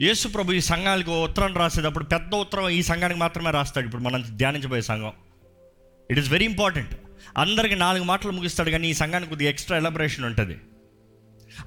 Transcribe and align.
యేసు 0.00 0.28
ప్రభు 0.28 0.52
ఈ 0.52 0.60
సంఘానికి 0.60 1.10
ఓ 1.10 1.24
ఉత్తరం 1.24 1.56
రాసేటప్పుడు 1.56 2.04
పెద్ద 2.04 2.34
ఉత్తరం 2.34 2.68
ఈ 2.68 2.82
సంఘానికి 2.82 3.20
మాత్రమే 3.20 3.50
రాస్తాడు. 3.50 3.86
ఇప్పుడు 3.86 4.02
మనం 4.02 4.24
ధ్యానించబోయే 4.40 4.82
సంఘం. 4.82 5.12
ఇట్ 6.10 6.18
ఈస్ 6.18 6.30
వెరీ 6.30 6.44
ఇంపార్టెంట్ 6.44 6.94
అందరికి 7.38 7.74
నాలుగు 7.74 8.04
మాటలు 8.04 8.32
ముగిస్తాడు 8.32 8.70
కానీ 8.70 8.88
ఈ 8.90 8.94
సంఘానికి 8.94 9.28
కొద్దిగా 9.28 9.50
ఎక్స్ట్రా 9.50 9.76
ఎలబరేషన్ 9.76 10.24
ఉంటుంది. 10.24 10.56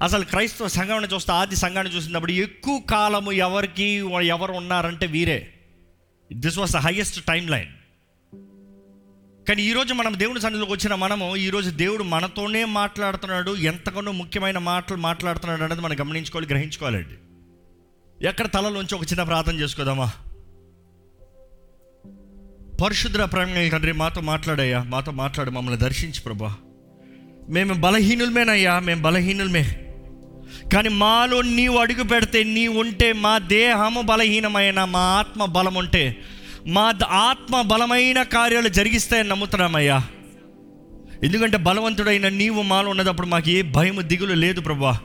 అసలు 0.02 0.24
క్రైస్తవ 0.24 0.68
సంఘాన్ని 0.68 1.08
చూస్తే 1.14 1.32
ఆది 1.32 1.56
సంఘాన్ని 1.56 1.94
చూసినప్పుడు 1.94 2.32
ఎక్కువ 2.32 2.80
కాలము 2.80 3.32
ఎవరికి 3.32 3.86
ఎవరు 4.36 4.52
ఉన్నారంటే 4.52 5.06
వీరే. 5.06 5.38
This 6.32 6.58
was 6.58 6.72
the 6.72 6.76
highest 6.76 7.24
timeline 7.48 7.72
కానీ 9.48 9.62
ఈరోజు 9.62 9.94
మనం 9.94 10.18
దేవుని 10.18 10.40
సన్నిధిలోకి 10.40 10.72
వచ్చిన 10.72 10.94
మనము 10.94 11.36
ఈరోజు 11.36 11.70
దేవుడు 11.70 12.02
మనతోనే 12.02 12.64
మాట్లాడుతున్నాడు 12.64 13.50
ఎంతగానో 13.70 14.12
ముఖ్యమైన 14.12 14.58
మాటలు 14.58 14.96
మాట్లాడుతున్నాడు 14.96 15.62
అనేది 15.62 15.80
మనం 15.80 15.96
గమనించుకోవాలి 16.00 16.48
గ్రహించుకోవాలండి 16.48 17.16
ఎక్కడ 18.22 18.46
తలలోంచి 18.46 18.94
ఒక 18.94 19.02
చిన్న 19.02 19.22
ప్రార్థన 19.22 19.52
చేసుకోదామా? 19.52 20.12
పరిశుద్ర 22.84 23.24
ప్రేమ 23.24 23.68
తండ్రి 23.72 23.92
మాతో 23.92 24.20
మాట్లాడయ్యా 24.20 24.82
మాతో 24.82 25.12
మాట్లాడు 25.12 25.50
మమ్మల్ని 25.50 25.80
దర్శించి 25.80 26.20
ప్రభా. 26.20 26.54
మేము 27.48 27.74
బలహీనులమేనయ్యా 27.74 28.78
మేము 28.78 29.02
బలహీనులమే. 29.02 29.76
కానీ 30.72 30.88
మాలో 30.88 31.42
నీవు 31.42 31.78
అడుగు 31.78 32.02
పెడితే 32.02 32.44
నీ 32.44 32.68
ఉంటే 32.68 33.12
మా 33.12 33.38
దేహము 33.38 34.00
బలహీనమైన 34.00 34.84
మా 34.84 35.00
ఆత్మ 35.00 35.44
బలం 35.44 35.74
ఉంటే 35.74 36.18
మా 36.66 36.92
ద- 36.92 37.04
ఆత్మ 37.04 37.62
బలమైన 37.62 38.22
కార్యాలు 38.22 38.68
జరిగిస్తాయని 38.68 39.28
నమ్ముతున్నామయ్యా. 39.28 40.02
ఎందుకంటే 41.24 41.56
బలవంతుడైన 41.56 42.28
నీవు 42.28 42.62
మాలో 42.62 42.90
ఉన్నదప్పుడు 42.90 43.26
మాకు 43.26 43.50
ఏ 43.50 43.62
భయము 43.62 44.00
దిగులు 44.00 44.34
లేదు 44.34 44.60
ప్రభా. 44.60 45.00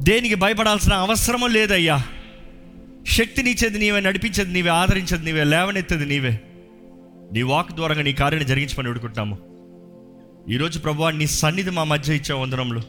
దేనికి 0.00 0.34
భయపడాల్సిన 0.34 0.92
అవసరము 0.92 1.46
లేదయ్యా. 1.46 2.02
శక్తినిచ్చేది 3.06 3.78
నీవే 3.78 4.00
నడిపించేది 4.00 4.52
నీవే 4.52 4.70
ఆదరించేది 4.70 5.24
నీవే 5.24 5.44
లేవనెత్తేది 5.44 6.06
నీవే. 6.06 6.40
నీ 7.32 7.42
వాక్ 7.42 7.72
ద్వారా 7.72 8.02
నీ 8.02 8.12
కార్యాన్ని 8.12 8.48
జరిగించమని 8.48 8.88
వేడుకుంటాము 8.88 9.38
ఈరోజు 10.48 10.78
ప్రభు 10.78 11.08
నీ 11.08 11.26
సన్నిధి 11.26 11.70
మా 11.70 11.84
మధ్య 11.84 12.14
ఇచ్చే 12.14 12.34
వందనంలో 12.34 12.82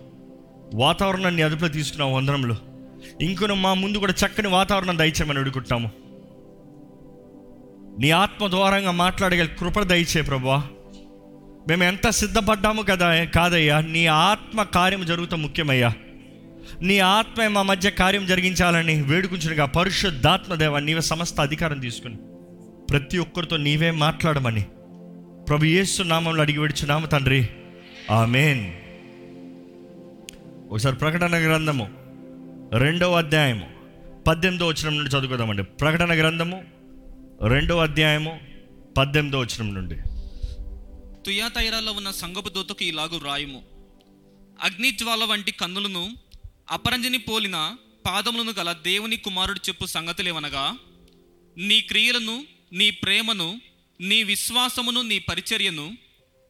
వాతావరణాన్ని 0.74 1.42
అదుపులో 1.42 1.68
తీసుకున్న 1.68 2.04
వందనంలో 2.04 2.56
ఇంకొన 3.22 3.54
మా 3.54 3.74
ముందు 3.74 3.98
కూడా 3.98 4.14
చక్కని 4.26 4.48
వాతావరణం 4.48 4.98
దయచేయమని 4.98 5.40
వేడుకుంటాము 5.40 5.92
నీ 8.00 8.12
ఆత్మ 8.12 8.48
ద్వారంగా 8.48 8.92
మాట్లాడగల 8.92 9.46
కృప 9.46 9.80
దయచే 9.80 10.22
ప్రభా 10.22 10.68
మేము 11.68 11.84
ఎంత 11.84 12.10
సిద్ధపడ్డాము 12.10 12.82
కదా 12.82 13.24
కాదయ్యా. 13.24 13.82
నీ 13.82 14.06
ఆత్మ 14.06 14.64
కార్యం 14.64 15.06
జరుగుతాం 15.06 15.42
ముఖ్యమయ్యా. 15.42 15.94
నీ 16.82 17.00
ఆత్మ 17.00 17.48
మా 17.48 17.62
మధ్య 17.62 17.92
కార్యం 17.92 18.26
జరిగించాలని 18.26 19.02
వేడుకుంటుగా 19.02 19.66
పరిశుద్ధాత్మదేవ 19.66 20.80
నీవే 20.80 21.02
సమస్త 21.02 21.42
అధికారం 21.42 21.80
తీసుకుని. 21.80 22.16
ప్రతి 22.90 23.18
ఒక్కరితో 23.18 23.58
నీవే 23.58 23.92
మాట్లాడమని. 23.92 24.62
ప్రభు 25.50 25.66
యేసు 25.66 26.04
నామంలో 26.04 26.42
అడిగి 26.42 26.60
విడుచున్నాము 26.60 27.06
తండ్రి. 27.06 27.50
ఆమెన్. 28.12 28.74
ఒకసారి 30.70 30.96
ప్రకటన 30.96 31.46
గ్రంథము 31.46 31.90
రెండవ 32.74 33.18
అధ్యాయము 33.18 33.70
పద్దెనిమిదో 34.28 34.68
వచనం 34.68 34.98
నుండి 34.98 35.10
చదువుకుందామండి. 35.10 35.64
ప్రకటన 35.64 36.20
గ్రంథము 36.20 36.64
రెండవ 37.48 37.84
అధ్యాయము 37.84 38.40
పద్దెనిమిదో 38.98 39.40
వచనం 39.40 39.74
నుండి. 39.74 39.96
తుయాతైరాలో 41.26 41.92
ఉన్న 41.92 42.12
సంగపు 42.12 42.50
దూతకు 42.50 42.84
ఇలాగూ 42.84 43.20
రాయము 43.26 43.62
అగ్నిజ్వాల 44.64 45.20
వంటి 45.32 45.52
కన్నులను 45.52 46.27
అపరంజిని 46.70 47.18
పోలిన 47.18 47.78
పాదములను 48.06 48.52
గల 48.52 48.74
దేవుని 48.74 49.18
కుమారుడు 49.18 49.60
చెప్పు 49.60 49.86
సంగతులేమనగా 49.86 50.78
నీ 51.58 51.82
క్రియలను 51.82 52.46
నీ 52.74 52.92
ప్రేమను 52.92 53.62
నీ 54.02 54.24
విశ్వాసమును 54.24 55.02
నీ 55.02 55.20
పరిచర్యను 55.20 55.98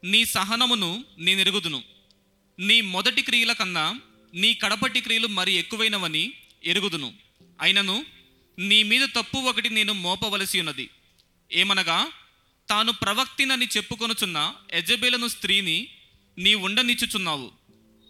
నీ 0.04 0.26
సహనమును 0.26 1.06
నీ 1.20 1.36
నెరుగుదును 1.36 1.84
నీ 2.60 2.82
మొదటి 2.82 3.22
క్రియల 3.22 3.54
కన్నా 3.54 4.02
నీ 4.34 4.54
కడపటి 4.54 5.02
క్రియలు 5.02 5.28
మరి 5.28 5.54
ఎక్కువైనవని 5.54 6.34
ఎరుగుదును. 6.64 7.14
అయినను 7.62 8.06
నీ 8.60 8.84
మీద 8.84 9.10
తప్పు 9.16 9.38
ఒకటి 9.38 9.70
నేను 9.70 9.94
మోపవలసి 9.94 10.60
ఉన్నది. 10.60 10.90
ఏమనగా 11.52 12.12
తాను 12.70 12.92
ప్రవక్తినని 12.92 13.66
చెప్పుకొనుచున్న 13.66 14.54
యజబేలను 14.74 15.28
స్త్రీని 15.28 15.88
నీ 16.38 16.56
ఉండనిచ్చుచున్నావు. 16.56 17.52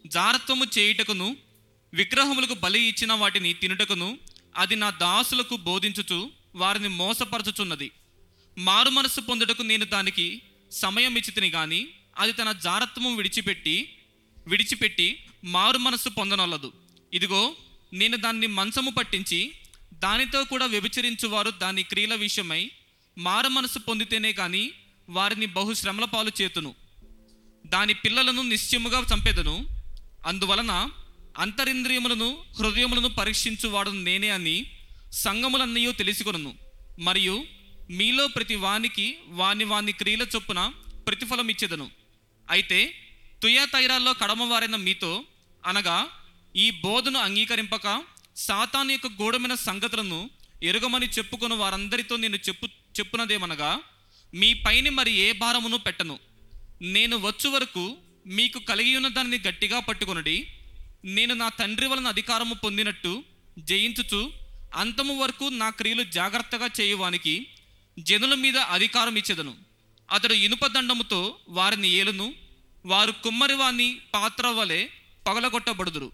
జారత్వము 0.08 0.66
చేయుటకును 0.78 1.38
విగ్రహములకు 1.98 2.54
బలి 2.54 2.80
ఇచ్చిన 2.80 3.14
వాటిని 3.14 3.54
తినుటకును 3.54 4.18
అది 4.58 4.76
నా 4.76 4.90
దాసులకు 4.90 5.56
బోధించుచు 5.56 6.30
వారిని 6.56 6.88
మోసపరచుచున్నది. 6.88 7.92
మారు 8.58 8.90
మనస్సు 8.90 9.22
పొందుటకు 9.22 9.62
నేను 9.62 9.86
దానికి 9.86 10.42
సమయం 10.72 11.16
ఇచ్చితిని 11.18 11.50
కానీ 11.50 11.88
అది 12.18 12.32
తన 12.32 12.52
జారత్వము 12.52 13.16
విడిచిపెట్టి 13.16 13.76
విడిచిపెట్టి 14.48 15.26
మారు 15.44 15.78
మనస్సు 15.78 16.10
పొందనొల్లదు. 16.10 16.74
ఇదిగో 17.14 17.56
నేను 17.94 18.18
దాన్ని 18.18 18.48
మంచము 18.48 18.92
పట్టించి 18.92 19.52
దానితో 19.94 20.44
కూడా 20.44 20.66
వ్యభిచరించు 20.66 21.28
వారు 21.28 21.50
దాని 21.50 21.84
క్రియల 21.84 22.16
విషయమై 22.16 22.72
మారు 23.18 23.48
మనస్సు 23.48 23.80
పొందితేనే 23.80 24.34
కానీ 24.34 24.72
వారిని 25.10 25.46
బహు 25.46 25.74
శ్రమల 25.74 26.06
పాలు 26.06 26.32
చేతును. 26.42 26.76
దాని 27.66 27.94
పిల్లలను 27.94 28.42
నిశ్చయముగా 28.42 29.00
చంపెదను. 29.00 29.68
అందువలన 30.26 30.90
అంతరింద్రియములను 31.38 32.44
హృదయములను 32.60 33.10
పరీక్షించువాడు 33.10 33.90
నేనే 33.90 34.30
అని 34.30 34.56
సంగములన్నయో 35.14 35.92
తెలుసుకొనును. 35.92 36.54
మరియు 37.00 37.46
మీలో 37.90 38.28
ప్రతి 38.28 38.56
వానికి 38.56 39.18
వాని 39.28 39.64
వాని 39.64 39.92
క్రియల 39.92 40.22
చొప్పున 40.36 40.74
ప్రతిఫలం 41.08 41.50
ఇచ్చేదను 41.50 41.92
అయితే 42.50 42.80
తుయాతైరాల్లో 43.42 44.14
కడమవారైన 44.14 44.76
మీతో 44.76 45.26
అనగా 45.66 46.08
ఈ 46.56 46.70
బోధను 46.70 47.20
అంగీకరింపక 47.20 48.04
సాతాన్ 48.36 48.92
యొక్క 48.92 49.08
గూఢమైన 49.08 49.56
సంగతులను 49.56 50.30
ఎరుగమని 50.64 51.06
చెప్పుకున్న 51.06 51.54
వారందరితో 51.54 52.18
నేను 52.18 52.36
చెప్పు 52.36 52.68
చెప్పునదేమనగా 52.68 53.82
మీ 54.34 54.54
పైన 54.54 54.90
మరి 54.90 55.12
ఏ 55.16 55.32
భారమును 55.32 55.78
పెట్టను? 55.78 56.20
నేను 56.82 57.18
వచ్చు 57.18 57.50
వరకు 57.50 57.98
మీకు 58.26 58.60
కలిగి 58.60 58.96
ఉన్న 58.96 59.08
దానిని 59.08 59.38
గట్టిగా 59.48 59.80
పట్టుకొనుడి 59.80 60.48
నేను 61.08 61.34
నా 61.34 61.50
తండ్రి 61.50 61.88
వలన 61.88 62.08
అధికారము 62.08 62.54
పొందినట్టు 62.54 63.24
జయించుచు 63.60 64.32
అంతము 64.76 65.22
వరకు 65.22 65.44
నా 65.44 65.70
క్రియలు 65.70 66.04
జాగ్రత్తగా 66.04 66.70
చేయువానికి 66.82 67.48
జనుల 68.00 68.36
మీద 68.36 68.58
అధికారం 68.58 69.16
ఇచ్చేదను. 69.16 69.56
అతడు 70.12 70.34
ఇనుపదండముతో 70.34 71.38
వారిని 71.50 71.88
ఏలును. 71.90 72.34
వారు 72.86 73.12
కుమ్మరివాని 73.12 74.00
పాత్ర 74.14 74.48
వలె 74.48 74.88
పగలగొట్టబడుదురు. 75.28 76.12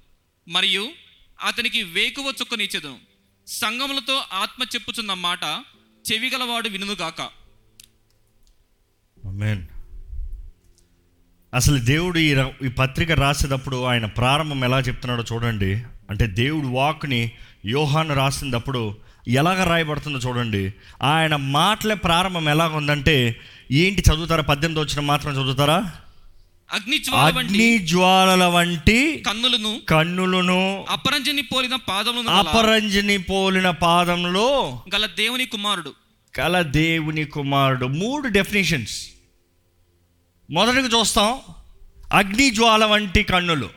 మరియు 0.48 0.92
అతనికి 1.42 1.84
వేకువ 1.84 2.34
చుక్కనిచ్చేదను 2.42 3.00
సంగములతో 3.48 4.24
ఆత్మ 4.34 4.64
చెప్పుచున్న 4.64 5.14
మాట 5.14 5.44
చెవిగలవాడు 6.12 6.70
వినుగాక 6.70 7.22
ఆమేన్ 9.28 9.68
అసలు 11.54 11.78
దేవుడు 11.78 12.20
ఈ 12.20 12.44
ఈ 12.66 12.68
పత్రిక 12.68 13.12
రాసేటప్పుడు 13.12 13.84
ఆయన 13.84 14.06
ప్రారంభం 14.06 14.64
ఎలా 14.64 14.80
చెప్తున్నాడో 14.80 15.24
చూడండి. 15.34 15.82
అంటే 16.10 16.28
దేవుడు 16.28 16.68
వాక్ని 16.68 17.32
యోహాను 17.66 18.16
రాసినప్పుడు 18.16 18.98
ఎలాగ 19.28 19.64
రాయబడుతుందో 19.64 20.20
చూడండి. 20.20 20.74
ఆయన 21.04 21.36
మాటలే 21.36 21.96
ప్రారంభం 21.96 22.50
ఎలాగ 22.50 22.76
ఉందంటే 22.76 23.40
ఏంటి 23.72 24.04
చదువుతారా? 24.14 24.42
పద్దెనిమిది 24.42 24.86
వచ్చిన 24.86 25.06
మాత్రం 25.06 25.34
చదువుతారా? 25.34 25.92
అగ్ని 27.16 27.78
జ్వాలల 27.78 28.44
వంటి 28.44 29.24
కన్నులను 29.28 29.80
కన్నులను 29.90 30.86
అపరంజని 30.90 31.42
పోలిన 31.42 31.76
పాదములను 31.76 32.30
గల- 32.30 32.48
అపరంజిని 32.48 33.18
పోలిన 33.18 33.70
పాదంలో 33.70 34.82
గల 34.96 35.06
దేవుని 35.06 35.46
కుమారుడు. 35.46 35.94
కల 36.36 36.62
దేవుని 36.62 37.26
కుమారుడు. 37.26 37.86
మూడు 37.86 38.28
డెఫినేషన్స్ 38.28 39.10
మొదటికి 40.50 40.88
చూస్తాం 40.88 41.40
అగ్ని 42.14 42.50
జ్వాల 42.50 42.86
వంటి 42.86 43.24
కన్నులు. 43.24 43.70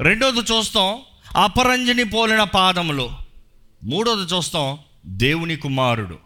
రెండోది 0.00 0.40
చూస్తాం 0.40 0.98
అపరంజని 1.36 2.04
పోలిన 2.04 2.42
పాదములు. 2.42 3.10
మూడోది 3.84 4.34
చూస్తాం 4.34 4.78
దేవుని 5.06 5.56
కుమారుడు. 5.56 6.18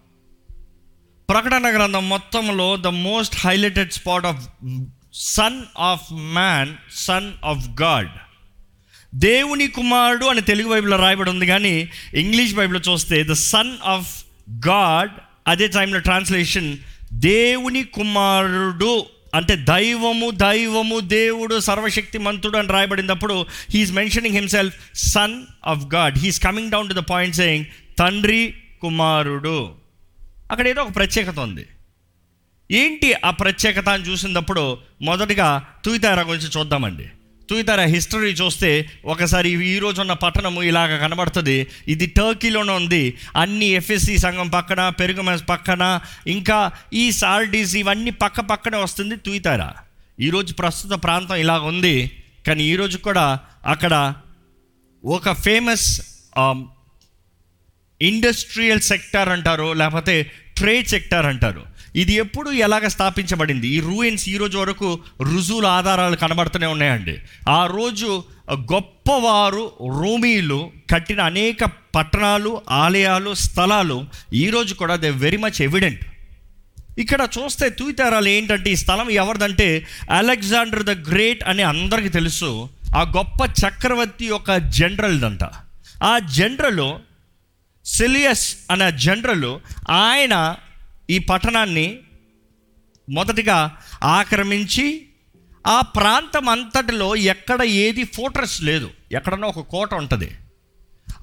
ప్రకటన 1.30 1.76
గ్రంథం 1.76 2.08
మొత్తంలో 2.08 2.76
the 2.76 2.86
most 2.86 3.46
highlighted 3.46 3.92
spot 3.92 4.26
of 4.26 4.48
son 5.14 5.62
of 5.78 6.12
man 6.12 6.74
son 6.94 7.32
of 7.44 7.82
God 7.82 8.08
దేవుని 9.14 9.68
కుమారుడు 9.68 10.26
అని 10.26 10.40
తెలుగు 10.40 10.68
బైబిల్లో 10.68 10.96
రాయబడి 10.96 11.30
ఉంది 11.30 11.46
కానీ 11.46 11.90
ఇంగ్లీష్ 12.14 12.54
బైబిల్లో 12.54 12.92
చూస్తే 12.92 13.24
ద 13.24 13.32
సన్ 13.32 13.76
ఆఫ్ 13.84 14.24
గాడ్ 14.68 15.10
అదే 15.46 15.68
టైంలో 15.68 16.00
ట్రాన్స్లేషన్ 16.00 16.78
దేవుని 17.12 17.84
కుమారుడు. 17.84 19.06
అంటే 19.36 19.56
దైవము 19.56 20.30
దైవము 20.30 21.00
దేవుడు 21.00 21.60
సర్వశక్తి 21.60 22.18
మంతుడు 22.18 22.58
అని 22.58 22.68
రాయబడినప్పుడు 22.68 23.46
he is 23.70 23.92
mentioning 23.92 24.34
himself 24.34 24.98
son 24.98 25.42
of 25.66 25.94
God 25.94 26.18
he is 26.18 26.40
coming 26.40 26.70
down 26.70 26.88
to 26.88 26.94
the 26.94 26.96
point 26.96 27.36
saying 27.36 27.64
తండ్రి 27.98 28.54
కుమారుడు. 28.80 29.74
అక్కడ 30.50 30.68
ఏదో 30.68 30.82
ఒక 30.82 30.96
ప్రత్యేకత 30.96 31.38
ఉంది. 31.38 31.66
ఏంటి 32.70 33.14
ఆ 33.24 33.30
ప్రత్యేకత 33.30 33.88
అని 33.88 34.04
చూసినప్పుడు 34.04 34.78
మొదటిగా 35.02 35.66
తుయితారా 35.84 36.22
గురించి 36.22 36.48
చూద్దామండి. 36.58 37.06
తూయితార 37.48 37.80
హిస్టరీ 37.80 38.30
చూస్తే 38.30 38.90
ఒకసారి 39.04 39.50
ఈ 39.66 39.78
రోజు 39.78 40.00
ఉన్న 40.00 40.12
పట్టణము 40.12 40.62
ఇలాగ 40.62 40.98
కనబడుతుంది. 40.98 41.66
ఇది 41.88 42.06
టర్కీలోనే 42.06 42.72
ఉంది. 42.72 43.18
అన్ని 43.36 43.66
ఎఫ్ఎస్సి 43.66 44.18
సంఘం 44.18 44.48
పక్కన 44.48 44.88
పెరుగుమస్ 44.88 45.44
పక్కన 45.48 46.00
ఇంకా 46.26 46.72
ఈ 46.92 47.12
సార్డీస్ 47.12 47.76
ఇవన్నీ 47.76 48.10
పక్క 48.10 48.40
పక్కనే 48.40 48.78
వస్తుంది 48.78 49.16
తూయితార 49.16 49.72
ఈరోజు 50.20 50.54
ప్రస్తుత 50.54 50.92
ప్రాంతం 51.04 51.36
ఇలాగ 51.36 51.60
ఉంది. 51.60 51.96
కానీ 52.46 52.64
ఈరోజు 52.64 52.98
కూడా 52.98 53.40
అక్కడ 53.66 54.14
ఒక 55.04 55.32
ఫేమస్ 55.32 55.88
ఇండస్ట్రియల్ 58.00 58.80
సెక్టార్ 58.80 59.28
అంటారు 59.28 59.72
లేకపోతే 59.72 60.30
ట్రేడ్ 60.56 60.88
సెక్టార్ 60.88 61.26
అంటారు. 61.26 61.75
ఇది 61.96 62.12
ఎప్పుడు 62.12 62.50
ఎలాగ 62.50 62.88
స్థాపించబడింది? 62.88 63.68
ఈ 63.68 63.80
రూయిన్స్ 63.80 64.28
ఈ 64.28 64.36
రోజు 64.36 64.56
వరకు 64.58 64.88
రుజువుల 65.22 65.66
ఆధారాలు 65.66 66.16
కనబడుతూనే 66.16 66.66
ఉన్నాయండి. 66.66 67.14
ఆ 67.48 67.66
రోజు 67.66 68.24
గొప్పవారు 68.72 69.72
రోమీలు 70.00 70.70
కట్టిన 70.92 71.20
అనేక 71.20 71.64
పట్టణాలు 71.64 72.50
ఆలయాలు 72.70 73.34
స్థలాలు 73.34 73.98
ఈరోజు 74.32 74.74
కూడా 74.74 74.96
దే 74.96 75.10
వెరీ 75.10 75.36
మచ్ 75.36 75.62
ఎవిడెంట్. 75.62 76.04
ఇక్కడ 76.98 77.28
చూస్తే 77.38 77.68
తూయితారాలు 77.78 78.28
ఏంటంటే 78.28 78.68
ఈ 78.70 78.76
స్థలం 78.76 79.08
ఎవరిదంటే 79.10 79.86
అలెగ్జాండర్ 80.10 80.82
ద 80.82 80.90
గ్రేట్ 81.10 81.42
అని 81.48 81.62
అందరికీ 81.62 82.08
తెలుసు. 82.08 82.68
ఆ 82.96 83.02
గొప్ప 83.16 83.40
చక్రవర్తి 83.62 84.26
యొక్క 84.26 84.56
జనరల్దంట. 84.78 85.44
ఆ 86.02 86.18
జనరల్ 86.18 86.86
సెలియస్ 87.84 88.46
అనే 88.70 88.88
జనరల్ 89.06 89.50
ఆయన 89.90 90.56
ఈ 91.10 91.18
పట్టణాన్ని 91.18 91.98
మొదటిగా 93.10 93.76
ఆక్రమించి 94.02 95.06
ఆ 95.66 95.80
ప్రాంతం 95.80 96.48
అంతటిలో 96.48 97.16
ఎక్కడ 97.16 97.62
ఏది 97.62 98.04
ఫోర్ట్రెస్ 98.04 98.62
లేదు. 98.62 98.90
ఎక్కడన్నా 99.12 99.48
ఒక 99.48 99.60
కోట 99.60 99.94
ఉంటుంది. 99.94 100.30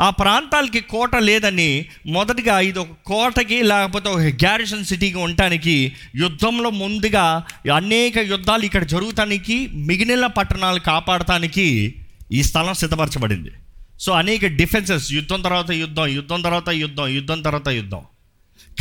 ఆ 0.01 0.09
ప్రాంతాలకి 0.09 0.79
కోట 0.81 1.15
లేదని 1.15 1.85
మొదటిగా 2.07 2.59
ఇది 2.59 2.79
ఒక 2.79 2.87
కోటకి 3.05 3.63
లేకపోతే 3.63 4.09
ఒక 4.09 4.19
గ్యారిసన్ 4.19 4.85
సిటీకి 4.85 5.17
ఉండటానికి 5.17 5.95
యుద్ధంలో 6.15 6.69
ముందుగా 6.69 7.45
అనేక 7.75 8.17
యుద్ధాలు 8.17 8.65
ఇక్కడ 8.65 8.83
జరుగుతానికి 8.83 9.67
మిగిలిన 9.67 10.25
పట్టణాలు 10.25 10.79
కాపాడటానికి 10.79 11.95
ఈ 12.31 12.43
స్థలం 12.43 12.73
సిద్ధపరచబడింది. 12.73 13.51
సో 13.99 14.11
అనేక 14.11 14.45
డిఫెన్సెస్ 14.45 15.13
యుద్ధం 15.13 15.41
తర్వాత 15.41 15.71
యుద్ధం 15.71 16.07
యుద్ధం 16.07 16.41
తర్వాత 16.41 16.69
యుద్ధం 16.69 17.07
యుద్ధం 17.07 17.41
తర్వాత 17.41 17.67
యుద్ధం. 17.67 18.01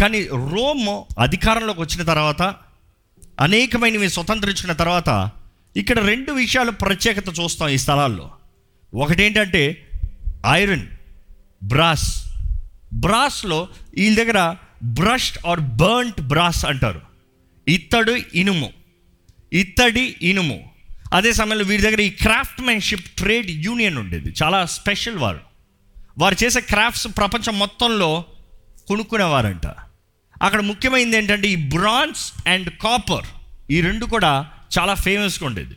కానీ 0.01 0.27
రోమ్ 0.27 1.21
అధికారంలోకి 1.21 1.81
వచ్చిన 1.81 2.03
తర్వాత 2.03 2.43
అనేకమైనవి 3.41 4.11
స్వతంత్రించుకున్న 4.11 4.73
తర్వాత 4.73 5.31
ఇక్కడ 5.77 5.99
రెండు 5.99 6.33
విషయాలు 6.33 6.71
ప్రత్యేకత 6.71 7.25
చూస్తాం 7.41 7.69
ఈ 7.69 7.79
స్థలాల్లో. 7.79 8.31
ఒకటేంటంటే 8.95 9.89
ఐరన్ 10.47 10.87
బ్రాస్. 11.65 12.25
బ్రాస్లో 12.93 13.69
వీళ్ళ 13.99 14.17
దగ్గర 14.17 14.57
బ్రష్డ్ 14.83 15.47
ఆర్ 15.47 15.61
బర్న్ట్ 15.61 16.21
బ్రాస్ 16.21 16.65
అంటారు. 16.65 17.01
ఇత్తడు 17.69 18.17
ఇనుము. 18.35 18.73
ఇత్తడి 19.53 20.17
ఇనుము. 20.23 20.71
అదే 21.13 21.33
సమయంలో 21.33 21.65
వీరి 21.65 21.83
దగ్గర 21.83 22.01
ఈ 22.01 22.11
క్రాఫ్ట్మెన్షిప్ 22.11 23.05
ట్రేడ్ 23.05 23.51
యూనియన్ 23.51 23.99
ఉండేది. 23.99 24.35
చాలా 24.43 24.67
స్పెషల్ 24.67 25.17
వారు. 25.17 25.41
వారు 26.19 26.45
చేసే 26.45 26.61
క్రాఫ్ట్స్ 26.61 27.09
ప్రపంచం 27.17 27.59
మొత్తంలో 27.59 28.25
కొనుక్కునేవారంట. 28.89 29.67
అక్కడ 30.43 30.61
ముఖ్యమైనది 30.61 31.17
ఏంటంటే 31.17 31.49
ఈ 31.49 31.57
బ్రాన్స్ 31.57 32.49
అండ్ 32.49 32.71
కాపర్ 32.71 33.27
ఈ 33.71 33.81
రెండు 33.81 34.07
కూడా 34.07 34.47
చాలా 34.79 34.95
ఫేమస్గా 34.95 35.47
ఉండేది. 35.47 35.77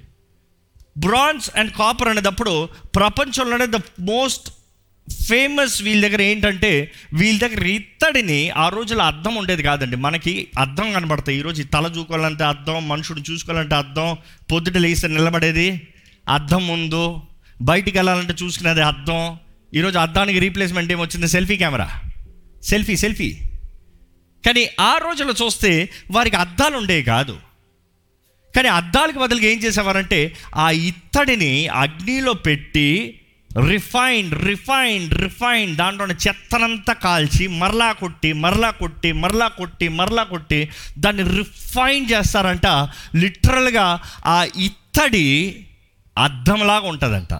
బ్రాన్స్ 0.97 1.51
అండ్ 1.55 1.71
కాపర్ 1.71 2.07
అనేటప్పుడు 2.07 2.69
ప్రపంచంలోనే 2.95 3.65
ద 3.65 3.75
మోస్ట్ 3.99 4.49
ఫేమస్ 5.27 5.81
వీళ్ళ 5.81 6.07
దగ్గర 6.07 6.21
ఏంటంటే 6.21 6.91
వీళ్ళ 7.13 7.39
దగ్గర 7.39 7.65
ఇత్తడిని 7.65 8.49
ఆ 8.49 8.69
రోజుల్లో 8.69 9.05
అర్థం 9.05 9.35
ఉండేది 9.35 9.63
కాదండి. 9.63 9.95
మనకి 9.95 10.47
అర్థం 10.59 10.93
కనబడతాయి. 10.93 11.37
ఈరోజు 11.37 11.63
తల 11.63 11.85
చూసుకోవాలంటే 11.85 12.43
అర్థం 12.43 12.87
మనుషుడు 12.87 13.31
చూసుకోవాలంటే 13.31 13.75
అర్థం 13.75 14.17
పొద్దుట 14.51 14.77
లేస్తే 14.77 15.07
నిలబడేది 15.07 15.87
అర్థం 16.29 16.67
ముందు 16.67 17.21
బయటికి 17.61 17.97
వెళ్ళాలంటే 17.97 18.33
చూసుకునేది 18.43 18.81
అర్థం 18.81 19.37
ఈరోజు 19.73 19.97
అద్దానికి 19.97 20.39
రీప్లేస్మెంట్ 20.39 20.91
ఏమొచ్చింది 20.91 21.27
సెల్ఫీ 21.27 21.57
కెమెరా. 21.57 22.01
Selfie 22.65 22.97
selfie. 22.97 23.37
కానీ 24.45 24.69
ఆ 24.79 24.97
రోజుల్లో 24.97 25.45
చూస్తే 25.45 25.89
వారికి 26.11 26.35
అద్దాలు 26.35 26.77
ఉండేవి 26.77 27.03
కాదు. 27.03 27.37
కానీ 28.55 28.67
అద్దాలకు 28.67 29.19
బదులుగా 29.19 29.45
ఏం 29.45 29.59
చేసేవారంటే 29.59 30.35
ఆ 30.55 30.71
ఇత్తడిని 30.71 31.67
అగ్నిలో 31.67 32.33
పెట్టి 32.33 33.19
రిఫైన్ 33.69 34.31
రిఫైన్ 34.31 35.11
రిఫైన్ 35.11 35.75
దాంట్లో 35.75 36.05
చెత్తనంతా 36.05 36.93
కాల్చి 36.93 37.47
మరలా 37.47 37.91
కొట్టి 37.91 38.33
మరలా 38.33 38.69
కొట్టి 38.69 39.11
మరలా 39.11 39.47
కొట్టి 39.47 39.87
మరలా 39.87 40.23
కొట్టి 40.23 40.69
దాన్ని 40.99 41.23
రిఫైన్ 41.23 42.11
చేస్తారంట. 42.11 42.67
లిటరల్గా 43.15 43.99
ఆ 44.25 44.43
ఇత్తడి 44.43 45.65
అద్దంలాగా 46.17 46.87
ఉంటుందంట. 46.87 47.33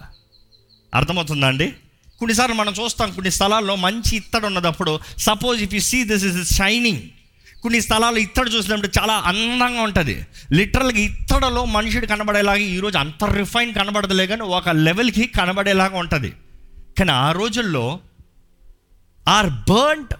అర్థమవుతుందా 0.96 1.48
అండి? 1.48 1.74
కొన్నిసార్లు 2.20 2.56
మనం 2.56 2.74
చూస్తాం 2.74 3.12
కొన్ని 3.12 3.32
స్థలాల్లో 3.32 3.76
మంచి 3.76 4.16
ఇత్తడి 4.16 4.46
ఉన్నదప్పుడు 4.46 5.00
suppose 5.18 5.64
if 5.64 5.74
you 5.74 5.80
see 5.80 6.04
this 6.04 6.24
is 6.24 6.54
shining 6.58 7.02
కొన్ని 7.62 7.82
స్థలాలు 7.82 8.18
ఇత్తడి 8.18 8.50
చూసినప్పుడు 8.50 9.00
చాలా 9.00 9.14
అందంగా 9.14 9.82
ఉంటుంది. 9.82 10.26
లిటరల్గా 10.54 11.00
ఇత్తడలో 11.00 11.66
మనుషుడు 11.66 12.06
కనబడేలాగా 12.06 12.58
ఈరోజు 12.58 12.98
అంత 12.98 13.24
రిఫైన్ 13.24 13.74
కనబడదులే 13.74 14.28
కానీ 14.28 14.42
ఒక 14.42 14.70
లెవెల్కి 14.70 15.28
కనబడేలాగా 15.28 15.98
ఉంటుంది. 15.98 16.34
కానీ 17.00 17.12
ఆ 17.12 17.32
రోజుల్లో 17.32 18.00
or 19.28 19.50
burnt 19.50 20.14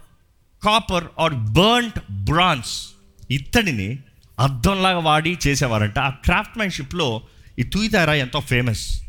copper 0.64 1.04
or 1.20 1.34
burnt 1.34 2.00
bronze 2.12 2.88
ఇత్తడిని 3.32 4.00
అద్దంలాగా 4.40 5.00
వాడి 5.00 5.38
చేసేవారంట. 5.48 6.00
ఆ 6.00 6.10
క్రాఫ్ట్మెన్షిప్లో 6.10 7.22
ఈ 7.60 7.64
తూయితారా 7.64 8.14
ఎంతో 8.14 8.40
ఫేమస్ 8.40 9.02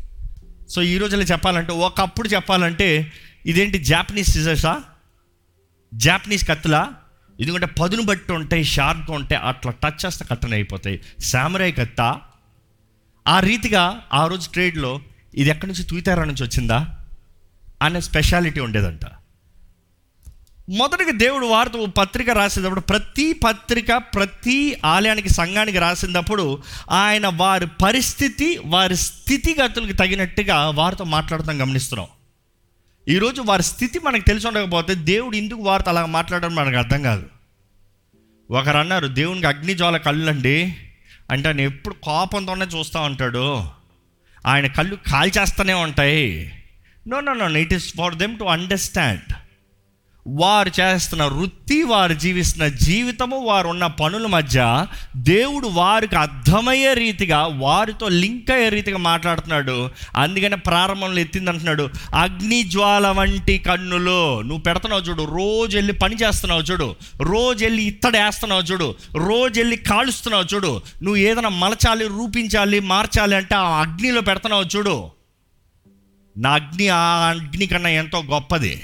సో 0.69 0.81
ఈ 0.81 0.97
రోజుల్లో 0.97 1.25
చెప్పాలంటే 1.25 1.71
ఒకప్పుడు 1.71 2.27
చెప్పాలంటే 2.27 3.13
ఇదేంటి 3.45 3.77
జాపనీస్ 3.77 4.31
సిజర్సా 4.31 4.83
జాపనీస్ 5.93 6.47
కత్తులా? 6.47 6.93
ఎందుకంటే 7.39 7.65
పదును 7.65 8.03
బట్టి 8.03 8.31
ఉంటాయి 8.31 8.63
షార్ప్గా 8.63 9.15
ఉంటాయి 9.15 9.41
అట్లా 9.41 9.71
టచ్ 9.71 10.05
చేస్తే 10.05 10.25
కట్టన 10.25 10.53
అయిపోతాయి. 10.53 11.01
సామరాయ్ 11.19 11.75
కత్త? 11.75 12.21
ఆ 13.27 13.39
రీతిగా 13.39 14.01
ఆ 14.13 14.27
రోజు 14.27 14.49
ట్రేడ్లో 14.49 15.01
ఇది 15.35 15.49
ఎక్కడి 15.49 15.71
నుంచి? 15.71 15.83
తూయితారా 15.83 16.23
నుంచి 16.23 16.43
వచ్చిందా? 16.43 16.97
అనే 17.81 18.01
స్పెషాలిటీ 18.01 18.59
ఉండేదంట. 18.59 19.01
మొదటిగా 20.69 21.11
దేవుడు 21.11 21.45
వారితో 21.45 21.85
పత్రిక 21.85 22.29
రాసేటప్పుడు 22.29 22.79
ప్రతి 22.79 23.33
పత్రిక 23.33 23.97
ప్రతి 23.97 24.77
ఆలయానికి 24.85 25.29
సంఘానికి 25.29 25.77
రాసినప్పుడు 25.77 26.63
ఆయన 26.91 27.27
వారి 27.27 27.67
పరిస్థితి 27.83 28.59
వారి 28.65 28.97
స్థితిగతులకు 28.97 29.97
తగినట్టుగా 29.97 30.69
వారితో 30.69 31.03
మాట్లాడటం 31.03 31.61
గమనిస్తున్నాం. 31.61 32.07
ఈరోజు 33.07 33.41
వారి 33.41 33.63
స్థితి 33.63 33.99
మనకు 33.99 34.23
తెలిసి 34.23 34.47
ఉండకపోతే 34.47 34.95
దేవుడు 34.95 35.35
ఎందుకు 35.35 35.61
వారితో 35.61 35.89
అలా 35.89 36.05
మాట్లాడడం 36.05 36.55
మనకు 36.55 36.77
అర్థం 36.77 37.03
కాదు. 37.03 37.25
ఒకరు 38.51 38.77
అన్నారు 38.77 39.07
దేవునికి 39.07 39.47
అగ్నిజ్వాల 39.47 39.97
కళ్ళు 39.97 40.29
అండి 40.29 40.75
అంటే 41.31 41.47
ఆయన 41.47 41.59
ఎప్పుడు 41.59 41.95
కోపంతోనే 42.03 42.65
చూస్తూ 42.65 43.01
ఉంటాడు. 43.01 43.63
ఆయన 44.45 44.67
కళ్ళు 44.67 44.95
కాల్చేస్తూనే 44.95 45.73
ఉంటాయి. 45.73 46.53
No 47.07 47.19
no 47.19 47.33
no 47.33 47.59
it 47.59 47.73
is 47.73 47.93
for 47.97 48.15
them 48.15 48.39
to 48.39 48.43
understand 48.43 49.33
వారు 50.27 50.71
చేస్తున్న 50.79 51.23
వృత్తి 51.23 51.83
వారు 51.83 52.13
జీవిస్తున్న 52.13 52.67
జీవితము 52.67 53.37
వారు 53.37 53.67
ఉన్న 53.67 53.87
పనుల 53.87 54.27
మధ్య 54.27 54.85
దేవుడు 55.15 55.67
వారికి 55.67 56.15
అర్థమయ్యే 56.15 56.93
రీతిగా 56.93 57.45
వారితో 57.45 58.07
లింక్ 58.07 58.51
అయ్యే 58.51 58.69
రీతిగా 58.69 58.97
మాట్లాడుతున్నాడు. 58.97 59.89
అందుకనే 60.15 60.55
ప్రారంభంలో 60.55 61.21
ఎత్తింది 61.21 61.49
అంటున్నాడు 61.49 61.89
అగ్ని 62.15 62.63
జ్వాల 62.63 63.07
వంటి 63.07 63.57
కన్నులు 63.57 64.41
నువ్వు 64.41 64.63
పెడుతున్నావు 64.63 65.01
చూడు 65.01 65.23
రోజు 65.23 65.77
వెళ్ళి 65.77 65.93
పని 65.93 66.15
చేస్తున్నావు 66.15 66.61
చూడు 66.61 66.95
రోజు 67.21 67.65
వెళ్ళి 67.65 67.83
ఇత్తడి 67.83 68.17
వేస్తున్నావు 68.17 68.61
చూడు 68.61 68.95
రోజు 69.15 69.59
వెళ్ళి 69.59 69.75
కాలుస్తున్నావు 69.75 70.55
చూడు 70.55 70.81
నువ్వు 71.03 71.15
ఏదైనా 71.15 71.49
మలచాలి 71.49 72.07
రూపించాలి 72.07 72.79
మార్చాలి 72.79 73.35
అంటే 73.35 73.55
ఆ 73.55 73.81
అగ్నిలో 73.81 74.21
పెడుతున్నావు 74.21 74.77
చూడు. 74.77 75.09
నా 76.37 76.49
అగ్ని 76.49 76.87
ఆ 76.87 77.29
అగ్ని 77.29 77.67
కన్నా 77.67 77.89
ఎంతో 77.89 78.19
గొప్పది. 78.19 78.83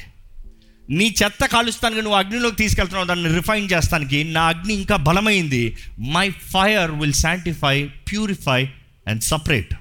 నీ 0.89 1.15
చెత్త 1.23 1.45
కాలుస్తానికి 1.45 2.01
నువ్వు 2.01 2.19
అగ్నిలోకి 2.19 2.55
తీసుకెళ్తున్నావు 2.55 3.07
దాన్ని 3.07 3.35
రిఫైన్ 3.35 3.69
చేస్తానికి 3.73 4.23
నా 4.23 4.43
అగ్ని 4.47 4.73
ఇంకా 4.73 4.95
బలమైంది. 4.95 5.77
My 5.99 6.29
fire 6.29 6.91
will 6.91 7.13
sanctify 7.13 7.87
purify 7.87 8.65
and 9.07 9.23
separate 9.23 9.73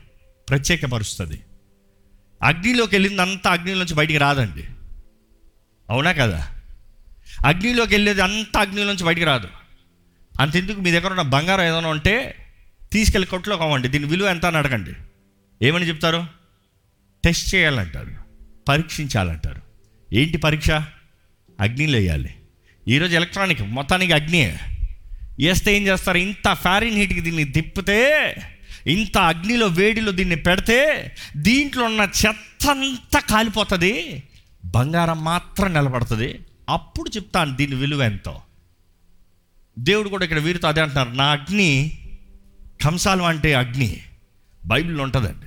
ప్రత్యేకపరుస్తుంది. 0.48 1.40
అగ్నిలోకి 2.42 2.94
వెళ్ళిందంతా 2.94 3.50
అగ్నిలోంచి 3.50 3.94
బయటికి 3.94 4.18
రాదండి. 4.18 4.64
అవునా 5.90 6.12
కదా? 6.12 6.48
అగ్నిలోకి 7.46 7.94
వెళ్ళేది 7.94 8.22
అంతా 8.22 8.60
అగ్నిలోంచి 8.60 9.04
బయటికి 9.04 9.26
రాదు. 9.26 9.48
అంతెందుకు 10.40 10.80
మీ 10.80 10.90
దగ్గర 10.90 11.10
ఉన్న 11.10 11.22
బంగారం 11.22 11.64
ఏదైనా 11.64 11.88
ఉంటే 11.88 12.36
తీసుకెళ్ళి 12.92 13.28
కొట్లో 13.28 13.56
కావండి 13.56 13.88
దీని 13.88 14.04
విలువ 14.04 14.28
ఎంత 14.28 14.46
అని 14.46 14.56
అడగండి. 14.56 14.92
ఏమని 15.66 15.88
చెప్తారు? 15.88 16.26
టెస్ట్ 17.24 17.54
చేయాలంటారు. 17.54 18.10
పరీక్షించాలంటారు. 18.68 19.61
ఏంటి 20.12 20.38
పరీక్ష? 20.38 20.70
అగ్నిలో 21.60 21.98
వేయాలి. 21.98 22.34
ఈరోజు 22.88 23.16
ఎలక్ట్రానిక్ 23.16 23.62
మొత్తానికి 23.62 24.12
అగ్ని. 24.12 24.56
వేస్తే 25.38 25.76
ఏం 25.76 25.86
చేస్తారు? 25.86 26.18
ఇంత 26.18 26.52
ఫ్యారిన్ 26.52 26.96
హీట్కి 26.96 27.20
దీన్ని 27.20 27.44
తిప్పితే 27.44 28.34
ఇంత 28.86 29.18
అగ్నిలో 29.18 29.66
వేడిలో 29.66 30.12
దీన్ని 30.12 30.36
పెడితే 30.36 31.12
దీంట్లో 31.36 31.84
ఉన్న 31.84 32.00
చెత్త 32.00 32.66
అంతా 32.70 33.20
కాలిపోతుంది. 33.20 34.22
బంగారం 34.64 35.24
మాత్రం 35.24 35.72
నిలబడుతుంది. 35.72 36.38
అప్పుడు 36.68 37.10
చెప్తాను 37.16 37.56
దీని 37.56 37.74
విలువ 37.74 38.02
ఎంతో. 38.02 38.40
దేవుడు 39.78 40.08
కూడా 40.08 40.24
ఇక్కడ 40.24 40.38
వీరితో 40.38 40.68
అదే 40.68 40.80
అంటున్నారు. 40.80 41.08
నా 41.08 41.24
అగ్ని 41.24 41.98
కంసాలు 42.84 43.22
అంటే 43.22 43.54
అగ్ని. 43.54 44.00
బైబిల్లో 44.66 45.04
ఉంటుందండి. 45.04 45.46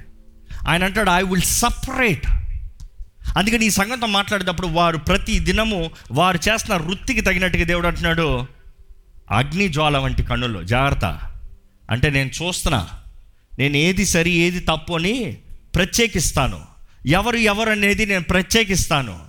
ఆయన 0.68 0.84
అంటాడు 0.84 1.10
ఐ 1.10 1.22
విల్ 1.22 1.42
సపరేట్ 1.42 2.28
అందుకని 3.38 3.66
ఈ 3.66 3.70
సంగతితో 3.70 4.08
మాట్లాడేటప్పుడు 4.08 4.68
వారు 4.68 4.98
ప్రతి 4.98 5.40
దినము 5.40 5.92
వారు 6.12 6.40
చేస్తున్న 6.50 6.76
వృత్తికి 6.76 7.22
తగినట్టుగా 7.22 7.64
దేవుడు 7.64 7.88
అంటున్నాడు 7.88 8.48
అగ్ని 9.32 9.68
జ్వాల 9.68 9.98
వంటి 9.98 10.24
కన్నులు 10.24 10.64
జాగ్రత్త. 10.64 11.06
అంటే 11.92 12.10
నేను 12.10 12.30
చూస్తున్నా 12.30 12.90
నేను 13.60 13.78
ఏది 13.78 14.06
సరి 14.06 14.30
ఏది 14.30 14.60
తప్పు 14.60 14.94
అని 14.94 15.38
ప్రత్యేకిస్తాను. 15.76 16.62
ఎవరు 17.06 17.38
ఎవరు 17.38 17.70
అనేది 17.70 18.06
నేను 18.06 18.24
ప్రత్యేకిస్తాను. 18.24 19.20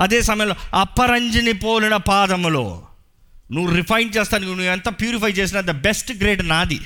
అదే 0.00 0.22
సమయంలో 0.22 0.54
అపరంజిని 0.74 1.52
పోలిన 1.52 1.96
పాదములో 1.96 2.82
నువ్వు 3.52 3.74
రిఫైన్ 3.74 4.10
చేస్తాను 4.16 4.44
నువ్వు 4.44 4.62
ఎంత 4.62 4.88
ప్యూరిఫై 4.88 5.30
చేసినా 5.30 5.60
ద 5.60 5.70
బెస్ట్ 5.70 6.12
గ్రేడ్ 6.12 6.48
నాది. 6.48 6.80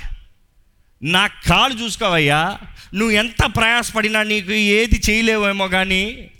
నా 1.03 1.27
కాలు 1.27 1.75
చూసుకోవయ్యా 1.75 2.59
నువ్వు 2.95 3.11
ఎంత 3.11 3.45
ప్రయాసపడినా 3.47 4.23
నీకు 4.23 4.53
ఏది 4.53 5.01
చేయలేవేమో 5.11 5.69
కానీ 5.69 6.31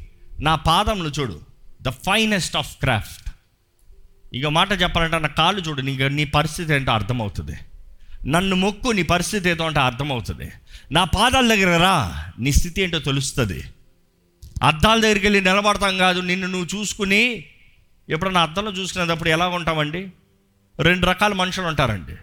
నా 0.41 0.55
పాదంలో 0.55 1.11
చూడు. 1.11 1.41
ద 1.83 1.89
ఫైనెస్ట్ 1.89 2.57
ఆఫ్ 2.57 2.77
క్రాఫ్ట్ 2.77 3.31
ఇక 4.35 4.47
మాట 4.47 4.73
చెప్పాలంటే 4.73 5.19
నా 5.19 5.29
కాళ్ళు 5.29 5.61
చూడు. 5.61 5.81
నీకు 5.81 6.03
నీ 6.03 6.25
పరిస్థితి 6.25 6.75
ఏంటో 6.75 6.93
అర్థమవుతుంది. 6.93 7.57
నన్ను 8.27 8.57
మొక్కు 8.57 8.89
నీ 8.89 9.03
పరిస్థితి 9.03 9.51
ఏదో 9.51 9.65
అంటే 9.65 9.81
అర్థమవుతుంది. 9.81 10.53
నా 10.93 11.05
పాదాల 11.05 11.55
దగ్గర 11.55 11.83
రా. 11.83 12.25
నీ 12.39 12.53
స్థితి 12.53 12.83
ఏంటో 12.83 12.99
తెలుస్తుంది. 12.99 13.65
అద్దాల 14.63 15.01
దగ్గరికి 15.01 15.27
వెళ్ళి 15.27 15.41
నిలబడతాం 15.41 15.99
కాదు. 15.99 16.21
నిన్ను 16.21 16.47
నువ్వు 16.47 16.81
చూసుకుని 16.81 17.45
ఎప్పుడన్నా 18.09 18.43
అద్దంలో 18.43 18.71
చూసుకునేటప్పుడు 18.71 19.29
ఎలా 19.29 19.49
ఉంటామండి 19.49 20.13
రెండు 20.81 21.07
రకాల 21.07 21.33
మనుషులు 21.33 21.67
ఉంటారండి. 21.67 22.17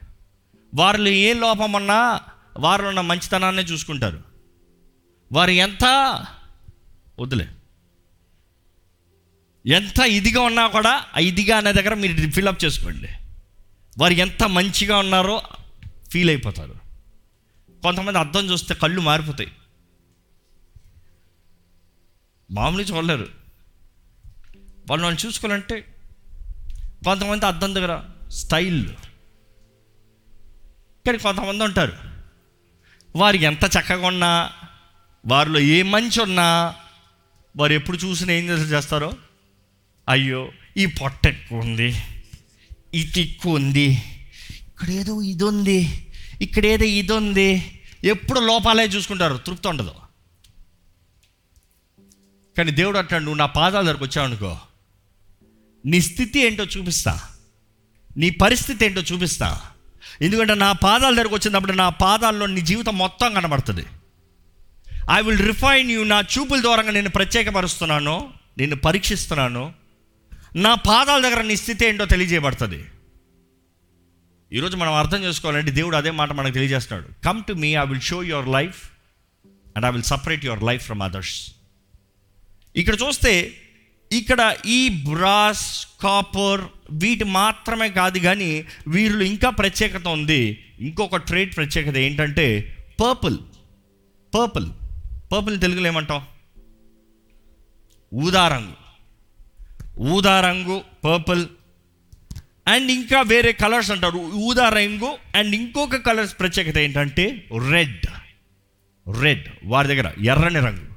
వారిలో 0.76 1.10
ఏ 1.10 1.34
లోపం 1.34 1.74
ఉన్నా 1.74 2.20
వారిలో 2.60 2.88
ఉన్న 2.88 3.02
మంచితనాన్నే 3.02 3.62
చూసుకుంటారు. 3.62 4.20
వారు 5.32 5.52
ఎంత? 5.52 5.86
వద్దులే. 7.20 7.48
ఎంత 9.68 10.00
ఇదిగా 10.00 10.42
ఉన్నా 10.42 10.68
కూడా 10.68 11.06
ఆ 11.16 11.20
ఇదిగా 11.20 11.58
అనే 11.58 11.74
దగ్గర 11.74 11.94
మీరు 11.94 12.32
ఫిల్అప్ 12.32 12.66
చేసుకోండి. 12.66 13.08
వారు 13.98 14.14
ఎంత 14.14 14.44
మంచిగా 14.44 14.98
ఉన్నారో 14.98 15.42
ఫీల్ 16.12 16.30
అయిపోతారు. 16.30 16.76
కొంతమంది 17.84 18.20
అర్థం 18.20 18.46
చూస్తే 18.46 18.74
కళ్ళు 18.74 19.02
మారిపోతాయి. 19.02 19.52
మామూలు 22.52 22.84
చూడలేరు. 22.84 23.28
వాళ్ళు 24.90 25.06
వాళ్ళు 25.06 25.28
చూసుకోవాలంటే 25.28 25.82
కొంతమంది 27.06 27.46
అర్థం 27.46 27.76
దగ్గర 27.76 28.04
స్టైల్. 28.30 28.90
కానీ 31.06 31.18
కొంతమంది 31.18 31.64
ఉంటారు. 31.64 31.94
వారికి 33.16 33.46
ఎంత 33.46 33.64
చక్కగా 33.64 34.08
ఉన్నా 34.08 34.52
వారిలో 35.26 35.60
ఏ 35.60 35.82
మంచి 35.82 36.22
ఉన్నా 36.22 36.76
వారు 37.58 37.74
ఎప్పుడు 37.74 37.98
చూసినా 37.98 38.34
ఏం 38.34 38.50
చేసి 38.50 38.74
చేస్తారో? 38.74 39.14
అయ్యో 40.10 40.52
ఈ 40.78 40.86
పొట్ట 40.86 41.28
ఎక్కువ 41.28 41.60
ఉంది 41.60 41.96
ఇది 42.94 43.12
తిక్కు 43.12 43.56
ఉంది 43.56 43.86
ఇక్కడ 44.68 44.90
ఏదో 44.90 45.22
ఇది 45.22 45.44
ఉంది 45.44 46.08
ఇక్కడేదో 46.42 46.86
ఇది 46.86 47.14
ఉంది 47.14 47.82
ఎప్పుడు 48.04 48.40
లోపాలే 48.40 48.84
చూసుకుంటారు 48.84 49.38
తృప్తి 49.38 49.68
ఉండదు. 49.68 49.92
కానీ 52.58 52.72
దేవుడు 52.72 52.98
అంటాడు 52.98 53.24
నువ్వు 53.24 53.38
నా 53.38 53.46
పాదాల 53.46 53.86
దగ్గరకు 53.86 54.04
వచ్చావు 54.04 54.28
అనుకో. 54.28 54.60
నీ 55.86 56.02
స్థితి 56.02 56.40
ఏంటో 56.40 56.64
చూపిస్తా. 56.64 57.22
నీ 58.18 58.30
పరిస్థితి 58.30 58.86
ఏంటో 58.86 59.02
చూపిస్తా. 59.02 59.62
ఎందుకంటే 60.22 60.56
నా 60.56 60.72
పాదాల 60.72 61.16
దగ్గరకు 61.16 61.36
వచ్చినప్పుడు 61.36 61.74
నా 61.74 61.90
పాదాల్లో 61.90 62.46
నీ 62.46 62.62
జీవితం 62.62 62.98
మొత్తం 62.98 63.34
కనబడుతుంది. 63.34 63.86
ఐ 65.12 65.22
విల్ 65.22 65.40
రిఫైన్ 65.40 65.92
యూ 65.92 66.04
నా 66.04 66.22
చూపుల 66.22 66.62
ద్వారా 66.62 66.82
నేను 66.82 67.10
ప్రత్యేకపరుస్తున్నాను. 67.10 68.34
నేను 68.58 68.76
పరీక్షిస్తున్నాను. 68.76 69.74
నా 70.56 70.76
పాదాల 70.76 71.22
దగ్గర 71.22 71.42
నీ 71.42 71.56
స్థితి 71.56 71.86
ఏంటో 71.86 72.06
తెలియజేయబడుతుంది. 72.06 72.86
ఈరోజు 74.54 74.78
మనం 74.78 74.94
అర్థం 74.94 75.24
చేసుకోవాలంటే 75.24 75.72
దేవుడు 75.72 75.96
అదే 75.96 76.12
మాట 76.12 76.32
మనకు 76.32 76.54
తెలియజేస్తున్నాడు. 76.54 77.26
Come 77.26 77.44
to 77.44 77.54
me 77.54 77.74
I 77.74 77.86
will 77.86 78.02
show 78.02 78.24
your 78.24 78.48
life 78.48 78.90
and 79.78 79.86
I 79.86 79.90
will 79.90 80.04
separate 80.04 80.46
your 80.46 80.64
life 80.64 80.84
from 80.84 81.02
others 81.02 81.52
ఇక్కడ 82.76 82.98
చూస్తే 83.02 83.34
ఇక్కడ 84.12 84.56
ఈ 84.66 84.90
బ్రాస్ 84.90 85.88
కాపర్ 86.04 86.62
వీటి 86.92 87.24
మాత్రమే 87.24 87.90
కాదు 87.90 88.18
కానీ 88.18 88.66
వీరిలో 88.88 89.22
ఇంకా 89.22 89.50
ప్రత్యేకత 89.50 90.08
ఉంది. 90.08 90.66
ఇంకొక 90.80 91.16
ట్రేడ్ 91.16 91.56
ప్రత్యేకత 91.56 91.98
ఏంటంటే 91.98 92.78
పర్పుల్. 93.02 93.38
పర్పుల్. 94.36 94.70
పర్పుల్ 95.32 95.62
తెలుగులో 95.62 95.88
ఏమంటాం? 95.88 96.26
ఊదారంగు. 98.14 98.85
ఊదా 100.00 100.42
రంగు 100.42 100.82
పర్పుల్ 101.06 101.46
అండ్ 102.68 102.92
ఇంకా 102.92 103.22
వేరే 103.22 103.52
కలర్స్ 103.52 103.92
అంటారు. 103.92 104.18
ఊదా 104.18 104.70
రంగు 104.70 105.18
అండ్ 105.36 105.56
ఇంకొక 105.56 105.96
కలర్స్ 105.96 106.40
ప్రత్యేకత 106.40 106.78
ఏంటంటే 106.78 107.50
రెడ్ 107.70 108.06
రెడ్ 109.20 109.48
వారి 109.66 109.88
దగ్గర 109.88 110.12
ఎర్రని 110.24 110.60
రంగు. 110.60 110.96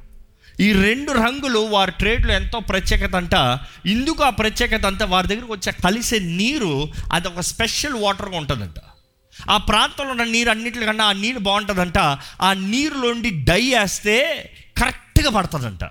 ఈ 0.62 0.72
రెండు 0.72 1.12
రంగులు 1.12 1.58
వారి 1.58 1.90
ట్రేడ్లో 1.90 2.34
ఎంతో 2.34 2.58
ప్రత్యేకత 2.60 3.16
అంట. 3.16 3.58
ఇందుకు 3.86 4.24
ఆ 4.24 4.30
ప్రత్యేకత 4.30 4.86
అంతా 4.86 5.04
వారి 5.04 5.28
దగ్గరకు 5.28 5.52
వచ్చే 5.52 5.72
కలిసే 5.84 6.18
నీరు 6.18 6.92
అది 7.12 7.28
ఒక 7.28 7.40
స్పెషల్ 7.40 7.94
వాటర్గా 7.94 8.38
ఉంటుందంట. 8.38 8.74
ఆ 9.50 9.56
ప్రాంతంలో 9.56 10.10
ఉన్న 10.10 10.24
నీరు 10.24 10.50
అన్నిటికన్నా 10.50 11.04
ఆ 11.04 11.12
నీరు 11.12 11.38
బాగుంటుందంట. 11.38 11.98
ఆ 12.42 12.52
నీరులోండి 12.52 13.44
డై 13.44 13.74
వేస్తే 13.74 14.50
కరెక్ట్గా 14.78 15.30
పడుతుందంట. 15.30 15.84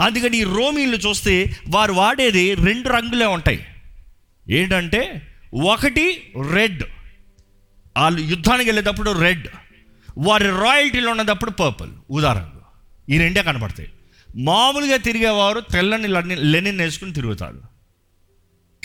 అందుకని 0.00 0.36
ఈ 0.36 0.44
రోమీలు 0.44 0.96
చూస్తే 0.96 1.56
వారు 1.68 1.92
వాడేది 1.92 2.54
రెండు 2.54 2.88
రంగులే 2.88 3.26
ఉంటాయి. 3.26 3.66
ఏంటంటే 4.50 5.28
ఒకటి 5.54 6.32
రెడ్. 6.52 6.82
వాళ్ళు 7.96 8.20
యుద్ధానికి 8.20 8.70
వెళ్ళేటప్పుడు 8.70 9.10
రెడ్. 9.10 9.48
వారి 10.18 10.44
రాయల్టీలో 10.44 11.10
ఉన్నప్పుడు 11.10 11.50
పర్పుల్. 11.50 11.90
ఉదాహరణకు 12.10 12.60
ఈ 13.08 13.18
రెండే 13.18 13.42
కనబడతాయి. 13.42 13.90
మామూలుగా 14.36 14.96
తిరిగేవారు 14.96 15.60
తెల్లని 15.60 16.08
లెనిన్ 16.08 16.52
లెనిన్ 16.52 16.80
వేసుకుని 16.80 17.12
తిరుగుతారు. 17.12 17.60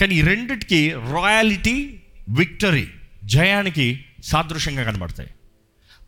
కానీ 0.00 0.14
ఈ 0.14 0.22
రెండిటికి 0.22 0.90
రాయాలిటీ 0.90 2.00
విక్టరీ 2.28 2.88
జయానికి 3.24 4.04
సాదృశ్యంగా 4.24 4.82
కనబడతాయి. 4.82 5.30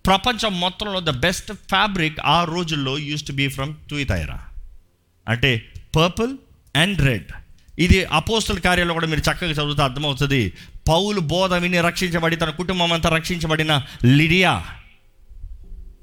ప్రపంచం 0.07 0.61
మొత్తంలో 0.61 1.01
ద 1.01 1.11
బెస్ట్ 1.11 1.53
ఫ్యాబ్రిక్ 1.53 2.19
ఆ 2.25 2.45
రోజుల్లో 2.45 2.99
use 2.99 3.27
to 3.27 3.33
be 3.33 3.49
from 3.49 3.75
Thyatira. 3.91 4.45
అంటే 5.29 5.73
పర్పుల్ 5.97 6.37
అండ్ 6.77 7.01
రెడ్ 7.01 7.33
ఇది 7.79 8.05
అపోస్తుల 8.05 8.59
కార్యాల్లో 8.59 8.95
కూడా 8.95 9.07
మీరు 9.07 9.21
చక్కగా 9.21 9.51
చదివితే 9.51 9.83
అర్థమవుతుంది. 9.83 10.53
పౌలు 10.89 11.21
బోధ 11.21 11.55
విని 11.55 11.81
రక్షించబడి 11.81 12.37
తన 12.37 12.51
కుటుంబం 12.51 12.93
అంతా 12.93 13.09
రక్షించబడిన 13.09 13.83
లిడియా 14.05 14.65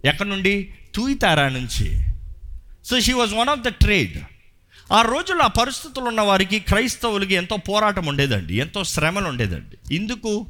ఎక్కడి 0.06 0.30
నుండి? 0.30 0.74
తూయితారా 0.96 1.50
నుంచి. 1.50 2.02
So 2.86 3.00
she 3.00 3.14
was 3.14 3.34
one 3.34 3.50
of 3.50 3.60
the 3.60 3.68
trade 3.68 4.18
ఆ 4.94 5.02
రోజుల్లో 5.02 5.44
ఆ 5.44 5.48
పరిస్థితులు 5.48 6.06
ఉన్న 6.06 6.22
వారికి 6.22 6.60
క్రైస్తవులకి 6.60 7.34
ఎంతో 7.34 7.58
పోరాటం 7.58 8.06
ఉండేదండి 8.06 8.56
ఎంతో 8.56 8.84
శ్రమలు 8.84 9.28
ఉండేదండి. 9.28 9.96
ఇందుకు 9.96 10.46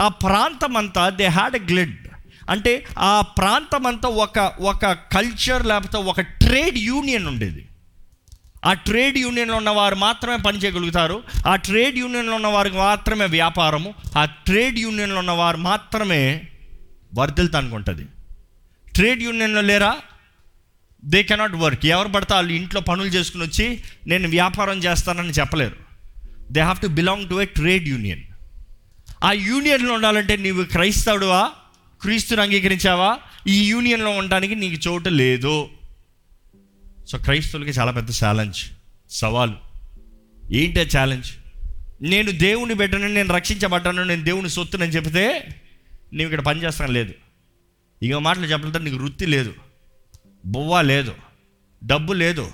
ఆ 0.00 0.08
ప్రాంతం 0.08 0.76
అంతా 0.76 1.08
దే 1.08 1.26
హ్యాడ్ 1.26 1.56
ఎ 1.56 1.58
గ్లిడ్ 1.58 2.08
అంటే 2.50 2.84
ఆ 2.98 3.20
ప్రాంతం 3.20 3.86
అంతా 3.86 4.08
ఒక 4.08 4.38
ఒక 4.60 4.92
కల్చర్ 4.92 5.66
లేకపోతే 5.66 5.98
ఒక 5.98 6.20
ట్రేడ్ 6.20 6.78
యూనియన్ 6.78 7.26
ఉండేది. 7.26 7.68
ఆ 8.64 8.72
ట్రేడ్ 8.72 9.18
యూనియన్లో 9.18 9.56
ఉన్నవారు 9.56 9.94
మాత్రమే 9.94 10.36
పని 10.36 10.58
చేయగలుగుతారు. 10.58 11.22
ఆ 11.46 11.56
ట్రేడ్ 11.56 11.98
యూనియన్లో 11.98 12.34
ఉన్న 12.34 12.46
వారికి 12.46 12.76
మాత్రమే 12.76 13.26
వ్యాపారము. 13.26 13.94
ఆ 14.18 14.24
ట్రేడ్ 14.24 14.78
యూనియన్లో 14.78 15.18
ఉన్నవారు 15.18 15.56
మాత్రమే 15.56 16.42
వర్ధిల్తానికి 17.14 17.74
ఉంటుంది. 17.74 18.06
ట్రేడ్ 18.94 19.22
యూనియన్లో 19.22 19.60
లేరా? 19.60 19.96
దే 21.04 21.22
కెనాట్ 21.22 21.54
వర్క్ 21.54 21.86
ఎవరు 21.86 22.08
పడితే 22.08 22.34
వాళ్ళు 22.34 22.52
ఇంట్లో 22.52 22.80
పనులు 22.80 23.08
చేసుకుని 23.08 23.44
వచ్చి 23.44 23.82
నేను 24.06 24.28
వ్యాపారం 24.28 24.78
చేస్తానని 24.78 25.30
చెప్పలేరు. 25.30 25.76
They 26.52 26.60
have 26.60 26.78
to 26.80 26.86
belong 26.86 27.28
to 27.28 27.42
a 27.42 27.44
trade 27.44 27.88
union 27.88 28.22
ఆ 29.24 29.32
యూనియన్లో 29.32 29.94
ఉండాలంటే 29.94 30.36
నీవు 30.36 30.64
క్రైస్తవుడువా? 30.64 31.50
క్రీస్తుని 32.02 32.42
అంగీకరించావా? 32.42 33.18
ఈ 33.46 33.66
యూనియన్లో 33.66 34.10
ఉండడానికి 34.10 34.54
నీకు 34.54 34.88
చోటు 34.88 35.08
లేదు. 35.08 35.68
సో 37.08 37.18
క్రైస్తవులకి 37.18 37.70
చాలా 37.70 37.92
పెద్ద 37.92 38.10
ఛాలెంజ్ 38.10 38.56
సవాలు. 39.10 39.54
ఏంటి 40.52 40.80
ఆ 40.80 40.82
ఛాలెంజ్ 40.82 41.32
నేను 42.02 42.30
దేవుని 42.30 42.74
బిడ్డను 42.74 43.08
నేను 43.08 43.34
రక్షించబడ్డాను 43.34 44.04
నేను 44.04 44.24
దేవుని 44.24 44.50
సొత్తునని 44.50 44.92
చెప్తే 44.92 45.48
నీవు 46.12 46.30
ఇక్కడ 46.30 46.44
పనిచేస్తాను 46.46 46.92
లేదు. 46.92 47.14
ఇక 48.02 48.14
మాటలు 48.14 48.46
చెప్పలేదు 48.46 48.78
నీకు 48.78 48.96
వృత్తి 48.96 49.26
లేదు. 49.26 49.54
బువ్వ 50.46 50.80
లేదు. 50.80 51.14
డబ్బు 51.84 52.12
లేదు. 52.12 52.50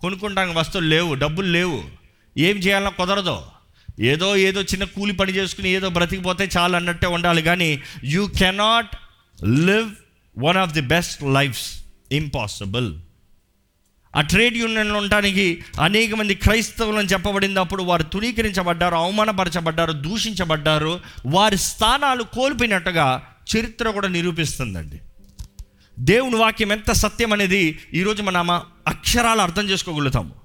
కొనుక్కుంటానికి 0.00 0.58
వస్తువులు 0.58 0.88
లేవు 0.88 1.14
డబ్బులు 1.14 1.46
లేవు. 1.46 1.84
ఏం 2.38 2.56
చేయాలన్నా 2.56 2.90
కుదరదు. 2.90 3.42
ఏదో 4.00 4.36
ఏదో 4.36 4.62
చిన్న 4.62 4.84
కూలి 4.84 5.12
పని 5.12 5.32
చేసుకుని 5.32 5.68
ఏదో 5.68 5.88
బ్రతికిపోతే 5.88 6.48
చాలు 6.56 6.76
అన్నట్టే 6.76 7.06
ఉండాలి 7.06 7.42
కానీ 7.42 7.82
you 8.04 8.26
cannot 8.26 8.96
live 9.44 9.90
one 10.38 10.56
of 10.56 10.72
the 10.72 10.80
best 10.80 11.22
lifes 11.22 11.82
impossible 12.12 12.98
ఆ 14.16 14.20
ట్రేడ్ 14.20 14.56
యూనియన్లో 14.56 14.96
ఉండడానికి 14.96 15.64
అనేక 15.80 16.14
మంది 16.14 16.34
క్రైస్తవులను 16.34 17.06
చెప్పబడింది. 17.06 17.60
అప్పుడు 17.60 17.82
వారు 17.82 18.02
తునీకరించబడ్డారు 18.02 18.94
అవమానపరచబడ్డారు 18.94 19.92
దూషించబడ్డారు. 19.92 21.00
వారి 21.26 21.58
స్థానాలు 21.58 22.22
కోల్పోయినట్టుగా 22.22 23.28
చరిత్ర 23.56 23.90
కూడా 23.90 24.08
నిరూపిస్తుందండి. 24.08 25.00
దేవుని 25.98 26.36
వాక్యం 26.36 26.72
ఎంత 26.72 26.92
సత్యం 26.92 27.32
అనేది 27.32 27.78
ఈరోజు 27.94 28.22
మనం 28.22 28.50
అక్షరాలు 28.88 29.40
అర్థం 29.40 29.70
చేసుకోగలుగుతాము 29.70 30.42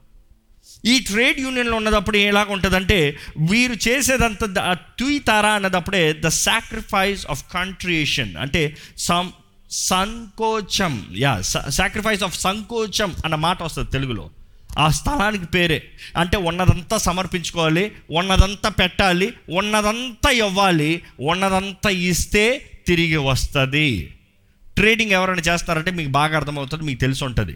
ఈ 0.85 0.99
ట్రేడ్ 0.99 1.39
యూనియన్లో 1.39 1.77
ఉన్నదప్పుడు 1.77 2.17
ఎలాగ 2.17 2.51
ఉంటుందంటే 2.51 3.17
వీరు 3.49 3.89
చేసేదంత 3.89 4.45
ద- 4.45 4.73
తుయితారా 4.99 5.49
అన్నదప్పుడే 5.49 6.13
ద 6.13 6.27
సాక్రిఫైస్ 6.27 7.27
ఆఫ్ 7.29 7.43
కంట్రియేషన్ 7.53 8.37
అంటే 8.37 8.77
సమ్ 8.97 9.29
సంకోచం. 9.71 11.05
యా 11.17 11.41
సాక్రిఫైస్ 11.69 12.23
ఆఫ్ 12.23 12.39
సంకోచం 12.39 13.13
అన్న 13.25 13.35
మాట 13.35 13.63
వస్తుంది 13.63 13.91
తెలుగులో. 13.91 14.29
ఆ 14.79 14.89
స్థలానికి 14.89 15.45
పేరే. 15.45 15.83
అంటే 16.17 16.37
ఉన్నదంతా 16.37 16.97
సమర్పించుకోవాలి 16.97 17.91
ఉన్నదంతా 18.11 18.69
పెట్టాలి 18.69 19.33
ఉన్నదంతా 19.49 20.29
ఇవ్వాలి 20.29 21.03
ఉన్నదంతా 21.19 21.89
ఇస్తే 21.89 22.69
తిరిగి 22.87 23.17
వస్తుంది. 23.17 24.13
ట్రేడింగ్ 24.75 25.11
ఎవరైనా 25.11 25.41
చేస్తారంటే 25.47 25.91
మీకు 25.91 26.09
బాగా 26.09 26.37
అర్థమవుతుంది 26.37 26.83
మీకు 26.83 26.99
తెలిసి 26.99 27.23
ఉంటుంది. 27.23 27.55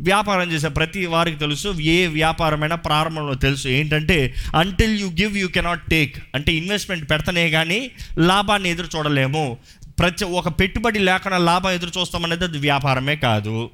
వ్యాపారం 0.00 0.52
చేసే 0.52 0.68
ప్రతి 0.68 1.06
వారికి 1.06 1.38
తెలుసు 1.38 1.68
ఏ 1.68 2.06
వ్యాపారమైనా 2.06 2.76
ప్రారంభంలో 2.76 3.34
తెలుసు. 3.34 3.68
ఏంటంటే 3.68 4.34
until 4.54 5.00
you 5.00 5.08
give 5.08 5.38
you 5.38 5.48
cannot 5.48 5.86
take 5.86 6.16
అంటే 6.34 6.52
ఇన్వెస్ట్మెంట్ 6.52 7.10
పెడతనే 7.10 7.50
కానీ 7.50 7.90
లాభాన్ని 8.18 8.70
ఎదురు 8.70 8.88
చూడలేము. 8.96 9.58
ప్రతి 9.98 10.24
ఒక 10.24 10.48
పెట్టుబడి 10.48 10.98
లేకుండా 10.98 11.38
లాభం 11.38 11.70
ఎదురు 11.70 12.00
చూస్తామనేది 12.00 12.44
అది 12.44 12.58
వ్యాపారమే 12.58 13.16
కాదు. 13.16 13.70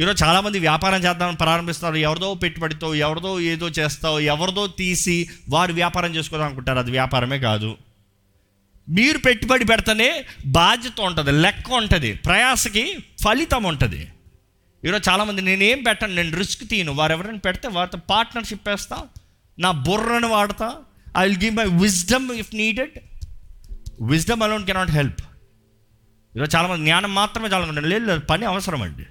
ఈరోజు 0.00 0.24
చాలామంది 0.24 0.58
వ్యాపారం 0.58 1.04
చేద్దామని 1.04 1.36
ప్రారంభిస్తారు 1.36 1.94
ఎవరిదో 1.94 2.34
పెట్టుబడితో 2.34 2.94
ఎవరిదో 2.94 3.40
ఏదో 3.40 3.68
చేస్తావు 3.68 4.18
ఎవరిదో 4.20 4.66
తీసి 4.66 5.28
వారు 5.48 5.72
వ్యాపారం 5.72 6.14
చేసుకోదాం 6.14 6.46
అనుకుంటారు. 6.46 6.78
అది 6.78 6.90
వ్యాపారమే 6.90 7.38
కాదు. 7.38 7.76
మీరు 8.88 9.18
పెట్టుబడి 9.18 9.64
పెడితేనే 9.64 10.24
బాధ్యత 10.46 11.00
ఉంటుంది 11.00 11.32
లెక్క 11.32 11.72
ఉంటుంది 11.72 12.14
ప్రయాసకి 12.14 12.98
ఫలితం 13.24 13.62
ఉంటుంది. 13.62 14.08
ఈరోజు 14.84 15.10
చాలామంది 15.10 15.42
నేనేం 15.42 15.82
పెట్టను 15.82 16.14
నేను 16.14 16.36
రిస్క్ 16.36 16.68
తీయను. 16.68 16.92
వారు 16.92 17.12
ఎవరైనా 17.12 17.38
పెడితే 17.38 17.68
వారితో 17.68 17.98
పార్ట్నర్షిప్ 17.98 18.68
వేస్తా 18.68 19.02
నా 19.58 19.70
బుర్రను 19.70 20.28
వాడతా 20.28 20.74
I 21.18 21.28
will 21.28 21.38
give 21.38 21.56
my 21.56 21.64
wisdom 21.64 22.32
if 22.32 22.54
needed. 22.54 22.98
Wisdom 24.00 24.42
alone 24.42 24.66
cannot 24.66 24.90
help 24.90 25.20
ఈరోజు 26.36 26.56
చాలామంది 26.56 26.84
జ్ఞానం 26.84 27.14
మాత్రమే 27.14 27.48
చాలా 27.48 27.80
లేదు 27.80 28.04
లేదు, 28.04 28.20
పని 28.20 28.44
అవసరం 28.44 28.82
అండి. 28.82 29.06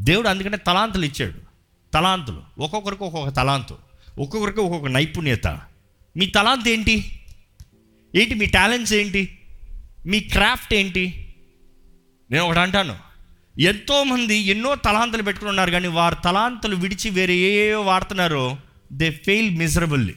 దేవుడు 0.00 0.28
అందుకనే 0.28 0.56
తలాంతులు 0.56 1.04
ఇచ్చాడు. 1.04 1.34
తలాంతులు. 1.94 2.42
ఒక్కొక్కరికి 2.58 3.04
ఒక్కొక్క 3.04 3.36
తలాంతు. 3.36 3.78
ఒక్కొక్కరికి 4.18 4.60
ఒక్కొక్క 4.60 4.86
నైపుణ్యత. 4.86 5.46
మీ 6.16 6.26
తలాంత్ 6.26 6.68
ఏంటి? 6.68 7.20
ఏంటి 8.16 8.34
మీ 8.34 8.46
టాలెంట్స్ 8.46 8.92
ఏంటి? 8.92 9.38
మీ 10.06 10.20
క్రాఫ్ట్ 10.20 10.74
ఏంటి? 10.74 11.34
నేను 12.30 12.44
ఒకటి 12.44 12.58
అంటాను. 12.58 12.96
ఎంతోమంది 13.60 14.36
ఎన్నో 14.36 14.74
తలాంతులు 14.74 15.22
పెట్టుకుని 15.22 15.48
ఉన్నారు 15.48 15.70
కానీ 15.70 15.88
వారి 15.88 16.16
తలాంతులు 16.24 16.76
విడిచి 16.76 17.10
వేరే 17.10 17.34
ఏవో 17.34 17.82
వాడుతున్నారో 17.82 18.58
దే 18.92 19.10
ఫెయిల్ 19.10 19.56
మిజరబుల్లీ 19.56 20.14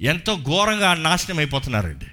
ఎంతో 0.00 0.36
ఘోరంగా 0.36 0.94
నాశనం 0.94 1.38
అయిపోతున్నారండి. 1.38 2.06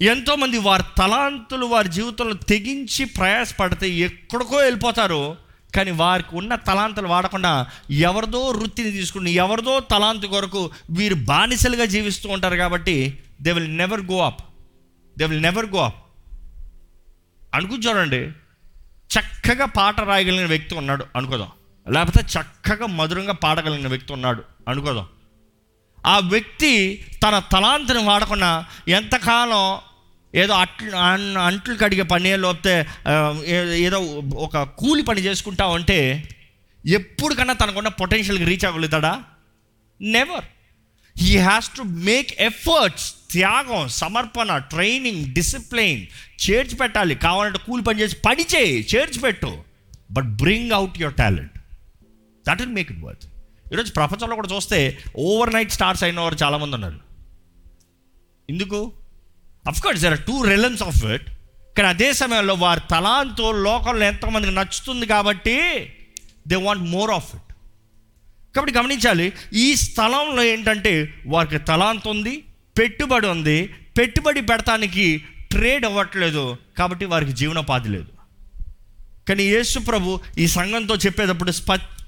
ఎంతోమంది 0.00 0.58
వారి 0.58 0.82
తలాంతులు 0.98 1.66
వారి 1.66 1.88
జీవితంలో 1.88 2.34
తెగించి 2.34 3.04
ప్రయాసపడితే 3.04 3.90
ఎక్కడికో 3.90 4.56
వెళ్ళిపోతారు. 4.56 5.36
కానీ 5.76 5.90
వారికి 5.90 6.36
ఉన్న 6.36 6.54
తలాంతులు 6.54 7.06
వాడకుండా 7.06 7.66
ఎవరిదో 7.90 8.40
వృత్తిని 8.40 8.90
తీసుకుని 8.90 9.30
ఎవరిదో 9.30 9.80
తలాంతు 9.80 10.26
కొరకు 10.26 10.70
వీరు 10.90 11.14
బానిసలుగా 11.14 11.84
జీవిస్తూ 11.84 12.28
ఉంటారు 12.28 12.56
కాబట్టి 12.56 13.18
they 13.42 13.52
will 13.52 13.76
never 13.76 14.00
go 14.00 14.26
up 14.26 14.40
they 15.18 15.26
will 15.26 15.42
never 15.42 15.66
go 15.66 15.84
up 15.84 16.04
అనుకుని 17.54 17.82
చూడండి. 17.82 18.30
చక్కగా 19.14 19.64
పాట 19.64 20.00
రాయగలిగిన 20.00 20.46
వ్యక్తి 20.46 20.74
ఉన్నాడు 20.74 21.06
అనుకోదాం. 21.16 21.48
లేకపోతే 21.90 22.40
చక్కగా 22.40 22.86
మధురంగా 22.86 23.32
పాడగలిగిన 23.32 23.88
వ్యక్తి 23.88 24.12
ఉన్నాడు 24.12 24.42
అనుకోదాం. 24.68 25.06
ఆ 26.06 26.18
వ్యక్తి 26.18 26.72
తన 27.22 27.38
తలాంతుని 27.52 28.02
వాడకుండా 28.04 28.66
ఎంతకాలం 28.88 29.66
ఏదో 30.34 30.54
అట్లు 30.54 30.96
అంట్లు 31.40 31.74
కడిగే 31.76 32.02
పని 32.02 32.30
లేకపోతే 32.36 32.74
ఏదో 33.86 33.98
ఒక 34.46 34.62
కూలి 34.62 35.02
పని 35.02 35.20
చేసుకుంటా 35.20 35.66
ఉంటే 35.66 35.98
ఎప్పుడుకన్నా 36.84 37.54
తనకున్న 37.54 37.88
పొటెన్షియల్కి 37.88 38.44
reach 38.44 38.64
అవ్వగలుగుతాడా? 38.64 39.12
Never 40.00 40.44
he 41.16 41.36
has 41.38 41.68
to 41.76 41.82
make 41.82 42.32
efforts 42.40 43.06
త్యాగం 43.30 43.88
సమర్పణ 43.88 44.56
ట్రైనింగ్ 44.58 45.22
డిసిప్లైన్ 45.34 46.02
చేర్చి 46.44 46.76
పెట్టాలి. 46.76 47.14
కావాలంటే 47.14 47.58
కూలి 47.58 47.82
పని 47.82 48.00
చేసి 48.00 48.16
పని 48.26 48.44
చేయి 48.54 48.74
చేర్చి 48.94 49.20
పెట్టు. 49.20 49.52
But 50.10 50.28
bring 50.42 50.72
out 50.72 50.98
your 51.00 51.14
talent 51.14 51.56
that 52.48 52.60
will 52.62 52.74
make 52.78 52.92
it 52.92 53.02
worth 53.04 53.26
ఈరోజు 53.72 53.92
ప్రపంచంలో 53.92 54.34
కూడా 54.36 54.48
చూస్తే 54.56 54.98
ఓవర్ 55.18 55.52
నైట్ 55.54 55.72
స్టార్స్ 55.72 56.02
అయిన 56.02 56.20
వారు 56.20 56.36
చాలామంది 56.42 56.74
ఉన్నారు. 56.74 57.00
ఎందుకు? 58.50 58.92
Of course 59.68 60.02
there 60.02 60.12
are 60.12 60.22
too 60.22 60.42
reliance 60.42 60.82
of 60.82 61.04
it 61.04 61.26
కానీ 61.76 61.88
అదే 61.88 62.12
సమయంలో 62.12 62.54
వారి 62.54 62.80
తలాంతో 62.90 63.52
లోకంలో 63.52 64.04
ఎంతమందికి 64.06 64.54
నచ్చుతుంది 64.54 65.06
కాబట్టి 65.06 65.56
they 66.48 66.56
want 66.56 66.82
more 66.82 67.10
of 67.10 67.34
it 67.34 67.50
కాబట్టి 68.56 68.78
గమనించాలి 68.78 69.32
ఈ 69.52 69.76
స్థలంలో 69.76 70.44
ఏంటంటే 70.44 71.14
వారికి 71.26 71.58
తలాంత 71.58 72.08
ఉంది 72.08 72.44
పెట్టుబడి 72.78 73.26
ఉంది. 73.26 73.74
పెట్టుబడి 73.98 74.40
పెడతానికి 74.40 75.24
ట్రేడ్ 75.50 75.84
అవ్వట్లేదు 75.84 76.56
కాబట్టి 76.78 77.04
వారికి 77.04 77.32
జీవనోపాధి 77.32 77.88
లేదు. 77.88 78.13
కానీ 79.28 79.44
యేసు 79.44 79.78
ప్రభు 79.78 80.20
ఈ 80.38 80.46
సంఘంతో 80.46 80.94
చెప్పేటప్పుడు 80.94 81.52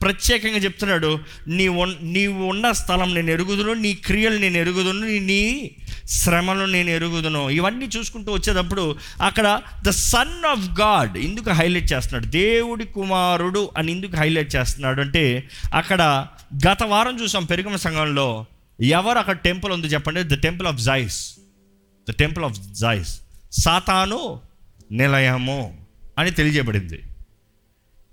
ప్రత్యేకంగా 0.03 0.57
చెప్తున్నాడు 0.57 1.19
నీ 1.49 1.69
నీవు 2.03 2.45
ఉన్న 2.45 2.73
స్థలం 2.73 3.15
నేను 3.15 3.31
ఎరుగుదును 3.31 3.73
నీ 3.73 3.95
క్రియలు 3.95 4.39
నేను 4.39 4.59
ఎరుగుదును 4.59 5.07
నీ- 5.07 5.83
శ్రమను 6.07 6.67
నేను 6.67 6.91
ఎరుగుదును. 6.91 7.51
ఇవన్నీ 7.51 7.85
చూసుకుంటూ 7.85 8.33
వచ్చేటప్పుడు 8.33 8.97
అక్కడ 9.23 9.61
ద 9.87 9.91
సన్ 9.91 10.47
ఆఫ్ 10.47 10.81
గాడ్ 10.81 11.19
ఎందుకు 11.19 11.51
హైలైట్ 11.51 11.93
చేస్తున్నాడు. 11.93 12.27
దేవుడి 12.27 12.85
కుమారుడు 12.85 13.71
అని 13.79 13.93
ఎందుకు 13.93 14.17
హైలైట్ 14.17 14.57
చేస్తున్నాడు. 14.57 15.01
అంటే 15.01 15.49
అక్కడ 15.75 16.27
గత 16.69 16.83
వారం 16.83 17.23
చూసాం 17.23 17.45
పెరుగమ 17.45 17.77
సంఘంలో 17.77 18.47
ఎవరు 18.83 19.19
అక్కడ 19.19 19.37
టెంపుల్ 19.37 19.73
ఉంది 19.73 19.87
చెప్పండి? 19.87 20.23
The 20.23 20.41
temple 20.41 20.69
of 20.69 20.81
Zeus 20.81 21.35
the 22.11 22.13
temple 22.13 22.45
of 22.45 22.61
Zeus 22.61 23.21
సాతాను 23.53 24.41
నిలయము. 24.93 25.86
అని 26.19 26.31
తెలియజేయబడింది. 26.31 27.03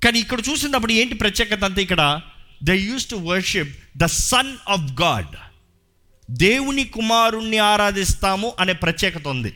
కానీ 0.03 0.19
ఇక్కడ 0.19 0.39
చూసినప్పుడు 0.49 0.91
ఏంటి 0.91 1.15
ప్రత్యేకత 1.15 1.63
అంతా 1.63 1.81
ఇక్కడ 1.81 2.21
the 2.63 2.69
use 2.69 3.09
to 3.09 3.15
worship 3.15 3.97
the 3.97 4.05
son 4.05 4.55
of 4.69 5.01
God 5.01 5.35
దేవుని 6.31 6.83
కుమారుణ్ణి 6.83 7.57
ఆరాధిస్తాము 7.57 8.53
అనే 8.59 8.73
ప్రత్యేకత 8.73 9.27
ఉంది. 9.27 9.53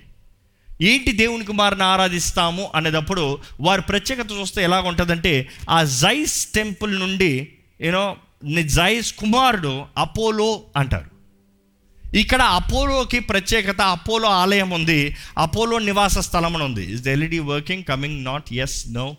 ఏంటి 0.81 1.11
దేవుని 1.11 1.45
కుమారుని 1.45 1.83
ఆరాధిస్తాము 1.83 2.71
అనేటప్పుడు 2.75 3.39
వారి 3.59 3.81
ప్రత్యేకత 3.81 4.27
చూస్తే 4.31 4.63
ఎలాగ 4.63 4.87
ఉంటుందంటే 4.87 5.49
ఆ 5.69 5.83
జైస్ 5.83 6.47
టెంపుల్ 6.47 6.99
నుండి 6.99 7.49
యూనో 7.81 8.17
జైస్ 8.63 9.13
కుమారుడు 9.13 9.85
అపోలో 9.97 10.61
అంటారు. 10.75 11.16
ఇక్కడ 12.15 12.41
అపోలోకి 12.41 13.19
ప్రత్యేకత 13.19 13.81
అపోలో 13.81 14.29
ఆలయం 14.29 14.69
ఉంది. 14.69 15.15
అపోలో 15.37 15.79
నివాస 15.79 16.17
స్థలం 16.17 16.55
అని 16.55 16.65
ఉంది 16.65 16.93
is 16.93 17.01
the 17.01 17.07
LED 17.07 17.39
working 17.39 17.83
coming 17.83 18.25
not 18.25 18.53
yes 18.53 18.87
no 18.87 19.17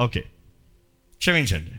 okay 0.00 0.20
క్షమించండి. 1.18 1.72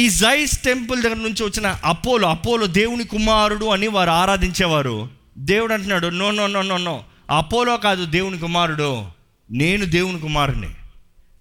ఈ 0.00 0.10
జైస్ 0.10 0.62
టెంపుల్ 0.62 1.02
దగ్గర 1.02 1.16
నుంచి 1.16 1.44
వచ్చిన 1.44 1.76
అపోలో 1.84 2.28
అపోలో 2.28 2.66
దేవుని 2.66 3.04
కుమారుడు 3.04 3.66
అని 3.66 3.88
వారు 3.88 4.10
ఆరాధించేవారు. 4.10 5.08
దేవుడు 5.38 5.72
అంటున్నాడు 5.72 6.06
no 6.06 6.30
no 6.30 6.46
no 6.46 6.62
no 6.62 6.76
no 6.76 7.04
Apollo 7.30 7.76
కాదు 7.76 8.04
దేవుని 8.04 8.38
కుమారుడు. 8.38 9.06
నేను 9.50 9.84
దేవుని 9.84 10.20
కుమారుని 10.20 10.70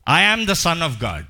I 0.09 0.23
am 0.23 0.45
the 0.45 0.51
son 0.51 0.81
of 0.81 1.03
God 1.03 1.25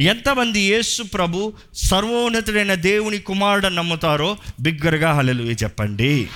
ఎంతమంది 0.00 0.60
యేసు 0.60 1.02
ప్రభు 1.02 1.52
సర్వోన్నతుడైన 1.74 2.74
దేవుని 2.74 3.18
కుమారుడు 3.18 3.68
నమ్ముతారో 3.68 4.36
బిగ్గరగా 4.60 5.12
హలెలు 5.12 5.42
చెప్పండి. 5.42 6.28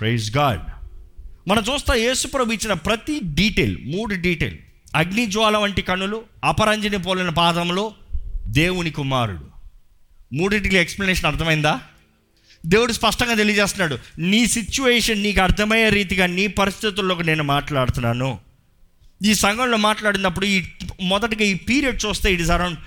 ప్రైజ్ 0.00 0.36
గాడ్ 0.36 0.60
మనం 1.48 1.64
చూస్తా 1.74 1.94
యేసు 1.94 2.26
ప్రభు 2.26 2.52
ఇచ్చిన 2.52 2.72
ప్రతి 2.72 3.20
డీటెయిల్ 3.24 3.78
మూడు 3.84 4.14
డీటెయిల్ 4.14 4.58
అగ్నిజ్వాల 4.94 5.56
వంటి 5.56 5.82
కనులు 5.82 6.22
అపరంజిని 6.44 6.98
పోలిన 6.98 7.28
పాదములు 7.28 7.92
దేవుని 8.46 8.90
కుమారుడు. 8.90 9.46
మూడింటికి 10.32 10.76
ఎక్స్ప్లెనేషన్ 10.76 11.26
అర్థమైందా? 11.26 11.80
దేవుడు 12.66 12.92
స్పష్టంగా 12.92 13.34
తెలియజేస్తున్నాడు 13.34 13.98
నీ 14.18 14.46
సిచ్యువేషన్ 14.46 15.22
నీకు 15.22 15.40
అర్థమయ్యే 15.40 15.88
రీతిగా 15.88 16.26
నీ 16.26 16.46
పరిస్థితుల్లోకి 16.46 17.24
నేను 17.24 17.44
మాట్లాడుతున్నాను. 17.44 18.45
ఈ 19.20 19.34
సంఘంలో 19.34 19.76
మాట్లాడినప్పుడు 19.76 20.46
ఈ 20.46 20.62
మొదటిగా 21.00 21.44
ఈ 21.44 21.54
పీరియడ్ 21.54 22.06
చూస్తే 22.06 22.32
it 22.32 22.40
is 22.40 22.50
around 22.50 22.78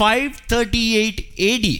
five 0.00 0.32
thirty 0.48 0.94
eight 0.94 1.20
AD 1.40 1.74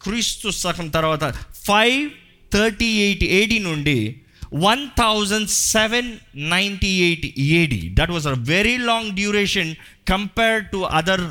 క్రీస్తు 0.00 0.50
శకం 0.50 0.88
తర్వాత 0.88 1.24
ఫైవ్ 1.54 2.10
థర్టీ 2.54 2.86
ఎయిట్ 2.86 3.24
ఏడి 3.24 3.58
నుండి 3.58 4.20
one 4.54 4.88
thousand 4.98 5.48
seven 5.48 6.18
ninety 6.36 7.00
eight 7.00 7.38
AD 7.38 7.88
that 7.94 8.10
was 8.10 8.26
a 8.26 8.32
very 8.32 8.76
long 8.76 9.10
duration 9.10 9.74
compare 10.08 10.64
to 10.64 10.76
other 10.76 11.24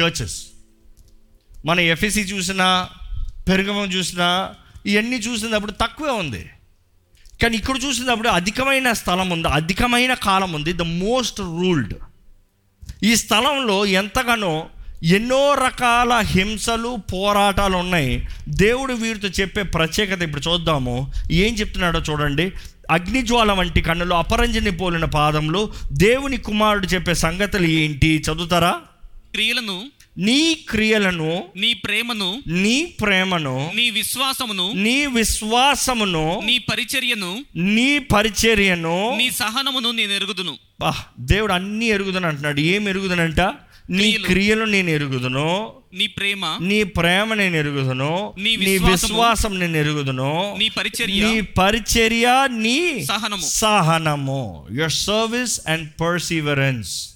churches 0.00 0.46
మన 1.66 1.80
ఎఫ్ఎస్సి 1.80 2.20
చూసినా 2.20 2.88
పెరుగమం 3.48 3.86
చూసినా 3.92 4.54
ఇవన్నీ 4.86 5.16
చూసినప్పుడు 5.16 5.72
తక్కువే 5.72 6.10
ఉంది. 6.10 6.50
కానీ 7.42 7.56
ఇక్కడ 7.56 7.74
చూసినప్పుడు 7.84 8.28
అధికమైన 8.28 8.92
స్థలం 8.92 9.30
ఉంది 9.30 9.48
అధికమైన 9.48 10.14
కాలం 10.14 10.52
ఉంది. 10.52 10.72
ద 10.72 10.82
మోస్ట్ 10.82 11.40
రూల్డ్ 11.40 11.94
ఈ 13.02 13.16
స్థలంలో 13.16 13.86
ఎంతగానో 13.86 14.66
ఎన్నో 15.04 15.54
రకాల 15.54 16.18
హింసలు 16.18 16.98
పోరాటాలు 17.12 17.76
ఉన్నాయి. 17.76 18.28
దేవుడు 18.48 18.92
వీరితో 18.92 19.28
చెప్పే 19.28 19.62
ప్రత్యేకత 19.62 20.22
ఇప్పుడు 20.22 20.50
చూద్దాము. 20.50 21.12
ఏం 21.32 21.54
చెప్తున్నాడో 21.54 22.00
చూడండి. 22.10 22.52
అగ్నిజ్వాల 22.90 23.52
వంటి 23.52 23.82
కన్నులు 23.82 24.14
అపరంజని 24.14 24.70
పోలిన 24.70 25.04
పాదంలో 25.04 25.72
దేవుని 25.92 26.36
కుమారుడు 26.36 26.86
చెప్పే 26.86 27.14
సంగతులు 27.14 27.66
ఏంటి? 27.66 28.24
చదువుతారా? 28.32 28.80
క్రియలను 29.32 29.82
నీ 30.18 30.54
క్రియలను 30.54 31.44
నీ 31.56 31.74
ప్రేమను 31.74 32.42
నీ 32.46 32.84
ప్రేమను 32.84 33.72
నీ 33.74 33.90
విశ్వాసమును 33.90 34.72
నీ 34.72 35.06
విశ్వాసమును 35.06 36.42
నీ 36.44 36.58
పరిచర్యను 36.58 37.44
నీ 37.56 37.98
పరిచర్యను 37.98 39.16
నీ 39.16 39.30
సహనమును 39.30 39.90
నేను 39.90 40.12
ఎరుగుదును. 40.12 40.58
దేవుడు 41.20 41.52
అన్నీ 41.52 41.86
ఎరుగుదని 41.86 42.26
అంటున్నాడు. 42.26 42.60
ఏం 42.60 42.88
ఎరుగుదనంట? 42.88 43.40
నీ 43.90 44.12
క్రియలు. 44.12 44.64
నేను 44.64 44.90
ఎరుగుదును. 44.90 45.72
నీ 45.94 46.06
ప్రేమ. 46.06 46.58
నీ 46.62 46.84
ప్రేమ 46.84 47.34
నేను 47.34 47.56
ఎరుగుదును. 47.56 48.34
నీ 48.38 48.56
విశ్వాసం 48.56 49.60
నేను 49.60 49.76
ఎరుగుదును. 49.76 50.56
నీ 50.58 50.68
పరిచర్య. 50.68 51.14
నీ 51.14 51.40
పరిచర్య 51.40 52.48
నీ 52.50 53.04
సహనము. 53.04 53.42
సహనము. 53.46 54.66
యువర్ 54.72 54.92
సర్వీస్ 54.92 55.60
అండ్ 55.68 56.00
పర్సీవరెన్స్ 56.00 57.10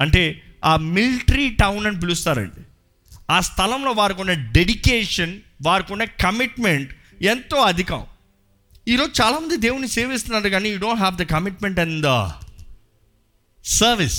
అంటే 0.00 0.43
ఆ 0.64 0.76
మిలిటరీ 0.76 1.50
టౌన్ 1.50 1.86
అని 1.86 2.00
పిలుస్తారండి. 2.00 2.62
ఆ 3.30 3.40
స్థలంలో 3.40 3.90
వారికి 3.90 4.20
ఉన్న 4.20 4.32
డెడికేషన్ 4.32 5.40
వారికి 5.62 5.92
ఉన్న 5.92 6.04
కమిట్మెంట్ 6.04 6.90
ఎంతో 7.22 7.56
అధికం. 7.56 8.06
ఈరోజు 8.88 9.22
చాలామంది 9.22 9.56
దేవుని 9.56 9.88
సేవిస్తున్నారు 9.88 10.48
కానీ 10.48 10.68
you 10.68 10.78
don't 10.78 10.98
have 10.98 11.16
the 11.16 11.22
commitment 11.22 11.78
and 11.80 12.06
the 12.06 12.30
service 13.64 14.18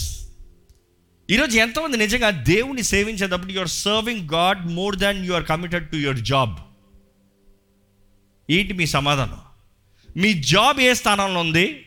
ఈరోజు 1.30 1.58
ఎంతమంది 1.58 1.98
నిజంగా 1.98 2.30
దేవుని 2.30 2.84
సేవించేటప్పుడు 2.84 3.52
you 3.52 3.60
are 3.60 3.68
serving 3.68 4.30
God 4.30 4.62
more 4.72 4.96
than 4.96 5.26
you 5.26 5.34
are 5.34 5.46
committed 5.46 5.90
to 5.90 5.96
your 5.96 6.18
job 6.18 6.56
ఏంటి 8.50 8.74
మీ 8.74 8.86
సమాధానం? 8.86 9.42
మీ 10.18 10.34
జాబ్ 10.34 10.80
ఏ 10.80 10.94
స్థానంలో 10.94 11.40
ఉంది? 11.40 11.86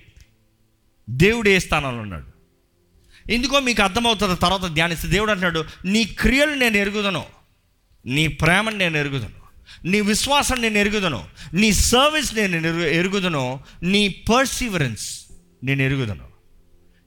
దేవుడు 1.10 1.48
ఏ 1.48 1.58
స్థానంలో 1.58 2.02
ఉన్నాడు? 2.02 2.27
ఎందుకో 3.30 3.60
మీకు 3.60 3.82
అర్థమవుతుంది 3.82 4.36
తర్వాత 4.36 4.72
ధ్యానిస్తే. 4.72 5.08
దేవుడు 5.08 5.30
అంటున్నాడు 5.30 5.64
నీ 5.84 6.04
క్రియలు 6.04 6.54
నేను 6.54 6.76
ఎరుగుదను 6.76 7.24
నీ 8.06 8.28
ప్రేమను 8.28 8.76
నేను 8.76 8.96
ఎరుగుదను 8.96 9.38
నీ 9.84 10.00
విశ్వాసం 10.00 10.62
నేను 10.62 10.78
ఎరుగుదను 10.78 11.24
నీ 11.54 11.72
సర్వీస్ 11.72 12.34
నేను 12.34 12.80
ఎరుగుదను 12.80 13.60
నీ 13.82 14.08
పర్సీవరెన్స్ 14.08 15.24
నేను 15.64 15.82
ఎరుగుదను. 15.82 16.28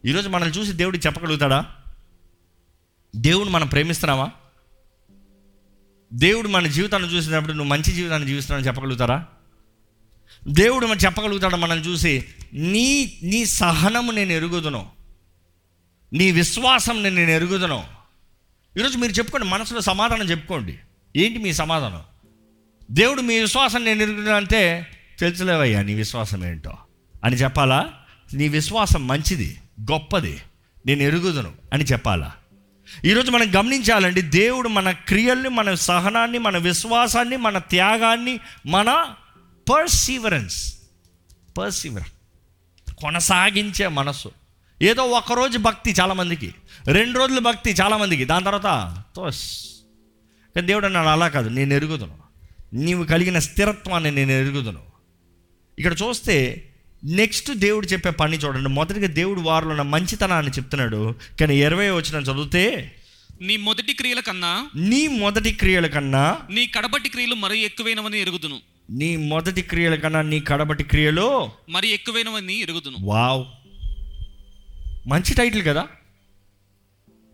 ఈరోజు 0.05 0.29
మనల్ని 0.29 0.57
చూసి 0.57 0.71
దేవుడు 0.71 0.97
చెప్పగలుగుతాడా? 0.97 1.65
దేవుడు 3.15 3.49
మనం 3.49 3.67
ప్రేమిస్తున్నావా 3.67 4.29
దేవుడు 6.13 6.47
మన 6.47 6.67
జీవితాన్ని 6.67 7.09
చూసినప్పుడు 7.09 7.53
నువ్వు 7.53 7.69
మంచి 7.69 7.91
జీవితాన్ని 7.91 8.27
జీవిస్తున్నావు 8.27 8.67
చెప్పగలుగుతారా? 8.67 9.25
దేవుడు 10.47 10.85
మనం 10.85 10.97
చెప్పగలుగుతాడు 10.97 11.55
మనల్ని 11.55 11.85
చూసి 11.87 12.25
నీ 12.53 13.19
నీ 13.23 13.45
సహనము 13.45 14.11
నేను 14.11 14.31
ఎరుగుదును 14.31 15.00
నీ 16.13 16.31
విశ్వాసం 16.31 17.03
నేను 17.03 17.19
ఎరుగుదను. 17.19 17.83
ఈరోజు 18.77 18.97
మీరు 18.97 19.11
చెప్పుకోండి 19.11 19.47
మనసులో 19.47 19.81
సమాధానం 19.81 20.29
చెప్పుకోండి. 20.29 20.79
ఏంటి 21.15 21.39
మీ 21.39 21.53
సమాధానం? 21.53 22.01
దేవుడు 22.91 23.21
మీ 23.21 23.39
విశ్వాసం 23.39 23.85
నేను 23.85 24.01
ఎరుగుదును 24.01 24.35
అంటే 24.35 24.87
తెలుసులేవయ్యా 25.19 25.81
నీ 25.81 25.93
విశ్వాసం 25.93 26.45
ఏంటో? 26.45 26.73
అని 27.23 27.35
చెప్పాలా? 27.35 27.93
నీ 28.33 28.47
విశ్వాసం 28.47 29.07
మంచిది 29.07 29.61
గొప్పది 29.91 30.41
నేను 30.85 31.01
ఎరుగుదను 31.01 31.51
అని 31.73 31.83
చెప్పాలా? 31.83 32.31
ఈరోజు 33.05 33.31
మనం 33.31 33.59
గమనించాలండి 33.59 34.21
దేవుడు 34.21 34.69
మన 34.69 34.91
క్రియల్ని 34.91 35.49
మన 35.49 35.73
సహనాన్ని 35.73 36.37
మన 36.37 36.57
విశ్వాసాన్ని 36.57 37.37
మన 37.37 37.57
త్యాగాన్ని 37.57 38.39
మన 38.65 39.13
పర్సీవరెన్స్ 39.71 40.75
పర్సీవరెన్స్ 41.57 42.93
కొనసాగించే 42.93 43.87
మనసు. 43.87 44.31
ఏదో 44.81 45.03
ఒకరోజు 45.03 45.57
భక్తి 45.57 45.95
చాలామందికి 46.01 46.55
రెండు 46.87 47.19
రోజులు 47.19 47.39
భక్తి 47.39 47.71
చాలామందికి 47.71 48.25
దాని 48.25 48.45
తర్వాత 48.45 49.03
తోస్. 49.15 49.65
కానీ 50.55 50.67
దేవుడు 50.67 50.85
అన్నాడు 50.85 51.07
అలా 51.07 51.27
కాదు 51.27 51.49
నేను 51.49 51.73
ఎరుగుదును. 51.73 52.17
నీవు 52.73 53.03
కలిగిన 53.03 53.39
స్థిరత్వాన్ని 53.39 54.11
నేను 54.11 54.31
ఎరుగుదును. 54.31 54.79
ఇక్కడ 55.79 55.93
చూస్తే 55.93 56.67
నెక్స్ట్ 57.03 57.51
దేవుడు 57.51 57.85
చెప్పే 57.85 58.09
పని 58.09 58.37
చూడండి. 58.37 58.69
మొదటిగా 58.69 59.07
దేవుడు 59.07 59.41
వారిలో 59.41 59.71
ఉన్న 59.71 59.81
మంచితనాన్ని 59.81 60.51
చెప్తున్నాడు. 60.51 61.15
కానీ 61.39 61.61
ఇరవై 61.61 61.89
వచ్చిన 61.89 62.23
చదివితే 62.23 62.95
నీ 63.41 63.57
మొదటి 63.57 63.93
క్రియల 63.93 64.19
కన్నా 64.19 64.69
నీ 64.75 65.07
మొదటి 65.07 65.51
క్రియల 65.51 65.87
కన్నా 65.87 66.37
నీ 66.49 66.67
కడబట్టి 66.67 67.09
క్రియలు 67.09 67.35
మరీ 67.35 67.59
ఎక్కువైనవని 67.59 68.19
ఎరుగుదును. 68.19 68.59
నీ 68.89 69.15
మొదటి 69.15 69.61
క్రియల 69.61 69.95
కన్నా 69.95 70.21
నీ 70.21 70.39
కడబటి 70.39 70.83
క్రియలు 70.83 71.51
మరి 71.69 71.89
ఎక్కువైనవని 71.89 72.59
ఎరుగుదును. 72.59 72.97
వావ్. 72.99 73.45
మంచి 75.07 75.33
టైటిల్ 75.33 75.65
కదా? 75.65 75.87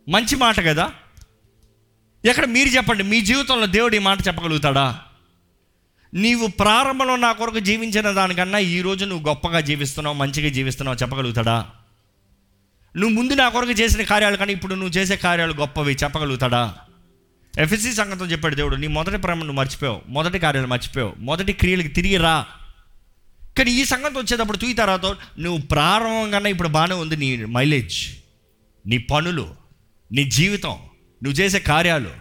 మంచి 0.09 0.35
మాట 0.35 0.59
కదా? 0.59 0.91
ఎక్కడ 2.25 2.45
మీరు 2.45 2.69
చెప్పండి 2.69 3.03
మీ 3.03 3.21
జీవితంలో 3.21 3.65
దేవుడు 3.65 3.95
ఈ 3.95 3.99
మాట 3.99 4.27
చెప్పగలుగుతాడా? 4.27 5.01
నీవు 6.13 6.47
ప్రారంభంలో 6.47 7.15
నా 7.15 7.31
కొరకు 7.31 7.59
జీవించిన 7.59 8.11
దానికన్నా 8.11 8.59
ఈరోజు 8.59 9.05
నువ్వు 9.05 9.27
గొప్పగా 9.27 9.59
జీవిస్తున్నావు 9.59 10.15
మంచిగా 10.15 10.49
జీవిస్తున్నావు 10.49 10.97
చెప్పగలుగుతాడా? 10.97 11.69
నువ్వు 12.97 13.15
ముందు 13.15 13.33
నా 13.33 13.49
కొరకు 13.49 13.71
చేసిన 13.71 14.03
కార్యాలు 14.03 14.37
కానీ 14.37 14.53
ఇప్పుడు 14.53 14.75
నువ్వు 14.75 14.89
చేసే 14.89 15.15
కార్యాలు 15.15 15.53
గొప్పవి 15.53 15.97
చెప్పగలుగుతాడా? 16.03 16.75
ఎఫ్ఎస్సి 17.57 17.93
సంగతం 17.93 18.25
చెప్పాడు 18.25 18.55
దేవుడు 18.55 18.75
నీ 18.75 18.87
మొదటి 18.87 19.17
ప్రేమ 19.17 19.37
నువ్వు 19.37 19.53
మర్చిపోయావు 19.53 20.01
మొదటి 20.07 20.39
కార్యాలు 20.39 20.67
మర్చిపోయావు 20.67 21.13
మొదటి 21.17 21.53
క్రియలకి 21.53 21.87
తిరిగి 21.87 22.17
రా. 22.17 22.45
కానీ 23.57 23.71
ఈ 23.71 23.85
సంగతి 23.85 24.17
వచ్చేటప్పుడు 24.17 24.57
తూయి 24.57 24.73
తర్వాత 24.73 25.05
నువ్వు 25.39 25.67
ప్రారంభం 25.67 26.31
కన్నా 26.31 26.49
ఇప్పుడు 26.49 26.67
బాగానే 26.67 26.95
ఉంది 26.95 27.17
నీ 27.17 27.45
మైలేజ్ 27.45 28.07
నీ 28.87 28.97
పనులు 28.97 29.55
నీ 30.11 30.23
జీవితం 30.23 30.75
నువ్వు 31.23 31.39
చేసే 31.39 31.59
కార్యాలు. 31.59 32.11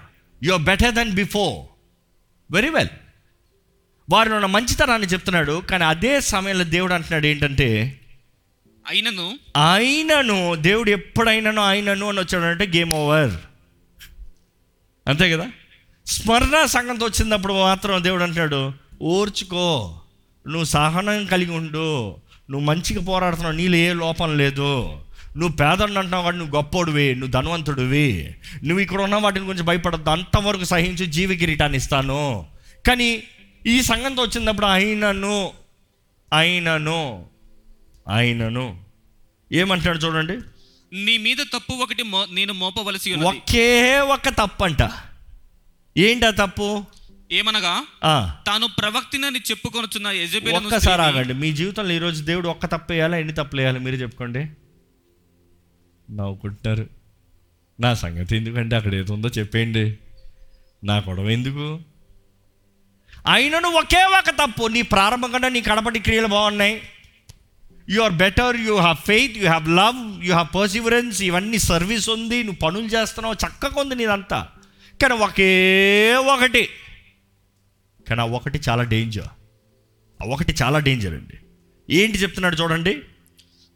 You 0.42 0.52
are 0.52 0.62
better 0.62 0.94
than 0.94 1.12
before 1.12 1.66
very 2.52 2.70
well 2.70 2.88
వారిలో 4.10 4.34
ఉన్న 4.34 4.46
మంచితనాన్ని 4.46 5.06
చెప్తున్నాడు 5.06 5.52
కానీ 5.52 5.84
అదే 5.84 6.20
సమయంలో 6.20 6.64
దేవుడు 6.64 6.94
అంటున్నాడు 6.94 7.26
ఏంటంటే 7.26 8.00
అయినను. 8.86 9.38
ఆయనను 9.56 10.54
దేవుడు 10.54 10.90
ఎప్పుడైనాను 10.90 11.60
ఆయనను 11.62 12.08
అని 12.08 12.20
వచ్చాడంటే 12.20 12.78
గేమ్ 12.78 12.92
ఓవర్ 12.92 13.30
అంతే 15.08 15.30
కదా? 15.30 15.50
స్మరణ 16.06 16.64
సంఘంతో 16.64 17.06
వచ్చినప్పుడు 17.06 17.52
మాత్రం 17.52 18.04
దేవుడు 18.04 18.22
అంటాడు 18.22 18.72
ఓర్చుకో. 19.02 20.00
నువ్వు 20.46 20.64
సహనం 20.64 21.24
కలిగి 21.24 21.50
ఉండు. 21.50 22.16
నువ్వు 22.50 22.60
మంచిగా 22.60 23.04
పోరాడుతున్నావు. 23.04 23.56
నీళ్ళు 23.56 23.76
ఏ 23.76 23.92
లోపం 23.92 24.38
లేదు. 24.38 25.00
నువ్వు 25.36 25.56
పేదడు 25.56 25.82
అంటున్నావు 25.82 26.24
వాడు 26.24 26.36
నువ్వు 26.36 26.56
గొప్పోడివి 26.56 27.14
నువ్వు 27.14 27.30
ధనవంతుడివి. 27.30 28.34
నువ్వు 28.64 28.78
ఇక్కడ 28.78 29.00
ఉన్న 29.00 29.14
వాటిని 29.14 29.46
గురించి 29.46 29.64
భయపడద్దు. 29.64 30.10
అంతవరకు 30.10 30.64
సహించి 30.64 31.06
జీవి 31.06 31.36
కిరీటాన్ని 31.36 31.78
ఇస్తాను. 31.78 32.46
కానీ 32.86 33.22
ఈ 33.66 33.82
సంఘంతో 33.82 34.22
వచ్చినప్పుడు 34.22 34.66
అయినను 34.66 35.52
అయినను 36.32 37.26
అయినను. 38.08 38.80
ఏమంటాడు 39.52 39.98
చూడండి. 39.98 40.36
నీ 41.04 41.18
మీద 41.18 41.36
తప్పు 41.36 41.72
ఒకటి 41.72 42.02
మో- 42.02 42.34
నేను 42.34 42.52
మోపవలసి 42.52 43.14
ఒకే 43.14 43.98
ఒక 44.00 44.28
తప్పంట. 44.28 44.90
ఏంటా 45.98 46.30
తప్పు? 46.30 46.84
ఏమనగా? 47.32 47.84
తాను 48.46 48.66
ప్రవక్తినని 48.66 49.38
చెప్పుకొనుచున్న 49.38 50.08
యజబెలను 50.08 50.66
ఒక్కసారి 50.66 51.02
ఆగండి. 51.02 51.34
మీ 51.34 51.52
జీవితంలో 51.52 51.92
ఈరోజు 51.92 52.22
దేవుడు 52.22 52.48
ఒక్క 52.48 52.66
తప్పు 52.66 52.92
వేయాలా? 52.92 53.16
ఎన్ని 53.16 53.34
తప్పులు 53.34 53.60
వేయాలి? 53.60 53.80
మీరు 53.80 53.96
చెప్పుకోండి. 53.96 54.44
నవ్వుకుంటున్నారు. 56.10 56.86
నా 57.80 57.94
సంగతి 57.94 58.36
ఎందుకంటే 58.36 58.76
అక్కడ 58.76 58.94
ఏదో 58.94 59.14
ఉందో 59.14 59.28
చెప్పేయండి. 59.28 59.98
నా 60.84 60.96
గొడవ 60.96 61.30
ఎందుకు? 61.30 61.80
అయినను 63.26 63.68
ఒకే 63.68 64.04
ఒక 64.04 64.30
తప్పు. 64.30 64.66
నీ 64.66 64.82
ప్రారంభం 64.82 65.32
కన్నా 65.32 65.48
నీ 65.48 65.60
కడపటి 65.60 65.98
క్రియలు 65.98 66.26
బాగున్నాయి. 66.26 66.82
You 67.88 68.02
are 68.02 68.12
better 68.12 68.56
you 68.56 68.76
have 68.76 68.96
faith 68.96 69.36
you 69.36 69.46
have 69.46 69.68
love 69.68 70.24
you 70.24 70.32
have 70.32 70.56
perseverance 70.56 71.22
ఇవన్నీ 71.22 71.58
సర్వీస్ 71.58 72.10
ఉంది. 72.10 72.44
నువ్వు 72.44 72.58
పనులు 72.58 72.86
చేస్తున్నావు. 72.86 73.34
చక్కగా 73.34 73.80
ఉంది 73.80 73.94
నీదంతా. 73.94 74.48
కానీ 75.02 75.14
ఒకే 75.14 76.14
ఒకటి. 76.14 76.68
కానీ 78.08 78.20
ఆ 78.20 78.24
ఒకటి 78.24 78.60
చాలా 78.68 78.82
డేంజర్ 78.82 79.28
ఆ 80.22 80.24
ఒకటి 80.24 80.54
చాలా 80.62 80.78
డేంజర్ 80.78 81.14
అండి. 81.14 81.34
ఏంటి 81.90 82.18
చెప్తున్నాడు 82.18 82.56
చూడండి. 82.56 83.02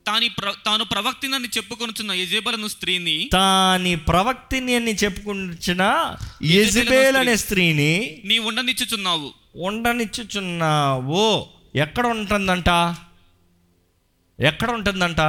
తాని 0.07 0.31
తాను 0.67 0.85
ప్రవక్తినని 0.85 1.49
చెప్పుకొనుచున్న 1.49 2.13
యజబెలను 2.13 2.69
స్త్రీని 2.69 3.31
తాని 3.33 3.97
ప్రవక్తిని 3.97 4.75
అని 4.75 4.95
చెప్పుకుంటున్న 4.95 6.17
యెజబెల్ 6.43 7.17
అనే 7.17 7.37
స్త్రీని 7.37 8.23
నీ 8.25 8.39
ఉండనిచ్చుచున్నావు. 8.39 9.31
ఉండనిచ్చుచున్నావు. 9.57 11.47
ఎక్కడ 11.77 12.07
ఉంటుందంట? 12.07 12.69
ఎక్కడ 14.41 14.71
ఉంటుందంట? 14.71 15.21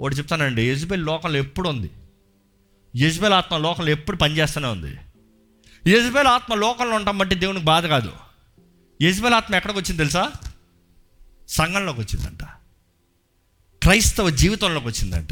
ఒకటి 0.00 0.14
చెప్తానండి. 0.14 0.70
యజ్బెల్ 0.70 1.06
లోకంలో 1.06 1.38
ఎప్పుడు 1.38 1.68
ఉంది? 1.68 1.90
యజ్బెల్ 2.96 3.32
ఆత్మ 3.32 3.56
లోకంలో 3.56 3.90
ఎప్పుడు 3.90 4.16
పనిచేస్తూనే 4.16 4.68
ఉంది? 4.68 4.96
యజ్బేల్ 5.86 6.26
ఆత్మ 6.26 6.54
లోకంలో 6.54 6.96
ఉంటాం 6.96 7.18
బట్టి 7.18 7.34
దేవునికి 7.34 7.64
బాధ 7.64 7.86
కాదు. 7.86 8.12
యజ్బేల్ 9.02 9.34
ఆత్మ 9.34 9.54
ఎక్కడికి 9.54 9.78
వచ్చింది 9.78 9.98
తెలుసా? 9.98 10.32
సంఘంలోకి 11.48 12.00
వచ్చిందంట. 12.00 12.42
క్రైస్తవ 13.82 14.30
జీవితంలోకి 14.30 14.86
వచ్చిందంట. 14.86 15.28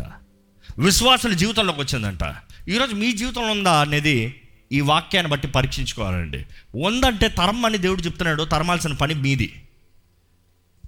విశ్వాసుల 0.78 1.32
జీవితంలోకి 1.32 1.80
వచ్చిందంట. 1.80 2.35
ఈరోజు 2.68 2.94
మీ 2.94 3.12
జీవితంలో 3.12 3.50
ఉందా 3.50 3.80
అనేది 3.80 4.42
ఈ 4.72 4.80
వాక్యాన్ని 4.80 5.32
బట్టి 5.32 5.48
పరీక్షించుకోవాలండి. 5.48 6.46
ఉందంటే 6.74 7.28
తరం 7.28 7.64
అని 7.64 7.78
దేవుడు 7.78 8.00
చెప్తున్నాడు 8.00 8.42
తరమాల్సిన 8.42 8.92
పని 8.92 9.14
మీది. 9.14 9.62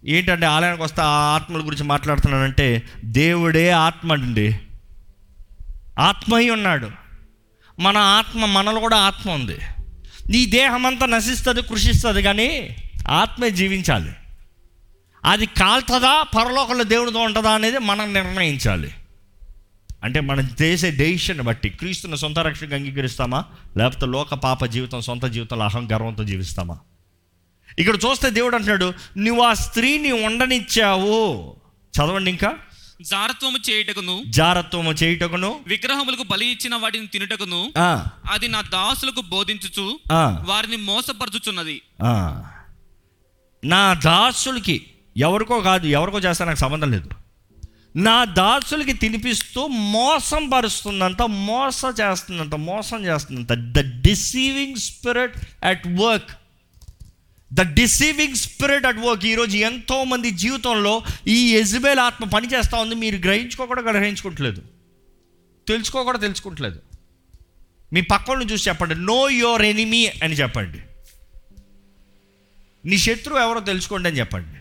ఏంటంటే 0.05 0.47
ఆలయానికి 0.47 0.83
వస్తే 0.83 1.03
ఆ 1.03 1.07
ఆత్మల 1.07 1.67
గురించి 1.67 1.85
మాట్లాడుతున్నానంటే 1.85 2.83
దేవుడే 3.05 3.71
ఆత్మ 3.71 4.13
అండి. 4.13 4.61
ఆత్మయి 5.99 6.51
ఉన్నాడు 6.51 7.08
మన 7.79 7.97
ఆత్మ 7.97 8.45
మనలో 8.45 8.81
కూడా 8.81 8.97
ఆత్మ 8.97 9.31
ఉంది. 9.31 9.59
నీ 10.31 10.47
దేహం 10.47 10.87
అంతా 10.87 11.07
నశిస్తుంది 11.07 11.63
కృషిస్తుంది 11.63 12.23
కానీ 12.23 12.77
ఆత్మే 13.09 13.51
జీవించాలి. 13.51 14.13
అది 15.25 15.47
కాల్తుందా 15.47 16.23
పరలోకంలో 16.23 16.85
దేవుడితో 16.85 17.19
ఉంటుందా 17.19 17.51
అనేది 17.51 17.79
మనం 17.79 18.15
నిర్ణయించాలి. 18.15 18.95
అంటే 20.05 20.21
మనం 20.21 20.51
చేసే 20.63 20.91
డెసిషన్ 20.91 21.41
బట్టి 21.41 21.69
క్రీస్తుని 21.69 22.17
సొంత 22.17 22.39
రక్షణకు 22.39 22.75
అంగీకరిస్తామా? 22.75 23.45
లేకపోతే 23.77 24.07
లోక 24.07 24.35
పాప 24.35 24.65
జీవితం 24.65 25.01
సొంత 25.01 25.25
జీవితంలో 25.25 25.65
అహం 25.65 25.89
గర్వంతో 25.93 26.25
జీవిస్తామా? 26.25 26.79
ఇక్కడ 27.79 27.95
చూస్తే 27.95 28.31
దేవుడు 28.31 28.55
అంటున్నాడు 28.55 28.93
నువ్వు 29.19 29.43
ఆ 29.43 29.55
స్త్రీని 29.55 30.13
ఉండనిచ్చావు. 30.13 31.57
చదవండి 31.99 32.31
ఇంకా. 32.31 32.55
జారత్వము 33.01 33.59
చేయుటకును 33.71 34.23
జారత్వము 34.27 34.93
చేయుటకును 34.93 35.61
విగ్రహములకు 35.67 36.23
బలి 36.23 36.47
ఇచ్చిన 36.47 36.75
వాటిని 36.75 37.07
తినుటకును 37.07 37.73
అది 38.31 38.49
నా 38.49 38.61
దాసులకు 38.61 39.21
బోధించుచు 39.21 40.01
వారిని 40.45 40.77
మోసపరచుచున్నది. 40.77 41.83
నా 43.65 43.95
దాసులకి 43.95 44.91
ఎవరికో 45.17 45.61
కాదు 45.61 45.87
ఎవరికో 45.87 46.19
చేస్తా 46.19 46.45
నాకు 46.45 46.59
సంబంధం 46.59 46.93
లేదు. 46.93 47.09
నా 47.97 48.25
దాసులకి 48.25 48.93
తినిపిస్తూ 48.93 49.67
మోసం 49.67 50.49
పరుస్తుందంట 50.49 51.23
మోస 51.23 51.83
చేస్తుందంట 52.01 52.55
మోసం 52.55 53.05
చేస్తుందంట 53.05 53.53
the 53.53 54.01
deceiving 54.01 54.77
spirit 54.77 55.65
at 55.65 55.87
work 55.87 56.31
the 57.53 57.61
deceiving 57.61 58.35
spirit 58.35 58.87
at 58.87 58.99
work 58.99 59.27
ఈరోజు 59.27 59.57
ఎంతోమంది 59.57 60.31
జీవితంలో 60.31 61.03
ఈ 61.27 61.57
ఎజ్బేల్ 61.57 61.99
ఆత్మ 61.99 62.25
పనిచేస్తూ 62.25 62.77
ఉంది. 62.77 62.95
మీరు 62.95 63.17
గ్రహించుకోకూడా 63.17 63.83
గ్రహించుకోవట్లేదు 63.83 64.63
తెలుసుకోకూడా 65.69 66.19
తెలుసుకుంటలేదు. 66.19 66.83
మీ 67.93 68.01
పక్కను 68.01 68.43
చూసి 68.43 68.69
చెప్పండి. 68.69 68.95
నో 68.95 69.31
యువర్ 69.31 69.63
ఎనిమీ 69.63 70.07
అని 70.07 70.35
చెప్పండి. 70.35 70.83
నీ 72.89 72.99
శత్రువు 72.99 73.39
ఎవరో 73.39 73.61
తెలుసుకోండి 73.61 74.09
అని 74.09 74.19
చెప్పండి. 74.19 74.59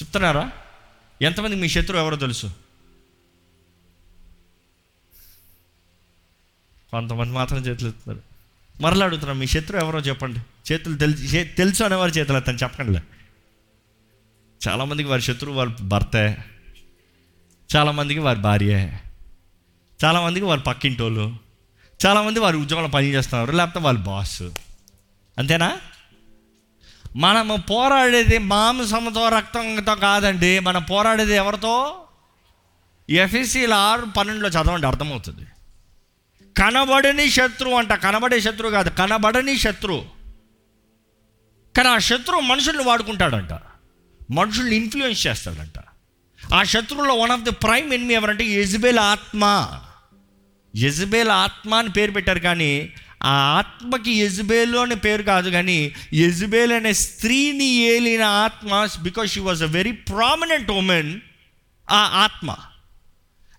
చెప్తున్నారా? 0.00 0.50
ఎంతమంది 1.22 1.56
మీ 1.56 1.68
శత్రువు 1.68 2.02
ఎవరో 2.02 2.16
తెలుసు? 2.16 2.46
కొంతమంది 6.90 7.32
మాత్రం 7.32 7.58
చేతులు 7.58 7.88
ఎత్తున్నారు 7.88 8.33
మరలా 8.80 9.32
మీ 9.32 9.46
శత్రువు 9.46 9.82
ఎవరో 9.82 9.98
చెప్పండి. 9.98 10.72
చేతులు 10.72 10.96
తెలిసి 10.96 11.44
తెలుసు 11.44 11.84
అనేవారి 11.84 12.12
చేతులు 12.12 12.36
అతను 12.36 12.58
చెప్పకండిలే. 12.62 13.02
చాలామందికి 14.68 15.08
వారి 15.08 15.22
శత్రువు 15.22 15.56
వారి 15.56 15.70
భర్తే. 15.82 16.44
చాలామందికి 17.76 18.20
వారి 18.20 18.40
భార్యే. 18.40 19.00
చాలామందికి 20.04 20.46
వారి 20.46 20.60
పక్కింటోళ్ళు. 20.60 21.36
చాలామంది 22.06 22.40
వారి 22.40 22.56
ఉద్యోగంలో 22.56 22.88
పనిచేస్తున్నారు 22.88 23.52
లేకపోతే 23.52 23.84
వాళ్ళ 23.84 23.98
బాస్ 23.98 24.42
అంతేనా? 25.38 25.78
మనము 27.16 27.56
పోరాడేది 27.56 28.38
మాంసంతో 28.38 29.28
రక్తంతో 29.28 29.94
కాదండి. 29.94 30.58
మనం 30.58 30.82
పోరాడేది 30.82 31.34
ఎవరితో? 31.34 32.00
ఎఫ్ఎస్సీలు 33.10 33.74
ఆరు 33.74 34.06
పన్నెండులో 34.16 34.48
చదవండి 34.48 34.86
అర్థమవుతుంది. 34.86 35.46
కనబడని 36.58 37.30
శత్రువు 37.30 37.74
అంట. 37.74 37.92
కనబడే 37.92 38.40
శత్రువు 38.40 38.72
కాదు 38.72 38.90
కనబడని 38.90 39.58
శత్రువు 39.58 40.04
కానీ 41.76 41.88
ఆ 41.88 41.98
శత్రువు 41.98 42.40
మనుషుల్ని 42.40 42.84
వాడుకుంటాడంట. 42.84 43.52
మనుషుల్ని 44.30 44.76
ఇన్ఫ్లుయెన్స్ 44.76 45.26
చేస్తాడంట. 45.26 45.78
ఆ 46.54 46.62
శత్రువులో 46.62 47.14
one 47.14 47.30
of 47.30 47.40
the 47.40 47.50
prime 47.50 47.92
enemy 47.92 48.14
ఎవరంటే 48.14 48.44
యజ్బేల్ 48.44 48.98
ఆత్మ. 48.98 49.44
యజ్బేల్ 50.76 51.28
ఆత్మ 51.28 51.74
అని 51.74 51.88
పేరు 51.88 52.12
పెట్టారు 52.12 52.38
కానీ 52.38 52.92
ఆ 53.22 53.30
ఆత్మకి 53.30 54.12
యజ్బేలు 54.12 54.78
అనే 54.78 54.94
పేరు 54.94 55.22
కాదు 55.22 55.50
కానీ 55.50 55.94
యజ్బేల్ 56.14 56.72
అనే 56.72 56.92
స్త్రీని 56.92 57.64
ఏలిన 57.64 58.22
ఆత్మ 58.22 58.88
because 59.02 59.32
she 59.32 59.40
was 59.40 59.62
a 59.62 59.66
very 59.66 59.92
prominent 59.92 60.70
woman 60.70 61.20
ఆ 61.90 62.00
ఆత్మ. 62.24 62.56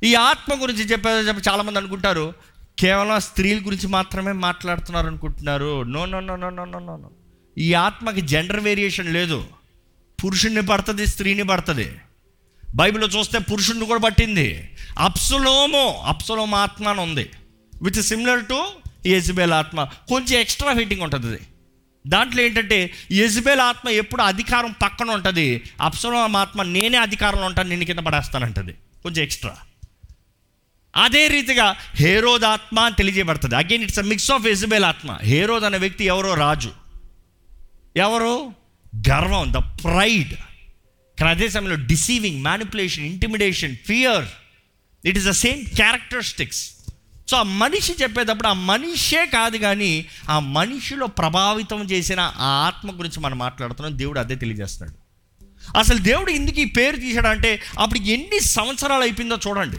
ఈ 0.03 0.13
ఆత్మ 0.13 0.61
గురించి 0.61 0.83
చెప్పే 0.83 1.09
చెప్పి 1.09 1.49
చాలామంది 1.49 1.79
అనుకుంటారు 1.79 2.33
కేవలం 2.79 3.19
స్త్రీల 3.19 3.65
గురించి 3.65 3.87
మాత్రమే 3.87 4.31
మాట్లాడుతున్నారు 4.31 5.07
అనుకుంటున్నారు. 5.07 5.83
No 5.83 6.05
no 6.05 6.19
no 6.19 6.35
no 6.35 6.49
no 6.49 6.65
no 6.65 6.79
no 6.79 6.97
no 6.97 7.11
ఈ 7.57 7.73
ఆత్మకి 7.73 8.21
జెండర్ 8.21 8.59
వేరియేషన్ 8.59 9.13
లేదు. 9.13 9.45
పురుషుణ్ణి 10.23 10.61
పడుతుంది 10.61 11.07
స్త్రీని 11.07 11.43
పడుతుంది. 11.43 11.95
బైబిల్లో 12.75 13.19
చూస్తే 13.19 13.39
పురుషుణ్ణి 13.39 13.85
కూడా 13.85 13.99
పట్టింది. 13.99 14.69
అప్సలోమో 14.99 16.03
అప్సలోమ 16.07 16.55
ఆత్మ 16.55 16.87
అని 16.87 17.01
ఉంది. 17.01 17.29
విత్ 17.81 18.01
సిమిలర్ 18.01 18.45
టు 18.45 18.67
యజ్బేల్ 19.07 19.51
ఆత్మ. 19.51 19.83
కొంచెం 19.83 20.39
ఎక్స్ట్రా 20.39 20.71
హీటింగ్ 20.71 21.01
ఉంటుంది 21.01 21.27
అది. 21.27 21.39
దాంట్లో 22.07 22.43
ఏంటంటే 22.43 22.93
యజ్బేల్ 23.11 23.59
ఆత్మ 23.59 23.89
ఎప్పుడు 23.89 24.21
అధికారం 24.21 24.75
పక్కన 24.83 25.11
ఉంటుంది. 25.11 25.63
అప్సలోమ 25.81 26.37
ఆత్మ 26.37 26.63
నేనే 26.63 26.97
అధికారంలో 26.97 27.45
ఉంటాను 27.45 27.69
నేను 27.69 27.85
కింద 27.85 27.99
పడేస్తానంటది. 27.99 28.73
కొంచెం 29.03 29.23
ఎక్స్ట్రా 29.23 29.57
అదే 30.95 31.27
రీతిగా 31.27 31.75
హేరోద్ 31.95 32.43
ఆత్మ 32.43 32.79
అని 32.79 32.95
తెలియజేయబడుతుంది. 32.95 33.55
Again 33.55 33.83
it's 33.83 33.99
a 33.99 34.01
mix 34.01 34.31
of 34.31 34.45
Jezebel 34.45 34.85
ఆత్మ. 34.85 35.17
హేరోద్ 35.21 35.63
అనే 35.63 35.77
వ్యక్తి 35.77 36.03
ఎవరో? 36.03 36.33
రాజు. 36.33 36.71
ఎవరు? 37.97 38.53
గర్వం 39.09 39.53
ద 39.53 39.55
ప్రైడ్ 39.55 40.33
కానీ 41.19 41.29
అదే 41.29 41.49
సమయంలో 41.49 41.75
deceiving 41.75 42.41
manipulation 42.41 43.05
intimidation 43.05 43.75
fear 43.87 44.25
it 45.05 45.17
is 45.17 45.25
the 45.25 45.31
same 45.31 45.75
characteristics 45.75 46.71
so 47.29 47.37
ఆ 47.37 47.43
మనిషి 47.43 47.95
చెప్పేటప్పుడు 48.01 48.47
ఆ 48.47 48.53
మనిషే 48.53 49.25
కాదు 49.25 49.57
కానీ 49.57 50.05
ఆ 50.29 50.39
మనిషిలో 50.39 51.07
ప్రభావితం 51.07 51.83
చేసిన 51.83 52.19
ఆ 52.19 52.45
ఆత్మ 52.67 52.99
గురించి 52.99 53.19
మనం 53.19 53.37
మాట్లాడుతున్నాం. 53.37 53.97
దేవుడు 53.97 54.19
అదే 54.19 54.35
తెలియజేస్తున్నాడు. 54.35 55.05
అసలు 55.77 55.97
దేవుడు 55.97 56.31
ఎందుకు 56.31 56.59
ఈ 56.59 56.65
పేరు 56.65 56.95
తీశాడంటే 56.95 57.61
అప్పుడు 57.79 57.99
ఎన్ని 57.99 58.39
సంవత్సరాలు 58.39 59.01
అయిపోయిందో 59.01 59.39
చూడండి. 59.47 59.77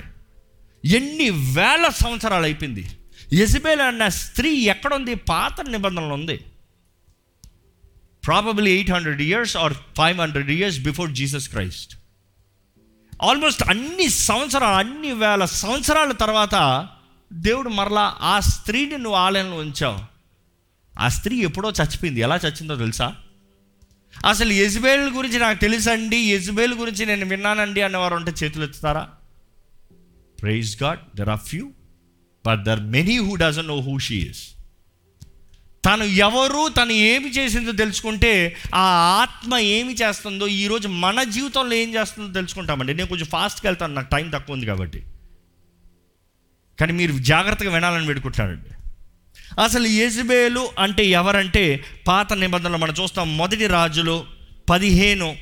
ఎన్ని 0.86 1.30
వేల 1.30 1.88
సంవత్సరాలు 1.88 2.44
అయిపోయింది. 2.44 2.90
యజబేల్ 3.32 3.80
అన్న 3.80 4.08
స్త్రీ 4.08 4.54
ఎక్కడుంది? 4.54 5.14
పాత 5.14 5.60
నిబంధనలు 5.60 6.14
ఉంది. 6.14 6.44
Probably 8.26 8.70
eight 8.70 8.90
hundred 8.90 9.22
years 9.22 9.56
or 9.56 9.74
five 9.98 10.20
hundred 10.20 10.50
years 10.50 10.78
before 10.78 11.10
Jesus 11.10 11.48
Christ 11.48 11.96
almost 13.22 13.62
అన్ని 13.62 14.08
సంవత్సరాలు 14.08 14.74
అన్ని 14.74 15.12
వేల 15.12 15.44
సంవత్సరాల 15.44 16.12
తర్వాత 16.12 16.88
దేవుడు 17.32 17.68
మరలా 17.68 18.16
ఆ 18.20 18.40
స్త్రీని 18.40 18.98
నువ్వు 18.98 19.14
ఆలయంలో 19.14 19.56
ఉంచావు. 19.56 19.98
ఆ 20.98 21.08
స్త్రీ 21.08 21.36
ఎప్పుడో 21.36 21.70
చచ్చిపోయింది. 21.70 22.20
ఎలా 22.20 22.36
చచ్చిందో 22.36 22.76
తెలుసా? 22.76 23.14
అసలు 24.26 24.52
యజ్బేల్ 24.52 25.10
గురించి 25.10 25.38
నాకు 25.38 25.60
తెలుసండి. 25.60 26.16
యజ్బేల్ 26.16 26.74
గురించి 26.74 27.06
నేను 27.06 27.26
విన్నానండి 27.26 27.82
అన్నవారు 27.82 28.14
ఉంటే 28.14 28.32
చేతులు 28.44 28.64
ఎత్తుతారా? 28.64 29.08
Praise 30.42 30.82
God 30.82 31.00
there 31.16 31.28
are 31.28 31.40
few 31.40 31.64
but 32.46 32.62
there 32.64 32.80
many 32.80 33.18
who 33.18 33.34
doesn't 33.34 33.66
know 33.66 33.80
who 33.80 33.98
she 33.98 34.18
is 34.18 34.42
తను 35.86 36.04
ఎవరు 36.04 36.68
తను 36.68 36.92
ఏమి 37.08 37.28
చేసిందో 37.30 37.72
తెలుసుకుంటే 37.72 38.56
ఆ 38.74 38.84
ఆత్మ 39.22 39.56
ఏమి 39.56 39.94
చేస్తుందో 39.94 40.46
ఈరోజు 40.46 40.88
మన 40.88 41.22
జీవితంలో 41.22 41.74
ఏం 41.76 41.94
చేస్తుందో 41.94 42.32
తెలుసుకుంటామండి. 42.32 42.94
నేను 42.94 43.08
కొంచెం 43.08 43.28
ఫాస్ట్గా 43.34 43.68
వెళ్తాను 43.68 43.94
నాకు 43.94 44.10
టైం 44.14 44.30
తక్కువ 44.30 44.54
ఉంది 44.54 44.66
కాబట్టి. 44.66 45.00
కానీ 46.80 46.92
మీరు 46.92 47.12
జాగ్రత్తగా 47.12 47.70
వినాలని 47.74 48.06
పెట్టుకుంటానండి 48.06 48.72
అసలు 49.60 49.86
యెజబేలు 49.86 50.68
అంటే 50.78 51.04
ఎవరంటే 51.20 51.84
పాత 52.06 52.32
నిబంధనలు 52.32 52.76
మనం 52.76 52.94
చూస్తాం 53.02 53.36
మొదటి 53.36 53.66
రాజులు 53.66 54.16
పదిహేను 54.70 55.36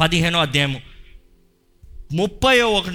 పదిహేనో 0.00 0.38
అధ్యాయము. 0.40 0.78
ముప్పై 2.10 2.60
ఒక 2.70 2.88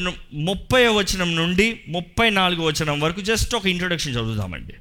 ముప్పై 0.44 0.84
వచనం 0.98 1.36
నుండి 1.36 1.66
ముప్పై 1.90 2.30
నాలుగు 2.30 2.62
వచనం 2.64 2.98
వరకు 3.02 3.22
జస్ట్ 3.22 3.54
ఒక 3.56 3.66
ఇంట్రొడక్షన్ 3.66 4.14
చదువుదామండి 4.14 4.76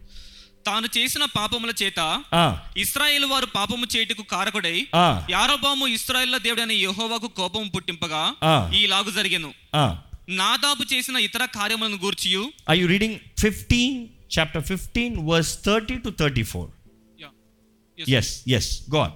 తాను 0.66 0.88
చేసిన 0.96 1.24
పాపముల 1.36 1.72
చేత 1.82 2.00
ఇస్రాయేల్ 2.76 3.24
వారు 3.24 3.46
పాపము 3.54 3.86
చేటుకు 3.94 4.22
కారకుడై 4.24 4.74
యారోబాము 5.30 5.86
ఇస్రాయేళ్ళ 5.88 6.36
దేవుడైన 6.38 6.74
యెహోవాకు 6.78 7.28
కోపం 7.38 7.68
పుట్టింపగా 7.68 8.22
ఆ. 8.44 8.54
ఈలాగు 8.74 9.10
జరిగెను. 9.10 9.50
నాదాబు 10.38 10.84
చేసిన 10.92 11.16
ఇతర 11.28 11.44
కార్యములను 11.56 11.96
గూర్చియు 11.96 12.42
you 12.72 12.86
reading 12.86 13.14
15, 13.38 13.94
chapter 14.28 14.60
15, 14.62 15.16
verse 15.30 15.52
30 15.64 15.96
to 16.04 16.10
34? 16.12 16.66
Yeah. 17.18 17.32
Yes, 17.98 18.28
yes, 18.46 18.66
go 18.88 19.00
on. 19.00 19.12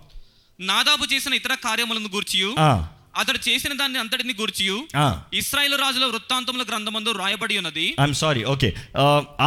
నాదాబు 0.58 1.04
చేసిన 1.12 1.34
ఇతర 1.34 1.54
కార్యములను 1.62 2.08
గూర్చియు 2.08 2.50
Ah, 2.64 2.78
అతడు 3.20 3.38
చేసిన 3.48 3.72
దాన్ని 3.80 3.98
అంతటిని 4.02 4.34
గూర్చియు. 4.40 4.76
ah. 5.04 5.12
ఇస్రాయేల్ 5.40 5.76
రాజుల 5.82 6.04
వృత్తాంతముల 6.12 6.62
గ్రంథమందు 6.70 7.10
రాయబడి 7.22 7.58
ఉన్నది. 7.58 7.86
ఐఎమ్ 8.00 8.14
సారీ 8.22 8.44
ఓకే 8.52 8.68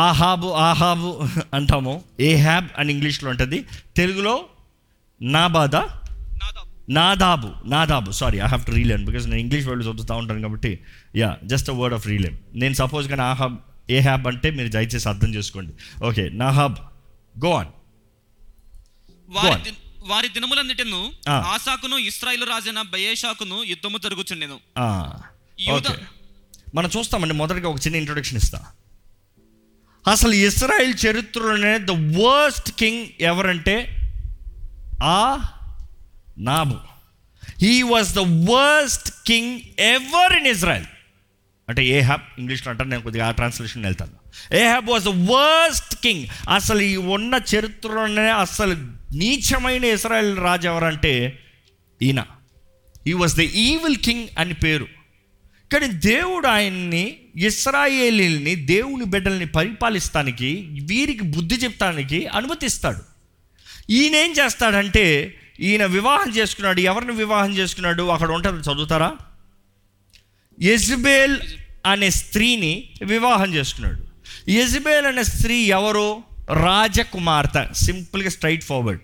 ఆహాబు 0.06 0.50
ఆహాబు 0.68 1.10
అంటాము. 1.54 1.96
ఏ 2.20 2.32
హ్యాబ్ 2.48 2.68
అని 2.78 2.92
ఇంగ్లీష్లో 2.96 3.30
ఉంటుంది. 3.30 3.60
తెలుగులో 3.98 4.36
నాబాదా 5.22 5.84
నాదాబు 6.42 6.66
నాదాబు. 6.98 7.50
నాదాబు 7.74 8.12
sorry 8.12 8.38
I 8.38 8.48
have 8.52 8.66
to 8.66 8.72
relearn 8.72 9.06
because 9.06 9.26
నేను 9.28 9.42
ఇంగ్లీష్ 9.46 9.68
వర్డ్ 9.70 9.84
చదువుతూ 9.84 10.16
ఉంటాను 10.22 10.42
కాబట్టి 10.42 10.72
yeah 11.22 11.30
just 11.54 11.70
a 11.70 11.76
word 11.82 11.96
of 11.98 12.08
rename 12.08 12.38
నేను 12.64 12.74
సపోజ్ 12.74 13.08
కానీ 13.14 13.26
ఆహాబ్ 13.32 13.58
ఏ 13.96 14.00
హ్యాబ్ 14.00 14.28
అంటే 14.28 14.50
మీరు 14.60 14.70
దయచేసి 14.70 15.10
అర్థం 15.10 15.34
చేసుకోండి. 15.36 15.74
ఓకే 16.06 16.26
నాహాబ్ 16.44 16.78
గో 17.46 17.52
ఆన్ 17.60 17.72
వారి 20.08 20.30
దినములన్నిటిను. 20.36 21.02
ఆసాకును 21.30 21.98
ఇస్రాయేల్ 22.10 22.46
రాజైన 22.50 22.82
బయేషాకును 22.94 23.58
యుద్ధము 23.64 23.98
జరుగుచుండెను. 23.98 24.58
మనం 26.76 26.90
చూస్తామండి 26.98 27.34
మొదటగా 27.34 27.70
ఒక 27.70 27.80
చిన్న 27.86 27.98
ఇంట్రొడక్షన్ 27.98 28.38
ఇస్తా. 28.38 28.60
అసలు 30.12 30.34
ఇస్రాయల్ 30.48 30.94
చరిత్రలోనే 31.06 31.72
ద 31.80 31.92
వర్స్ట్ 32.18 32.72
కింగ్ 32.72 33.08
ఎవరంటే 33.22 33.76
ఆ 35.04 35.20
knob. 36.40 36.78
He 37.62 37.82
was 37.82 38.12
the 38.14 38.24
worst 38.52 39.10
king 39.28 39.60
ever 39.80 40.34
in 40.34 40.48
Israel 40.48 40.86
అంటే 41.70 41.82
ఏ 41.86 41.98
హ్యాబ్ 42.00 42.26
ఇంగ్లీష్లో 42.40 42.70
అంటారు 42.72 42.90
నేను 42.90 43.04
కొద్దిగా 43.04 43.28
ఆ 43.28 43.32
ట్రాన్స్లేషన్ 43.32 43.84
వెళ్తాను. 43.84 44.16
Ahab 44.64 44.90
was 44.90 45.06
the 45.06 45.14
worst 45.32 45.96
king 45.96 46.28
అసలు 46.50 46.82
ఈ 46.82 46.96
ఉన్న 47.16 47.34
చరిత్రలోనే 47.56 48.30
అసలు 48.44 48.76
నీచమైన 49.14 49.84
ఇస్రాయల్ 49.84 50.38
రాజు 50.38 50.68
ఎవరంటే 50.68 51.40
ఈయన. 52.02 52.26
ఈ 53.08 53.14
వాజ్ 53.14 53.36
ద 53.36 53.40
ఈవిల్ 53.40 53.96
కింగ్ 53.96 54.28
అని 54.38 54.54
పేరు. 54.54 54.88
కానీ 55.74 55.88
దేవుడు 55.88 56.48
ఆయన్ని 56.48 57.16
ఇస్రాయేలీల్ని 57.36 58.56
దేవుని 58.56 59.06
బిడ్డల్ని 59.06 59.46
పరిపాలిస్తానికి 59.46 60.68
వీరికి 60.84 61.24
బుద్ధి 61.24 61.56
చెప్తానికి 61.56 62.28
అనుమతిస్తాడు. 62.28 63.02
ఈయన 63.90 64.16
ఏం 64.16 64.32
చేస్తాడంటే 64.32 65.36
ఈయన 65.60 65.86
వివాహం 65.86 66.36
చేసుకున్నాడు. 66.36 66.80
ఎవరిని 66.80 67.12
వివాహం 67.12 67.58
చేసుకున్నాడు? 67.58 68.04
అక్కడ 68.04 68.32
ఉంటారు 68.32 68.56
చదువుతారా? 68.56 69.16
యజ్బేల్ 70.62 71.38
అనే 71.86 72.10
స్త్రీని 72.10 72.90
వివాహం 73.04 73.54
చేసుకున్నాడు. 73.54 74.08
యజ్బేల్ 74.52 75.06
అనే 75.06 75.24
స్త్రీ 75.24 75.56
ఎవరో? 75.56 76.24
రాజకుమార్తె 76.54 77.68
సింపుల్గా 77.74 78.30
స్ట్రైట్ 78.30 78.64
ఫార్వర్డ్ 78.64 79.02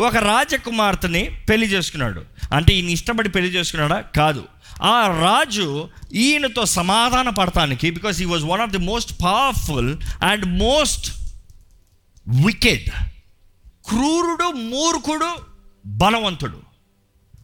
ఒక 0.00 0.16
రాజకుమార్తెని 0.16 1.30
పెళ్ళి 1.48 1.66
చేసుకున్నాడు. 1.66 2.24
అంటే 2.52 2.74
ఈయన 2.74 2.88
ఇష్టపడి 2.88 3.28
పెళ్ళి 3.28 3.52
చేసుకున్నాడా? 3.52 4.00
కాదు. 4.00 4.44
ఆ 4.82 5.20
రాజు 5.20 5.88
ఈయనతో 6.12 6.66
సమాధాన 6.66 7.28
పడటానికి 7.28 7.90
because 7.90 8.22
he 8.22 8.24
was 8.24 8.44
one 8.44 8.60
of 8.60 8.70
the 8.70 8.78
most 8.78 9.22
powerful 9.22 9.96
and 10.24 10.44
most 10.44 11.12
wicked 12.46 12.88
క్రూరుడు 13.88 14.52
మూర్ఖుడు 14.52 15.36
బలవంతుడు. 15.86 16.68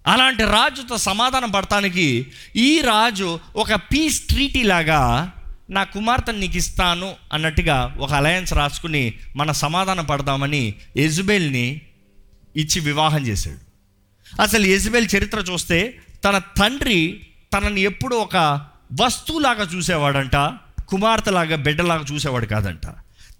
అలాంటి 0.07 0.43
రాజుతో 0.43 0.97
సమాధానం 0.97 1.51
పడటానికి 1.51 2.27
ఈ 2.57 2.81
రాజు 2.81 3.39
ఒక 3.57 3.75
పీస్ 3.75 4.21
ట్రీటీ 4.21 4.63
లాగా 4.63 5.33
నా 5.71 5.85
కుమార్తెను 5.85 6.39
నీకు 6.39 6.57
ఇస్తాను 6.57 7.15
అన్నట్టుగా 7.33 7.97
ఒక 7.99 8.13
అలయన్స్ 8.13 8.53
రాసుకుని 8.53 9.15
మన 9.37 9.53
సమాధాన 9.53 10.01
పడదామని 10.01 10.75
యజుబేల్ని 10.97 11.81
ఇచ్చి 12.57 12.81
వివాహం 12.81 13.27
చేశాడు. 13.27 13.65
అసలు 14.43 14.67
యజుబేల్ 14.67 15.09
చరిత్ర 15.17 15.39
చూస్తే 15.39 16.01
తన 16.25 16.39
తండ్రి 16.39 17.27
తనని 17.55 17.81
ఎప్పుడు 17.81 18.17
ఒక 18.17 18.37
వస్తువులాగా 19.01 19.65
చూసేవాడంట 19.65 20.37
కుమార్తెలాగా 20.89 21.57
బిడ్డలాగా 21.57 22.05
చూసేవాడు 22.13 22.47
కాదంట. 22.47 22.87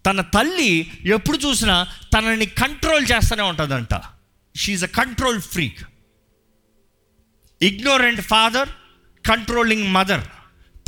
తన 0.07 0.21
తల్లి 0.21 0.91
ఎప్పుడు 1.05 1.39
చూసినా 1.39 1.87
తనని 2.15 2.47
కంట్రోల్ 2.47 3.07
చేస్తూనే 3.13 3.43
ఉంటుందంట. 3.43 4.01
She's 4.57 4.83
a 4.83 4.87
control 4.87 5.41
freak 5.41 5.79
ignorant 7.63 8.21
father 8.21 8.69
controlling 9.27 9.93
mother 9.93 10.21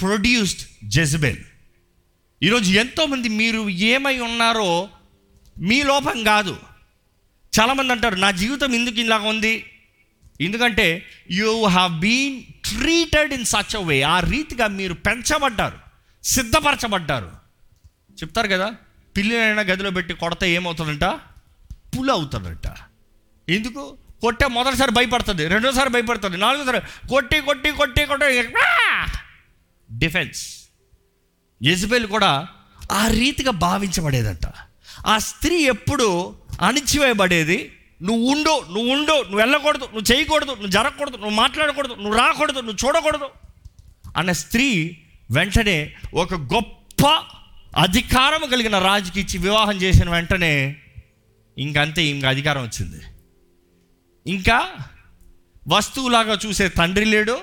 produced 0.01 0.89
Jezebel. 0.89 1.37
ఈరోజు 2.43 2.73
ఎంతోమంది 2.73 3.29
మీరు 3.29 3.69
ఏమై 3.69 4.19
ఉన్నారో 4.19 4.89
మీ 5.61 5.83
లోపం 5.83 6.25
కాదు. 6.25 6.57
చాలామంది 7.61 7.93
అంటారు 7.93 8.15
నా 8.15 8.31
జీవితం 8.31 8.75
ఎందుకు 8.75 9.01
ఇలా 9.01 9.19
ఉంది? 9.19 9.71
ఎందుకంటే 10.41 11.07
you 11.31 11.65
have 11.65 12.01
been 12.01 12.43
treated 12.43 13.33
in 13.33 13.45
such 13.45 13.77
a 13.77 13.81
way 13.81 14.03
ఆ 14.03 14.21
రీతిగా 14.21 14.67
మీరు 14.67 14.95
పెంచబడ్డారు 14.95 15.79
సిద్ధపరచబడ్డారు. 16.25 17.31
చెప్తారు 18.13 18.49
కదా 18.49 18.75
పిల్లినైనా 19.17 19.63
గదిలో 19.63 19.91
పెట్టి 19.91 20.15
కొడితే 20.15 20.53
ఏమవుతుందంట? 20.53 21.05
పులు 21.97 22.13
అవుతుందంట. 22.13 22.67
ఎందుకు? 23.49 23.99
కొట్టే 24.21 24.47
మొదటిసారి 24.49 24.91
భయపడుతుంది 24.91 25.49
రెండోసారి 25.49 25.91
భయపడుతుంది 25.91 26.37
నాలుగోసారి 26.37 27.09
కొట్టి 27.09 27.41
కొట్టి 27.41 27.71
కొట్టి 27.71 28.05
కొట్టి 28.05 28.49
డిఫెన్స్. 29.91 30.69
యజ్బెల్ 31.63 32.07
కూడా 32.07 32.49
ఆ 32.93 33.09
రీతిగా 33.09 33.51
భావించబడేదంట. 33.51 34.47
ఆ 35.07 35.19
స్త్రీ 35.19 35.65
ఎప్పుడు 35.65 36.37
అణిచివేయబడేది? 36.61 37.73
నువ్వు 38.03 38.31
ఉండు 38.31 38.65
నువ్వు 38.73 38.93
ఉండు 38.93 39.13
నువ్వు 39.13 39.37
వెళ్ళకూడదు 39.37 39.85
నువ్వు 39.85 40.13
చేయకూడదు 40.13 40.51
నువ్వు 40.51 40.67
జరగకూడదు 40.67 41.17
నువ్వు 41.17 41.31
మాట్లాడకూడదు 41.31 41.95
నువ్వు 41.95 42.19
రాకూడదు 42.19 42.61
నువ్వు 42.61 42.87
చూడకూడదు 42.87 43.29
అన్న 44.17 44.33
స్త్రీ 44.33 44.99
వెంటనే 45.31 45.95
ఒక 46.15 46.35
గొప్ప 46.35 47.07
అధికారం 47.77 48.49
కలిగిన 48.49 48.79
రాజుకి 48.79 49.21
ఇచ్చి 49.21 49.39
వివాహం 49.39 49.77
చేసిన 49.77 50.11
వెంటనే 50.11 50.77
ఇంకంతే 51.59 52.05
ఇంకా 52.05 52.29
అధికారం 52.29 52.63
వచ్చింది. 52.63 53.01
ఇంకా 54.27 54.73
వస్తువులాగా 55.69 56.39
చూసే 56.47 56.69
తండ్రి 56.69 57.05
లేడు. 57.05 57.41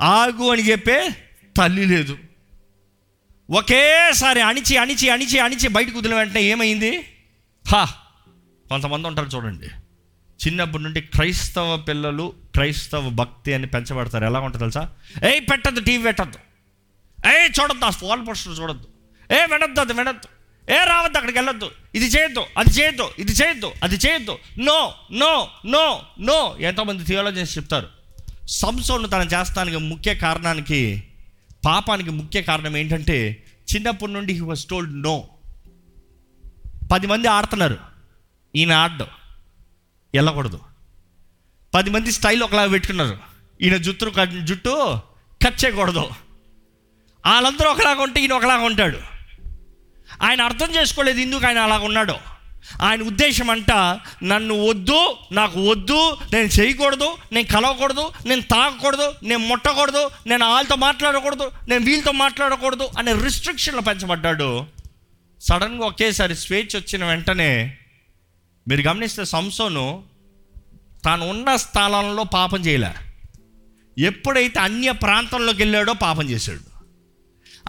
ఆగు 0.00 0.50
అని 0.50 0.70
చెప్పే 0.70 1.25
తల్లి 1.56 1.86
లేదు. 1.86 2.18
ఒకేసారి 3.50 4.40
అణిచి 4.40 4.76
అణిచి 4.76 5.08
అణిచి 5.08 5.38
అణిచి 5.38 5.68
బయటకు 5.68 5.98
వదిలిన 5.98 6.16
వెంటనే 6.16 6.42
ఏమైంది? 6.42 7.04
హా! 7.68 7.94
కొంతమంది 8.68 9.08
ఉంటారు 9.08 9.28
చూడండి. 9.28 9.66
చిన్నప్పటి 10.46 10.82
నుండి 10.82 11.00
క్రైస్తవ 11.00 11.76
పిల్లలు 11.76 12.32
క్రైస్తవ 12.54 13.08
భక్తి 13.08 13.54
అని 13.54 13.66
పెంచబడతారు. 13.66 14.24
ఎలా 14.24 14.40
ఉంటుంది 14.40 14.58
తెలుసా? 14.58 14.92
ఏ 15.28 15.40
పెట్టద్దు 15.40 15.80
టీవీ 15.80 16.02
పెట్టద్దు. 16.02 16.38
ఏ 17.28 17.48
చూడొద్దు 17.48 17.84
ఆ 17.84 17.90
ఫోన్ 17.90 18.28
పోస్టర్ 18.28 18.60
చూడొద్దు. 18.60 18.88
ఏ 19.34 19.46
వినొద్దు 19.46 19.80
అది 19.80 19.92
వినొద్దు. 19.92 20.28
ఏ 20.72 20.84
రావద్దు 20.84 21.18
అక్కడికి 21.18 21.38
వెళ్ళొద్దు. 21.38 21.70
ఇది 21.94 22.06
చేయొద్దు 22.06 22.44
అది 22.58 22.70
చేయొద్దు 22.70 23.10
ఇది 23.18 23.32
చేయొద్దు 23.32 23.72
అది 23.82 23.94
చేయొద్దు. 23.94 24.38
No 24.58 24.94
no 25.12 25.48
no 25.66 26.02
no. 26.20 26.56
ఎంతోమంది 26.60 27.04
థియాలజీస్ 27.04 27.58
చెప్తారు. 27.58 27.88
సంసోను 28.48 29.08
తను 29.08 29.22
చేస్తానికి 29.22 29.76
ముఖ్య 29.76 30.14
కారణానికి 30.14 31.05
పాపానికి 31.66 32.10
ముఖ్య 32.10 32.42
కారణం 32.42 32.76
ఏంటంటే 32.76 33.44
చిన్నప్పటి 33.74 34.12
నుండి 34.12 34.32
హీ 34.32 34.40
వాజ్ 34.40 34.64
టోల్డ్ 34.64 35.02
నో 35.02 35.28
పది 36.92 37.06
మంది 37.06 37.28
ఆడుతున్నారు. 37.28 37.78
ఈయన 38.56 38.72
ఆడడం. 38.72 39.06
వెళ్ళకూడదు. 40.14 40.60
పది 41.74 41.90
మంది 41.90 42.12
స్టైల్ 42.12 42.42
ఒకలాగా 42.42 42.70
పెట్టుకున్నారు. 42.70 43.18
ఈయన 43.62 43.76
జుట్టు 43.76 44.12
జుట్టు 44.44 45.00
కట్ 45.44 45.64
చేయకూడదు. 45.64 46.00
వాళ్ళందరూ 47.26 47.70
ఒకలాగా 47.70 48.02
ఉంటే 48.02 48.20
ఈయన 48.20 48.32
ఒకలాగా 48.32 48.64
ఉంటాడు. 48.64 48.98
ఆయన 50.22 50.42
అర్థం 50.42 50.74
చేసుకోలేదు 50.74 51.20
ఎందుకు 51.20 51.46
ఆయన 51.46 51.58
అలాగ 51.58 51.84
ఉన్నాడు 51.84 52.35
ఆయన 52.82 53.02
ఉద్దేశం 53.02 53.50
అంట 53.50 53.70
నన్ను 54.24 54.66
వద్దు 54.66 55.16
నాకు 55.32 55.70
వద్దు 55.70 56.16
నేను 56.32 56.46
చేయకూడదు 56.46 57.16
నేను 57.32 57.52
కలవకూడదు 57.52 58.12
నేను 58.26 58.42
తాగకూడదు 58.42 59.12
నేను 59.22 59.46
ముట్టకూడదు 59.46 60.10
నేను 60.26 60.48
వాళ్ళతో 60.48 60.76
మాట్లాడకూడదు 60.76 61.50
నేను 61.68 61.84
వీళ్ళతో 61.84 62.12
మాట్లాడకూడదు 62.12 62.88
అనే 62.98 63.12
రిస్ట్రిక్షన్లో 63.12 63.80
పెంచబడ్డాడు. 63.80 64.66
సడన్గా 65.40 65.86
ఒకేసారి 65.86 66.36
స్వేచ్ఛ 66.36 66.78
వచ్చిన 66.78 67.04
వెంటనే 67.04 67.78
మీరు 68.68 68.80
గమనిస్తే 68.80 69.24
సంసోను 69.24 70.02
తాను 71.04 71.28
ఉన్న 71.28 71.56
స్థలంలో 71.56 72.24
పాపం 72.24 72.60
చేయలే. 72.60 72.90
ఎప్పుడైతే 73.98 74.60
అన్య 74.60 74.92
ప్రాంతంలోకి 74.92 75.58
వెళ్ళాడో 75.58 75.92
పాపం 75.92 76.30
చేశాడు. 76.30 76.76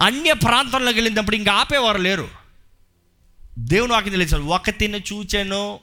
అన్య 0.02 0.32
ప్రాంతంలోకి 0.32 1.00
వెళ్ళినప్పుడు 1.00 1.36
ఇంకా 1.36 1.52
ఆపేవారు 1.52 1.98
లేరు. 1.98 2.37
దేవుని 3.58 3.92
వాకి 3.92 4.10
తెలియదు 4.10 4.36
ఒకతిని 4.36 5.04
చూచాను 5.12 5.80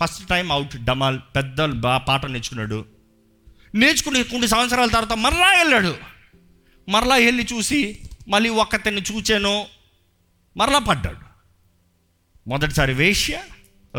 ఫస్ట్ 0.00 0.28
టైం 0.28 0.52
అవుట్ 0.52 0.84
డమాల్ 0.84 1.20
పెద్ద 1.36 1.64
బా 1.64 1.98
పాట 1.98 2.26
నేర్చుకున్నాడు. 2.26 2.84
నేర్చుకుని 3.74 4.22
కొన్ని 4.22 4.48
సంవత్సరాల 4.48 4.88
తర్వాత 4.88 5.12
మరలా 5.12 5.46
వెళ్ళాడు. 5.58 5.96
మరలా 6.88 7.16
వెళ్ళి 7.16 7.46
చూసి 7.52 7.98
మళ్ళీ 8.28 8.50
ఒక్కతిని 8.50 9.02
చూచాను 9.12 9.66
మరలా 10.56 10.78
పడ్డాడు. 10.78 11.28
మొదటిసారి 12.48 12.94
వేష్య 12.94 13.42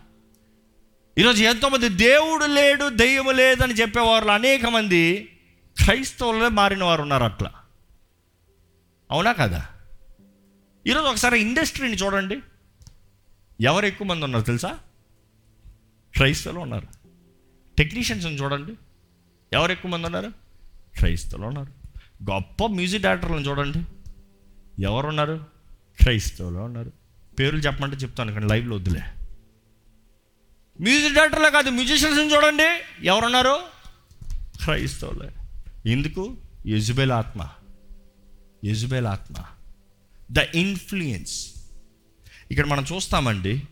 ఈరోజు 1.18 1.44
ఎంతోమంది 1.44 1.90
దేవుడు 1.90 2.46
లేడు 2.46 2.90
దెయ్యము 2.90 3.32
లేదని 3.32 3.74
చెప్పేవారు 3.74 4.32
అనేక 4.32 4.66
మంది 4.66 5.30
క్రైస్తవులే 5.78 6.48
మారిన 6.50 6.84
వారు 6.84 7.02
ఉన్నారు 7.02 7.24
అట్లా 7.24 7.52
అవునా 9.12 9.34
కదా? 9.34 9.68
ఈరోజు 10.88 11.06
ఒకసారి 11.06 11.40
ఇండస్ట్రీని 11.40 11.96
చూడండి. 11.96 12.40
ఎవరు 13.62 13.86
ఎక్కువ 13.86 14.08
మంది 14.08 14.26
ఉన్నారు 14.26 14.44
తెలుసా? 14.44 14.80
క్రైస్తవులు 16.16 16.60
ఉన్నారు. 16.60 16.88
టెక్నీషియన్స్ని 17.78 18.36
చూడండి. 18.36 18.74
ఎవరు 19.54 19.72
ఎక్కువ 19.72 19.92
మంది 19.92 20.06
ఉన్నారు? 20.06 20.32
క్రైస్తవులు 20.98 21.46
ఉన్నారు. 21.46 21.72
గొప్ప 22.32 22.66
మ్యూజిక్ 22.66 23.04
డైరెక్టర్లను 23.04 23.42
చూడండి. 23.42 23.86
ఎవరు 24.84 25.08
ఉన్నారు? 25.08 25.46
క్రైస్తవులు 26.02 26.58
ఉన్నారు. 26.58 26.92
పేర్లు 27.40 27.60
చెప్పమంటే 27.60 27.96
చెప్తాను 27.96 28.34
కానీ 28.34 28.48
లైవ్లో 28.48 28.76
వద్దులే. 28.76 29.02
మ్యూజిక్ 30.82 31.14
డైరెక్టర్లే 31.14 31.52
కాదు 31.52 31.70
మ్యూజిషియన్స్ని 31.70 32.36
చూడండి. 32.36 32.84
ఎవరున్నారు 33.06 33.60
క్రైస్తవులే. 34.64 35.32
ఎందుకు? 35.92 36.38
యజుబేల్ 36.66 37.12
ఆత్మ. 37.12 37.50
యజుబేల్ 38.66 39.06
ఆత్మ 39.06 39.36
ద 40.32 40.40
ఇన్ఫ్లుయెన్స్ 40.56 41.54
ఇక్కడ 42.52 42.66
మనం 42.66 42.86
చూస్తామండి 42.96 43.64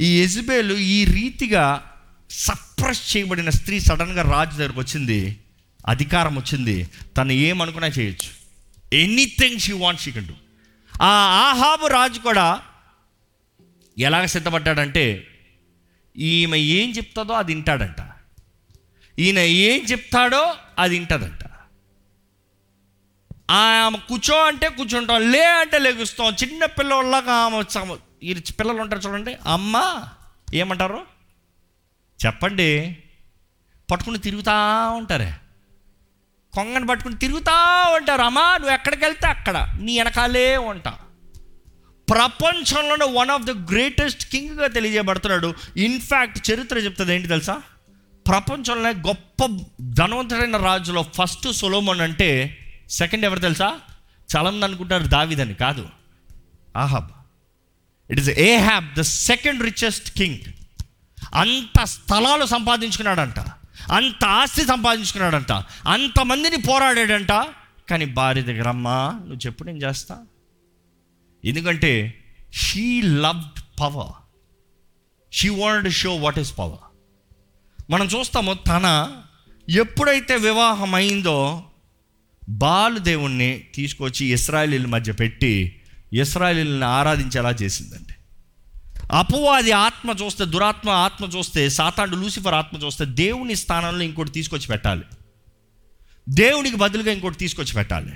ఈ 0.00 0.22
యజుబేలు 0.22 0.74
ఈ 0.74 1.04
రీతిగా 1.04 1.92
సప్రెస్ 2.30 3.16
చేయబడిన 3.16 3.50
స్త్రీ 3.50 3.80
సడన్గా 3.80 4.22
రాజు 4.22 4.56
దగ్గరకు 4.56 4.80
వచ్చింది 4.80 5.40
అధికారం 5.86 6.36
వచ్చింది. 6.36 6.88
తను 7.16 7.32
ఏమనుకున్నా 7.32 7.88
చేయొచ్చు. 7.88 8.30
Anything 8.96 9.60
she 9.60 9.72
want 9.72 10.00
she 10.00 10.12
can 10.12 10.26
do 10.26 10.34
ఆ 11.02 11.10
ఆహాబు 11.50 11.86
రాజు 11.86 12.18
కూడా 12.18 12.62
ఎలాగ 13.98 14.24
సిద్ధపడ్డాడంటే 14.24 15.26
ఈమె 16.16 16.58
ఏం 16.58 16.90
చెప్తుందో 16.90 17.32
అది 17.32 17.54
వింటాడంట. 17.54 18.00
ఈయన 19.18 19.38
ఏం 19.38 19.84
చెప్తాడో 19.84 20.54
అది 20.78 20.98
వింటదంట. 20.98 21.45
ఆమె 23.50 23.98
కూర్చో 24.08 24.44
అంటే 24.44 24.68
కూర్చుంటాం 24.68 25.30
లే 25.30 25.44
అంటే 25.44 25.78
లెగుస్తాం. 25.78 26.34
చిన్న 26.42 26.64
పిల్లలాగా 26.64 27.32
ఆమె 27.32 27.96
ఈ 28.22 28.34
పిల్లలు 28.34 28.80
ఉంటారు 28.80 29.08
చూడండి. 29.08 29.36
అమ్మ 29.46 30.02
ఏమంటారు? 30.54 31.02
చెప్పండి. 32.26 32.98
పట్టుకుని 33.90 34.18
తిరుగుతూ 34.18 34.52
ఉంటారే. 34.96 35.34
కొంగను 36.54 36.86
పట్టుకుని 36.86 37.16
తిరుగుతూ 37.16 37.52
ఉంటారు. 37.96 38.22
అమ్మా 38.22 38.56
నువ్వు 38.56 38.74
ఎక్కడికి 38.74 39.04
వెళ్తే 39.04 39.26
అక్కడ. 39.26 39.68
నీ 39.80 39.98
వెనకాలే 39.98 40.56
ఉంటా. 40.56 40.98
ప్రపంచంలోనే 42.10 43.06
వన్ 43.10 43.30
ఆఫ్ 43.30 43.42
ద 43.42 43.50
గ్రేటెస్ట్ 43.50 44.30
కింగ్గా 44.30 44.66
తెలియజేయబడుతున్నాడు. 44.66 45.54
ఇన్ఫ్యాక్ట్ 45.76 46.50
చరిత్ర 46.50 46.78
చెప్తుంది 46.78 47.14
ఏంటి 47.14 47.28
తెలుసా? 47.28 47.62
ప్రపంచంలోనే 48.28 49.08
గొప్ప 49.08 49.64
ధనవంతుడైన 49.80 50.56
రాజులో 50.56 51.02
ఫస్ట్ 51.02 51.52
సొలోమన్ 51.52 52.00
అంటే 52.00 52.58
సెకండ్ 52.90 53.24
ఎవరు 53.24 53.38
తెలుసా? 53.38 53.80
చలం 54.36 54.64
అనుకుంటారు 54.64 55.06
దావిదని 55.06 55.54
కాదు. 55.54 55.88
Ahab 56.76 57.10
it 58.10 58.20
is 58.20 58.30
Ahab 58.56 58.94
the 58.94 59.00
second 59.00 59.62
richest 59.62 60.10
king 60.10 60.38
అంత 61.34 61.84
స్థలాలు 61.84 62.46
సంపాదించుకున్నాడంట. 62.46 63.38
అంత 63.92 64.24
ఆస్తి 64.24 64.66
సంపాదించుకున్నాడంట. 64.66 65.52
అంతమందిని 65.88 66.56
పోరాడాడంట. 66.56 67.32
కానీ 67.90 68.04
భార్య 68.04 68.42
దగ్గర 68.42 68.68
అమ్మా 68.68 69.12
నువ్వు 69.18 69.46
చెప్పు 69.46 69.64
నేను 69.64 69.78
చేస్తా. 69.78 70.26
ఎందుకంటే 71.44 72.24
she 72.52 73.02
loved 73.02 73.80
power 73.80 74.12
she 75.32 75.48
want 75.48 75.88
show 75.88 76.16
what 76.16 76.38
is 76.38 76.58
power 76.58 76.78
మనం 77.90 78.06
చూస్తాము 78.06 78.54
తన 78.54 79.16
ఎప్పుడైతే 79.68 80.36
వివాహం 80.36 80.94
అయిందో 80.94 81.64
బాలు 82.48 82.98
దేవుణ్ణి 82.98 83.64
తీసుకొచ్చి 83.74 84.26
ఇస్రాయలీల 84.26 84.86
మధ్య 84.86 85.12
పెట్టి 85.12 85.80
ఇస్రాయలీలను 86.12 86.86
ఆరాధించేలా 86.86 87.50
చేసిందండి. 87.50 88.12
అపవాది 89.12 89.72
ఆత్మ 89.72 90.14
చూస్తే 90.24 90.44
దురాత్మ 90.44 90.90
ఆత్మ 90.90 91.24
చూస్తే 91.24 91.68
సాతాండు 91.68 92.16
లూసిఫర్ 92.16 92.54
ఆత్మ 92.54 92.78
చూస్తే 92.84 93.04
దేవుని 93.04 93.56
స్థానంలో 93.56 94.04
ఇంకోటి 94.04 94.30
తీసుకొచ్చి 94.30 94.66
పెట్టాలి. 94.66 95.02
దేవునికి 96.28 96.76
బదులుగా 96.76 97.12
ఇంకోటి 97.12 97.36
తీసుకొచ్చి 97.36 97.74
పెట్టాలి. 97.74 98.12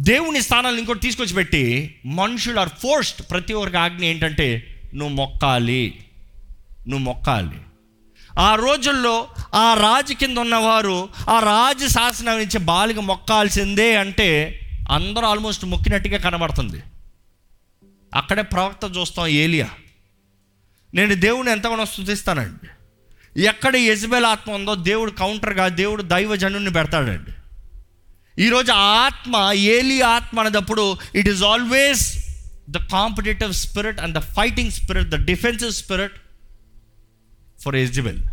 దేవుని 0.00 0.42
స్థానాలు 0.42 0.78
ఇంకోటి 0.78 1.00
తీసుకొచ్చి 1.00 1.34
పెట్టి 1.34 1.94
మనుషులు 2.06 2.60
ఆర్ 2.60 2.68
ఫోర్స్డ్. 2.68 3.30
ప్రతి 3.30 3.52
ఒక్కరికి 3.52 3.78
ఆజ్ఞ 3.78 4.04
ఏంటంటే 4.04 4.80
నువ్వు 4.94 5.14
మొక్కాలి. 5.14 6.04
నువ్వు 6.88 7.04
మొక్కాలి. 7.04 7.58
ఆ 8.40 8.54
రోజుల్లో 8.54 9.28
ఆ 9.54 9.74
రాజు 9.74 10.14
కింద 10.14 10.38
ఉన్నవారు 10.38 11.08
ఆ 11.30 11.38
రాజు 11.40 11.86
శాసనం 11.86 12.38
నుంచి 12.38 12.58
బాలిక 12.58 12.98
మొక్కాల్సిందే 12.98 13.96
అంటే 13.96 14.60
అందరూ 14.90 15.26
ఆల్మోస్ట్ 15.26 15.64
మొక్కినట్టుగా 15.64 16.18
కనబడుతుంది. 16.18 16.82
అక్కడే 18.14 18.42
ప్రవక్త 18.42 18.98
చూస్తాం 18.98 19.26
ఏలియా. 19.26 19.70
నేను 20.94 21.14
దేవుని 21.14 21.50
ఎంతగానో 21.50 21.86
స్థుతిస్తానండి 21.86 22.68
ఎక్కడ 23.42 23.76
యజ్బేల్ 23.76 24.24
ఆత్మ 24.24 24.52
ఉందో 24.52 24.74
దేవుడు 24.74 25.10
కౌంటర్గా 25.10 25.68
దేవుడు 25.68 26.02
దైవజనుని 26.02 26.72
పెడతాడండి. 26.72 27.32
ఈరోజు 28.42 28.72
ఆత్మ 28.72 29.50
ఏలి 29.52 30.02
ఆత్మ 30.02 30.40
అనేటప్పుడు 30.40 30.96
it 31.14 31.28
is 31.28 31.42
always 31.42 32.34
the 32.70 32.76
competitive 32.76 33.52
spirit 33.52 34.00
and 34.00 34.14
the 34.14 34.18
fighting 34.18 34.70
spirit 34.70 35.08
the 35.08 35.24
defensive 35.24 35.72
spirit 35.72 36.12
for 37.64 37.76
Jezebel 37.76 38.29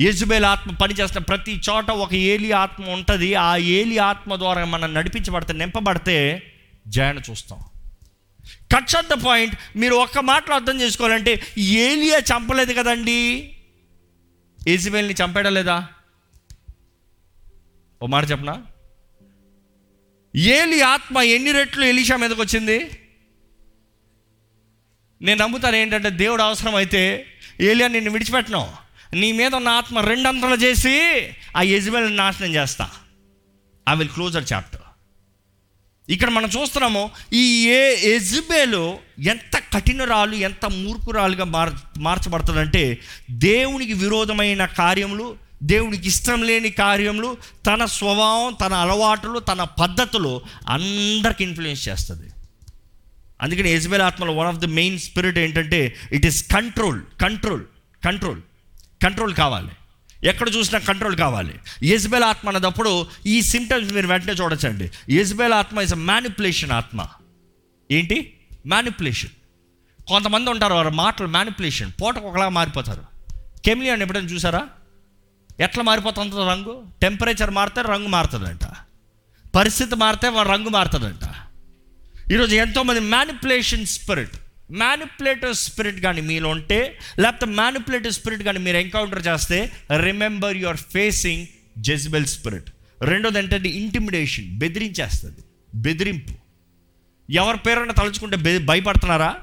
Jezebel 0.00 0.44
ఆత్మ 0.44 0.70
పనిచేస్తున్న 0.70 1.24
ప్రతి 1.24 1.60
చోట 1.70 1.90
ఒక 1.90 2.14
ఏలి 2.14 2.52
ఆత్మ 2.52 2.84
ఉంటుంది. 2.84 3.34
ఆ 3.34 3.56
ఏలి 3.56 3.98
ఆత్మ 3.98 4.36
ద్వారా 4.36 4.64
మనం 4.64 4.94
నడిపించబడితే 4.94 5.52
నింపబడితే 5.52 6.16
జయాన్ని 6.88 7.22
చూస్తాం. 7.30 7.58
కట్స్ 8.74 8.96
ఆఫ్ 8.96 9.08
ద 9.08 9.12
పాయింట్ 9.12 9.54
మీరు 9.76 9.94
ఒక్క 9.94 10.18
మాటలో 10.18 10.54
అర్థం 10.54 10.80
చేసుకోవాలంటే 10.80 11.42
ఏలియా 11.58 12.18
చంపలేదు 12.18 12.72
కదండి? 12.72 13.50
ఏజిబేల్ని 14.68 15.14
చంపాడా 15.14 15.50
లేదా? 15.50 15.88
ఓ 18.02 18.06
మాట 18.06 18.30
చెప్పనా? 18.30 18.62
ఏలి 20.36 20.80
ఆత్మ 20.80 21.18
ఎన్ని 21.18 21.52
రెట్లు 21.52 21.84
ఎలీషా 21.84 22.16
మీదకి 22.16 22.40
వచ్చింది? 22.40 22.90
నేను 25.22 25.42
నమ్ముతాను 25.42 25.76
ఏంటంటే 25.76 26.10
దేవుడు 26.10 26.42
అవసరం 26.42 26.74
అయితే 26.74 27.26
ఏలియా 27.60 27.88
నిన్ను 27.88 28.10
విడిచిపెట్టను. 28.10 28.83
నీ 29.14 29.32
మీద 29.32 29.54
ఉన్న 29.54 29.68
ఆత్మ 29.68 30.00
రెండంతలు 30.00 30.54
చేసి 30.54 30.94
ఆ 31.56 31.62
యజ్బేల్ 31.62 32.16
నాశనం 32.16 32.54
చేస్తా. 32.54 32.90
ఐ 33.88 33.94
విల్ 33.96 34.08
క్లోజర్ 34.08 34.44
చాప్టర్ 34.52 34.80
ఇక్కడ 36.08 36.30
మనం 36.30 36.48
చూస్తున్నాము 36.48 37.10
ఈ 37.32 37.68
ఏ 37.68 37.80
ఎజ్బేలు 38.14 38.98
ఎంత 39.18 39.56
కఠినరాలు 39.74 40.34
ఎంత 40.34 40.64
మూర్ఖురాలుగా 40.66 41.44
మార్ 41.44 41.70
మార్చబడుతుందంటే 41.98 42.98
దేవునికి 43.30 43.92
విరోధమైన 43.92 44.64
కార్యములు 44.64 45.36
దేవునికి 45.62 46.08
ఇష్టం 46.08 46.42
లేని 46.42 46.70
కార్యములు 46.70 47.36
తన 47.66 47.84
స్వభావం 47.84 48.52
తన 48.52 48.74
అలవాటులు 48.74 49.38
తన 49.38 49.64
పద్ధతులు 49.64 50.42
అందరికి 50.68 51.44
ఇన్ఫ్లుయెన్స్ 51.44 51.88
చేస్తుంది. 51.88 52.30
అందుకని 53.42 53.70
ఎజ్బేల్ 53.70 54.02
ఆత్మలో 54.02 54.32
one 54.32 54.48
of 54.48 54.56
the 54.56 54.64
main 54.64 54.98
spirit 54.98 55.38
ఏంటంటే 55.38 55.96
it 56.12 56.26
is 56.26 56.42
control 56.52 57.00
control 57.20 57.64
control 58.04 58.40
control 59.04 59.34
కావాలి. 59.34 59.70
ఎక్కడ 60.24 60.48
చూసినా 60.48 60.80
కంట్రోల్ 60.80 61.16
కావాలి. 61.16 61.60
యజ్బేల్ 61.82 62.24
ఆత్మ 62.24 62.48
అన్నదప్పుడు 62.48 63.06
ఈ 63.26 63.42
సిమ్టమ్స్ 63.42 63.92
మీరు 63.92 64.06
వెంటనే 64.06 64.32
చూడొచ్చండి. 64.32 64.90
యజ్బేల్ 65.10 65.52
ఆత్మ 65.52 65.80
ఇస్ 65.80 65.92
అ 65.92 65.96
మ్యానిపులేషన్ 65.96 66.70
ఆత్మ. 66.70 67.06
ఏంటి? 67.90 68.46
మ్యానిపులేషన్ 68.66 69.30
కొంతమంది 70.08 70.50
ఉంటారు 70.50 70.74
వారి 70.74 70.90
మాటలు 70.90 71.26
మ్యానిపులేషన్ 71.26 71.92
పూటకు 72.02 72.28
ఒకలా 72.28 72.48
మారిపోతారు. 72.48 73.04
కెమిలియన్ 73.64 74.02
ఎప్పుడైనా 74.02 74.26
చూసారా? 74.26 74.68
ఎట్లా 75.60 75.82
మారిపోతుందో 75.82 76.48
రంగు? 76.48 76.84
టెంపరేచర్ 77.02 77.50
మారితే 77.50 77.82
రంగు 77.82 78.08
మారుతుందంట. 78.08 78.60
పరిస్థితి 79.56 79.94
మారితే 79.94 80.28
వారి 80.28 80.48
రంగు 80.48 80.68
మారుతుందంట. 80.68 81.34
ఈరోజు 82.32 82.54
ఎంతోమంది 82.56 83.00
మ్యానిపులేషన్ 83.00 83.86
స్పిరిట్ 83.86 84.36
మ్యానిపులేటివ్ 84.74 85.54
స్పిరిట్ 85.54 86.00
కానీ 86.00 86.20
మీలో 86.20 86.48
ఉంటే 86.48 86.98
లేకపోతే 87.18 87.46
మ్యానిపులేటివ్ 87.46 88.12
స్పిరిట్ 88.12 88.42
కానీ 88.42 88.58
మీరు 88.58 88.76
ఎన్కౌంటర్ 88.76 89.26
చేస్తే 89.26 89.72
remember 90.02 90.56
your 90.56 90.76
facing 90.76 91.46
Jezebel 91.78 92.26
spirit 92.26 92.70
రెండోది 93.02 93.38
ఏంటంటే 93.38 93.68
ఇంటిమిడేషన్ 93.68 94.58
బెదిరించేస్తుంది. 94.58 95.40
బెదిరింపు. 95.74 96.32
ఎవరి 97.32 97.58
పేరున 97.58 97.90
తలుచుకుంటే 97.90 98.36
బె 98.36 98.58
భయపడుతున్నారా? 98.58 99.36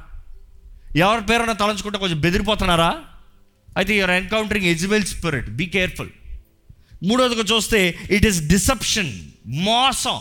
ఎవరి 0.95 1.25
పేరున 1.25 1.51
తలుచుకుంటే 1.51 1.97
కొంచెం 1.97 2.21
బెదిరిపోతున్నారా? 2.21 3.03
అయితే 3.77 3.95
your 3.95 4.11
encountering 4.11 4.65
Jezebel 4.65 5.03
spirit 5.03 5.49
be 5.49 5.65
careful 5.65 6.09
మూడోదిగా 7.03 7.43
చూస్తే 7.55 7.99
ఇట్ 8.11 8.25
ఈస్ 8.25 8.47
డిసెప్షన్ 8.47 9.19
మోసం 9.45 10.19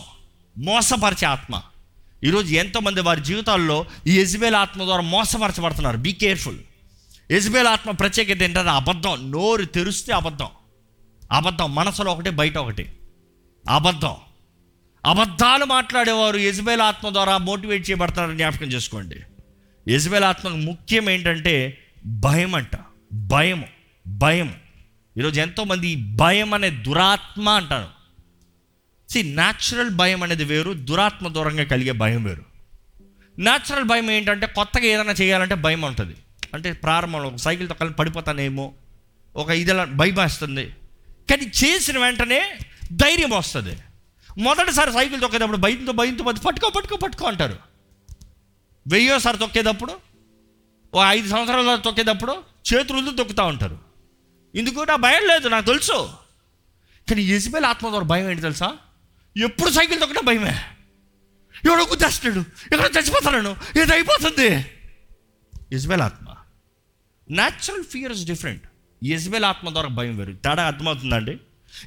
మోసపరిచే 0.57 1.25
ఆత్మ. 1.25 1.61
ఈరోజు 2.23 2.53
ఎంతోమంది 2.53 3.01
వారి 3.01 3.21
జీవితాల్లో 3.21 3.85
ఈ 4.07 4.19
ఎజ్బేల్ 4.19 4.55
ఆత్మ 4.55 4.83
ద్వారా 4.83 5.01
మోసపరచబడుతున్నారు. 5.01 5.97
బీ 5.97 6.11
కేర్ఫుల్ 6.11 6.57
ఎజ్బేల్ 7.31 7.67
ఆత్మ 7.67 7.91
ప్రత్యేకత 7.91 8.43
ఏంటంటే 8.43 8.69
అబద్ధం. 8.69 9.31
నోరు 9.31 9.65
తెరిస్తే 9.65 10.13
అబద్ధం. 10.13 10.47
అబద్ధం 11.31 11.75
మనసులో 11.75 12.11
ఒకటి 12.11 12.29
బయట 12.29 12.57
ఒకటి. 12.57 12.91
అబద్ధం. 13.69 14.15
అబద్ధాలు 15.05 15.65
మాట్లాడేవారు 15.65 16.37
ఎజ్బేల్ 16.37 16.81
ఆత్మ 16.81 17.09
ద్వారా 17.09 17.37
మోటివేట్ 17.37 17.89
చేయబడతారని 17.89 18.37
జ్ఞాపకం 18.37 18.65
చేసుకోండి. 18.65 19.15
ఎజ్బేల్ 19.87 20.23
ఆత్మకు 20.23 20.55
ముఖ్యం 20.55 21.09
ఏంటంటే 21.09 21.77
భయం 22.05 22.55
అంట. 22.55 22.77
భయం. 23.13 23.65
భయం. 24.07 24.55
ఈరోజు 25.17 25.41
ఎంతోమంది 25.41 25.87
ఈ 25.87 25.95
భయం 25.95 26.53
అనే 26.53 26.69
దురాత్మ 26.69 27.49
అంటారు. 27.49 28.00
సి 29.11 29.23
న్యాచురల్ 29.23 29.89
భయం 29.89 30.23
అనేది 30.23 30.43
వేరు 30.43 30.73
దురాత్మ 30.73 31.27
దూరంగా 31.27 31.63
కలిగే 31.63 31.91
భయం 31.91 32.23
వేరు. 32.23 32.45
న్యాచురల్ 33.39 33.83
భయం 33.83 34.11
ఏంటంటే 34.11 34.47
కొత్తగా 34.47 34.83
ఏదైనా 34.83 35.11
చేయాలంటే 35.11 35.55
భయం 35.55 35.81
ఉంటుంది. 35.81 36.15
అంటే 36.53 36.71
ప్రారంభంలో 36.71 37.29
ఒక 37.29 37.35
సైకిల్ 37.35 37.67
తొక్కలు 37.67 37.89
పడిపోతానేమో 37.89 38.73
ఒక 39.35 39.49
ఇదిలా 39.49 39.83
భయమేస్తుంది 39.83 40.65
కానీ 41.29 41.51
చేసిన 41.63 41.99
వెంటనే 41.99 42.59
ధైర్యం 42.91 43.29
వస్తుంది. 43.29 43.77
మొదటిసారి 44.37 44.93
సైకిల్ 44.93 45.21
తొక్కేటప్పుడు 45.21 45.57
భయంతో 45.57 45.91
భయంతో 45.91 46.23
పది 46.23 46.39
పట్టుకో 46.39 46.69
పట్టుకో 46.69 46.95
పట్టుకో 46.95 47.25
అంటారు. 47.25 47.57
వెయ్యోసారి 48.87 49.37
తొక్కేటప్పుడు 49.37 49.93
ఓ 50.93 51.03
ఐదు 51.03 51.29
సంవత్సరాల 51.29 51.75
తొక్కేటప్పుడు 51.75 52.43
చేతులు 52.73 53.15
తొక్కుతూ 53.15 53.43
ఉంటారు. 53.43 53.77
ఇందుకు 54.55 54.81
నా 54.81 54.95
భయం 54.95 55.27
లేదు 55.27 55.47
నాకు 55.47 55.65
తెలుసు. 55.65 56.09
కానీ 57.09 57.21
యజ్బేల్ 57.21 57.65
ఆత్మ 57.65 57.89
ద్వారా 57.89 58.05
భయం 58.05 58.29
ఏంటి 58.29 58.41
తెలుసా? 58.41 58.77
ఎప్పుడు 59.37 59.69
సైకిల్ 59.69 59.99
తొక్కడం 59.99 60.25
భయమే? 60.25 60.61
ఎవడో 61.65 61.83
గుద్దేస్తాడు. 61.83 62.39
ఎక్కడ 62.73 62.89
చచ్చిపోతాను 62.97 63.55
ఇది 63.81 63.93
అయిపోతుంది. 63.93 64.65
యజ్బేల్ 65.73 66.01
ఆత్మ 66.01 66.35
natural 67.31 67.83
fear 67.83 68.11
is 68.11 68.25
different 68.25 68.63
Jezebel 69.03 69.45
ఆత్మ 69.45 69.69
ద్వారా 69.69 69.87
భయం 69.87 70.17
వేరు. 70.17 70.33
తేడా 70.33 70.63
అర్థమవుతుందండి? 70.63 71.39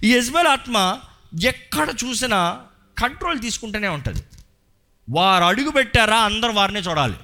ఈ 0.03 0.17
యజ్బేల్ 0.17 0.47
ఆత్మ 0.47 1.01
ఎక్కడ 1.43 1.89
చూసినా 2.05 2.61
కంట్రోల్ 2.99 3.41
తీసుకుంటూనే 3.41 3.89
ఉంటుంది. 3.89 4.23
వారు 5.11 5.45
అడుగు 5.45 5.71
పెట్టారా 5.71 6.21
అందరు 6.21 6.53
వారినే 6.53 6.81
చూడాలి. 6.81 7.17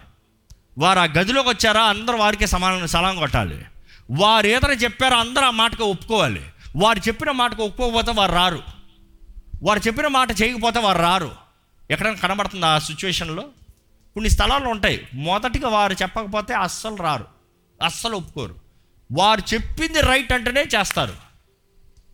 వారు 0.78 0.98
ఆ 0.98 1.04
గదిలోకి 1.04 1.48
వచ్చారా 1.48 1.82
అందరు 1.82 2.16
వారికే 2.16 2.46
సమానం 2.46 2.86
సలాం 2.86 3.16
కొట్టాలి. 3.16 3.64
వారు 4.10 4.46
ఏదైనా 4.46 4.74
చెప్పారో 4.74 5.16
అందరూ 5.16 5.44
ఆ 5.44 5.50
మాటకు 5.50 5.84
ఒప్పుకోవాలి. 5.84 6.42
వారు 6.76 6.98
చెప్పిన 6.98 7.30
మాటకు 7.30 7.64
ఒప్పుకోకపోతే 7.64 8.12
వారు 8.12 8.32
రారు. 8.32 8.62
వారు 9.62 9.80
చెప్పిన 9.86 10.06
మాట 10.06 10.42
చేయకపోతే 10.42 10.78
వారు 10.78 10.98
రారు. 10.98 11.30
ఎక్కడైనా 11.90 12.16
కనబడుతుంది 12.16 12.66
ఆ 12.66 12.78
సిచ్యువేషన్లో? 12.78 13.42
కొన్ని 14.14 14.30
స్థలాలు 14.30 14.64
ఉంటాయి. 14.64 15.06
మొదటిగా 15.14 15.68
వారు 15.68 15.92
చెప్పకపోతే 15.92 16.54
అస్సలు 16.54 16.96
రారు. 16.96 17.26
అస్సలు 17.82 18.16
ఒప్పుకోరు. 18.16 18.54
వారు 19.12 19.54
చెప్పింది 19.54 20.00
రైట్ 20.00 20.32
అంటేనే 20.32 20.62
చేస్తారు. 20.62 21.14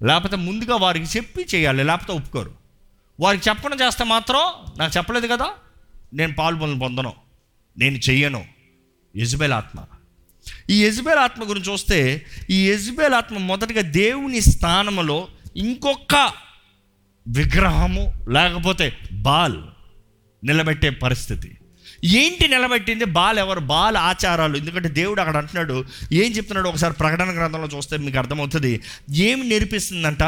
లేకపోతే 0.04 0.36
ముందుగా 0.36 0.76
వారికి 0.76 1.18
చెప్పి 1.18 1.46
చేయాలి 1.54 1.84
లేకపోతే 1.84 2.12
ఒప్పుకోరు. 2.12 2.54
వారికి 3.20 3.48
చెప్పడం 3.48 3.80
చేస్తే 3.80 4.04
మాత్రం 4.04 4.40
నాకు 4.78 4.96
చెప్పలేదు 4.96 5.26
కదా 5.26 5.50
నేను 6.14 6.34
పాలు 6.34 6.78
పొందను 6.78 7.12
నేను 7.78 7.96
చెయ్యను. 7.96 8.44
యజుబేల్ 9.16 9.52
ఆత్మ. 9.52 9.84
ఈ 10.70 10.86
యజుబేల్ 10.86 11.18
ఆత్మ 11.18 11.48
గురించి 11.48 11.72
చూస్తే 11.72 12.26
ఈ 12.50 12.70
యజుబేల్ 12.70 13.14
ఆత్మ 13.14 13.38
మొదటగా 13.38 13.80
దేవుని 13.80 14.40
స్థానంలో 14.40 15.28
ఇంకొక 15.56 16.32
విగ్రహము 17.28 18.14
లేకపోతే 18.28 18.98
బాల్ 19.12 19.62
నిలబెట్టే 20.44 20.90
పరిస్థితి. 20.90 21.58
ఏంటి 22.04 22.48
నిలబెట్టింది? 22.48 23.04
బాల్ 23.04 23.38
ఎవరు? 23.38 23.60
బాల్ 23.60 23.96
ఆచారాలు. 23.96 24.56
ఎందుకంటే 24.56 24.88
దేవుడు 24.88 25.20
అక్కడ 25.20 25.36
అంటున్నాడు 25.36 25.84
ఏం 26.12 26.32
చెప్తున్నాడు? 26.32 26.68
ఒకసారి 26.68 26.94
ప్రకటన 26.94 27.34
గ్రంథంలో 27.34 27.76
చూస్తే 27.76 27.96
మీకు 27.96 28.18
అర్థమవుతుంది. 28.18 28.82
ఏమి 29.14 29.48
నేర్పిస్తుందంట? 29.48 30.22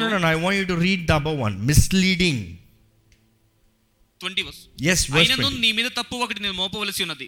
వర్స్ 4.42 4.60
Yes, 4.82 5.00
verse 5.06 5.18
అయినను 5.18 5.42
20. 5.42 5.60
నీ 5.60 5.72
మీద 5.72 5.86
తప్పు 5.90 6.16
ఒకటి 6.16 6.40
నేను 6.40 6.52
మోపవలసి 6.52 7.02
ఉన్నది. 7.02 7.26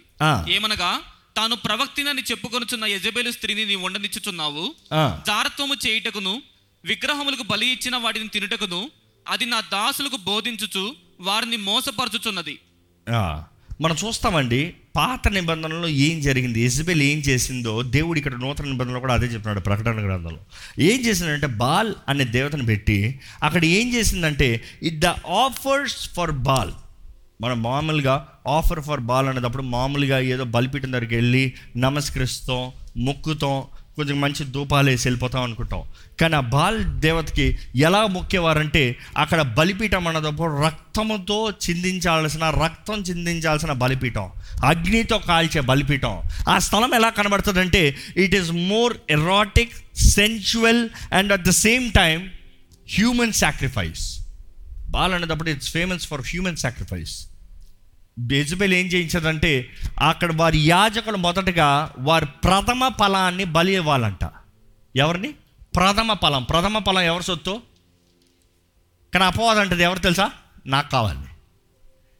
ఏమనగా 0.49 0.91
తాను 1.37 1.55
ప్రవక్తినని 1.55 2.21
చెప్పుకొనుచున్న 2.21 2.85
యజబేలు 2.85 3.31
స్త్రీని 3.31 3.65
నీ 3.65 3.75
ఉండనిచ్చుచున్నావు. 3.75 4.63
జారత్వము 5.27 5.75
చేయుటకును 5.87 6.33
విగ్రహములకు 6.83 7.43
బలి 7.43 7.67
ఇచ్చిన 7.67 7.95
వాటిని 7.95 8.27
తినుటకును 8.27 8.79
అది 9.25 9.45
నా 9.45 9.59
దాసులకు 9.61 10.17
బోధించుచు 10.23 10.83
వారిని 11.19 11.57
మోసపరచుచున్నది. 11.57 12.55
మనం 13.81 13.95
చూస్తామండి 14.03 14.59
పాత 14.95 15.27
నిబంధనలో 15.27 15.87
ఏం 15.87 16.21
జరిగింది? 16.21 16.59
ఇజబెల్ 16.61 17.01
ఏం 17.01 17.17
చేసిందో 17.19 17.81
దేవుడు 17.81 18.17
ఇక్కడ 18.19 18.35
నూతన 18.35 18.65
నిబంధనలో 18.65 18.99
కూడా 18.99 19.13
అదే 19.13 19.25
చెప్తున్నాడు 19.25 19.59
ప్రకటన 19.59 20.05
గ్రంథంలో. 20.05 20.39
ఏం 20.79 21.05
చేసిందంటే 21.05 21.47
బాల్ 21.47 21.93
అనే 22.09 22.23
దేవతను 22.23 22.65
పెట్టి 22.65 23.19
అక్కడ 23.43 23.65
ఏం 23.65 23.93
చేసిందంటే 23.93 24.63
it 24.83 24.99
the 24.99 25.05
offers 25.45 26.09
for 26.15 26.31
Baal 26.31 26.73
మనం 27.41 27.63
మామూలుగా 27.63 28.27
ఆఫర్ 28.47 28.79
ఫర్ 28.79 28.99
బాల్ 28.99 29.29
అనేటప్పుడు 29.29 29.63
మామూలుగా 29.63 30.19
ఏదో 30.19 30.43
బలిపీఠం 30.43 30.91
దగ్గరికి 30.91 31.15
వెళ్ళి 31.15 31.53
నమస్కరిస్తాం 31.77 32.71
మొక్కుతాం 32.97 33.63
కొంచెం 33.95 34.21
మంచి 34.21 34.43
ధూపాలు 34.45 34.89
వేసి 34.89 35.07
వెళ్ళిపోతాం 35.07 35.43
అనుకుంటాం. 35.43 35.83
కానీ 36.21 36.35
ఆ 36.35 36.39
బాల్ 36.39 36.85
దేవతకి 36.85 37.57
ఎలా 37.75 38.07
మొక్కేవారంటే 38.07 38.97
అక్కడ 39.17 39.41
బలిపీఠం 39.41 40.07
అన్నదప్పుడు 40.07 40.61
రక్తంతో 40.61 41.53
చిందించాల్సిన 41.69 42.49
రక్తం 42.49 43.01
చిందించాల్సిన 43.01 43.71
బలిపీఠం. 43.71 44.29
అగ్నితో 44.65 45.17
కాల్చే 45.17 45.61
బలిపీఠం. 45.61 46.21
ఆ 46.49 46.59
స్థలం 46.59 46.95
ఎలా 46.95 47.09
కనబడుతుందంటే 47.09 47.95
it 48.17 48.35
is 48.35 48.51
more 48.51 48.97
erotic 49.09 49.97
sensual 49.97 50.89
and 51.13 51.33
at 51.33 51.41
the 51.41 51.49
same 51.49 51.91
time 51.91 52.31
human 52.89 53.31
sacrifice 53.31 54.19
Baal 54.89 55.13
అనేటప్పుడు 55.13 55.49
it's 55.49 55.71
famous 55.71 56.07
for 56.07 56.21
human 56.21 56.57
sacrifice 56.57 57.27
Jezebel 58.19 58.73
ఏం 58.73 58.85
చేయించదంటే 58.85 59.69
అక్కడ 59.99 60.31
వారి 60.35 60.57
యాజకులు 60.57 61.17
మొదటగా 61.17 61.93
వారి 61.97 62.25
ప్రథమ 62.25 62.91
ఫలాన్ని 62.99 63.43
బలి 63.43 63.73
ఇవ్వాలంట. 63.73 64.29
ఎవరిని? 64.95 65.33
ప్రథమ 65.75 66.13
ఫలం. 66.13 66.43
ప్రథమ 66.43 66.79
ఫలం 66.79 67.01
ఎవరి 67.01 67.23
సొత్తు? 67.23 67.61
కానీ 69.13 69.25
అపవాదం 69.25 69.59
అంటది 69.59 69.83
ఎవరు 69.83 69.99
తెలుసా? 69.99 70.31
నాకు 70.65 70.91
కావాలి. 70.91 71.19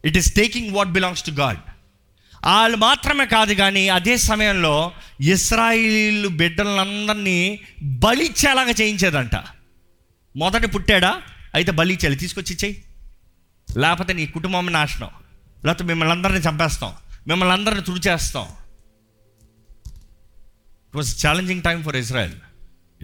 It 0.06 0.18
is 0.18 0.34
taking 0.34 0.76
what 0.76 0.90
belongs 0.90 1.24
to 1.24 1.32
God 1.32 1.58
వాళ్ళు 2.46 2.78
మాత్రమే 2.78 3.26
కాదు 3.26 3.54
కానీ 3.54 3.90
అదే 3.90 4.18
సమయంలో 4.18 4.92
ఇస్రాయిల్ 5.22 6.30
బిడ్డలందరినీ 6.30 7.60
బలిచ్చేలాగా 7.84 8.70
చేయించేదంట. 8.70 9.32
మొదట 10.38 10.76
పుట్టాడా? 10.76 11.22
అయితే 11.56 11.72
బలిచ్చేయాలి 11.72 12.16
తీసుకొచ్చి 12.16 12.54
ఇచ్చేయి. 12.54 12.84
లేకపోతే 13.78 14.14
నీ 14.14 14.26
కుటుంబం 14.26 14.66
నాశనం. 14.66 15.10
లేకపోతే 15.66 15.84
మిమ్మల్ని 15.84 16.16
అందరిని 16.16 16.40
చంపేస్తాం. 16.40 16.94
మిమ్మల్ని 17.28 17.54
అందరిని 17.54 17.82
తుడిచేస్తాం. 17.82 18.48
It 20.88 20.96
was 20.96 21.28
challenging 21.28 21.64
time 21.64 21.84
for 21.84 21.96
Israel 21.96 22.34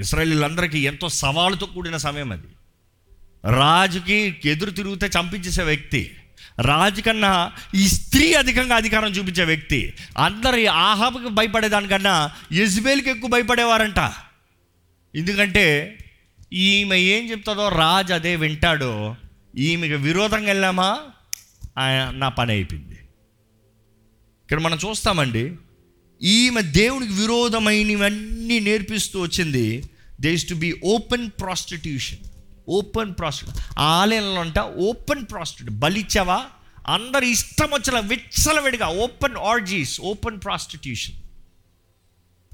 ఇస్రాయలీలందరికీ 0.01 0.79
ఎంతో 0.79 1.09
సవాలుతో 1.09 1.65
కూడిన 1.65 1.97
సమయం 1.97 2.31
అది. 2.31 2.47
రాజుకి 3.55 4.35
ఎదురు 4.45 4.71
తిరిగితే 4.71 5.09
చంపించేసే 5.19 5.63
వ్యక్తి 5.63 6.11
రాజు 6.61 7.01
కన్నా 7.01 7.51
ఈ 7.75 7.87
స్త్రీ 7.87 8.33
అధికంగా 8.33 8.75
అధికారం 8.75 9.11
చూపించే 9.11 9.43
వ్యక్తి 9.43 9.93
అందరి 10.17 10.67
ఆహాబుకి 10.67 11.29
భయపడేదానికన్నా 11.29 12.31
యజ్బేల్కి 12.53 13.09
ఎక్కువ 13.09 13.29
భయపడేవారంట. 13.29 14.11
ఎందుకంటే 15.15 15.97
ఈమె 16.53 16.97
ఏం 16.97 17.31
చెప్తుందో 17.31 17.69
రాజు 17.69 18.13
అదే 18.13 18.35
వింటాడో 18.35 19.15
ఈమెకి 19.57 19.93
విరోధంగా 19.93 20.47
వెళ్ళామా? 20.47 20.99
ఆయన 21.77 22.09
నా 22.09 22.29
పని 22.29 22.51
అయిపోయింది. 22.51 22.93
ఇక్కడ 24.43 24.59
మనం 24.59 24.77
చూస్తామండి 24.89 25.55
ఈమె 26.21 26.61
దేవునికి 26.61 27.13
విరోధమైనవన్నీ 27.13 28.59
నేర్పిస్తూ 28.59 29.21
వచ్చింది 29.21 29.83
this 30.21 30.49
to 30.49 30.53
be 30.53 30.81
open 30.85 31.31
prostitution 31.39 32.19
open 32.69 33.15
prostitute 33.19 33.79
ఆలయంలో 33.79 34.39
అంట 34.39 34.59
ఓపెన్ 34.59 35.25
ప్రాస్టిట్యూట్ 35.31 35.79
బలిచ్చావా? 35.79 36.45
అందరు 36.87 37.25
ఇష్టం 37.25 37.69
వచ్చిన 37.73 37.99
విచ్చలవిడిగా 37.99 38.87
ఓపెన్ 38.87 39.35
ఆర్జీస్ 39.35 40.01
ఓపెన్ 40.01 40.41
ప్రాస్టిట్యూషన్ 40.43 41.15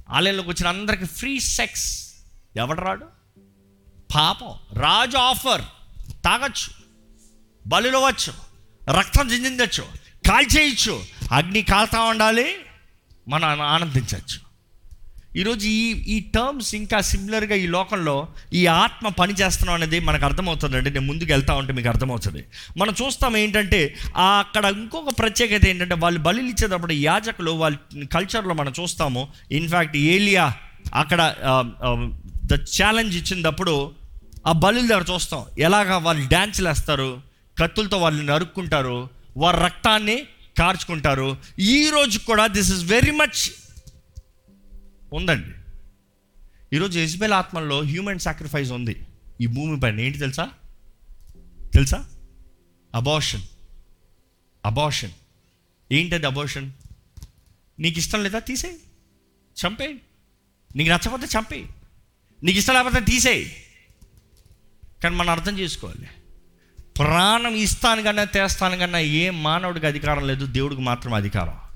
ఆలయంలోకి 0.09 0.49
వచ్చిన 0.49 0.68
అందరికి 0.68 1.05
ఫ్రీ 1.05 1.39
సెక్స్ 1.39 2.13
ఎవడు 2.55 2.82
రాడు? 2.82 3.05
పాపం. 4.15 4.80
రాజు 4.80 5.18
ఆఫర్ 5.18 5.61
తాగొచ్చు. 6.24 6.74
బలిలోవచ్చు 7.68 8.34
రక్తం 8.91 9.32
చిందించచ్చు 9.32 9.84
కాల్చేయచ్చు. 10.28 11.05
అగ్ని 11.32 11.61
కాల్తా 11.61 12.01
ఉండాలి. 12.01 12.55
మనం 13.28 13.61
ఆనందించవచ్చు 13.61 14.46
ఈరోజు 15.36 15.67
ఈ 15.67 16.03
ఈ 16.07 16.19
టర్మ్స్ 16.19 16.75
ఇంకా 16.75 17.01
సిమిలర్గా 17.01 17.55
ఈ 17.55 17.67
లోకంలో 17.67 18.28
ఈ 18.53 18.65
ఆత్మ 18.65 19.07
పని 19.07 19.34
చేస్తున్నాం 19.34 19.75
అనేది 19.75 19.99
మనకు 19.99 20.25
అర్థమవుతుందండి. 20.25 20.89
నేను 20.89 21.05
ముందుకు 21.05 21.32
వెళ్తా 21.32 21.53
ఉంటే 21.53 21.73
మీకు 21.73 21.88
అర్థమవుతుంది. 21.88 22.45
మనం 22.78 22.93
చూస్తాం 23.01 23.38
ఏంటంటే 23.38 23.95
అక్కడ 24.17 24.65
ఇంకొక 24.65 25.19
ప్రత్యేకత 25.19 25.67
ఏంటంటే 25.67 25.95
వాళ్ళు 25.95 26.19
బలి 26.19 26.49
ఇచ్చేటప్పుడు 26.49 26.93
యాజకులు 26.93 27.51
వాళ్ళ 27.51 27.78
కల్చర్లో 28.05 28.53
మనం 28.53 28.73
చూస్తాము. 28.80 29.28
ఇన్ఫ్యాక్ట్ 29.51 29.97
ఏలియా 29.97 30.53
అక్కడ 30.93 31.36
ద 32.45 32.53
ఛాలెంజ్ 32.53 33.17
ఇచ్చినప్పుడు 33.17 33.91
ఆ 34.47 34.51
బలుల 34.51 34.88
దగ్గర 34.88 35.05
చూస్తాం. 35.13 35.45
ఎలాగా 35.59 35.97
వాళ్ళు 35.97 36.28
డ్యాన్సులు 36.28 36.67
వేస్తారు 36.67 37.21
కత్తులతో 37.59 37.97
వాళ్ళు 37.97 38.23
నరుక్కుంటారు 38.23 39.09
వారి 39.38 39.57
రక్తాన్ని 39.57 40.23
కార్చుకుంటారు. 40.59 41.38
ఈ 41.59 41.89
రోజు 41.89 42.19
కూడా 42.19 42.47
దిస్ 42.47 42.71
ఇస్ 42.71 42.84
వెరీ 42.84 43.11
మచ్ 43.11 43.51
ఉందండి. 45.13 45.49
ఈరోజు 46.75 46.99
ఇజ్బెల్ 46.99 47.33
ఆత్మల్లో 47.33 47.83
హ్యూమన్ 47.83 48.19
సాక్రిఫైస్ 48.19 48.71
ఉంది. 48.71 49.07
ఈ 49.41 49.47
భూమి 49.47 49.79
పైన 49.79 49.99
ఏంటి 49.99 50.17
తెలుసా? 50.17 50.51
తెలుసా? 51.73 52.09
అబార్షన్. 52.95 53.41
అబార్షన్. 54.65 55.11
ఏంటది 55.91 56.25
అబార్షన్? 56.25 56.71
నీకు 57.79 57.97
ఇష్టం 57.99 58.23
లేదా 58.23 58.39
తీసేయి. 58.39 58.75
చంపేయి. 59.65 60.01
నీకు 60.75 60.89
నచ్చకపోతే 60.89 61.25
చంపేయి. 61.25 61.69
నీకు 62.43 62.57
ఇష్టం 62.57 62.73
లేకపోతే 62.73 62.99
తీసేయి. 62.99 63.55
కానీ 65.03 65.15
మనం 65.15 65.29
అర్థం 65.29 65.59
చేసుకోవాలి. 65.59 66.07
ప్రాణం 66.97 67.55
ఇస్తాను 67.55 68.03
కన్నా 68.03 68.23
తెస్తాను 68.23 68.77
కన్నా 68.77 68.99
ఏ 68.99 69.29
మానవుడికి 69.29 69.85
అధికారం 69.85 70.27
లేదు 70.27 70.45
దేవుడికి 70.45 70.81
మాత్రం 70.81 71.13
అధికారం. 71.13 71.66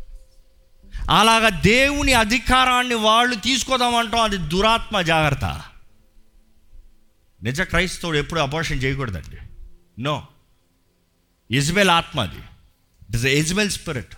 అలాగా 1.12 1.50
దేవుని 1.50 2.14
అధికారాన్ని 2.14 2.96
వాళ్ళు 2.96 3.36
తీసుకోదామంటాం 3.36 4.22
అది 4.22 4.38
దురాత్మ 4.38 5.02
జాగ్రత్త. 5.02 5.62
నిజ 7.44 7.62
క్రైస్తవుడు 7.62 8.18
ఎప్పుడు 8.18 8.40
అపోషన్ 8.40 8.84
చేయకూడదండి. 8.84 9.38
నో. 10.02 10.28
ఇజ్బెల్ 11.52 11.90
ఆత్మ 11.90 12.20
అది. 12.20 12.36
It 12.36 13.16
is 13.16 13.26
Jezebel 13.26 13.70
spirit 13.70 14.16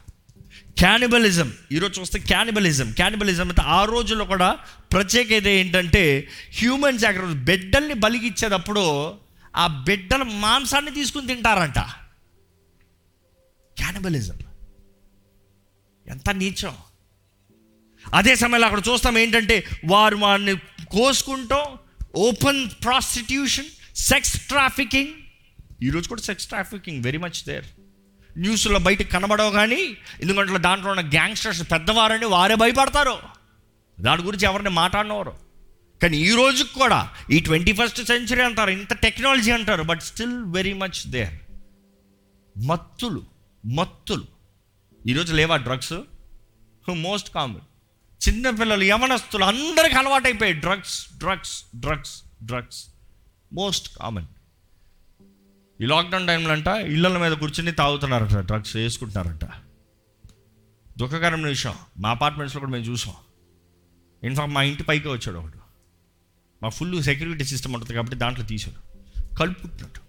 cannibalism 0.78 1.54
ఈరోజు 1.72 2.02
చూస్తే 2.02 2.20
క్యానిబలిజం 2.20 2.92
క్యానిబలిజం 2.92 3.50
అంటే 3.50 3.62
ఆ 3.62 3.86
రోజుల్లో 3.86 4.26
కూడా 4.26 4.58
ప్రత్యేకత 4.94 5.48
ఏంటంటే 5.48 6.30
హ్యూమన్ 6.60 7.00
సాక్రిఫైస్ 7.00 7.38
బిడ్డల్ని 7.38 7.94
బలిగిచ్చేటప్పుడు 7.94 9.14
ఆ 9.56 9.68
బిడ్డల 9.68 10.24
మాంసాన్ని 10.24 10.92
తీసుకుని 10.92 11.28
తింటారంట. 11.28 11.80
క్యానిబలిజం 13.78 14.40
ఎంత 16.08 16.30
నీచం. 16.30 16.76
అదే 18.14 18.36
సమయంలో 18.36 18.68
అక్కడ 18.68 18.82
చూస్తాం 18.92 19.18
ఏంటంటే 19.18 19.68
వారు 19.86 20.16
వారిని 20.16 20.56
కోసుకుంటాం. 20.92 21.78
ఓపెన్ 22.16 22.70
ప్రాస్టిట్యూషన్ 22.84 23.66
సెక్స్ 23.96 24.48
ట్రాఫికింగ్ 24.48 25.08
ఈరోజు 25.84 26.10
కూడా 26.10 26.22
sex 26.22 26.48
trafficking 26.48 27.04
very 27.04 27.18
much 27.18 27.46
there 27.48 27.66
న్యూస్లో 28.38 28.80
బయటకు 28.80 29.08
కనబడవు 29.08 29.52
కానీ 29.52 29.98
ఎందుకంటే 30.22 30.58
దాంట్లో 30.58 30.92
ఉన్న 30.92 31.10
గ్యాంగ్స్టర్స్ 31.10 31.72
పెద్దవారని 31.72 32.26
వారే 32.26 32.56
భయపడతారు. 32.56 33.20
దాని 34.00 34.24
గురించి 34.24 34.46
ఎవరిని 34.46 34.70
మాట్లాడినవారు. 34.70 35.34
కానీ 36.02 36.18
ఈ 36.18 36.30
రోజుకి 36.30 36.74
కూడా 36.74 37.10
ఈ 37.32 37.40
ట్వంటీ 37.40 37.74
ఫస్ట్ 37.74 38.04
సెంచరీ 38.04 38.42
అంటారు 38.42 38.70
ఇంత 38.70 38.94
టెక్నాలజీ 38.94 39.52
అంటారు 39.52 39.84
but 39.84 40.02
still 40.02 40.44
very 40.44 40.74
much 40.74 41.08
there 41.08 41.34
మత్తులు 42.68 43.24
మత్తులు. 43.66 44.33
ఈరోజు 45.08 45.34
లేవా 45.34 45.58
డ్రగ్స్? 45.58 45.94
Most 46.90 47.34
common. 47.34 47.62
చిన్నపిల్లలు 48.30 48.84
యవనస్తులు 48.84 49.44
అందరికి 49.44 49.96
అలవాటైపోయాయి. 49.96 50.60
Drugs 50.60 51.18
drugs 51.18 51.66
drugs 51.76 52.24
drugs. 52.44 52.88
Most 53.54 53.98
common. 53.98 54.26
ఈ 55.82 55.86
లాక్డౌన్ 55.86 56.28
టైంలో 56.28 56.52
అంట 56.52 56.68
ఇళ్ళల 56.68 57.18
మీద 57.18 57.32
కూర్చుని 57.32 57.72
తాగుతున్నారట 57.72 58.38
డ్రగ్స్ 58.38 58.76
వేసుకుంటున్నారంట. 58.76 59.46
దుఃఖకరమైన 60.98 61.48
విషయం. 61.48 61.74
మా 61.98 62.10
అపార్ట్మెంట్స్లో 62.10 62.60
కూడా 62.60 62.72
మేము 62.72 62.84
చూసాం. 62.84 63.14
ఇన్ఫాక్ట్ 64.24 64.54
మా 64.54 64.64
ఇంటి 64.64 64.84
పైకి 64.84 65.08
వచ్చాడు 65.08 65.38
ఒకడు. 65.38 65.60
మా 66.64 66.70
ఫుల్ 66.70 67.04
సెక్యూరిటీ 67.04 67.44
సిస్టమ్ 67.44 67.74
ఉంటుంది 67.74 67.94
కాబట్టి 67.94 68.16
దాంట్లో 68.16 68.46
తీశాడు. 68.46 68.94
కలుపుకుంటున్నాడు. 69.36 70.00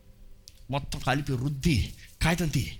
మొత్తం 0.73 0.99
కలిపి 0.99 1.33
రుద్ది 1.33 1.95
కాగితం 2.23 2.49
తీ. 2.49 2.73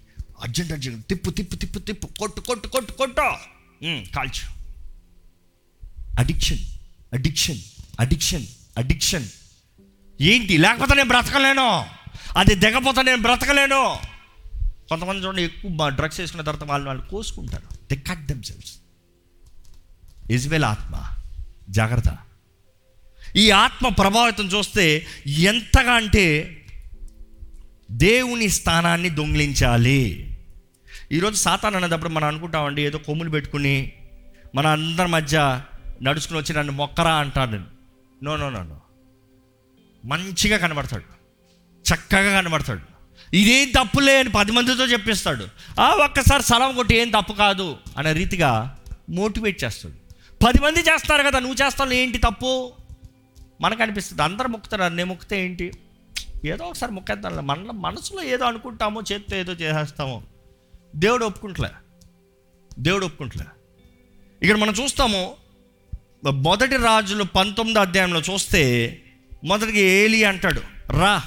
Urgent 0.45 0.73
urgent. 0.73 1.07
తిప్పు 1.07 1.31
తిప్పు 1.31 1.57
తిప్పు 1.57 1.79
తిప్పు. 1.79 2.07
కొట్టు 2.07 2.41
కొట్టు 2.41 2.69
కొట్టు 2.69 2.93
కొట్టు. 2.93 3.33
కాల్చు. 4.17 4.55
అడిక్షన్ 6.19 6.59
అడిక్షన్ 7.13 7.59
అడిక్షన్ 8.01 8.47
అడిక్షన్ 8.79 9.29
ఏంటి? 10.21 10.59
లేకపోతే 10.59 10.95
నేను 10.95 11.09
బ్రతకలేను. 11.09 11.85
అది 12.37 12.55
దిగపోతే 12.55 13.03
నేను 13.03 13.23
బ్రతకలేను. 13.23 13.99
కొంతమంది 14.89 15.27
చూడండి 15.27 15.43
ఎక్కువ 15.43 15.89
డ్రగ్స్ 15.89 16.21
వేసుకున్న 16.21 16.45
తర్వాత 16.45 16.65
వాళ్ళు 16.65 16.87
వాళ్ళు 16.87 17.07
కోసుకుంటారు. 17.07 17.95
The 17.95 17.97
cut 17.97 18.27
them 18.27 18.43
cells 18.43 18.77
Jezebel 20.31 20.65
ఆత్మ 20.65 21.03
జాగ్రత్త. 21.71 22.19
ఈ 23.37 23.51
ఆత్మ 23.51 23.89
ప్రభావితం 23.89 24.47
చూస్తే 24.47 25.07
ఎంతగా 25.27 25.93
అంటే 25.93 26.61
దేవుని 27.91 28.49
స్థానాన్ని 28.49 29.11
దొంగిలించాలి. 29.11 30.34
ఈరోజు 31.13 31.37
సాతాన్ 31.37 31.75
అనేటప్పుడు 31.75 32.09
మనం 32.09 32.29
అనుకుంటామండి 32.29 32.83
ఏదో 32.83 32.99
కొమ్ములు 32.99 33.31
పెట్టుకుని 33.31 33.93
మన 34.55 34.67
అందరి 34.67 35.09
మధ్య 35.09 35.63
నడుచుకుని 36.03 36.39
వచ్చి 36.39 36.55
నన్ను 36.55 36.73
మొక్కరా 36.73 37.15
అంటాడు 37.15 37.61
నో 38.25 38.37
నో 38.37 38.51
నో 38.51 38.63
నో 38.63 38.81
మంచిగా 40.05 40.57
కనబడతాడు. 40.57 41.03
చక్కగా 41.95 42.41
కనబడతాడు. 42.41 42.81
ఇదేం 43.37 43.69
తప్పులే 43.69 44.19
అని 44.19 44.29
పది 44.29 44.53
మందితో 44.53 44.85
చెప్పిస్తాడు. 44.85 45.49
ఆ 45.81 45.89
ఒక్కసారి 45.89 46.43
సలం 46.43 46.75
కొట్టి 46.77 46.97
ఏం 46.97 47.11
తప్పు 47.11 47.33
కాదు 47.33 47.77
అనే 47.99 48.13
రీతిగా 48.13 48.79
మోటివేట్ 49.11 49.65
చేస్తాడు. 49.65 49.95
పది 50.45 50.63
మంది 50.63 50.81
చేస్తారు 50.81 51.23
కదా 51.23 51.39
నువ్వు 51.39 51.67
చేస్తావు 51.67 51.93
ఏంటి 51.93 52.19
తప్పు? 52.19 52.73
మనకు 53.61 53.83
అనిపిస్తుంది 53.83 54.23
అందరు 54.23 54.49
మొక్కుతారు? 54.49 54.83
నేను 54.83 55.09
మొక్కితే 55.09 55.45
ఏంటి? 55.45 55.73
ఏదో 56.47 56.65
ఒకసారి 56.65 56.93
మొక్కేద్దాం 56.93 57.47
మన 57.47 57.59
మనసులో 57.73 58.23
ఏదో 58.23 58.45
అనుకుంటామో 58.45 59.03
చేత్తో 59.13 59.37
ఏదో 59.37 59.53
చేసేస్తామో. 59.53 60.23
దేవుడు 60.95 61.25
ఒప్పుకుంటలే. 61.25 61.69
దేవుడు 62.79 63.07
ఒప్పుకుంటలే. 63.07 63.45
ఇక్కడ 64.43 64.57
మనం 64.57 64.73
చూస్తాము 64.73 65.37
మొదటి 66.31 66.77
రాజులు 66.77 67.25
పంతొమ్మిది 67.25 67.79
అధ్యాయంలో 67.79 68.21
చూస్తే 68.21 68.63
మొదటికి 69.45 69.81
ఏలి 69.81 70.25
అంటాడు 70.25 70.61
రా 70.93 71.23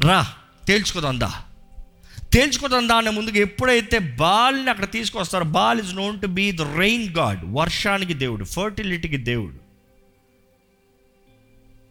రా 0.00 0.26
తేల్చుకోదందా 0.68 1.32
తేల్చుకోదందా 2.32 2.96
అనే 2.96 3.10
ముందుకు 3.10 3.36
ఎప్పుడైతే 3.36 3.98
బాల్ని 3.98 4.70
అక్కడ 4.70 4.90
తీసుకొస్తారో 4.90 5.44
Baal 5.44 5.80
is 5.80 5.94
known 5.94 6.20
to 6.20 6.26
be 6.26 6.52
the 6.52 6.62
rain 6.62 7.16
god 7.16 7.40
వర్షానికి 7.44 8.14
దేవుడు 8.14 8.44
ఫర్టిలిటీకి 8.44 9.16
దేవుడు. 9.16 9.58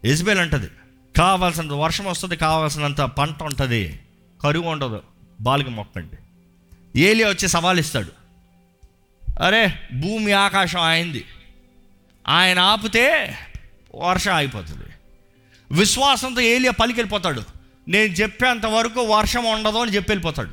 ఎజ్బేల్ 0.06 0.38
అంటది 0.38 0.68
కావాల్సినంత 1.16 1.72
వర్షం 1.72 2.04
వస్తుంది 2.04 2.36
కావాల్సినంత 2.36 3.00
పంట 3.00 3.42
ఉంటుంది 3.42 4.00
కరువు 4.42 4.68
ఉండదు 4.68 5.02
బాలికి 5.40 5.70
మొక్కండి. 5.70 6.16
ఏలియా 6.96 7.28
వచ్చి 7.28 7.48
సవాలిస్తాడు. 7.48 8.12
అరే 9.42 9.88
భూమి 9.94 10.32
ఆకాశం 10.32 10.80
అయింది. 10.80 11.24
ఆయన 12.28 12.58
ఆపితే 12.58 13.36
వర్షం 13.94 14.34
అయిపోతుంది 14.34 14.84
విశ్వాసంతో 15.72 16.40
ఏలియా 16.40 16.72
పలికెళ్ళిపోతాడు. 16.72 17.42
నేను 17.88 18.12
చెప్పేంత 18.12 18.66
వరకు 18.66 19.00
వర్షం 19.00 19.44
ఉండదు 19.44 19.78
అని 19.78 19.94
చెప్పి 19.94 20.10
వెళ్ళిపోతాడు. 20.10 20.50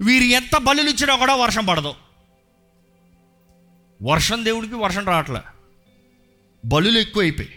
వీరు 0.00 0.24
ఎంత 0.24 0.56
బలులు 0.56 0.90
ఇచ్చినా 0.90 1.16
కూడా 1.16 1.34
వర్షం 1.34 1.64
పడదు. 1.64 1.94
వర్షం 4.02 4.44
దేవుడికి 4.44 4.74
వర్షం 4.74 5.04
రావట్లే. 5.04 5.40
బలులు 6.64 6.98
ఎక్కువైపోయి. 6.98 7.54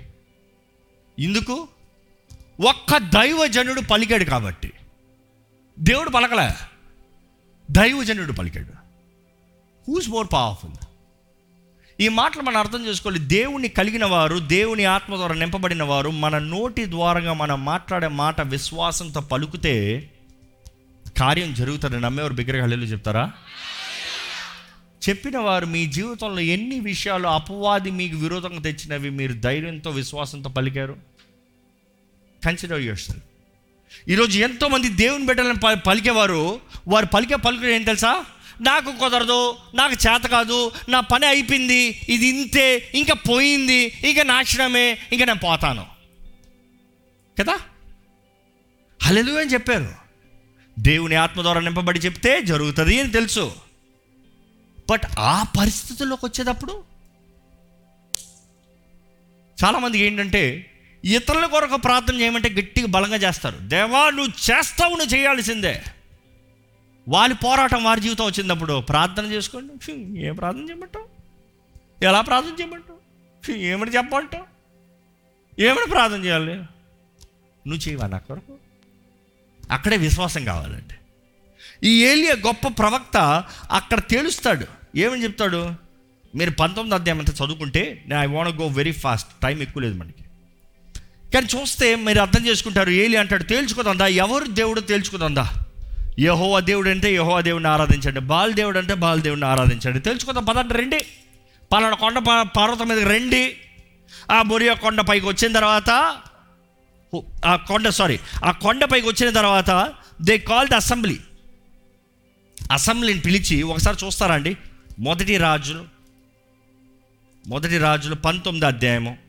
ఎందుకు 1.20 1.68
ఒక్క 2.68 2.98
దైవజనుడు 2.98 3.82
పలికాడు 3.82 4.24
కాబట్టి. 4.24 4.74
దేవుడు 5.80 6.10
పలకలే. 6.10 6.52
దైవజనుడు 7.72 8.32
పలికాడు. 8.32 8.68
హూస్ 9.88 10.10
మోర్ 10.10 10.28
పవర్ఫుల్ 10.34 10.72
ఈ 12.00 12.08
మాటలు 12.08 12.42
మనం 12.42 12.58
అర్థం 12.58 12.86
చేసుకోవాలి. 12.86 13.20
దేవుని 13.20 13.68
కలిగిన 13.68 14.06
వారు 14.06 14.40
దేవుని 14.40 14.86
ఆత్మ 14.86 15.16
ద్వారా 15.16 15.36
నింపబడిన 15.36 15.84
వారు 15.84 16.10
మన 16.10 16.38
నోటి 16.38 16.86
ద్వారంగా 16.86 17.34
మనం 17.34 17.66
మాట్లాడే 17.66 18.08
మాట 18.08 18.42
విశ్వాసంతో 18.42 19.22
పలుకుతే 19.22 20.10
కార్యం 21.18 21.54
జరుగుతుంది 21.54 22.00
నమ్మేవారు 22.00 22.34
బిగ్రహాలు 22.34 22.86
చెప్తారా? 22.86 23.32
చెప్పిన 25.10 25.38
వారు 25.38 25.66
మీ 25.66 25.86
జీవితంలో 25.86 26.40
ఎన్ని 26.40 26.80
విషయాలు 26.80 27.28
అపవాది 27.28 27.92
మీకు 27.92 28.18
విరోధంగా 28.18 28.62
తెచ్చినవి 28.62 29.10
మీరు 29.10 29.34
ధైర్యంతో 29.34 29.90
విశ్వాసంతో 29.90 30.50
పలికారు? 30.50 30.98
కన్సిడర్ 32.46 32.82
యువర్ 32.82 33.00
సెల్ఫ్ 33.00 33.24
ఈరోజు 34.10 34.40
ఎంతోమంది 34.40 34.90
దేవుని 34.90 35.26
బిడ్డలను 35.26 35.56
ప- 35.56 35.80
పలికేవారు. 35.80 36.62
వారు 36.88 37.06
పలికే 37.06 37.36
పలుకులు 37.36 37.70
ఏం 37.70 37.84
తెలుసా? 37.84 38.26
నాకు 38.62 38.92
కుదరదు 38.92 39.56
నాకు 39.76 39.94
చేత 39.94 40.22
కాదు 40.22 40.72
నా 40.90 41.00
పని 41.00 41.26
అయిపోయింది 41.26 42.02
ఇది 42.10 42.28
ఇంతే 42.28 42.92
ఇంకా 42.96 43.14
పోయింది 43.14 43.98
ఇంకా 44.04 44.24
నాశనమే 44.24 44.98
ఇంకా 45.12 45.26
నేను 45.26 45.40
పోతాను. 45.40 45.86
కదా? 47.40 47.60
హలెలు 49.04 49.34
అని 49.34 49.54
చెప్పారు. 49.54 49.94
దేవుని 50.80 51.16
ఆత్మ 51.16 51.42
ద్వారా 51.42 51.62
నింపబడి 51.62 52.00
చెప్తే 52.00 52.42
జరుగుతుంది 52.42 53.00
అని 53.00 53.12
తెలుసు. 53.12 53.56
బట్ 54.90 55.02
ఆ 55.20 55.46
పరిస్థితుల్లోకి 55.60 56.26
వచ్చేటప్పుడు 56.26 56.84
చాలామందికి 59.66 60.04
ఏంటంటే 60.04 60.72
ఇతరుల 61.06 61.46
కొరకు 61.46 61.78
ప్రార్థన 61.78 62.22
చేయమంటే 62.22 62.50
గట్టిగా 62.50 62.88
బలంగా 62.88 63.16
చేస్తారు. 63.16 63.58
దేవా 63.58 64.10
నువ్వు 64.10 64.52
చేస్తావు 64.52 64.96
నువ్వు 64.96 65.16
చేయాల్సిందే. 65.16 65.84
వాళ్ళ 67.08 67.34
పోరాటం 67.34 67.84
వారి 67.84 68.02
జీవితం 68.02 68.26
వచ్చినప్పుడు 68.26 68.82
ప్రార్థన 68.82 69.26
చేసుకోండి. 69.26 69.92
ఏ 70.20 70.32
ప్రార్థన 70.32 70.62
చేయమంటావు? 70.62 71.08
ఎలా 72.04 72.22
ప్రార్థన 72.22 72.50
చేయమంటావు? 72.50 73.00
ఫీ, 73.46 73.54
ఏమని 73.54 73.92
చెప్పమంటావు? 73.92 74.46
ఏమని 75.62 75.90
ప్రార్థన 75.92 76.26
చేయాలి? 76.26 76.56
నువ్వు 76.56 77.90
చేయవా 77.90 78.08
నా 78.08 78.18
కొరకు? 78.18 78.58
అక్కడే 79.72 79.98
విశ్వాసం 79.98 80.46
కావాలండి. 80.46 80.94
ఈ 81.88 82.06
ఏలియా 82.06 82.34
గొప్ప 82.34 82.68
ప్రవక్త 82.68 83.44
అక్కడ 83.72 84.00
తేలుస్తాడు. 84.00 84.66
ఏమని 84.96 85.24
చెప్తాడు? 85.24 85.74
మీరు 86.36 86.52
పంతొమ్మిది 86.52 86.96
అధ్యాయం 86.96 87.20
అంతా 87.20 87.46
చదువుకుంటే 87.46 88.06
I 88.20 88.26
want 88.26 88.58
go 88.58 88.68
very 88.68 88.92
fast 88.92 89.42
time 89.42 89.62
ఎక్కువ 89.62 89.84
లేదు 89.84 89.96
మనకి. 89.96 90.25
కానీ 91.34 91.62
చూస్తే 91.62 91.96
మీరు 91.96 92.20
అర్థం 92.20 92.48
చేసుకుంటారు 92.48 92.90
ఏలి 92.90 93.18
అంటాడు 93.18 93.44
తేల్చుకోదందా? 93.44 94.08
ఎవరు 94.08 94.46
దేవుడు 94.46 94.82
తేల్చుకోదందా? 94.82 95.54
యహోవా 96.20 96.60
దేవుడు 96.60 96.90
అంటే 96.90 97.16
యహోవా 97.16 97.42
దేవుడిని 97.42 97.70
ఆరాధించండి. 97.70 98.20
బాల్ 98.20 98.54
దేవుడు 98.54 98.78
అంటే 98.78 98.94
బాల్ 98.94 99.22
దేవుడిని 99.22 99.48
ఆరాధించండి. 99.48 100.00
తెలుసుకుందాం 100.00 100.46
పదండి 100.46 100.74
రండి. 100.74 101.06
పలానా 101.74 101.96
కొండ 101.96 102.20
ప- 102.20 102.48
పర్వతం 102.58 102.88
మీద 102.88 103.00
రండి. 103.00 103.58
ఆ 104.32 104.42
బొరియా 104.42 104.74
కొండ 104.74 105.02
పైకి 105.02 105.26
వచ్చిన 105.26 105.54
తర్వాత 105.54 106.18
ఆ 107.46 107.56
కొండ 107.56 107.90
సారీ 107.90 108.20
ఆ 108.46 108.52
కొండ 108.52 108.86
పైకి 108.86 109.08
వచ్చిన 109.08 109.30
తర్వాత 109.30 109.94
దే 110.22 110.38
కాల్ 110.38 110.68
ద 110.68 110.74
అసెంబ్లీ 110.74 111.20
అసెంబ్లీని 112.72 113.20
పిలిచి 113.20 113.64
ఒకసారి 113.64 114.06
చూస్తారా 114.06 114.36
అండి? 114.36 114.58
మొదటి 115.00 115.38
రాజులు 115.38 115.86
మొదటి 117.48 117.78
రాజులు 117.78 118.16
పంతొమ్మిది 118.16 118.66
అధ్యాయము. 118.66 119.25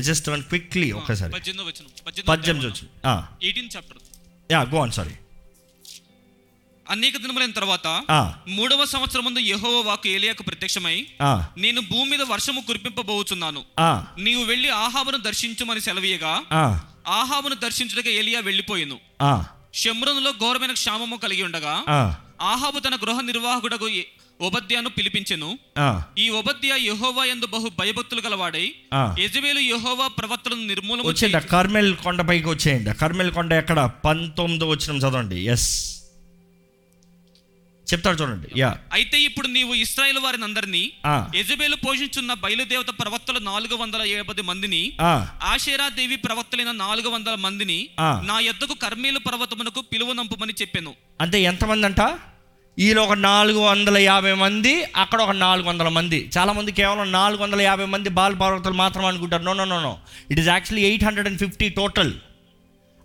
జస్ట్ 0.00 0.28
వన్ 0.28 0.42
క్విక్లీ 0.42 0.92
ఒకసారి 0.92 1.32
పద్దెనిమిదో 1.32 1.64
వచ్చిన 1.64 2.22
పద్దెనిమిది 2.22 2.66
వచ్చి 2.66 2.86
eighteen 3.42 3.68
chapter 3.76 3.98
yeah 4.52 4.60
go 4.62 4.78
on 4.82 4.90
sorry. 4.90 5.14
అనేక 6.90 7.16
దినములైన 7.16 7.50
తర్వాత 7.50 7.86
మూడవ 8.48 8.84
సంవత్సరం 8.84 9.24
ముందు 9.24 9.38
యెహోవా 9.38 9.80
వాకు 9.80 10.08
ఏలియాకు 10.08 10.42
ప్రత్యక్షమై 10.42 11.06
నేను 11.56 11.80
భూమి 11.80 12.10
మీద 12.10 12.22
వర్షము 12.22 12.60
కురిపింపబోచున్నాను. 12.60 13.64
నీవు 14.18 14.44
వెళ్ళి 14.44 14.68
ఆహాబును 14.68 15.16
దర్శించుమని 15.16 15.80
సెలవీయగా 15.80 16.42
ఆహాబును 17.08 17.54
దర్శించుటగా 17.54 18.10
ఏలియా 18.10 18.40
వెళ్ళిపోయాను. 18.40 19.00
షమ్రోనులో 19.74 20.32
ఘోరమైన 20.32 20.72
క్షామము 20.72 21.16
కలిగి 21.16 21.42
ఉండగా 21.42 21.84
ఆహాబు 22.40 22.78
తన 22.78 22.96
గృహ 22.96 23.20
నిర్వాహకుడకు 23.20 23.88
ఒబద్యాను 24.46 24.90
పిలిపించెను. 24.90 25.48
ఈ 26.18 26.28
ఒబద్య 26.30 26.76
యెహోవా 26.80 27.24
యందు 27.24 27.46
బహు 27.46 27.70
భయభక్తులు 27.78 28.20
గలవాడై 28.20 28.66
యెజబేలు 29.18 29.60
యెహోవా 29.64 30.06
ప్రవక్తలను 30.18 30.66
నిర్మూలన 30.66 31.06
వచ్చేయండి 31.06 31.48
కర్మెల్ 31.48 31.92
కొండ 31.96 32.20
పైకి 32.22 32.48
వచ్చేయండి. 32.48 32.94
కర్మెల్ 32.94 33.32
కొండ 33.32 33.52
ఎక్కడ? 33.52 33.80
పంతొమ్మిది 34.04 34.64
వచ్చిన 34.64 34.96
చదవండి. 34.98 35.40
ఎస్ 35.46 35.68
చెప్తాడు 37.86 38.22
చూడండి. 38.22 38.48
యా 38.60 38.68
అయితే 38.92 39.16
ఇప్పుడు 39.22 39.46
నీవు 39.46 39.74
ఇస్రాయేల్ 39.74 40.18
వారిని 40.18 40.44
అందరినీ. 40.44 40.80
యెజబేలు 41.34 41.76
పోషించున్న 41.76 42.34
బయలుదేవత 42.34 42.90
ప్రవక్తలు 43.00 43.38
నాలుగు 43.38 43.74
వందల 43.74 44.02
యాభై 44.02 44.42
మందిని 44.42 44.80
ఆ, 45.00 45.10
ఆషేరా 45.42 45.88
దేవి 45.88 46.16
ప్రవక్తలైన 46.16 46.72
నాలుగు 46.72 47.08
వందల 47.08 47.34
మందిని. 47.34 47.78
నా 48.22 48.38
యొద్దకు 48.40 48.74
కర్మేలు 48.74 49.18
పర్వతమునకు 49.18 49.80
పిలువనంపమని 49.92 50.54
చెప్పాను. 50.62 50.94
అంటే 51.20 51.42
ఎంతమంది 51.42 51.86
అంట 51.86 52.00
ఈలో 52.78 53.02
ఒక 53.02 53.12
నాలుగు 53.12 53.58
వందల 53.58 53.98
యాభై 53.98 54.34
మంది 54.34 54.84
అక్కడ 54.96 55.20
ఒక 55.20 55.30
నాలుగు 55.30 55.68
వందల 55.68 55.88
మంది. 55.88 56.30
చాలా 56.38 56.52
మంది 56.52 56.72
కేవలం 56.72 57.12
నాలుగు 57.12 57.42
వందల 57.42 57.60
యాభై 57.60 57.84
మంది 57.84 58.08
బాల 58.08 58.34
పర్వతాలు 58.34 58.74
మాత్రం 58.74 59.06
అనుకుంటారు. 59.06 59.42
No 59.42 59.52
no 59.52 59.64
no 59.64 59.80
no 59.80 59.98
it 60.30 60.40
is 60.40 60.48
actually 60.48 60.88
eight 60.88 61.04
hundred 61.04 61.28
and 61.28 61.38
fifty 61.38 61.68
total 61.68 62.12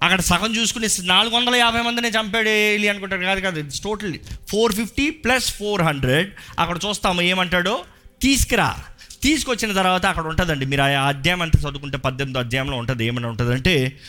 అక్కడ 0.03 0.20
సగం 0.20 0.55
చూసుకుని 0.55 0.88
నాలుగు 1.01 1.36
వందల 1.36 1.55
యాభై 1.55 1.82
మందిని 1.82 2.09
చంపాడు 2.09 2.49
ఏలి 2.49 2.88
అనుకుంటారు. 2.88 3.22
కాదు 3.22 3.39
కాదు 3.39 3.59
it's 3.59 3.82
total 3.82 4.13
four 4.49 4.76
fifty 4.76 5.09
plus 5.09 5.53
four 5.53 5.82
hundred 5.82 6.32
అక్కడ 6.59 6.78
చూస్తాము 6.88 7.22
ఏమంటాడో? 7.22 7.82
తీసుకురా. 8.22 8.76
తీసుకొచ్చిన 9.24 9.74
తర్వాత 9.74 10.05
అక్కడ 10.05 10.28
ఉంటుందండి. 10.28 10.65
మీరు 10.65 10.82
ఆ 10.82 10.86
అధ్యాయం 10.86 11.41
అంతా 11.41 11.59
చదువుకుంటే 11.59 11.97
పద్దెనిమిది 11.97 12.39
అధ్యాయంలో 12.39 12.78
ఉంటుంది. 12.78 13.05
ఏమైనా 13.05 13.30
ఉంటుందంటే 13.30 13.99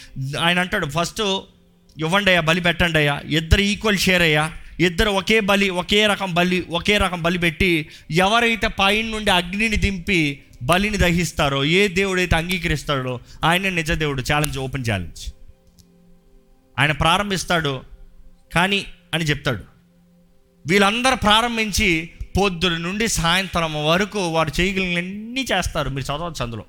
ఆయన 0.40 0.60
అంటాడు 0.60 0.86
ఫస్ట్ 0.86 1.20
ఇవ్వండి 1.98 2.30
అయ్యా 2.30 2.40
బలి 2.40 2.60
పెట్టండి 2.60 2.98
అయ్యా. 2.98 3.20
ఇద్దరు 3.28 3.60
ఈక్వల్ 3.60 3.98
షేర్ 3.98 4.22
అయ్యా. 4.22 4.52
ఇద్దరు 4.80 5.10
ఒకే 5.10 5.40
బలి 5.40 5.70
ఒకే 5.70 6.06
రకం 6.06 6.34
బలి 6.34 6.66
ఒకే 6.70 6.98
రకం 6.98 7.22
బలి 7.22 7.38
పెట్టి 7.38 7.88
ఎవరైతే 8.10 8.68
పైన 8.68 9.06
నుండి 9.06 9.30
అగ్నిని 9.30 9.76
దింపి 9.76 10.42
బలిని 10.62 10.96
దహిస్తారో 10.96 11.64
ఏ 11.64 11.88
దేవుడైతే 11.88 12.36
అంగీకరిస్తాడో 12.36 13.20
ఆయన 13.44 13.68
నిజ 13.68 13.92
దేవుడు. 13.92 14.22
ఛాలెంజ్ 14.32 14.58
ఓపెన్ 14.58 14.84
ఛాలెంజ్ 14.90 15.32
ఆయన 16.78 16.92
ప్రారంభిస్తాడు 16.92 17.82
కానీ 18.54 18.86
అని 19.14 19.24
చెప్తాడు. 19.24 19.64
వీళ్ళందరూ 20.66 21.16
ప్రారంభించి 21.16 22.10
పొద్దున 22.38 22.76
నుండి 22.76 23.08
సాయంత్రం 23.08 23.86
వరకు 23.86 24.28
వారు 24.28 24.60
చేయగలిగినన్నీ 24.60 25.46
చేస్తారు. 25.52 25.90
మీరు 25.90 26.04
చదవచ్చు 26.04 26.42
అందులో. 26.42 26.64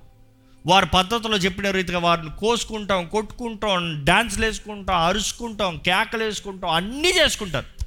వారి 0.66 0.86
పద్ధతిలో 0.94 1.38
చెప్పిన 1.38 1.72
రీతిగా 1.72 2.00
వారిని 2.00 2.30
కోసుకుంటాం 2.40 3.08
కొట్టుకుంటాం 3.08 4.04
డ్యాన్స్లు 4.04 4.46
వేసుకుంటాం 4.46 4.98
అరుచుకుంటాం 4.98 5.78
కేకలు 5.78 6.24
వేసుకుంటాం 6.24 6.70
అన్నీ 6.70 7.10
చేసుకుంటారు. 7.10 7.81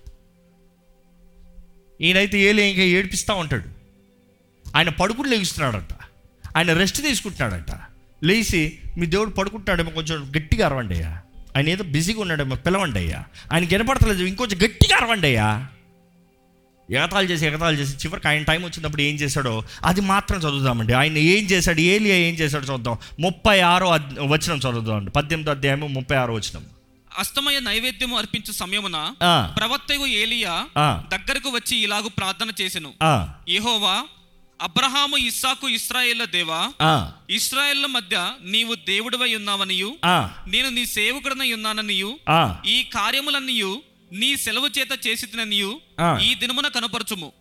ఈయనైతే 2.00 2.40
ఏలే 2.40 2.70
ఇంకా 2.70 2.82
ఏడిపిస్తూ 2.82 3.34
ఉంటాడు. 3.34 3.64
ఆయన 4.76 4.88
పడుకుని 4.88 5.30
లేగిస్తున్నాడట. 5.30 5.94
ఆయన 6.56 6.72
రెస్ట్ 6.72 7.02
తీసుకుంటున్నాడట. 7.02 7.80
లేచి 8.24 8.78
మీ 8.98 9.06
దేవుడు 9.06 9.30
పడుకుంటాడేమో 9.30 9.90
కొంచెం 9.90 10.32
గట్టిగా 10.36 10.66
అరవండి 10.66 10.94
అయ్యా. 10.94 11.20
ఆయన 11.56 11.68
ఏదో 11.68 11.84
బిజీగా 11.84 12.20
ఉన్నాడేమో 12.20 12.56
పిలవండి 12.56 12.98
అయ్యా. 12.98 13.24
ఆయనకి 13.52 13.76
వినపడతలేదు 13.76 14.24
ఇంకొంచెం 14.24 14.58
గట్టిగా 14.58 14.96
అరవండి 14.96 15.26
అయ్యా. 15.26 15.66
ఎగతాలు 16.90 17.26
చేసి 17.26 17.46
ఎగతాలు 17.46 17.76
చేసి 17.76 17.96
చివరికి 17.96 18.28
ఆయన 18.28 18.42
టైం 18.42 18.64
వచ్చినప్పుడు 18.64 19.02
ఏం 19.02 19.14
చేశాడో 19.14 19.62
అది 19.84 20.00
మాత్రం 20.00 20.38
చదువుదామండి. 20.38 20.92
ఆయన 20.92 21.16
ఏం 21.16 21.44
చేశాడు 21.44 21.80
ఏలియా 21.80 22.16
ఏం 22.16 22.34
చేశాడో 22.34 22.72
చూద్దాం. 22.72 22.98
ముప్పై 23.20 23.60
ఆరో 23.60 23.88
అద్- 23.88 24.28
వచనం 24.28 24.56
చదువుదామండి. 24.58 25.10
పద్దెనిమిదో 25.10 25.50
అధ్యాయము 25.50 25.86
ముప్పై 25.86 26.16
ఆరో 26.16 26.34
వచనం. 26.34 26.64
అస్తమయ 27.18 27.60
నైవేద్యము 27.60 28.18
అర్పించు 28.18 28.52
సమయమున 28.52 29.14
ప్రవక్తయు 29.58 30.06
ఏలియా 30.06 30.54
దగ్గరకు 31.08 31.48
వచ్చి 31.50 31.76
ఇలాగు 31.76 32.08
ప్రార్థన 32.08 32.50
చేసెను. 32.60 32.94
యెహోవా 33.48 33.96
అబ్రహాము 34.62 35.16
ఇస్సాకు 35.16 35.68
ఇస్రాయేళ్ళ 35.68 36.24
దేవా 36.24 36.60
ఇస్రాయేళ్ళ 37.30 37.86
మధ్య 37.86 38.32
నీవు 38.40 38.74
దేవుడివై 38.74 39.34
ఉన్నావనియు 39.34 39.96
నేను 40.46 40.68
నీ 40.68 40.86
సేవకుడనై 40.86 41.52
ఉన్నాననియు 41.52 42.18
ఈ 42.66 42.82
కార్యములన్నీయు 42.82 43.82
నీ 44.12 44.36
సెలవు 44.36 44.68
చేత 44.78 44.92
చేసిననియు. 45.06 45.80
ఈ 46.22 46.34
దినమున 46.34 46.68
కనపరచుము. 46.68 47.32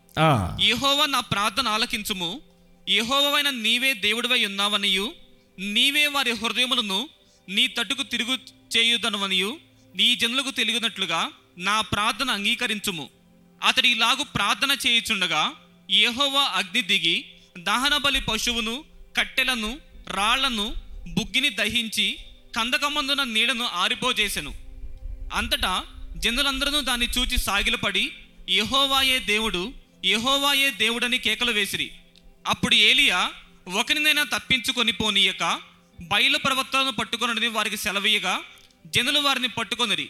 యెహోవా 0.61 1.05
నా 1.05 1.19
ప్రార్థన 1.19 1.67
ఆలకించుము. 1.67 2.41
యెహోవైన 2.89 3.49
నీవే 3.49 3.93
దేవుడివై 3.93 4.45
ఉన్నావనియు 4.45 5.13
నీవే 5.59 6.05
వారి 6.07 6.32
హృదయములను 6.32 7.09
నీ 7.49 7.67
తట్టుకు 7.67 8.03
తిరుగు 8.03 8.38
చేయుదనమనియు 8.78 9.59
నీ 9.95 10.15
జనులకు 10.15 10.51
తెలియనట్లుగా 10.51 11.32
నా 11.57 11.82
ప్రార్థన 11.82 12.30
అంగీకరించుము. 12.32 13.09
అతడి 13.63 13.89
ఇలాగు 13.89 14.24
ప్రార్థన 14.24 14.78
చేయుచుండగా 14.88 15.51
యెహోవా 15.91 16.41
అగ్ని 16.41 16.82
దిగి 16.82 17.26
దహన 17.57 17.97
బలి 17.97 18.21
పశువును 18.21 18.84
కట్టెలను 19.17 19.80
రాళ్ళను 20.07 20.76
బుగ్గిని 21.07 21.49
దహించి 21.49 22.17
కందకమందున 22.55 23.24
నీడను 23.24 23.65
ఆరిపోజేసెను. 23.65 24.53
అంతటా 25.34 25.86
జనులందరూ 26.17 26.82
దాన్ని 26.82 27.07
చూచి 27.07 27.38
సాగిలపడి 27.38 28.13
యహోవాయే 28.49 29.19
దేవుడు 29.19 29.74
యహోవాయే 30.05 30.69
దేవుడని 30.69 31.17
కేకలు 31.17 31.51
వేసిరి. 31.51 31.91
అప్పుడు 32.47 32.76
ఏలియా 32.76 33.32
ఒకరినైనా 33.74 34.24
తప్పించుకొని 34.24 34.91
పోనీయక 34.91 35.61
బయలు 36.01 36.38
ప్రవర్తనను 36.38 36.91
పట్టుకొనని 36.91 37.47
వారికి 37.47 37.78
సెలవీయగా 37.78 38.41
జనులు 38.88 39.19
వారిని 39.19 39.47
పట్టుకొనిరి. 39.47 40.09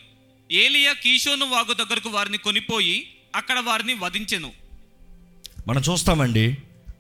ఏలియా 0.52 0.94
కీషోను 0.94 1.46
వాగు 1.46 1.74
దగ్గరకు 1.74 2.10
వారిని 2.10 2.38
కొనిపోయి 2.38 3.08
అక్కడ 3.36 3.60
వారిని 3.60 3.94
వధించెను. 3.94 4.52
మనం 5.68 5.82
చూస్తామండి 5.92 6.58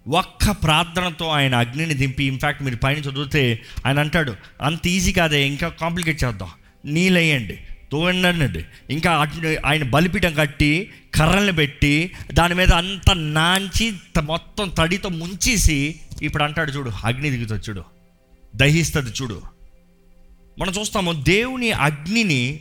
ఒక్క 0.07 0.51
ప్రార్థనతో 0.51 1.27
ఆయన 1.27 1.55
అగ్నిని 1.55 1.93
దింపి 1.93 2.23
ఇన్ఫ్యాక్ట్ 2.23 2.63
మీరు 2.63 2.75
పైన 2.75 2.97
చదివితే 2.97 3.61
ఆయన 3.85 3.99
అంటాడు 3.99 4.35
అంత 4.61 4.87
ఈజీ 4.87 5.11
కాదే 5.11 5.47
ఇంకా 5.47 5.69
కాంప్లికేట్ 5.69 6.23
చేద్దాం. 6.23 6.49
నీళ్ళేయండి 6.85 7.59
తోవండి 7.91 8.93
ఇంకా 8.93 9.17
అటు- 9.17 9.57
ఆయన 9.65 9.83
బలిపీఠం 9.83 10.33
కట్టి 10.33 10.91
కర్రల్ని 11.15 11.53
పెట్టి 11.53 12.11
దాని 12.33 12.55
మీద 12.55 12.73
అంత 12.73 13.11
నాంచి 13.15 13.93
మొత్తం 14.21 14.69
తడితో 14.69 15.09
ముంచేసి 15.09 15.99
ఇప్పుడు 16.21 16.43
అంటాడు 16.43 16.71
చూడు 16.71 16.91
అగ్ని 17.03 17.29
దిగుతుంది 17.29 17.63
చూడు. 17.69 17.83
దహిస్తుంది 18.55 19.11
చూడు. 19.21 19.52
మనం 20.59 20.73
చూస్తాము 20.79 21.11
దేవుని 21.11 21.71
అగ్నిని 21.71 22.59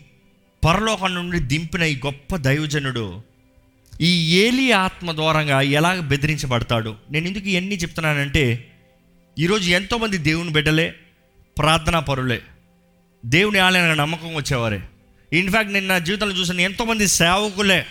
పరలోకం 0.64 1.14
నుండి 1.14 1.38
దింపిన 1.38 1.82
ఈ 1.82 1.96
గొప్ప 1.96 2.36
దైవజనుడు 2.36 3.22
ఈ 4.00 4.36
ఏలి 4.36 4.72
ఆత్మ 4.72 5.12
ద్వారంగా 5.12 5.60
ఎలాగ 5.60 6.00
బెదిరించబడతాడు? 6.00 6.96
నేను 7.10 7.26
ఎందుకు 7.28 7.48
ఇవన్నీ 7.48 7.74
చెప్తున్నానంటే 7.74 8.72
ఈరోజు 9.38 9.70
ఎంతోమంది 9.70 10.18
దేవుని 10.18 10.50
బిడ్డలే 10.50 10.94
ప్రార్థనా 11.58 12.00
పరులే 12.00 12.42
దేవుని 13.26 13.58
ఆలయానికి 13.58 13.98
నమ్మకం 13.98 14.34
వచ్చేవారే. 14.34 14.82
ఇన్ఫ్యాక్ట్ 15.32 15.72
నేను 15.72 15.86
నా 15.86 15.98
జీవితంలో 15.98 16.34
చూసిన 16.34 16.60
ఎంతోమంది 16.60 17.08
సేవకులే 17.08 17.86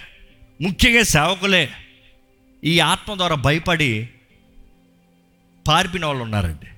ముఖ్యంగా 0.62 1.04
సేవకులే 1.04 1.70
ఈ 2.64 2.80
ఆత్మ 2.80 3.16
ద్వారా 3.16 3.36
భయపడి 3.36 4.10
పారిపిన 5.68 6.06
వాళ్ళు 6.06 6.24
ఉన్నారండి. 6.24 6.71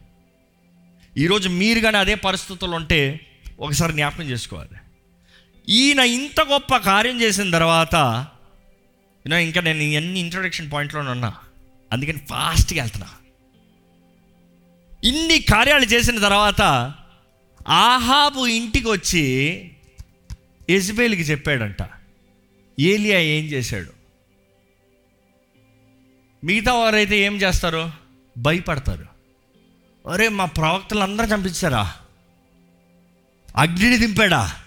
ఈరోజు 1.18 1.50
మీరు 1.50 1.80
కానీ 1.80 1.98
అదే 1.98 2.16
పరిస్థితులు 2.16 2.72
ఉంటే 2.72 3.20
ఒకసారి 3.60 3.94
జ్ఞాపకం 3.94 4.24
చేసుకోవాలి. 4.24 4.78
ఈయన 5.70 6.00
ఇంత 6.00 6.42
గొప్ప 6.42 6.78
కార్యం 6.78 7.22
చేసిన 7.22 7.52
తర్వాత 7.52 8.28
ఇంకా 9.28 9.62
నేను 9.62 9.82
ఎన్ని 9.82 10.20
ఇంట్రొడక్షన్ 10.20 10.72
పాయింట్లోనే 10.72 11.10
ఉన్నా. 11.10 11.38
అందుకని 11.92 12.18
ఫాస్ట్గా 12.18 12.84
వెళ్తున్నా. 12.84 13.10
ఇన్ని 15.04 15.40
కార్యాలు 15.40 15.86
చేసిన 15.86 16.20
తర్వాత 16.20 16.62
ఆహాబు 17.68 18.46
ఇంటికి 18.46 18.88
వచ్చి 18.88 19.24
ఎజ్బేల్కి 20.70 21.22
చెప్పాడంట 21.22 21.90
ఏలియా 22.80 23.20
ఏం 23.20 23.46
చేశాడు? 23.46 23.92
మిగతా 26.46 26.74
వారైతే 26.74 27.20
ఏం 27.20 27.36
చేస్తారు? 27.36 27.92
భయపడతారు. 28.38 29.13
అరే 30.12 30.30
మా 30.30 30.46
ప్రవక్తలు 30.46 31.00
అందరూ 31.00 31.26
చంపించారా? 31.26 31.96
అగ్నిని 33.56 33.98
దింపాడా? 33.98 34.60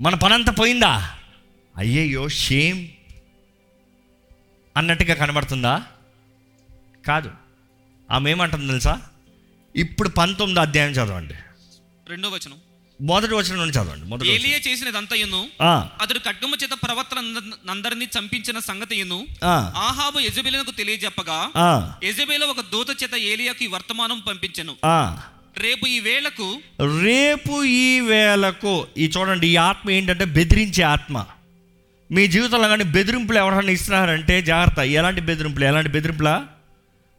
మన 0.00 0.14
పనంతా 0.14 0.52
పోయిందా? 0.52 1.14
అయ్యయ్యో 1.76 2.28
షేమ్ 2.28 2.88
అన్నట్టుగా 4.76 5.14
కనబడుతుందా? 5.14 5.86
కాదు. 7.06 7.30
ఆమె 8.10 8.30
ఏమంటుంది 8.30 8.66
తెలుసా? 8.66 9.02
ఇప్పుడు 9.76 10.08
పంతొమ్మిది 10.08 10.60
అధ్యాయం 10.60 10.90
చదవండి. 10.90 11.34
రెండో 12.08 12.28
వచనం. 12.28 12.58
మొదటి 13.00 13.34
వచనం 13.34 13.58
నుండి 13.58 13.74
చదవండి 13.74 14.06
మొదటి. 14.10 14.28
ఏలియా 14.34 14.58
చేసినదంతయును 14.66 15.40
ఆ, 15.62 15.72
అతడు 16.00 16.20
ఖడ్గము 16.26 16.56
చేత 16.56 16.74
ప్రవక్తలందరినీ 16.82 18.06
చంపించిన 18.14 18.58
సంగతియును 18.68 19.18
ఆహాబు 19.82 20.18
యజబేలునకు 20.20 20.72
తెలియజెప్పగా 20.78 21.38
ఆ, 21.60 21.70
యజబేలు 22.04 22.46
ఒక 22.46 22.62
దూత 22.72 22.90
చేత 23.02 23.14
ఏలియాకి 23.30 23.64
ఈ 23.64 23.72
వర్తమానం 23.74 24.20
పంపించెను. 24.28 24.74
ఆ. 24.88 24.98
రేపు 25.60 25.84
ఈ 25.88 25.98
వేళకు 26.00 26.46
రేపు 27.02 27.54
ఈ 27.76 27.86
వేళకు 28.06 28.72
ఈ 28.96 29.06
చూడండి 29.14 29.46
ఈ 29.48 29.56
ఆత్మ 29.66 29.86
ఏంటంటే 29.90 30.24
బెదిరించే 30.34 30.82
ఆత్మ. 30.88 31.16
మీ 32.10 32.24
జీవితంలో 32.28 32.68
కానీ 32.68 32.84
బెదిరింపులు 32.94 33.38
ఎవరైనా 33.38 33.72
ఇస్తున్నారంటే 33.72 34.34
జాగ్రత్త 34.42 34.80
ఎలాంటి 34.98 35.22
బెదిరింపులు 35.22 35.64
ఎలాంటి 35.64 35.88
బెదిరింపులా? 35.88 36.34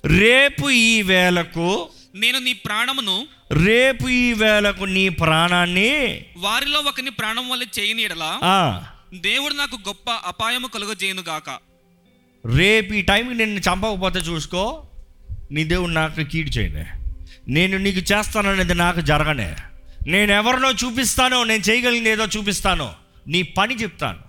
రేపు 0.03 0.65
ఈ 0.84 1.01
వేళకు 1.07 1.69
నేను 2.15 2.39
నీ 2.39 2.53
ప్రాణమును 2.65 3.15
రేపు 3.51 4.07
ఈ 4.07 4.33
వేళకు 4.33 4.83
నీ 4.85 5.09
ప్రాణాన్ని 5.09 5.91
వారిలో 6.37 6.79
ఒకని 6.79 7.09
ప్రాణం 7.09 7.49
వల్ల 7.49 7.63
చేయనీడలా 7.79 8.31
ఆ, 8.43 8.83
దేవుడు 9.13 9.53
నాకు 9.53 9.75
గొప్ప 9.87 10.11
అపాయము 10.25 10.67
కలుగజేయును 10.67 11.21
గాక. 11.21 11.49
రేపు 12.45 12.93
ఈ 12.93 13.01
టైంకి 13.01 13.33
నేను 13.33 13.59
చంపకపోతే 13.59 14.19
చూసుకో 14.19 14.63
నీ 15.51 15.63
దేవుడు 15.63 15.91
నాకు 15.91 16.23
కీడు 16.23 16.49
చేయనే. 16.49 16.85
నేను 17.47 17.77
నీకు 17.77 18.13
చేస్తాననేది 18.13 18.73
నాకు 18.75 19.01
జరగనే. 19.01 19.49
నేను 20.07 20.31
ఎవరినో 20.31 20.71
చూపిస్తానో 20.73 21.43
నేను 21.43 21.63
చేయగలిగింది 21.69 22.09
ఏదో 22.09 22.25
చూపిస్తానో 22.25 22.89
నీ 23.27 23.41
పని 23.57 23.75
చెప్తాను. 23.75 24.21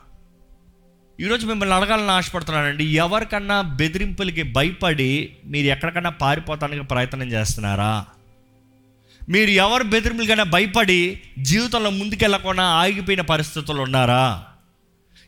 ఈరోజు 1.18 1.46
మిమ్మల్ని 1.46 1.74
అడగాలని 1.74 2.10
ఆశపడుతున్నానండి 2.10 2.84
ఎవరికన్నా 2.94 3.60
బెదిరింపులకి 3.62 4.42
భయపడి 4.42 5.10
మీరు 5.44 5.66
ఎక్కడికన్నా 5.66 6.10
పారిపోతానికి 6.10 6.82
ప్రయత్నం 6.82 7.32
చేస్తున్నారా? 7.32 7.92
మీరు 9.28 9.50
ఎవరు 9.50 9.84
బెదిరింపులకైనా 9.84 10.42
భయపడి 10.42 11.20
జీవితంలో 11.38 11.90
ముందుకెళ్ళకుండా 11.90 12.62
ఆగిపోయిన 12.62 13.20
పరిస్థితులు 13.20 13.80
ఉన్నారా? 13.80 14.44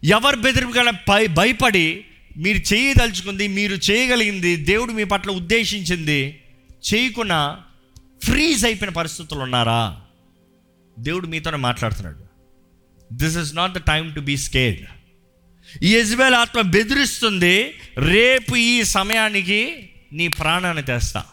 ఎవరు 0.04 0.36
బెదిరింపుకైనా 0.36 0.92
భయ 1.08 1.26
భయపడి 1.26 2.04
మీరు 2.36 2.74
చేయదలుచుకుంది 2.74 3.48
మీరు 3.48 3.78
చేయగలిగింది 3.90 4.56
దేవుడు 4.56 4.92
మీ 4.92 5.04
పట్ల 5.04 5.30
ఉద్దేశించింది 5.30 6.42
చేయకుండా 6.94 7.58
ఫ్రీజ్ 8.24 8.64
అయిపోయిన 8.64 8.92
పరిస్థితులు 8.92 9.40
ఉన్నారా? 9.40 10.00
దేవుడు 10.98 11.26
మీతోనే 11.26 11.56
మాట్లాడుతున్నాడు. 11.56 12.30
This 13.12 13.36
is 13.36 13.54
not 13.54 13.72
the 13.72 13.78
time 13.78 14.14
to 14.14 14.20
be 14.20 14.36
scared 14.36 14.80
ఈ 15.84 15.96
యజ్బేల్ 15.96 16.34
ఆత్మ 16.34 16.60
బెదిరిస్తుంది 16.60 17.74
రేపు 17.98 18.56
ఈ 18.56 18.82
సమయానికి 18.82 19.90
నీ 20.12 20.28
ప్రాణాన్ని 20.28 20.82
తెస్తా. 20.82 21.24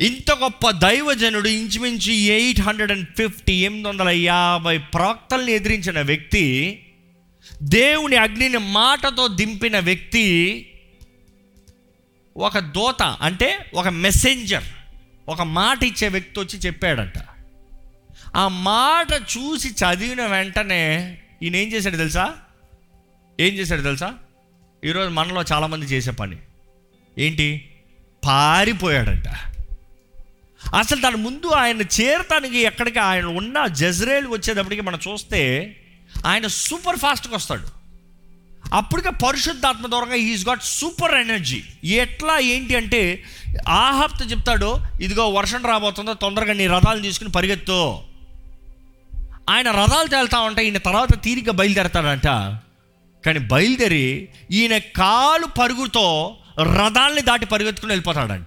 ఇంత 0.00 0.32
గొప్ప 0.32 0.70
దైవజనుడు 0.70 1.48
ఇంచుమించు 1.48 2.12
ఎయిట్ 2.12 2.60
హండ్రెడ్ 2.60 2.92
అండ్ 2.92 3.08
ఫిఫ్టీ 3.16 3.52
ఎనిమిది 3.52 3.88
వందల 3.88 4.08
యాభై 4.08 4.78
ప్రాక్తల్ని 4.78 5.52
ఎదిరించిన 5.52 6.00
వ్యక్తి 6.00 6.78
దేవుని 7.62 8.16
అగ్నిని 8.16 8.58
మాటతో 8.58 9.28
దింపిన 9.28 9.78
వ్యక్తి 9.78 10.66
ఒక 12.36 12.58
దోత 12.58 13.02
అంటే 13.02 13.70
ఒక 13.74 13.88
మెసెంజర్ 13.88 14.64
ఒక 15.28 15.42
మాట 15.42 15.82
ఇచ్చే 15.82 16.08
వ్యక్తి 16.08 16.40
వచ్చి 16.40 16.58
చెప్పాడంట. 16.58 17.12
ఆ 18.36 18.48
మాట 18.48 19.12
చూసి 19.12 19.68
చదివిన 19.68 20.26
వెంటనే 20.26 21.18
ఈయన 21.42 21.56
ఏం 21.56 21.72
చేశాడు 21.72 21.96
తెలుసా? 21.96 22.34
ఏం 23.40 23.54
చేశాడు 23.54 23.82
తెలుసా? 23.82 24.14
ఈరోజు 24.84 25.10
మనలో 25.10 25.44
చాలామంది 25.52 25.86
చేసే 25.86 26.10
పని. 26.10 26.36
ఏంటి? 27.18 27.68
పారిపోయాడంట. 28.26 29.47
అసలు 30.74 31.00
దాని 31.00 31.16
ముందు 31.16 31.46
ఆయన 31.46 31.80
చేరటానికి 31.80 32.58
ఎక్కడికి 32.58 32.98
ఆయన 32.98 33.24
ఉన్న 33.24 33.66
జజ్రేల్ 33.66 34.26
వచ్చేటప్పటికి 34.26 34.82
మనం 34.82 34.98
చూస్తే 35.08 35.76
ఆయన 36.26 36.46
సూపర్ 36.46 36.98
ఫాస్ట్గా 36.98 37.36
వస్తాడు. 37.36 37.78
అప్పటికే 38.74 39.10
పరిశుద్ధాత్మ 39.10 39.86
దూరంగా 39.86 40.14
ఈజ్ 40.14 40.48
గాట్ 40.48 40.62
సూపర్ 40.62 41.14
ఎనర్జీ 41.14 41.62
ఎట్లా 41.84 42.38
ఏంటి 42.38 42.76
అంటే 42.76 43.24
ఆహాప్త 43.68 44.30
చెప్తాడు 44.30 44.80
ఇదిగో 45.00 45.28
వర్షం 45.28 45.66
రాబోతుందో 45.66 46.14
తొందరగా 46.14 46.52
నీ 46.52 46.66
రథాలు 46.66 47.00
తీసుకుని 47.00 47.30
పరిగెత్తు. 47.30 47.98
ఆయన 49.50 49.70
రథాలు 49.70 50.08
తేలుతా 50.08 50.40
ఉంటే 50.40 50.64
ఈయన 50.64 50.78
తర్వాత 50.78 51.22
తీరిక 51.22 51.50
బయలుదేరతాడంట. 51.50 52.26
కానీ 53.26 53.38
బయలుదేరి 53.38 54.28
ఈయన 54.50 54.78
కాలు 54.78 55.46
పరుగుతో 55.46 56.36
రథాల్ని 56.62 57.22
దాటి 57.22 57.46
పరిగెత్తుకుని 57.46 57.92
వెళ్ళిపోతాడంట. 57.92 58.46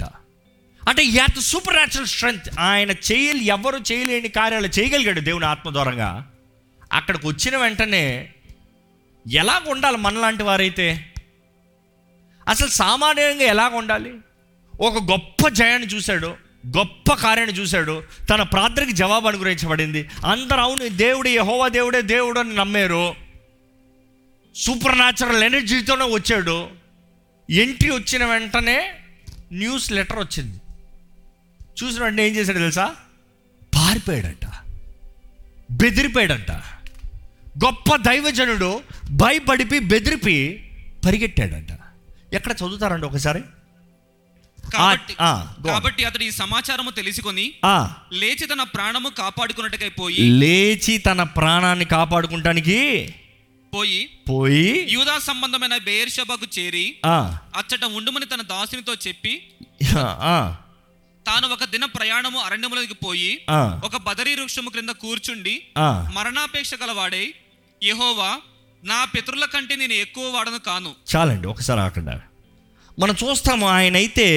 అంటే 0.89 1.03
యాత్ 1.05 1.39
సూపర్ 1.39 1.73
న్యాచురల్ 1.73 2.07
స్ట్రెంగ్త్ 2.07 2.59
ఆయన 2.59 2.91
చేయలు 2.91 3.39
ఎవరు 3.39 3.77
చేయలేని 3.91 4.29
కార్యాలు 4.29 4.67
చేయగలిగాడు 4.67 5.19
దేవుని 5.19 5.45
ఆత్మ 5.45 5.71
ద్వారంగా. 5.71 6.31
అక్కడికి 6.93 7.27
వచ్చిన 7.27 7.57
వెంటనే 7.57 8.29
ఎలాగ 9.31 9.71
ఉండాలి 9.71 9.97
మనలాంటి 9.97 10.43
వారైతే? 10.43 11.13
అసలు 12.47 12.67
సామాన్యంగా 12.67 13.43
ఎలాగ 13.43 13.75
ఉండాలి? 13.75 14.13
ఒక 14.81 15.11
గొప్ప 15.11 15.47
జయాన్ని 15.47 15.87
చూశాడు 15.87 16.27
గొప్ప 16.77 17.13
కార్యాన్ని 17.13 17.55
చూశాడు 17.55 18.03
తన 18.29 18.43
ప్రార్థనకి 18.43 18.91
జవాబు 18.91 19.27
అనుగ్రహించబడింది. 19.27 20.09
అందరూ 20.25 20.59
అవును 20.59 20.87
దేవుడు 20.87 21.29
యహోవా 21.29 21.67
దేవుడే 21.67 22.01
దేవుడు 22.01 22.39
అని 22.39 22.55
నమ్మారు. 22.55 23.15
సూపర్ 24.55 24.97
న్యాచురల్ 24.97 25.43
ఎనర్జీతోనే 25.43 26.05
వచ్చాడు. 26.05 26.69
ఎంట్రీ 27.49 27.89
వచ్చిన 27.89 28.25
వెంటనే 28.25 28.93
న్యూస్ 29.51 29.91
లెటర్ 29.91 30.19
వచ్చింది. 30.19 30.60
చూసిన 31.81 32.03
వెంటనే 32.03 32.27
ఏం 32.27 32.35
చేశాడు 32.35 32.59
తెలుసా? 32.59 32.85
పారిపోయాడంట. 33.75 34.45
బెదిరిపోయాడంట. 35.71 36.51
గొప్ప 37.63 37.95
దైవజనుడు 38.01 38.71
భయపడిపి 39.11 39.79
బెదిరిపి 39.85 40.35
పరిగెట్టాడంట. 41.05 41.71
ఎక్కడ 42.33 42.51
చదువుతారండి 42.51 43.05
ఒకసారి? 43.05 43.41
కాబట్టి 45.65 46.05
అతడు 46.05 46.23
ఈ 46.23 46.31
సమాచారము 46.31 46.91
తెలుసుకొని 46.91 47.45
ఆ, 47.65 47.75
లేచి 48.13 48.45
తన 48.45 48.63
ప్రాణము 48.63 49.09
కాపాడుకున్నట్టుకై 49.09 49.89
పోయి 49.89 50.23
లేచి 50.39 50.97
తన 50.97 51.23
ప్రాణాన్ని 51.23 51.85
కాపాడుకుంటానికి 51.85 52.77
పోయి 53.73 53.99
పోయి 54.29 54.67
యూదా 54.89 55.19
సంబంధమైన 55.19 55.77
బేర్షబకు 55.77 56.47
చేరి 56.59 56.85
ఆ, 57.05 57.17
అచ్చట 57.57 57.85
ఉండుమని 57.91 58.25
తన 58.25 58.41
దాసునితో 58.49 58.93
చెప్పి 59.07 59.33
ఆ, 59.97 60.35
తాను 61.25 61.47
ఒక 61.55 61.63
దిన 61.63 61.85
ప్రయాణము 61.95 62.39
అరణ్యములోకి 62.45 62.95
పోయి 63.05 63.31
ఒక 63.87 63.97
బదరీ 64.07 64.31
వృక్షము 64.35 64.69
క్రింద 64.69 64.91
కూర్చుండి. 65.03 65.55
మరణాపేక్ష 66.17 66.71
గలవాడై 66.83 67.25
యెహోవా 67.83 68.31
నా 68.83 68.99
పితరుల 69.13 69.45
కంటే 69.45 69.75
నేను 69.81 69.95
ఎక్కువ 70.03 70.25
వాడను 70.35 70.59
కాను. 70.67 70.91
చాలండి 71.11 71.47
ఒకసారి 71.47 71.81
ఆకుండా 71.81 72.15
మనం 72.99 73.15
చూస్తాము 73.23 73.65
ఆయన 73.75 73.95
అయితే 73.95 74.27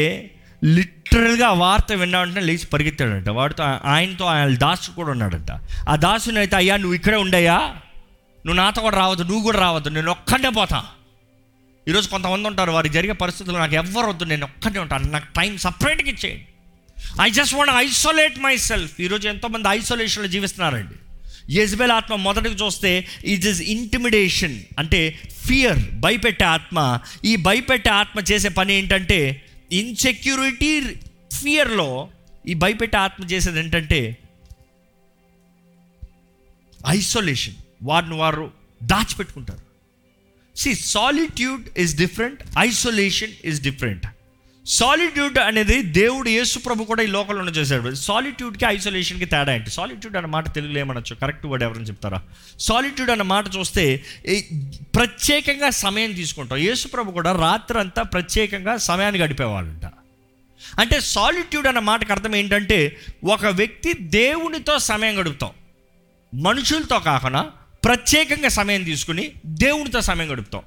లిటరల్గా 0.76 1.46
ఆ 1.48 1.56
వార్త 1.62 1.92
విన్నా 2.00 2.18
వెంటనే 2.20 2.42
లేచి 2.48 2.66
పరిగెత్తాడంట. 2.72 3.30
వాడితో 3.38 3.64
ఆయనతో 3.94 4.24
ఆయన 4.34 4.56
దాసు 4.64 4.90
కూడా 4.98 5.10
ఉన్నాడంట. 5.14 5.50
ఆ 5.90 5.94
దాసుని 6.06 6.38
అయితే 6.42 6.56
అయ్యా 6.60 6.76
నువ్వు 6.82 6.96
ఇక్కడే 6.98 7.18
ఉండయ్యా? 7.24 7.58
నువ్వు 8.44 8.58
నాతో 8.62 8.80
కూడా 8.86 8.96
రావద్దు 9.02 9.24
నువ్వు 9.30 9.42
కూడా 9.48 9.58
రావద్దు 9.66 9.90
నేను 9.96 10.10
ఒక్కడే 10.16 10.50
పోతా. 10.58 10.80
ఈరోజు 11.88 12.06
కొంతమంది 12.08 12.46
ఉంటారు 12.48 12.72
వారికి 12.76 12.94
జరిగే 12.94 13.14
పరిస్థితులు 13.22 13.56
నాకు 13.62 13.74
ఎవ్వరు 13.82 14.06
వద్దు 14.12 14.24
నేను 14.32 14.44
ఒక్కడే 14.50 14.78
ఉంటాను 14.84 15.10
నాకు 15.14 15.28
టైం 15.38 15.52
సపరేట్గా 15.64 16.10
ఇచ్చేయండి. 16.14 16.46
I 17.22 17.30
just 17.30 17.54
want 17.54 17.72
isolate 17.76 18.38
myself 18.56 19.00
ఈరోజు 19.00 19.28
ఎంతోమంది 19.28 19.68
ఐసోలేషన్లో 19.70 20.28
జీవిస్తున్నారండి. 20.28 20.94
యజ్బెల్ 21.60 21.90
ఆత్మ 21.90 22.14
మొదటికి 22.14 22.54
చూస్తే 22.54 23.06
ఇట్ 23.24 23.46
ఇస్ 23.46 23.60
ఇంటిమిడేషన్ 23.60 24.62
అంటే 24.78 25.20
ఫియర్ 25.46 25.78
భయపెట్టే 26.00 26.44
ఆత్మ. 26.44 26.98
ఈ 27.24 27.36
భయపెట్టే 27.36 27.90
ఆత్మ 27.90 28.20
చేసే 28.20 28.48
పని 28.48 28.74
ఏంటంటే 28.74 29.42
ఇన్సెక్యూరిటీ 29.72 30.80
ఫియర్లో 31.42 32.08
ఈ 32.48 32.54
భయపెట్టే 32.54 32.96
ఆత్మ 32.96 33.24
చేసేది 33.24 33.58
ఏంటంటే 33.58 34.16
ఐసోలేషన్ 36.88 37.54
వారిని 37.82 38.14
వారు 38.14 38.50
దాచిపెట్టుకుంటారు. 38.82 39.64
See 40.56 40.74
solitude 40.74 41.78
is 41.78 41.96
different 41.96 42.42
isolation 42.58 43.32
is 43.44 43.60
different 43.60 44.06
solitude 44.66 45.38
అనేది 45.38 45.82
దేవుడు 45.82 46.28
యేసు 46.28 46.58
ప్రభు 46.58 46.84
కూడా 46.84 47.02
ఈ 47.02 47.06
లోకంలో 47.06 47.52
చేశాడు. 47.52 47.94
సాలిట్యూడ్కి 47.94 48.64
ఐసోలేషన్కి 48.68 49.24
తేడా 49.24 49.54
ఏంటి? 49.54 49.70
సాలిట్యూడ్ 49.70 50.16
అన్న 50.16 50.26
మాట 50.26 50.54
తెలుగులో 50.54 50.78
ఏమనొచ్చు? 50.78 51.16
కరెక్ట్ 51.16 51.46
వర్డ్ 51.46 51.64
ఎవరైనా 51.64 51.84
చెప్తారా? 51.84 52.22
సాలిట్యూడ్ 52.58 53.10
అన్న 53.10 53.22
మాట 53.22 53.44
చూస్తే 53.56 54.04
ప్రత్యేకంగా 54.94 55.70
సమయం 55.70 56.12
తీసుకుంటాం. 56.12 56.58
యేసు 56.58 56.88
ప్రభు 56.88 57.10
కూడా 57.10 57.32
రాత్రి 57.32 57.80
అంతా 57.80 58.02
ప్రత్యేకంగా 58.02 58.76
సమయాన్ని 58.76 59.20
గడిపేవాళ్ళంట. 59.20 59.84
అంటే 60.80 61.00
సాలిట్యూడ్ 61.00 61.66
అన్న 61.66 61.78
మాటకు 61.78 62.12
అర్థం 62.12 62.36
ఏంటంటే 62.36 62.96
ఒక 63.24 63.46
వ్యక్తి 63.46 63.92
దేవునితో 64.00 64.78
సమయం 64.78 65.20
గడుపుతాం. 65.20 65.50
మనుషులతో 66.42 66.98
కాకుండా 66.98 67.50
ప్రత్యేకంగా 67.84 68.48
సమయం 68.48 68.84
తీసుకుని 68.84 69.32
దేవునితో 69.46 70.00
సమయం 70.00 70.32
గడుపుతాం. 70.32 70.62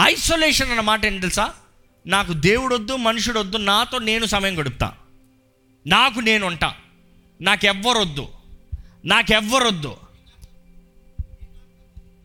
ఐసోలేషన్ 0.00 0.70
అన్న 0.70 0.80
మాట 0.80 1.06
ఏంటి 1.06 1.20
తెలుసా? 1.20 1.50
నాకు 2.06 2.32
దేవుడు 2.32 2.74
వద్దు 2.74 2.96
మనుషుడు 2.96 3.40
వద్దు 3.40 3.56
నాతో 3.56 3.98
నేను 3.98 4.26
సమయం 4.26 4.60
గడుపుతా. 4.60 4.92
నాకు 5.86 6.20
నేను 6.20 6.46
ఉంటా. 6.46 6.74
నాకెవ్వరొద్దు. 7.40 8.28
నాకెవ్వరొద్దు. 9.04 9.96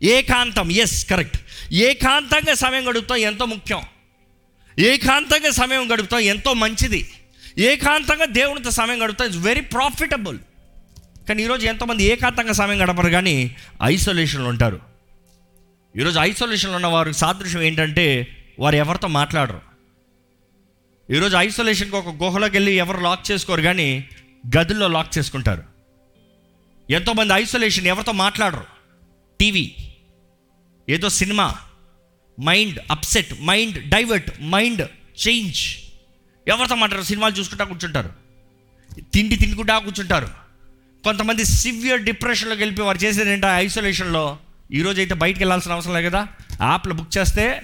ఏకాంతం 0.02 0.70
ఎస్ 0.70 1.06
కరెక్ట్ 1.06 1.38
ఏకాంతంగా 1.72 2.54
సమయం 2.54 2.88
గడుపుతాం 2.88 3.18
ఎంతో 3.18 3.44
ముఖ్యం. 3.44 3.80
ఏకాంతంగా 4.78 5.50
సమయం 5.50 5.92
గడుపుతాం 5.92 6.20
ఎంతో 6.20 6.52
మంచిది. 6.52 7.12
ఏకాంతంగా 7.58 8.24
దేవునితో 8.24 8.70
సమయం 8.70 9.04
గడుపుతాం 9.04 9.26
ఇట్స్ 9.26 9.42
వెరీ 9.42 9.60
ప్రాఫిటబుల్ 9.60 10.38
కానీ 11.28 11.42
ఈరోజు 11.42 11.66
ఎంతోమంది 11.66 12.04
ఏకాంతంగా 12.04 12.52
సమయం 12.52 12.82
గడపరు 12.82 13.08
కానీ 13.08 13.56
ఐసోలేషన్లో 13.82 14.48
ఉంటారు. 14.48 14.80
ఈరోజు 15.96 16.18
ఐసోలేషన్లో 16.18 16.76
ఉన్న 16.76 16.86
వారికి 16.86 17.18
సాదృశ్యం 17.18 17.62
ఏంటంటే 17.62 18.36
వారు 18.58 18.76
ఎవరితో 18.76 19.08
మాట్లాడరు. 19.08 19.71
ఈరోజు 21.10 21.36
ఐసోలేషన్కి 21.36 21.96
ఒక 21.96 22.08
గుహలోకి 22.08 22.52
వెళ్ళి 22.52 22.72
ఎవరు 22.72 23.00
లాక్ 23.00 23.30
చేసుకోరు 23.30 23.62
కానీ 23.62 24.08
గదుల్లో 24.58 24.88
లాక్ 24.88 25.18
చేసుకుంటారు. 25.18 25.62
ఎంతోమంది 26.90 27.32
ఐసోలేషన్ 27.32 27.86
ఎవరితో 27.86 28.12
మాట్లాడరు? 28.12 28.64
టీవీ 29.40 29.74
ఏదో 30.88 31.08
cinema 31.08 31.54
mind 32.40 32.78
upset 32.90 33.42
mind 33.42 33.88
divert 33.88 34.42
mind 34.42 34.88
change. 35.28 35.76
ఎవరితో 36.48 36.74
మాట్లాడరు? 36.74 37.06
సినిమాలు 37.06 37.34
చూసుకుంటా 37.34 37.64
కూర్చుంటారు. 37.64 38.12
తిండి 39.00 39.36
తినుకుంటా 39.36 39.78
కూర్చుంటారు. 39.78 40.28
కొంతమంది 41.04 41.44
సివియర్ 41.44 42.02
డిప్రెషన్లోకి 42.02 42.60
వెళ్ళిపోయి 42.62 42.86
వారు 42.86 42.98
చేసేది 42.98 43.32
ఏంటో? 43.32 43.48
ఐసోలేషన్లో 43.48 44.38
ఈరోజు 44.72 45.00
అయితే 45.00 45.14
బయటికి 45.14 45.40
వెళ్ళాల్సిన 45.40 45.72
అవసరం 45.72 45.94
లేదు 45.94 46.08
కదా? 46.08 46.28
యాప్లో 46.62 46.94
బుక్ 46.94 47.18
చేస్తే 47.18 47.62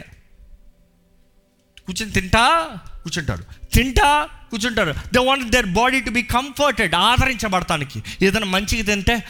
కూర్చొని 1.86 2.12
తింటా? 2.12 2.74
కూర్చుంటారు. 3.08 3.44
తింటా 3.74 4.28
కూర్చుంటారు. 4.50 4.94
They 5.12 5.20
want 5.20 5.50
their 5.50 5.66
body 5.66 6.00
to 6.00 6.10
be 6.10 6.22
comforted 6.22 6.94
ఆదరించబడటానికి 6.94 8.02
ఏదైనా 8.22 8.46
మంచిగా 8.46 8.82
తింటే 8.82 9.22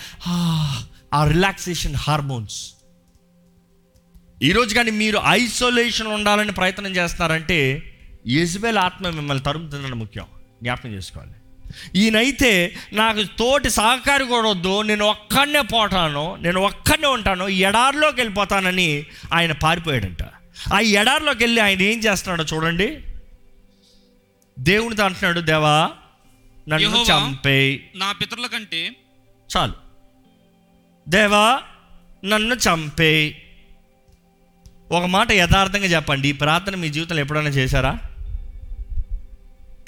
ఆ 1.14 1.24
రిలాక్సేషన్ 1.28 1.94
హార్మోన్స్ 1.94 2.72
ఈరోజు 4.42 4.74
కానీ 4.74 4.90
మీరు 4.90 5.22
ఐసోలేషన్ 5.26 6.06
ఉండాలని 6.06 6.52
ప్రయత్నం 6.52 6.96
చేస్తున్నారంటే 6.96 7.58
యజ్బేల్ 8.26 8.78
ఆత్మ 8.78 9.10
మిమ్మల్ని 9.10 9.44
తరుముతుందని 9.44 9.94
ముఖ్యం. 9.94 10.24
జ్ఞాపకం 10.62 10.88
చేసుకోవాలి. 10.88 11.32
ఈయనైతే 11.94 12.76
నాకు 12.92 13.22
తోటి 13.38 13.70
సహకారి 13.70 14.24
కూడా 14.24 14.48
వద్దు 14.48 14.82
నేను 14.82 15.04
ఒక్కడనే 15.04 15.60
పోటాను 15.60 16.36
నేను 16.40 16.60
ఒక్కడనే 16.60 17.06
ఉంటాను 17.06 17.48
ఎడారిలోకి 17.48 18.20
వెళ్ళిపోతానని 18.20 19.06
ఆయన 19.34 19.52
పారిపోయాడంట. 19.52 20.22
ఆ 20.74 20.78
ఎడారిలోకి 20.78 21.44
వెళ్ళి 21.44 21.60
ఆయన 21.60 21.82
ఏం 21.82 21.98
చేస్తున్నాడో 21.98 22.56
చూడండి. 22.56 22.98
దేవునితో 24.58 25.04
అంటున్నాడు 25.04 25.40
దేవా 25.40 25.90
నన్ను 26.68 26.88
చంపేయి 26.88 27.90
నా 27.96 28.12
పితరుల 28.12 28.46
కంటే 28.46 28.96
చాలు. 29.56 29.72
దేవా 31.08 31.62
నన్ను 32.24 32.54
చంపేయి 32.54 33.42
ఒక 34.90 35.04
మాట 35.04 35.32
యథార్థంగా 35.32 35.84
చెప్పండి. 35.84 36.28
ఈ 36.28 36.32
ప్రార్థన 36.32 36.74
మీ 36.76 36.88
జీవితంలో 36.88 37.20
ఎప్పుడైనా 37.20 37.48
చేశారా? 37.48 37.98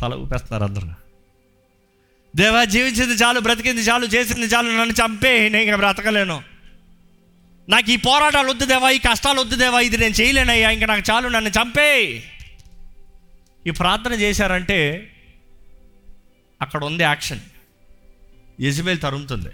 తల 0.01 0.15
ఊపేస్తున్నారు 0.15 0.65
అందరూ. 0.65 0.89
దేవా 2.37 2.65
జీవించింది 2.65 3.15
చాలు 3.15 3.41
బ్రతికింది 3.41 3.81
చాలు 3.81 4.07
చేసింది 4.07 4.47
చాలు 4.47 4.69
నన్ను 4.71 4.93
చంపే. 4.93 5.49
నేను 5.49 5.63
ఇంకా 5.63 5.77
బ్రతకలేను. 5.77 6.43
నాకు 7.69 7.91
ఈ 7.91 7.97
పోరాటాలు 7.97 8.51
వద్దు 8.51 8.65
దేవా 8.65 8.91
ఈ 8.91 8.99
కష్టాలు 8.99 9.41
వద్దు 9.41 9.57
దేవా 9.57 9.81
ఇది 9.81 9.97
నేను 9.97 10.15
చేయలేనయ్యా. 10.15 10.71
ఇంకా 10.71 10.87
నాకు 10.87 11.03
చాలు 11.11 11.29
నన్ను 11.29 11.51
చంపే. 11.51 12.23
ఈ 13.67 13.71
ప్రార్థన 13.71 14.13
చేశారంటే 14.13 15.13
అక్కడ 16.63 16.85
ఉంది 16.85 17.03
యాక్షన్. 17.03 17.41
యజబేల్ 18.61 19.01
తరుముతుంది. 19.01 19.49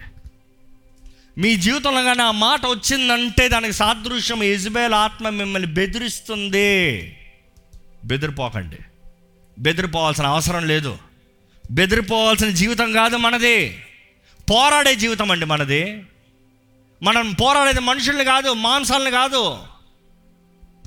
మీ 1.38 1.56
జీవితంలో 1.56 2.02
కానీ 2.04 2.22
ఆ 2.22 2.30
మాట 2.30 2.66
వచ్చిందంటే 2.66 3.48
దానికి 3.48 3.72
సాదృశ్యం 3.72 4.42
యజబేల్ 4.42 4.94
ఆత్మ 4.94 5.28
మిమ్మల్ని 5.28 5.68
బెదిరిస్తుంది. 5.68 7.02
బెదిరిపోకండి. 8.04 8.78
బెదిరిపోవాల్సిన 9.58 10.26
అవసరం 10.26 10.66
లేదు. 10.66 10.98
బెదిరిపోవాల్సిన 11.70 12.50
జీవితం 12.50 12.92
కాదు 12.92 13.16
మనది. 13.16 13.84
పోరాడే 14.50 14.96
జీవితం 14.96 15.30
అండి 15.30 15.46
మనది. 15.46 16.02
మనం 17.02 17.32
పోరాడేది 17.32 17.80
మనుషుల్ని 17.80 18.24
కాదు 18.24 18.52
మాంసాలను 18.52 19.10
కాదు. 19.10 19.58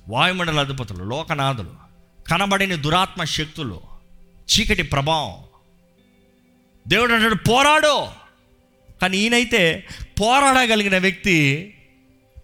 వాయుమండల 0.07 0.59
అధిపతులు 0.59 1.03
లోకనాథులు. 1.03 1.88
కనబడిన 2.31 2.75
దురాత్మ 2.75 3.23
శక్తులు 3.23 3.81
చీకటి 4.37 4.83
ప్రభావం. 4.83 5.33
దేవుడు 6.87 7.13
అంటాడు 7.13 7.35
పోరాడు. 7.35 8.07
కానీ 9.01 9.17
ఈయనైతే 9.17 9.87
పోరాడగలిగిన 10.21 10.97
వ్యక్తి 10.97 11.73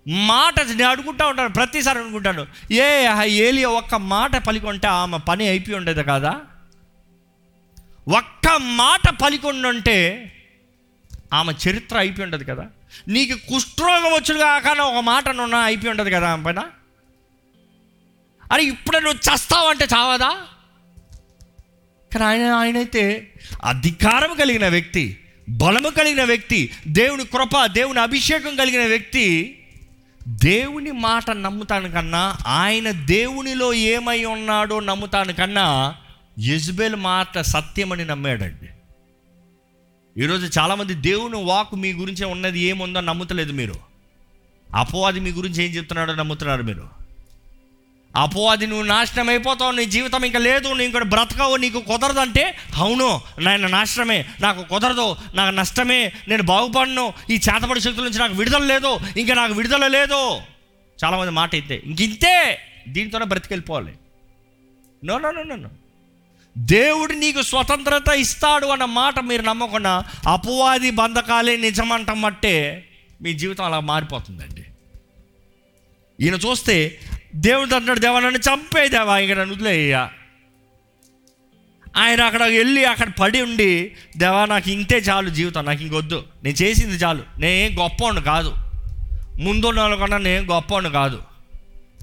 మాట 0.07 0.59
నేను 0.59 0.89
అడుగుంటా 0.89 1.27
ఉంటాను 1.27 1.49
ప్రతిసారి 1.49 1.99
అనుకుంటాను 1.99 2.47
ఏ 2.71 3.07
ఏలి 3.07 3.31
ఏలియా 3.31 3.69
ఒక్క 3.69 3.95
మాట 3.95 4.37
పలికొంటే 4.37 4.87
ఆమె 4.87 5.17
పని 5.17 5.47
అయిపోయి 5.47 5.77
ఉండేది 5.77 6.03
కదా? 6.03 6.41
ఒక్క 8.17 8.57
మాట 8.59 9.09
పలికొండుంటే 9.09 10.31
ఆమె 11.33 11.53
చరిత్ర 11.53 11.97
అయిపోయి 11.97 12.23
ఉండదు 12.23 12.43
కదా. 12.43 12.67
నీకు 13.07 13.35
కుష్ఠరోగం 13.35 14.13
వచ్చుడుగా 14.13 14.59
కానీ 14.59 14.79
ఒక 14.79 15.03
మాట 15.03 15.29
నున్న 15.29 15.55
అయిపోయి 15.55 15.89
ఉండదు 15.89 16.09
కదా 16.09 16.29
ఆమె 16.29 16.43
పైన? 16.43 16.63
అరే 18.51 18.63
ఇప్పుడే 18.63 18.99
నువ్వు 18.99 19.35
చస్తావంటే 19.35 19.85
చావదా? 19.85 20.37
కానీ 22.13 22.25
ఆయన 22.25 22.51
ఆయనైతే 22.51 23.33
అధికారం 23.63 24.35
కలిగిన 24.35 24.67
వ్యక్తి 24.67 25.19
బలము 25.49 25.89
కలిగిన 25.89 26.23
వ్యక్తి 26.23 26.71
దేవుని 26.87 27.25
కృప 27.25 27.65
దేవుని 27.65 27.99
అభిషేకం 27.99 28.55
కలిగిన 28.55 28.85
వ్యక్తి 28.85 29.59
దేవుని 30.27 30.91
మాట 30.91 31.31
నమ్ముతాను 31.31 31.91
కన్నా 31.91 32.37
ఆయన 32.47 32.91
దేవునిలో 32.91 33.73
ఏమై 33.73 34.23
ఉన్నాడో 34.23 34.79
నమ్ముతాను 34.79 35.33
కన్నా 35.33 35.95
యజ్బేల్ 36.39 36.95
మాట 36.95 37.39
సత్యమని 37.39 38.05
నమ్మాడండి. 38.05 38.69
ఈరోజు 40.23 40.59
చాలామంది 40.59 40.93
దేవుని 40.93 41.43
వాక్ 41.43 41.75
మీ 41.75 41.93
గురించే 41.93 42.25
ఉన్నది 42.25 42.59
ఏముందో 42.59 43.01
నమ్ముతలేదు 43.01 43.51
మీరు. 43.51 43.75
అపవాది 44.75 45.19
మీ 45.19 45.31
గురించి 45.31 45.63
ఏం 45.63 45.71
చెప్తున్నాడో 45.71 46.15
నమ్ముతున్నారు 46.15 46.63
మీరు. 46.63 47.04
అపోవాది 48.15 48.67
నువ్వు 48.67 48.85
నాశనం 48.85 49.29
అయిపోతావు 49.29 49.71
నీ 49.71 49.85
జీవితం 49.85 50.23
ఇంకా 50.25 50.39
లేదు 50.39 50.67
నువ్వు 50.67 50.83
ఇంకోటి 50.83 51.05
బ్రతకవు 51.05 51.55
నీకు 51.55 51.79
కుదరదంటే 51.79 52.57
అవును 52.75 53.21
నాయన 53.39 53.67
నాశనమే 53.67 54.25
నాకు 54.39 54.63
కుదరదు 54.63 55.15
నాకు 55.33 55.55
నష్టమే 55.55 56.13
నేను 56.27 56.43
బాగుపడను 56.43 57.13
ఈ 57.29 57.33
చేతపడి 57.33 57.79
శక్తుల 57.79 58.03
నుంచి 58.03 58.19
నాకు 58.19 58.33
విడుదల 58.33 58.63
లేదు 58.63 58.99
ఇంకా 59.17 59.33
నాకు 59.33 59.53
విడుదల 59.53 59.87
లేదు. 59.87 60.41
చాలామంది 61.03 61.31
మాట 61.31 61.55
ఇంతే 61.55 61.81
ఇంక 61.85 62.01
ఇంతే 62.01 62.59
దీంతోనే 62.87 63.25
బ్రతికెళ్ళిపోవాలి. 63.25 63.93
నో 65.05 65.17
నో 65.17 65.31
నో 65.31 65.55
నో 65.55 65.69
దేవుడు 66.57 67.13
నీకు 67.13 67.41
స్వతంత్రత 67.41 68.09
ఇస్తాడు 68.09 68.67
అన్న 68.67 68.85
మాట 68.85 69.19
మీరు 69.19 69.41
నమ్మకుండా 69.41 70.03
అపవాది 70.27 70.91
బంధకాలే 70.91 71.57
నిజమంటమట్టే 71.57 72.85
మీ 73.21 73.33
జీవితం 73.33 73.65
అలా 73.65 73.79
మారిపోతుందండి. 73.79 74.63
ఈయన 76.19 76.35
చూస్తే 76.35 76.99
దేవుడు 77.35 77.61
అంటున్నాడు 77.61 77.99
దేవా 77.99 78.19
నన్ను 78.19 78.39
చంపే 78.39 78.89
దేవా 78.89 79.17
ఇక 79.17 79.31
నన్ను 79.31 79.55
వదిలేయ్యా. 79.55 80.09
ఆయన 81.97 82.21
అక్కడ 82.21 82.43
వెళ్ళి 82.43 82.85
అక్కడ 82.85 83.09
పడి 83.09 83.41
ఉండి 83.41 83.91
దేవా 84.17 84.45
నాకు 84.45 84.69
ఇంతే 84.69 84.97
చాలు 84.97 85.29
జీవితం 85.29 85.65
నాకు 85.65 85.81
ఇంకొద్దు 85.81 86.25
నేను 86.43 86.55
చేసింది 86.55 86.95
చాలు. 86.95 87.23
నేనేం 87.39 87.79
గొప్పవాడు 87.79 88.19
కాదు. 88.19 88.55
ముందున్న 89.39 89.79
వాళ్ళకన్నా 89.81 90.17
నేను 90.17 90.45
గొప్పవాడు 90.45 90.89
కాదు. 90.89 91.21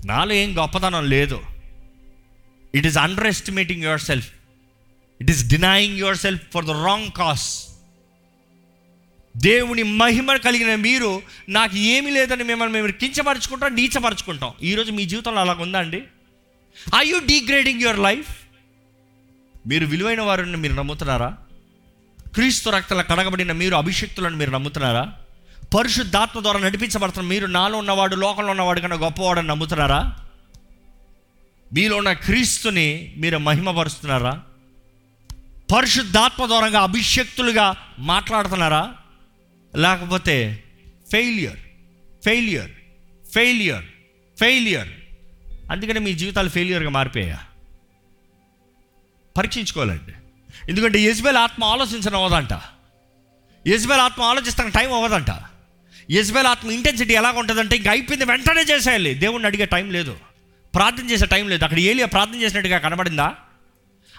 నాలో 0.07 0.33
ఏం 0.33 0.59
గొప్పతనం 0.59 1.09
లేదు. 1.09 1.41
It 2.75 2.87
is 2.87 2.99
underestimating 3.27 3.83
yourself 4.01 4.31
it 5.21 5.31
is 5.31 5.49
denying 5.49 5.99
yourself 6.17 6.43
for 6.55 6.65
the 6.65 6.71
wrong 6.71 7.11
cause 7.11 7.72
దేవుని 9.37 9.83
మహిమ 9.83 10.37
కలిగిన 10.37 10.75
మీరు 10.75 11.23
నాకు 11.49 11.77
ఏమీ 11.77 12.11
లేదని 12.11 12.45
మిమ్మల్ని 12.45 12.75
మేము 12.75 12.93
కించపరచుకుంటాం 12.93 13.75
నీచపరచుకుంటాం. 13.75 14.53
ఈరోజు 14.63 14.93
మీ 14.93 15.05
జీవితంలో 15.05 15.41
అలాగ 15.41 15.63
ఉందా 15.63 15.79
అండి? 15.79 16.03
I 16.97 17.09
you 17.09 17.19
degrading 17.19 17.81
your 17.81 17.99
life 17.99 18.37
మీరు 19.67 19.87
విలువైన 19.87 20.21
వారిని 20.21 20.57
మీరు 20.57 20.73
నమ్ముతున్నారా? 20.73 21.39
క్రీస్తు 22.35 22.71
రక్తల 22.71 23.03
కడగబడిన 23.03 23.53
మీరు 23.53 23.77
అభిషక్తులను 23.77 24.37
మీరు 24.37 24.51
నమ్ముతున్నారా? 24.51 25.13
పరిశుద్ధాత్మ 25.79 26.41
ద్వారా 26.41 26.61
నడిపించబడుతున్న 26.61 27.29
మీరు 27.29 27.47
నాలో 27.47 27.79
ఉన్నవాడు 27.79 28.17
లోకంలో 28.17 28.51
ఉన్నవాడు 28.51 28.81
కన్నా 28.81 28.97
గొప్పవాడని 28.97 29.49
నమ్ముతున్నారా? 29.49 30.19
మీలో 31.73 31.97
ఉన్న 31.97 32.13
క్రీస్తుని 32.13 33.15
మీరు 33.17 33.39
మహిమపరుస్తున్నారా? 33.39 34.43
పరిశుద్ధాత్మ 35.77 36.47
ద్వారంగా 36.47 36.81
అభిషక్తులుగా 36.81 37.77
మాట్లాడుతున్నారా? 37.99 38.95
లేకపోతే 39.77 40.65
ఫెయిలియర్ 41.13 41.57
ఫెయిలియర్ 42.25 42.71
ఫెయిలియర్ 43.35 43.85
ఫెయిల్యూర్ 44.41 44.89
అందుకని 45.71 46.01
మీ 46.01 46.15
జీవితాలు 46.15 46.49
ఫెయిలియర్గా 46.49 46.91
మారిపోయా? 46.91 47.39
పరీక్షించుకోవాలండి. 49.39 50.13
ఎందుకంటే 50.69 51.01
యజ్బేల్ 51.01 51.37
ఆత్మ 51.37 51.65
ఆలోచించడం 51.65 52.17
అవ్వదంట. 52.17 52.61
యజ్బేల్ 53.67 54.01
ఆత్మ 54.01 54.23
ఆలోచిస్తానికి 54.23 54.79
టైం 54.79 54.93
అవ్వదంట. 54.93 55.43
యజ్బేల్ 56.11 56.47
ఆత్మ 56.47 56.71
ఇంటెన్సిటీ 56.71 57.15
ఎలా 57.15 57.31
ఉంటుందంటే 57.31 57.77
ఇంక 57.77 57.89
అయిపోయింది 57.89 58.25
వెంటనే 58.25 58.63
చేసేయాలి. 58.63 59.15
దేవుణ్ణి 59.15 59.47
అడిగే 59.47 59.67
టైం 59.67 59.91
లేదు. 59.91 60.17
ప్రార్థన 60.75 61.11
చేసే 61.11 61.27
టైం 61.27 61.49
లేదు. 61.49 61.65
అక్కడ 61.65 61.79
ఏలియా 61.79 62.07
ప్రార్థన 62.07 62.43
చేసినట్టుగా 62.43 62.79
కనబడిందా? 62.79 63.35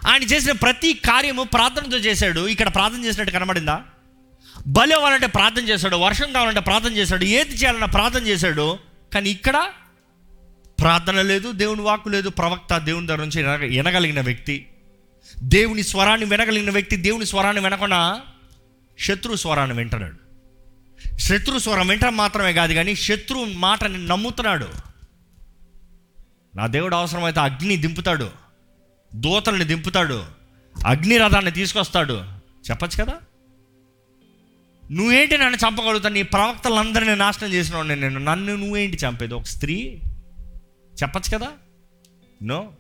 ఆయన 0.08 0.24
చేసిన 0.24 0.52
ప్రతి 0.52 0.94
కార్యము 0.94 1.44
ప్రార్థనతో 1.44 1.98
చేశాడు. 1.98 2.48
ఇక్కడ 2.48 2.74
ప్రార్థన 2.74 3.06
చేసినట్టు 3.06 3.34
కనబడిందా? 3.34 3.84
బలి 4.68 4.94
అవ్వాలంటే 4.94 5.28
ప్రార్థన 5.28 5.70
చేశాడు 5.70 5.96
వర్షం 5.96 6.34
కావాలంటే 6.34 6.60
ప్రార్థన 6.60 6.92
చేశాడు 6.94 7.24
ఏది 7.24 7.56
చేయాలంటే 7.56 7.86
ప్రార్థన 7.86 8.28
చేశాడు. 8.28 8.78
కానీ 9.14 9.30
ఇక్కడ 9.30 9.70
ప్రార్థన 10.80 11.22
లేదు 11.22 11.52
దేవుని 11.52 11.82
వాక్కు 11.82 12.10
లేదు 12.10 12.30
ప్రవక్త 12.30 12.78
దేవుని 12.78 13.08
దగ్గర 13.08 13.20
నుంచి 13.20 13.44
వినగలిగిన 13.68 14.22
వ్యక్తి. 14.22 14.68
దేవుని 15.44 15.84
స్వరాన్ని 15.84 16.26
వినగలిగిన 16.26 16.72
వ్యక్తి 16.72 16.96
దేవుని 16.96 17.26
స్వరాన్ని 17.26 17.64
వినకుండా 17.64 18.22
శత్రు 19.00 19.36
స్వరాన్ని 19.36 19.78
వింటున్నాడు. 19.78 20.24
శత్రు 21.18 21.60
స్వరం 21.60 21.88
వింటడం 21.88 22.18
మాత్రమే 22.18 22.54
కాదు 22.54 22.74
కానీ 22.74 22.96
శత్రు 22.96 23.46
మాటని 23.46 24.08
నమ్ముతున్నాడు. 24.08 24.68
నా 26.56 26.68
దేవుడు 26.68 26.96
అవసరమైతే 26.96 27.40
అగ్ని 27.40 27.78
దింపుతాడు 27.78 28.30
దూతల్ని 29.16 29.66
దింపుతాడు 29.66 30.26
అగ్నిరథాన్ని 30.86 31.52
తీసుకొస్తాడు. 31.52 32.24
చెప్పచ్చు 32.72 33.04
కదా? 33.04 33.14
నువ్వేంటి 34.92 35.38
నన్ను 35.38 35.58
చంపగలుగుతాను 35.68 36.14
నీ 36.14 36.22
ప్రవక్తలందరినీ 36.22 37.16
నాశనం 37.16 37.54
చేసిన 37.54 37.82
నేను. 37.82 38.20
నన్ను 38.20 38.56
నువ్వేంటి 38.56 38.98
చంపేది? 38.98 39.34
ఒక 39.34 39.44
స్త్రీ? 39.44 40.02
చెప్పచ్చు 41.04 41.38
కదా? 41.38 41.48
నో 42.44 42.72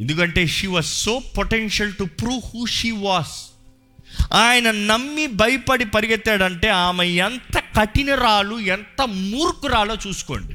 ఎందుకంటే 0.00 0.46
she 0.46 0.66
was 0.66 0.86
so 0.86 1.22
potential 1.38 1.94
to 1.94 2.04
prove 2.04 2.40
who 2.54 2.66
she 2.66 2.90
was 2.90 3.46
ఆయన 4.32 4.70
నమ్మి 4.70 5.26
భయపడి 5.26 5.84
పరిగెత్తాడంటే 5.84 6.68
ఆమె 6.68 7.06
ఎంత 7.06 7.58
కఠినరాలు 7.58 8.58
ఎంత 8.58 9.02
మూర్ఖురాలో 9.02 9.96
చూసుకోండి. 10.06 10.54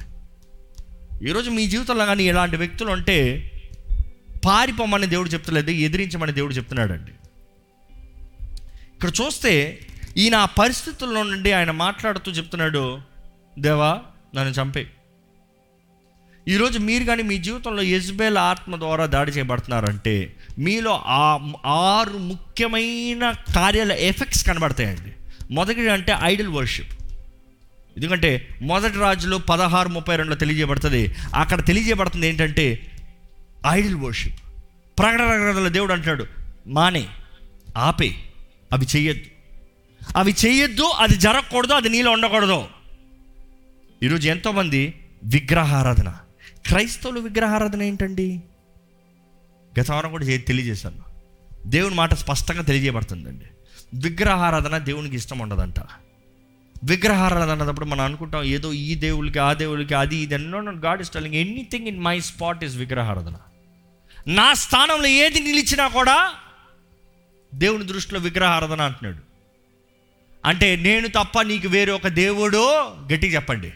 ఈరోజు 1.28 1.50
మీ 1.50 1.68
జీవితంలో 1.68 2.06
కానీ 2.06 2.24
ఇలాంటి 2.24 2.56
వ్యక్తులు 2.56 2.92
ఉంటే 2.92 3.48
పారిపోమని 4.46 5.08
దేవుడు 5.08 5.30
చెప్తలేదు 5.30 5.70
ఎదిరించమని 5.70 6.32
దేవుడు 6.32 6.54
చెప్తున్నాడండి. 6.54 7.12
ఇక్కడ 8.96 9.10
చూస్తే 9.10 9.80
ఈయన 10.18 10.36
ఆ 10.36 10.46
పరిస్థితుల్లో 10.46 11.24
నుండి 11.24 11.52
ఆయన 11.52 11.72
మాట్లాడుతూ 11.72 12.32
చెప్తున్నాడు 12.32 13.00
దేవా 13.60 14.00
నన్ను 14.36 14.62
చంపే 14.62 14.88
ఈరోజు 16.48 16.80
మీరు 16.80 17.04
కానీ 17.04 17.24
మీ 17.24 17.38
జీవితంలో 17.38 17.84
యజ్బేల్ 17.84 18.38
ఆత్మ 18.38 18.76
ద్వారా 18.76 19.06
దాడి 19.06 19.32
చేయబడుతున్నారంటే 19.32 20.36
మీలో 20.60 21.02
ఆ 21.06 21.52
ఆరు 21.66 22.18
ముఖ్యమైన 22.18 23.32
కార్యాల 23.56 23.92
ఎఫెక్ట్స్ 23.92 24.46
కనబడతాయండి. 24.46 25.14
మొదటి 25.52 25.90
అంటే 25.90 26.18
ఐడల్ 26.24 26.48
వర్షిప్. 26.48 26.94
ఎందుకంటే 27.98 28.60
మొదటి 28.62 28.98
రాజులో 28.98 29.38
పదహారు 29.38 29.90
ముప్పై 29.90 30.16
రెండులో 30.16 30.38
తెలియజేయబడుతుంది. 30.38 31.16
అక్కడ 31.36 31.66
తెలియజేయబడుతుంది 31.66 32.28
ఏంటంటే 32.28 32.92
ఐడల్ 33.68 33.96
వర్షిప్. 33.96 34.40
ప్రకటన 35.00 35.26
గ్రంథంలో 35.26 35.70
దేవుడు 35.70 35.94
అంటున్నాడు 35.94 36.26
మానే 36.68 37.08
ఆపే 37.78 38.16
అవి 38.74 38.88
చెయ్యొద్దు. 38.96 39.31
అవి 40.16 40.36
చేయొద్దు 40.46 40.84
అది 40.84 41.16
జరగకూడదు 41.16 41.74
అది 41.74 41.90
నీలో 41.90 42.12
ఉండకూడదు. 42.12 42.66
ఈరోజు 44.04 44.30
ఎంతోమంది 44.30 45.06
విగ్రహారాధన. 45.24 46.14
క్రైస్తవులు 46.68 47.20
విగ్రహారాధన 47.20 47.82
ఏంటండి? 47.82 48.42
గత 49.80 49.92
వారం 49.92 50.12
కూడా 50.12 50.26
తెలియజేశాను. 50.26 51.02
దేవుని 51.66 51.96
మాట 51.96 52.14
స్పష్టంగా 52.14 52.62
తెలియజేయబడుతుందండి. 52.62 53.46
విగ్రహారాధన 53.94 54.78
దేవునికి 54.78 55.16
ఇష్టం 55.16 55.40
ఉండదంట. 55.40 55.80
విగ్రహారాధన 56.84 57.62
అన్నప్పుడు 57.62 57.86
మనం 57.86 58.06
అనుకుంటాం 58.06 58.44
ఏదో 58.44 58.74
ఈ 58.74 58.96
దేవుడికి 58.96 59.40
ఆ 59.40 59.54
దేవుడికి 59.54 59.94
అది 59.94 60.16
ఇది 60.16 60.38
no 60.38 60.62
no 60.62 60.72
God 60.72 61.02
is 61.02 61.10
telling 61.10 61.36
anything 61.36 61.88
in 61.88 62.00
my 62.00 62.20
spot 62.20 62.64
is 62.64 62.76
విగ్రహారాధన. 62.76 63.36
నా 64.28 64.54
స్థానంలో 64.54 65.08
ఏది 65.08 65.40
నిలిచినా 65.40 65.88
కూడా 65.88 66.34
దేవుని 67.56 67.84
దృష్టిలో 67.84 68.20
విగ్రహారాధన 68.20 68.82
అంటున్నాడు. 68.82 69.31
అంటే 70.46 70.76
నేను 70.76 71.08
తప్ప 71.08 71.42
నీకు 71.42 71.68
వేరే 71.68 71.92
ఒక 71.92 72.08
దేవుడు 72.08 72.88
గట్టిగా 72.88 73.36
చెప్పండి. 73.36 73.74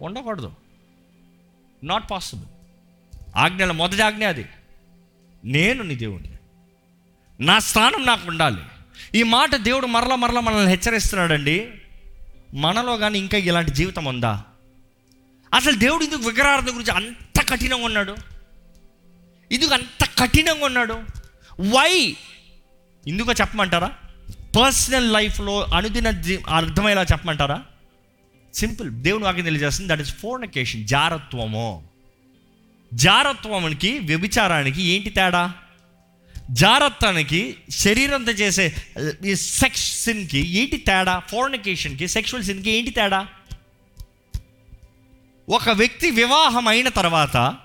ఉండకూడదు. 0.00 0.52
నాట్ 1.84 2.10
పాసిబుల్ 2.10 2.46
ఆజ్ఞల 3.36 3.72
మొదటి 3.72 4.02
ఆజ్ఞ 4.02 4.26
అది. 4.26 4.46
నేను 5.44 5.82
నీ 5.82 5.94
దేవుడిని 5.94 6.38
నా 7.40 7.58
స్థానం 7.58 8.06
నాకు 8.06 8.28
ఉండాలి. 8.28 8.62
ఈ 9.14 9.22
మాట 9.22 9.54
దేవుడు 9.54 9.86
మరలా 9.86 10.16
మరలా 10.16 10.40
మనల్ని 10.40 10.70
హెచ్చరిస్తున్నాడండి. 10.70 11.70
మనలో 12.54 12.96
కానీ 12.96 13.18
ఇంకా 13.18 13.38
ఇలాంటి 13.38 13.70
జీవితం 13.70 14.04
ఉందా? 14.04 14.44
అసలు 15.54 15.76
దేవుడు 15.76 16.04
ఎందుకు 16.04 16.28
విగ్రహార్థం 16.28 16.74
గురించి 16.74 16.92
అంత 16.92 17.48
కఠినంగా 17.48 17.84
ఉన్నాడు? 17.84 18.16
ఎందుకు 19.52 19.74
అంత 19.74 20.04
కఠినంగా 20.18 20.66
ఉన్నాడు? 20.66 20.94
వై 21.60 22.16
ఎందుకో 23.06 23.32
చెప్పమంటారా? 23.32 23.92
పర్సనల్ 24.56 25.12
లైఫ్లో 25.12 25.64
అనుదిన 25.74 26.08
అర్థమయ్యేలా 26.48 27.02
చెప్పమంటారా? 27.02 27.62
సింపుల్. 28.54 28.90
దేవుని 28.90 29.24
వాక్యం 29.24 29.44
తెలియజేస్తుంది. 29.44 29.92
దట్ 29.92 30.00
ఇస్ 30.00 30.14
ఫోర్నకేషన్ 30.14 30.86
జారత్వము. 30.86 31.88
జారత్వానికి 32.94 33.98
వ్యభిచారానికి 33.98 34.82
ఏంటి 34.82 35.10
తేడా? 35.10 35.54
జారత్వానికి 36.50 37.56
శరీరంతో 37.70 38.32
చేసే 38.32 38.74
సెక్స్ 39.34 40.04
సిన్కి 40.04 40.40
ఏంటి 40.58 40.76
తేడా? 40.76 41.18
ఫోర్నికేషన్కి 41.18 42.08
సెక్షువల్ 42.08 42.44
సిన్కి 42.44 42.70
ఏంటి 42.70 42.90
తేడా? 42.90 43.26
ఒక 45.48 45.70
వ్యక్తి 45.70 46.10
వివాహం 46.10 46.68
అయిన 46.68 46.88
తర్వాత 46.88 47.56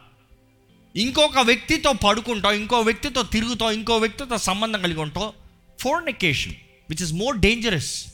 ఇంకొక 0.95 1.39
వ్యక్తితో 1.39 1.93
పడుకుంటాం 1.93 2.53
ఇంకో 2.53 2.79
వ్యక్తితో 2.79 3.23
తిరుగుతాం 3.23 3.71
ఇంకో 3.71 3.97
వ్యక్తితో 3.97 4.37
సంబంధం 4.37 4.81
కలిగి 4.81 4.99
ఉంటాం. 4.99 5.31
Fornication. 5.79 6.53
Which 6.91 7.03
is 7.03 7.13
more 7.13 7.37
dangerous 7.37 8.05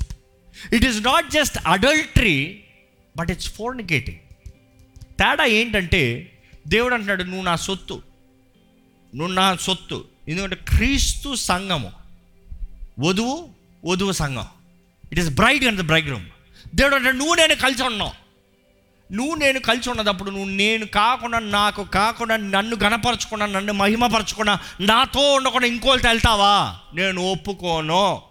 it 0.73 0.85
is 0.85 1.03
not 1.05 1.29
just 1.31 1.57
adultery 1.67 2.63
but 3.17 3.31
it's 3.31 3.53
fornicating 3.53 4.17
తేడా 5.19 5.45
ఏంటంటే 5.45 6.33
దేవుడు 6.67 6.93
అంటున్నాడు 6.93 7.23
నువ్వు 7.23 7.43
నా 7.43 7.55
సొత్తు. 7.55 8.01
నువ్వు 9.15 9.33
నా 9.33 9.55
సొత్తు. 9.55 10.05
ఎందుకంటే 10.27 10.55
క్రీస్తు 10.55 11.35
సంఘము 11.35 11.91
వధువు 12.99 13.49
వధువు 13.85 14.11
సంఘం. 14.11 14.45
It 15.11 15.19
is 15.19 15.29
bride 15.29 15.63
and 15.63 15.81
the 15.81 15.85
bridegroom 16.09 16.25
దేవుడు 16.75 16.95
అంటే 16.95 17.11
నువ్వు 17.11 17.33
నేను 17.35 17.55
కలిసి 17.55 17.83
ఉన్నావు. 17.83 18.27
నువ్వు 19.13 19.35
నేను 19.35 19.59
కలిసి 19.59 19.89
ఉన్నదప్పుడు 19.89 20.29
నువ్వు 20.29 20.49
నేను 20.49 20.85
కాకుండా 20.85 21.39
నాకు 21.39 21.83
కాకుండా 21.83 22.37
నన్ను 22.37 22.77
గణపరచకుండా 22.83 23.45
నన్ను 23.45 23.73
మహిమపరచకుండా 23.73 24.59
నాతో 24.81 25.33
ఉండకుండా 25.33 25.67
ఇంకోళ్ళతో 25.67 26.09
వెళ్తావా? 26.09 26.77
నేను 26.93 27.31
ఒప్పుకోను. 27.31 28.21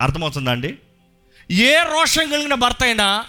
అర్థమవుతుందా 0.00 0.50
అండి? 0.50 0.78
ఏ 1.50 1.76
రోషం 1.76 2.30
కలిగిన 2.30 2.54
భర్త 2.54 2.82
అయినా 2.82 3.26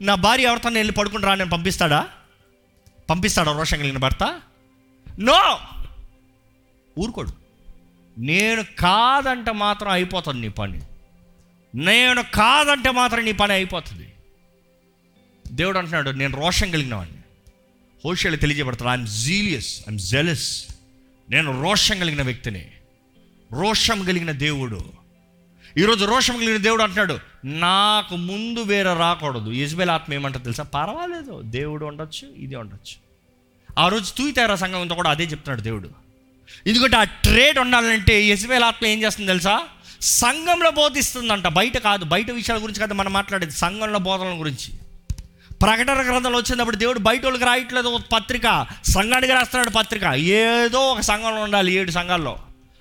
నా 0.00 0.14
భార్య 0.14 0.44
ఎవరితో 0.44 0.68
వెళ్ళి 0.68 0.92
పడుకుంటారా 0.92 1.34
నేను 1.34 1.50
పంపిస్తాడా? 1.50 2.08
పంపిస్తాడా 3.10 3.52
రోషం 3.52 3.78
కలిగిన 3.78 3.98
భర్త? 3.98 4.40
నో! 5.18 5.58
ఊరుకోడు. 6.98 7.32
నేను 8.18 8.62
కాదంటే 8.62 9.52
మాత్రం 9.52 9.90
అయిపోతుంది 9.90 10.40
నీ 10.40 10.48
పని. 10.48 10.82
నేను 11.74 12.22
కాదంటే 12.22 12.90
మాత్రం 12.90 13.24
నీ 13.24 13.32
పని 13.32 13.52
అయిపోతుంది. 13.52 14.12
దేవుడు 15.52 15.78
అంటున్నాడు 15.78 16.10
నేను 16.10 16.40
రోషం 16.40 16.70
కలిగిన 16.70 16.94
వాడిని. 16.94 17.18
హోషేలు 18.04 18.36
తెలియజేయబడతాడు 18.36 18.90
ఐఎమ్ 18.90 19.06
జీలియస్ 19.06 19.80
ఐఎమ్ 19.80 19.98
జెలస్ 19.98 20.68
నేను 21.30 21.62
రోషం 21.62 21.98
కలిగిన 21.98 22.22
వ్యక్తిని. 22.22 22.70
రోషం 23.52 24.04
కలిగిన 24.04 24.30
దేవుడు 24.30 25.07
ఈరోజు 25.76 26.04
రోషం 26.04 26.36
కలిగిన 26.36 26.56
దేవుడు 26.56 26.82
అంటున్నాడు 26.82 27.18
నాకు 27.44 28.16
ముందు 28.16 28.60
వేరే 28.60 28.94
రాకూడదు. 28.94 29.50
యజ్బేల్ 29.50 29.90
ఆత్మ 29.90 30.14
ఏమంటారు 30.14 30.44
తెలుసా? 30.44 30.62
పర్వాలేదు 30.62 31.42
దేవుడు 31.42 31.84
ఉండొచ్చు 31.84 32.28
ఇది 32.36 32.56
ఉండొచ్చు. 32.56 33.08
ఆ 33.78 33.88
రోజు 33.88 34.12
తూయితారా 34.12 34.54
సంఘంతో 34.54 34.94
కూడా 34.94 35.10
అదే 35.10 35.24
చెప్తున్నాడు 35.24 35.60
దేవుడు. 35.60 35.90
ఎందుకంటే 36.66 36.96
ఆ 36.96 37.04
ట్రేడ్ 37.04 37.58
ఉండాలంటే 37.58 38.24
యజ్బేల్ 38.26 38.64
ఆత్మ 38.64 38.86
ఏం 38.86 39.02
చేస్తుంది 39.02 39.28
తెలుసా? 39.28 39.62
సంఘంలో 40.00 40.70
బోధిస్తుందంట. 40.70 41.46
బయట 41.46 41.78
కాదు 41.78 42.04
బయట 42.04 42.30
విషయాల 42.30 42.62
గురించి 42.62 42.80
కాదు 42.80 42.94
మనం 42.94 43.12
మాట్లాడేది 43.12 43.52
సంఘంలో 43.52 43.98
బోధనల 43.98 44.40
గురించి. 44.40 44.74
ప్రకటన 45.62 46.10
గ్రంథంలో 46.10 46.38
వచ్చినప్పుడు 46.38 46.76
దేవుడు 46.76 46.98
బయట 46.98 47.24
వాళ్ళకి 47.24 47.44
రాయట్లేదు 47.44 47.88
ఒక 47.88 48.02
పత్రిక 48.12 48.66
సంఘానికి 48.84 49.32
రాస్తున్నాడు 49.32 49.70
పత్రిక. 49.70 50.04
ఏదో 50.04 50.92
ఒక 50.92 51.00
సంఘంలో 51.00 51.42
ఉండాలి 51.42 51.72
ఏడు 51.72 51.90
సంఘాల్లో. 51.90 52.38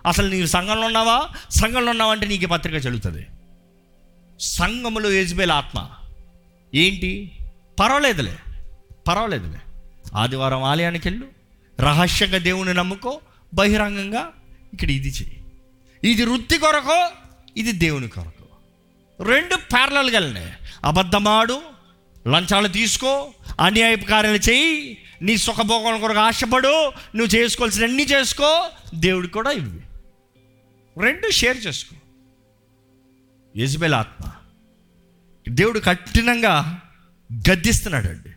అసలు 0.08 0.30
నీవు 0.30 0.46
సంఘంలో 0.46 0.86
ఉన్నావా? 0.86 1.30
సంఘంలో 1.50 1.92
ఉన్నావా 1.92 2.12
అంటే 2.12 2.28
నీకు 2.28 2.46
పత్రిక 2.46 2.86
చెల్లుతుంది. 2.86 3.28
సంఘములో 4.40 5.12
యజ్బేల్ 5.12 5.52
ఆత్మ. 5.52 5.90
ఏంటి? 6.76 7.32
పర్వాలేదులే. 7.80 8.38
పర్వాలేదులే. 9.08 9.60
ఆదివారం 10.16 10.64
ఆలయానికి 10.64 11.10
వెళ్ళు 11.10 11.26
రహస్యంగా 11.80 12.38
దేవుని 12.38 12.74
నమ్ముకో 12.74 13.20
బహిరంగంగా 13.54 14.32
ఇక్కడ 14.74 14.92
ఇది 14.92 15.08
చెయ్యి. 15.08 15.44
ఇది 16.12 16.26
వృత్తి 16.26 16.58
కొరకు 16.58 17.08
ఇది 17.58 17.72
దేవుని 17.72 18.08
కొరకు. 18.08 18.38
రెండు 19.24 19.56
ప్యారలల్గా 19.56 20.20
వెళ్ళినాయి 20.20 20.54
అబద్ధమాడు 20.86 21.62
లంచాలు 22.28 22.68
తీసుకో 22.68 23.28
అన్యాయపు 23.60 24.06
కార్యాలు 24.06 24.38
చేయి 24.38 24.98
నీ 25.22 25.38
సుఖభోగం 25.38 26.00
కొరకు 26.00 26.20
ఆశపడు 26.20 26.92
నువ్వు 27.16 27.36
చేసుకోవాల్సిన 27.36 27.84
అన్నీ 27.84 28.04
చేసుకో 28.04 28.66
దేవుడికి 28.96 29.34
కూడా 29.34 29.52
ఇవి 29.52 29.80
రెండు 31.00 31.32
షేర్ 31.32 31.68
చేసుకో. 31.68 31.96
యజ్బెల్ 33.58 33.94
ఆత్మ. 33.94 34.32
దేవుడు 35.50 35.80
కఠినంగా 35.80 36.82
గద్దిస్తున్నాడు 37.34 38.08
అండి. 38.08 38.30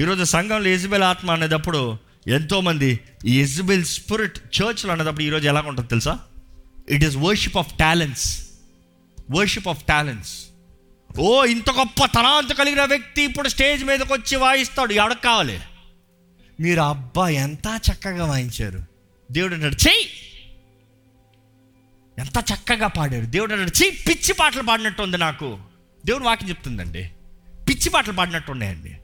ఈరోజు 0.00 0.24
సంఘంలో 0.24 0.70
యజ్బెల్ 0.70 1.02
ఆత్మ 1.02 1.30
అనేటప్పుడు 1.30 1.98
ఎంతోమంది 2.28 3.00
యజ్బెల్ 3.26 3.84
స్పిరిట్ 3.84 4.38
చర్చ్లో 4.38 4.92
అనేటప్పుడు 4.92 5.24
ఈరోజు 5.24 5.48
ఎలా 5.48 5.60
ఉంటుంది 5.60 5.88
తెలుసా? 5.88 6.18
It 6.88 7.04
is 7.04 7.16
worship 7.16 7.56
of 7.56 7.78
talents 7.78 8.48
worship 9.30 9.68
of 9.68 9.84
talents 9.84 10.44
ఓ 11.18 11.44
ఇంత 11.44 11.70
గొప్ప 11.70 12.04
తలాంత 12.04 12.52
కలిగిన 12.52 12.84
వ్యక్తి 12.84 13.22
ఇప్పుడు 13.22 13.48
స్టేజ్ 13.48 13.84
మీదకి 13.84 14.12
వచ్చి 14.12 14.36
వాయిస్తాడు. 14.36 14.92
ఎవరికి 14.92 15.22
కావాలి? 15.22 15.60
మీరు 16.60 16.80
అబ్బా 16.80 17.28
ఎంత 17.28 17.80
చక్కగా 17.92 18.24
వాయించారు. 18.24 18.82
దేవుడు 19.32 19.54
అన్నాడు 19.54 19.74
చెయ్యి. 19.74 20.31
ఎంత 22.18 22.44
చక్కగా 22.54 22.86
పాడారు. 22.86 23.24
దేవుడు 23.24 23.52
అన్నాడు 23.52 23.84
చీ 23.84 23.90
పిచ్చి 23.90 24.34
పాటలు 24.34 24.62
పాడినట్టు 24.62 25.02
ఉంది 25.02 25.18
నాకు. 25.18 25.58
దేవుడు 26.06 26.24
వాక్యం 26.24 26.48
చెప్తుందండి. 26.48 27.10
పిచ్చి 27.68 27.90
పాటలు 27.90 28.12
పాడినట్టు 28.12 28.50
ఉన్నాయండి. 28.50 28.96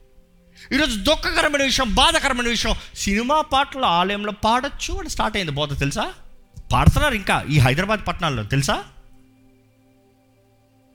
ఈరోజు 0.73 0.95
దుఃఖకరమైన 0.95 1.63
విషయం 1.63 1.95
బాధకరమైన 1.95 2.47
విషయం 2.47 2.75
సినిమా 2.95 3.41
పాటలు 3.41 3.85
ఆలయంలో 3.85 4.31
పాడొచ్చు 4.31 4.93
అని 4.93 5.09
స్టార్ట్ 5.09 5.37
అయింది. 5.37 5.51
బోధ 5.51 5.79
తెలుసా? 5.79 6.13
పాడుతున్నారు 6.73 7.13
ఇంకా 7.13 7.45
ఈ 7.49 7.59
హైదరాబాద్ 7.59 8.07
పట్టణాల్లో. 8.07 8.43
తెలుసా? 8.43 8.83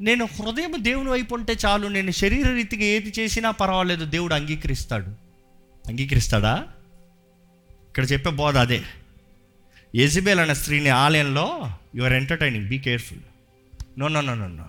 నేను 0.01 0.25
హృదయం 0.25 0.75
దేవుని 0.77 1.11
వైపు 1.11 1.35
ఉంటే 1.35 1.57
చాలు 1.67 1.89
నేను 1.89 2.11
శరీర 2.11 2.49
రీతిగా 2.49 2.83
ఏది 2.83 3.13
చేసినా 3.19 3.51
పర్వాలేదు 3.51 4.05
దేవుడు 4.05 4.35
అంగీకరిస్తాడు. 4.35 5.07
అంగీకరిస్తాడా? 5.89 6.67
ఇక్కడ 7.71 8.13
చెప్పే 8.13 8.31
బోధ 8.31 8.57
అదే. 8.57 8.83
ఎజిబేల్ 9.95 10.41
అనే 10.41 10.55
స్త్రీని 10.55 10.89
ఆలయంలో 10.89 11.71
your 11.95 12.13
entertaining 12.13 12.69
be 12.69 12.79
careful 12.79 13.19
no 13.99 14.09
no 14.09 14.21
no 14.21 14.35
no 14.35 14.47
no 14.47 14.65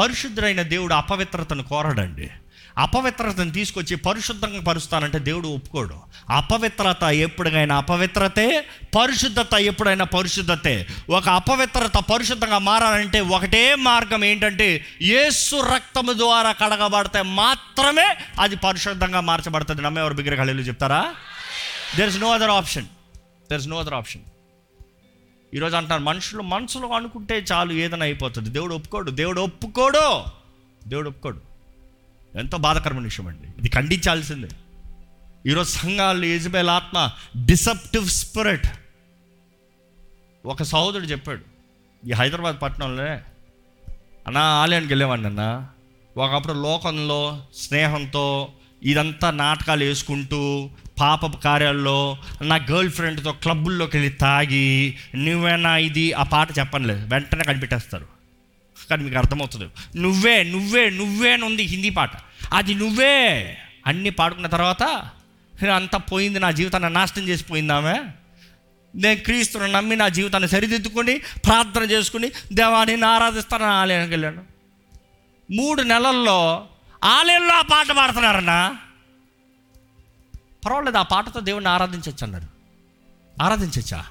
పరిశుద్ధుడైన 0.00 0.62
దేవుడు 0.62 0.94
అపవిత్రతను 0.94 1.62
కోరడండి. 1.62 2.30
అపవిత్రతను 2.78 3.50
తీసుకొచ్చి 3.50 3.96
పరిశుద్ధంగా 3.96 4.60
పరుస్తానంటే 4.60 5.18
దేవుడు 5.18 5.48
ఒప్పుకోడు. 5.48 6.00
అపవిత్రత 6.30 7.02
ఎప్పుడైనా 7.02 7.76
అపవిత్రతే 7.76 8.66
పరిశుద్ధత 8.96 9.54
ఎప్పుడైనా 9.54 10.04
పరిశుద్ధతే. 10.04 10.86
ఒక 11.10 11.28
అపవిత్రత 11.28 11.96
పరిశుద్ధంగా 11.96 12.58
మారాలంటే 12.58 13.20
ఒకటే 13.20 13.74
మార్గం 13.74 14.24
ఏంటంటే 14.24 14.84
యేసు 15.02 15.56
రక్తము 15.74 16.12
ద్వారా 16.12 16.52
కడగబడితే 16.52 17.22
మాత్రమే 17.22 18.16
అది 18.40 18.56
పరిశుద్ధంగా 18.56 19.20
మార్చబడుతుంది. 19.20 19.82
నమ్మేవారు 19.82 20.14
బిగ్గర 20.14 20.34
కళ్ళు 20.34 20.62
చెప్తారా? 20.62 21.14
There 21.96 22.08
is 22.08 22.18
no 22.18 22.32
other 22.32 22.50
option 22.50 22.86
there 23.50 23.60
is 23.60 23.68
no 23.68 23.78
other 23.78 23.94
option 23.94 24.22
ఈరోజు 25.56 25.76
అంటారు 25.76 26.02
మనుషులు 26.02 26.42
మనసులో 26.42 26.88
అనుకుంటే 26.88 27.44
చాలు 27.52 27.72
ఏదైనా 27.72 28.04
అయిపోతుంది. 28.04 28.50
దేవుడు 28.50 28.74
ఒప్పుకోడు. 28.74 29.10
దేవుడు 29.10 29.40
ఒప్పుకోడు. 29.40 30.24
దేవుడు 30.88 31.08
ఒప్పుకోడు. 31.08 31.40
ఎంతో 32.38 32.56
బాధాకరమైన 32.56 33.04
విషయం 33.04 33.26
అండి. 33.26 33.48
ఇది 33.58 33.68
ఖండించాల్సిందే. 33.68 34.48
ఈరోజు 35.46 35.68
సంఘాలు 35.68 36.24
యజబేల్ 36.24 36.68
ఆత్మ 36.68 37.10
డిసెప్టివ్ 37.44 38.08
స్పిరిట్. 38.08 38.66
ఒక 40.46 40.62
సహోదరుడు 40.62 41.06
చెప్పాడు 41.06 41.42
ఈ 42.08 42.12
హైదరాబాద్ 42.12 42.56
పట్టణంలోనే 42.62 43.20
అన్నా 44.26 44.40
ఆలయానికి 44.40 44.92
వెళ్ళేవాడిని 44.92 45.26
అన్న. 45.26 45.66
ఒకప్పుడు 46.16 46.52
లోకంలో 46.52 47.42
స్నేహంతో 47.56 48.48
ఇదంతా 48.82 49.30
నాటకాలు 49.30 49.84
వేసుకుంటూ 49.84 50.70
పాప 51.00 51.26
కార్యాల్లో 51.26 52.18
నా 52.42 52.56
గర్ల్ 52.56 52.90
ఫ్రెండ్తో 52.90 53.32
క్లబ్బుల్లోకి 53.32 53.96
వెళ్ళి 53.96 54.12
తాగి 54.12 54.96
నువ్వేనా 55.14 55.76
ఇది? 55.76 56.12
ఆ 56.12 56.22
పాట 56.22 56.58
చెప్పనులేదు 56.58 57.06
వెంటనే 57.06 57.44
కనిపెట్టేస్తారు. 57.44 58.06
కానీ 58.90 59.04
మీకు 59.04 59.16
అర్థమవుతుంది 59.16 59.68
నువ్వే 59.96 60.42
నువ్వే 60.42 60.90
నువ్వే 60.90 61.36
ఉంది 61.36 61.62
హిందీ 61.62 61.90
పాట. 61.90 62.10
అది 62.52 62.74
నువ్వే. 62.74 63.58
అన్నీ 63.86 64.10
పాడుకున్న 64.10 64.46
తర్వాత 64.46 64.82
అంతా 65.74 65.98
పోయింది 65.98 66.40
నా 66.40 66.50
జీవితాన్ని 66.50 66.90
నాశనం 66.90 67.28
చేసిపోయిందామే 67.28 68.00
నేను 68.94 69.20
క్రీస్తుని 69.20 69.72
నమ్మి 69.72 69.96
నా 69.96 70.08
జీవితాన్ని 70.08 70.48
సరిదిద్దుకొని 70.48 71.18
ప్రార్థన 71.18 71.82
చేసుకుని 71.82 72.30
దేవాన్ని 72.52 73.06
ఆరాధిస్తానని 73.06 73.70
ఆలయానికి 73.70 74.10
వెళ్ళాను. 74.10 74.42
మూడు 75.52 75.82
నెలల్లో 75.82 76.66
ఆలయంలో 77.04 77.54
ఆ 77.54 77.62
పాట 77.62 77.86
పాడుతున్నారన్నా. 77.90 78.76
పర్వాలేదు 80.66 80.96
ఆ 80.96 81.02
పాటతో 81.02 81.40
దేవుడిని 81.40 81.70
ఆరాధించవచ్చు 81.70 82.24
అన్నారు 82.24 82.48
ఆరాధించచ్చా? 83.42 84.06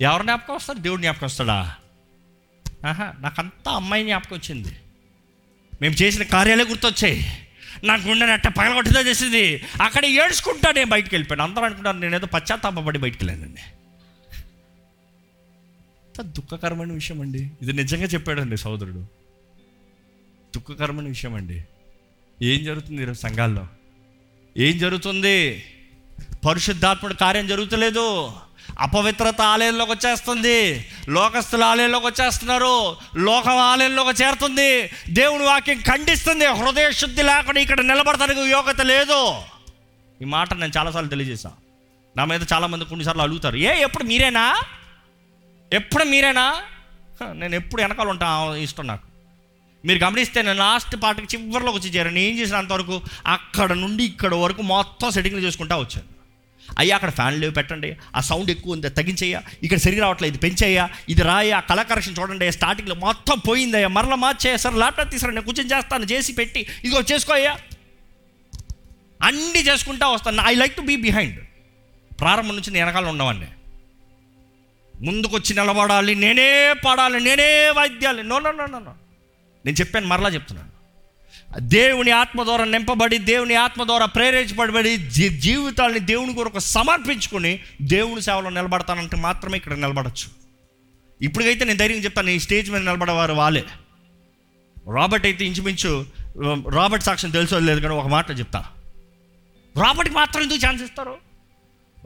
ఎవరు 0.00 0.22
జ్ఞాపకం 0.22 0.54
వస్తారు 0.54 0.78
దేవుడు 0.78 1.00
జ్ఞాపకం 1.00 1.24
వస్తాడా? 1.24 1.76
ఆహా 2.86 3.14
నాకంతా 3.20 3.70
అమ్మాయి 3.70 4.04
జ్ఞాపకం 4.04 4.36
వచ్చింది. 4.36 4.76
మేము 5.82 5.94
చేసిన 5.94 6.22
కార్యాలే 6.22 6.64
గుర్తొచ్చాయి. 6.64 7.48
నా 7.84 7.94
గుండె 7.94 8.26
అట్ట 8.26 8.48
పగలగొట్టుదో 8.48 9.00
చేసింది. 9.00 9.64
అక్కడ 9.82 10.04
ఏడ్చుకుంటా 10.04 10.72
నేను 10.72 10.90
బయటికి 10.90 11.14
వెళ్ళిపోయాను. 11.14 11.42
అందరూ 11.42 11.64
అనుకుంటారు 11.64 11.96
నేనేదో 11.96 12.26
పశ్చాత్తాపడి 12.26 12.98
బయటికి 12.98 13.24
వెళ్ళానండి 13.24 13.60
దుఃఖకరమైన 16.22 16.92
విషయం 16.92 17.20
అండి. 17.20 17.50
ఇది 17.62 17.72
నిజంగా 17.72 18.02
చెప్పాడండి 18.02 18.56
సోదరుడు 18.56 19.06
దుఃఖకరమైన 20.56 21.08
విషయం 21.08 21.34
అండి. 21.34 21.64
ఏం 22.42 22.64
జరుగుతుంది 22.64 23.02
ఈరోజు 23.02 23.18
సంఘాల్లో? 23.18 23.66
ఏం 24.58 24.78
జరుగుతుంది? 24.78 25.64
పరిశుద్ధాత్ముడు 26.48 27.14
కార్యం 27.14 27.46
జరుగుతలేదు. 27.46 28.32
అపవిత్రత 28.78 29.40
ఆలయంలోకి 29.40 29.90
వచ్చేస్తుంది. 29.90 30.86
లోకస్తుల 31.08 31.64
ఆలయంలోకి 31.64 32.06
వచ్చేస్తున్నారు. 32.06 32.96
లోకం 33.16 33.56
ఆలయంలోకి 33.56 34.22
చేరుతుంది. 34.22 34.90
దేవుని 35.08 35.44
వాక్యం 35.44 35.80
ఖండిస్తుంది. 35.80 36.46
హృదయ 36.46 36.90
శుద్ధి 36.90 37.22
లేకుండా 37.22 37.60
ఇక్కడ 37.60 37.80
నిలబడతానికి 37.80 38.40
యోగ్యత 38.40 38.80
లేదు. 38.80 39.34
ఈ 40.22 40.24
మాట 40.24 40.52
నేను 40.52 40.72
చాలాసార్లు 40.78 41.10
తెలియజేశాను 41.10 41.54
నా 42.16 42.24
మీద 42.24 42.40
చాలామంది 42.52 42.84
కొన్నిసార్లు 42.84 43.22
అడుగుతారు 43.22 43.56
ఏ 43.56 43.82
ఎప్పుడు 43.82 44.04
మీరేనా? 44.04 44.60
ఎప్పుడు 45.72 46.04
మీరేనా? 46.04 46.62
నేను 47.32 47.54
ఎప్పుడు 47.54 47.82
వెనకాల 47.82 48.08
ఉంటా? 48.08 48.26
ఆ 48.26 48.54
ఇష్టం 48.54 48.86
నాకు. 48.86 49.11
మీరు 49.84 50.04
గమనిస్తే 50.04 50.42
నేను 50.42 50.58
లాస్ట్ 50.58 50.96
పాటకి 51.02 51.36
చివరిలోకి 51.36 51.78
వచ్చి 51.78 51.90
చేరాను. 51.90 52.18
ఏం 52.18 52.38
చేసిన 52.38 52.56
అంతవరకు 52.56 53.02
అక్కడ 53.26 53.72
నుండి 53.72 54.04
ఇక్కడ 54.04 54.34
వరకు 54.34 54.62
మొత్తం 54.62 55.10
సెట్టింగ్లు 55.10 55.40
చేసుకుంటా 55.40 55.76
వచ్చాను. 55.76 56.12
అయ్యా 56.78 56.96
అక్కడ 56.96 57.10
ఫ్యాన్ 57.10 57.40
లేవు 57.40 57.52
పెట్టండి. 57.52 57.96
ఆ 58.16 58.20
సౌండ్ 58.20 58.50
ఎక్కువ 58.50 58.72
ఉంది 58.72 58.88
తగ్గించయ్యా. 58.88 59.42
ఇక్కడ 59.62 59.78
సరి 59.78 60.00
రావట్లేదు 60.00 60.34
ఇది 60.34 60.46
పెంచయ్యా. 60.46 60.90
ఇది 61.08 61.22
రాయ్యా 61.22 61.60
కలర్ 61.60 61.86
కరెక్షన్ 61.86 62.14
చూడండి 62.20 62.52
స్టార్టింగ్లో 62.52 62.94
మొత్తం 62.94 63.38
పోయిందయ్యా 63.38 63.88
మరల 63.88 64.14
మార్చేయ 64.14 64.56
సార్ 64.56 64.74
ల్యాప్టాప్ 64.74 65.10
తీసుకురా 65.10 65.34
నేను 65.34 65.46
కూర్చొని 65.46 65.70
చేస్తాను 65.70 66.04
చేసి 66.04 66.32
పెట్టి. 66.32 66.66
ఇదిగో 66.84 67.02
చేసుకో 67.12 67.34
అన్నీ 67.34 69.60
చేసుకుంటా 69.60 70.08
వస్తాను. 70.08 70.42
I 70.46 70.54
like 70.54 70.76
to 70.76 70.80
be 70.80 70.96
behind 70.96 71.40
ప్రారంభం 72.20 72.54
నుంచి 72.54 72.70
నేను 72.70 72.86
వెనకాల 72.86 73.06
ఉండవండి 73.06 73.46
ముందుకొచ్చి 75.04 75.54
నిలబడాలి 75.54 76.14
నేనే 76.14 76.72
పాడాలి 76.72 77.20
నేనే 77.20 77.72
వాయిద్యాలి. 77.76 78.22
No 78.22 78.38
no 78.38 78.52
no 78.52 78.66
no 78.66 78.78
no 78.78 78.94
నేను 79.66 79.76
చెప్పాను 79.80 80.06
మరలా 80.06 80.28
చెప్తున్నాను. 80.28 80.72
దేవుని 81.58 82.10
ఆత్మ 82.10 82.44
ద్వారా 82.44 82.64
నింపబడి 82.64 83.18
దేవుని 83.18 83.54
ఆత్మ 83.54 83.84
ద్వారా 83.84 84.06
ప్రేరేపబడి 84.06 84.96
జీ 84.96 85.28
జీవితాన్ని 85.28 85.98
దేవుని 85.98 86.34
కొరకు 86.34 86.58
సమర్పించుకొని 86.58 87.60
దేవుని 87.82 88.22
సేవలో 88.22 88.50
నిలబడతానంటే 88.50 89.16
మాత్రమే 89.16 89.56
ఇక్కడ 89.56 89.72
నిలబడచ్చు. 89.72 90.28
ఇప్పటికైతే 91.22 91.64
నేను 91.64 91.78
ధైర్యం 91.78 91.98
చెప్తాను 91.98 92.30
ఈ 92.30 92.38
స్టేజ్ 92.38 92.70
మీద 92.70 92.80
నిలబడేవారు 92.80 93.32
వాళ్ళే. 93.32 93.64
రాబర్ట్ 94.94 95.26
అయితే 95.26 95.44
ఇంచుమించు 95.44 96.06
రాబర్ట్ 96.70 97.04
సాక్ష్యం 97.04 97.30
తెలుసో 97.30 97.58
లేదు 97.58 97.80
కానీ 97.80 97.94
ఒక 97.94 98.06
మాట 98.06 98.38
చెప్తా. 98.38 98.64
రాబర్ట్కి 99.82 100.14
మాత్రం 100.14 100.42
ఎందుకు 100.42 100.66
ఛాన్స్ 100.66 100.82
ఇస్తారు? 100.82 101.16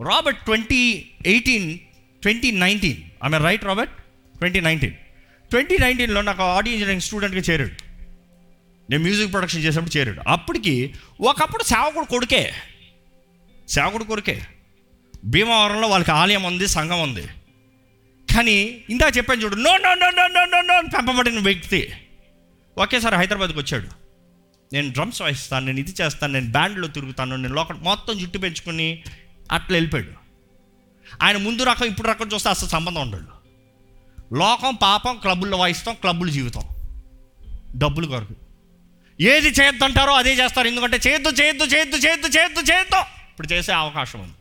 Robert 0.03 0.45
twenty 0.45 1.07
eighteen 1.27 1.79
twenty 2.23 2.51
nineteen. 2.51 3.03
ఆమె 3.25 3.39
right 3.39 3.65
Robert? 3.65 3.93
Twenty 4.39 4.61
nineteen. 4.61 4.95
Twenty 5.51 5.79
నైన్టీన్లో 5.79 6.23
నాకు 6.23 6.43
ఆడియో 6.43 6.75
ఇంజనీరింగ్ 6.75 7.01
స్టూడెంట్గా 7.01 7.43
చేరాడు. 7.43 7.87
నేను 8.91 9.03
మ్యూజిక్ 9.03 9.33
ప్రొడక్షన్ 9.33 9.65
చేసినప్పుడు 9.65 9.99
చేరాడు. 9.99 10.23
అప్పటికి 10.29 10.95
ఒకప్పుడు 11.21 11.63
సేవకుడు 11.63 12.05
కొడుకే. 12.05 12.53
సేవకుడు 13.69 14.05
కొడుకే. 14.05 14.43
భీమవరంలో 15.25 15.89
వాళ్ళకి 15.89 16.11
ఆలయం 16.11 16.43
ఉంది 16.43 16.69
సంఘం 16.69 17.01
ఉంది. 17.01 17.27
కానీ 18.35 18.85
ఇందా 18.91 19.09
చెప్పాను 19.09 19.41
చూడు 19.41 19.57
no 19.57 19.77
no 19.77 19.95
no 19.95 20.11
no 20.11 20.27
no 20.27 20.45
no 20.45 20.61
no 20.61 20.83
పెంపబడిన 20.97 21.39
వ్యక్తి 21.39 21.93
ఒకేసారి 22.79 23.17
హైదరాబాద్కి 23.17 23.59
వచ్చాడు. 23.59 23.89
నేను 24.73 24.93
డ్రమ్స్ 24.93 25.23
వాయిస్తాను 25.23 25.67
నేను 25.67 25.81
ఇది 25.81 25.95
చేస్తాను 26.01 26.33
నేను 26.33 26.53
బ్యాండ్లో 26.53 26.89
తిరుగుతాను 26.89 27.37
నేను 27.37 27.55
లోకల్ 27.55 27.77
మొత్తం 27.77 28.19
జుట్టు 28.19 28.39
పెంచుకుని 28.39 29.03
అట్లా 29.53 29.75
వెళ్ళిపోయాడు. 29.75 30.27
ఆయన 31.23 31.37
ముందు 31.37 31.63
రకం 31.63 31.87
ఇప్పుడు 31.87 32.09
రకం 32.09 32.31
చూస్తే 32.35 32.49
అసలు 32.49 32.69
సంబంధం 32.69 33.01
ఉండడు 33.01 33.36
లోకం 34.33 34.75
పాపం 34.75 35.19
క్లబ్బుల్లో 35.19 35.59
వాయిస్తాం 35.59 35.95
క్లబ్బులు 35.95 36.31
జీవితం. 36.31 36.63
డబ్బులు 37.77 38.07
కొరకు. 38.07 38.35
ఏది 39.21 39.49
చేయొద్దంటారో 39.49 40.13
అదే 40.13 40.35
చేస్తారు. 40.35 40.69
ఎందుకంటే 40.69 41.01
చేయొద్దు 41.07 41.29
చేయొద్దు 41.29 41.65
చేయొద్దు 41.65 41.97
చేయొద్దు 41.97 42.27
చేయొద్దు 42.27 42.61
చేయొద్దు. 42.61 42.99
ఇప్పుడు 42.99 43.53
చేసే 43.53 43.73
అవకాశం 43.73 44.21
ఉంది. 44.21 44.35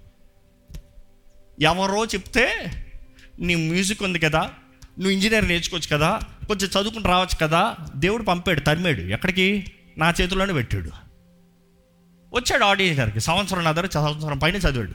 ఎవరో 1.65 2.05
చెప్తే 2.05 2.71
నీ 3.39 3.55
మ్యూజిక్ 3.55 4.03
ఉంది 4.03 4.19
కదా 4.19 4.39
నువ్వు 4.99 5.09
ఇంజనీర్ 5.09 5.47
నేర్చుకోవచ్చు 5.47 5.97
కదా 5.97 6.19
కొంచెం 6.47 6.81
చదువుకుని 6.81 7.05
రావచ్చు 7.05 7.47
కదా 7.47 7.75
దేవుడు 7.95 8.23
పంపాడు 8.23 8.59
తరిమాడు. 8.59 9.01
ఎక్కడికి? 9.01 9.71
నా 9.97 10.13
చేతిలోనే 10.21 10.53
పెట్టాడు. 10.53 10.91
వచ్చాడు 12.33 12.63
ఆడియన్స్ 12.63 12.99
గారికి. 12.99 13.19
సంవత్సరం 13.19 13.63
నా 13.63 13.71
దగ్గర 13.71 13.89
సంవత్సరం 13.89 14.37
పైన 14.37 14.55
చదివాడు. 14.55 14.93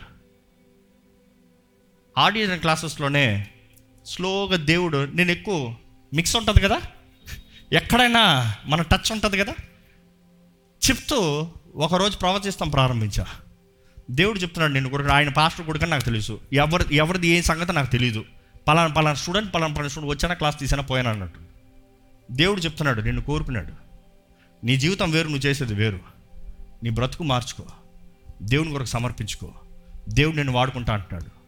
ఆడియన్స్ 2.18 2.60
క్లాసెస్లోనే 2.60 3.48
స్లోగా 4.10 4.56
దేవుడు 4.56 5.04
నేను 5.04 5.30
ఎక్కువ 5.30 5.74
మిక్స్ 6.14 6.36
ఉంటుంది 6.36 6.60
కదా? 6.60 6.80
ఎక్కడైనా 7.72 8.54
మన 8.66 8.82
టచ్ 8.82 9.12
ఉంటుంది 9.12 9.38
కదా? 9.38 9.54
చెప్తూ 10.90 11.48
ఒకరోజు 11.74 12.16
ప్రవచిస్తాం 12.16 12.70
ప్రారంభించా. 12.70 13.26
దేవుడు 14.10 14.38
చెప్తున్నాడు 14.38 14.72
నేను 14.72 14.88
కొడుకు 14.88 15.08
ఆయన 15.08 15.28
పాస్టర్ 15.28 15.66
కొడుకు 15.66 15.84
నాకు 15.84 16.04
తెలుసు. 16.04 16.40
ఎవరు 16.52 16.94
ఎవరిది 16.94 17.28
ఏ 17.28 17.42
సంగతి 17.42 17.72
నాకు 17.72 17.90
తెలియదు 17.90 18.24
పలానా 18.68 18.94
పలానా 18.94 19.14
స్టూడెంట్ 19.14 19.54
పలానా 19.54 19.74
పలానా 19.74 19.88
స్టూడెంట్ 19.88 20.16
వచ్చానా 20.16 20.34
క్లాస్ 20.34 20.58
తీసానా 20.58 20.82
పోయాను 20.82 21.10
అన్నట్టు. 21.10 21.40
దేవుడు 22.30 22.60
చెప్తున్నాడు 22.60 23.00
నిన్ను 23.00 23.22
కోరుకున్నాడు. 23.22 23.72
నీ 24.66 24.76
జీవితం 24.76 25.10
వేరు 25.10 25.28
నువ్వు 25.28 25.46
చేసేది 25.46 25.74
వేరు. 25.74 26.00
నీ 26.82 26.90
బ్రతుకు 26.90 27.22
మార్చుకో. 27.22 27.64
దేవుని 28.42 28.70
కొరకు 28.70 28.88
సమర్పించుకో. 28.88 29.52
దేవుడు 30.08 30.36
నిన్ను 30.36 30.52
వాడుకుంటా 30.52 30.94
అంటున్నాడు. 30.94 31.39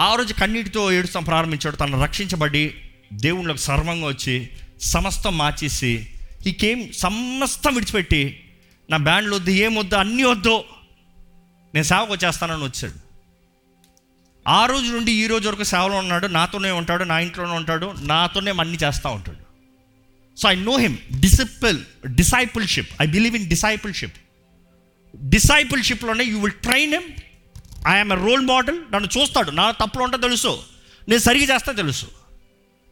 ఆ 0.00 0.14
రోజు 0.14 0.34
కన్నీటితో 0.34 0.92
ఏడుస్తాం 0.92 1.24
ప్రారంభించాడు. 1.24 1.76
తను 1.76 2.02
రక్షించబడి 2.02 2.74
దేవుళ్ళకి 3.12 3.58
సర్వంగా 3.58 4.06
వచ్చి 4.06 4.48
సమస్తం 4.80 5.38
మార్చేసి 5.38 6.06
ఈ 6.46 6.52
కేమ్ 6.52 6.92
సమస్తం 6.92 7.74
విడిచిపెట్టి 7.74 8.50
నా 8.90 8.96
బ్యాండ్లు 8.96 9.34
వద్దు 9.34 9.50
ఏం 9.50 9.74
వద్దు 9.74 9.94
అన్నీ 9.96 10.22
వద్దు 10.22 10.64
నేను 11.74 11.84
సేవకు 11.84 12.12
వచ్చేస్తానని 12.12 12.64
వచ్చాడు. 12.64 12.98
ఆ 14.48 14.66
రోజు 14.66 14.92
నుండి 14.92 15.12
ఈ 15.12 15.26
రోజు 15.26 15.48
వరకు 15.48 15.62
సేవలో 15.62 15.96
ఉన్నాడు. 15.96 16.26
నాతోనే 16.26 16.70
ఉంటాడు 16.70 17.04
నా 17.04 17.18
ఇంట్లోనే 17.18 17.52
ఉంటాడు 17.52 17.94
నాతోనే 17.98 18.50
అన్ని 18.50 18.78
చేస్తూ 18.84 19.08
ఉంటాడు. 19.08 19.42
So 20.40 20.48
I 20.48 20.54
know 20.54 20.76
him 20.76 20.96
disciple 21.20 21.78
discipleship 22.14 22.88
I 23.00 23.06
believe 23.06 23.36
in 23.36 23.48
discipleship 23.48 24.16
డిసైపుల్షిప్లోనే 25.28 26.24
you 26.24 26.38
will 26.38 26.52
train 26.52 26.92
him 26.92 27.10
I'm 27.88 28.12
a 28.12 28.14
role 28.14 28.46
model 28.46 28.80
నన్ను 28.92 29.20
చూస్తాడు. 29.20 29.50
నా 29.50 29.70
తప్పులు 29.70 30.04
ఉంటే 30.04 30.16
తెలుసు. 30.16 30.62
నేను 31.08 31.20
సరిగ్గా 31.20 31.54
చేస్తా 31.54 31.72
తెలుసు. 31.72 32.06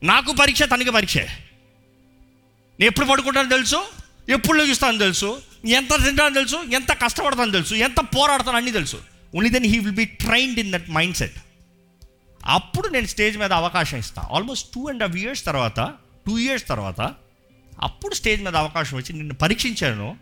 నాకు 0.03 0.33
పరీక్ష 0.33 0.63
తనకి 0.63 0.91
పరీక్ష. 0.91 1.17
నేను 1.17 2.85
ఎప్పుడు 2.85 3.07
పడుకుంటాను 3.07 3.49
తెలుసు. 3.49 3.85
ఎప్పుడు 4.29 4.59
లెగిస్తాను 4.59 4.99
తెలుసు. 4.99 5.43
ఎంత 5.65 6.05
తింటానని 6.05 6.35
తెలుసు. 6.35 6.57
ఎంత 6.57 6.93
కష్టపడతాను 6.93 7.51
తెలుసు. 7.51 7.75
ఎంత 7.75 8.01
పోరాడతాను 8.01 8.57
అన్నీ 8.57 8.73
తెలుసు. 8.73 8.97
Only 9.37 9.51
then 9.51 9.65
he 9.65 9.79
will 9.79 9.95
be 9.95 10.05
trained 10.05 10.59
in 10.59 10.73
that 10.73 10.91
mindset 11.17 11.35
అప్పుడు 12.47 12.89
నేను 12.89 13.07
స్టేజ్ 13.07 13.39
మీద 13.39 13.53
అవకాశం 13.53 13.99
ఇస్తాను 13.99 14.35
almost 14.35 14.75
two 14.75 14.89
and 14.89 15.03
half 15.03 15.17
years 15.17 15.45
తర్వాత 15.45 15.95
టూ 16.27 16.39
ఇయర్స్ 16.39 16.69
తర్వాత 16.69 17.15
అప్పుడు 17.81 18.15
స్టేజ్ 18.15 18.43
మీద 18.43 18.57
అవకాశం 18.57 18.97
వచ్చి 18.97 19.13
నిన్ను 19.13 19.35
పరీక్షించాను. 19.35 20.17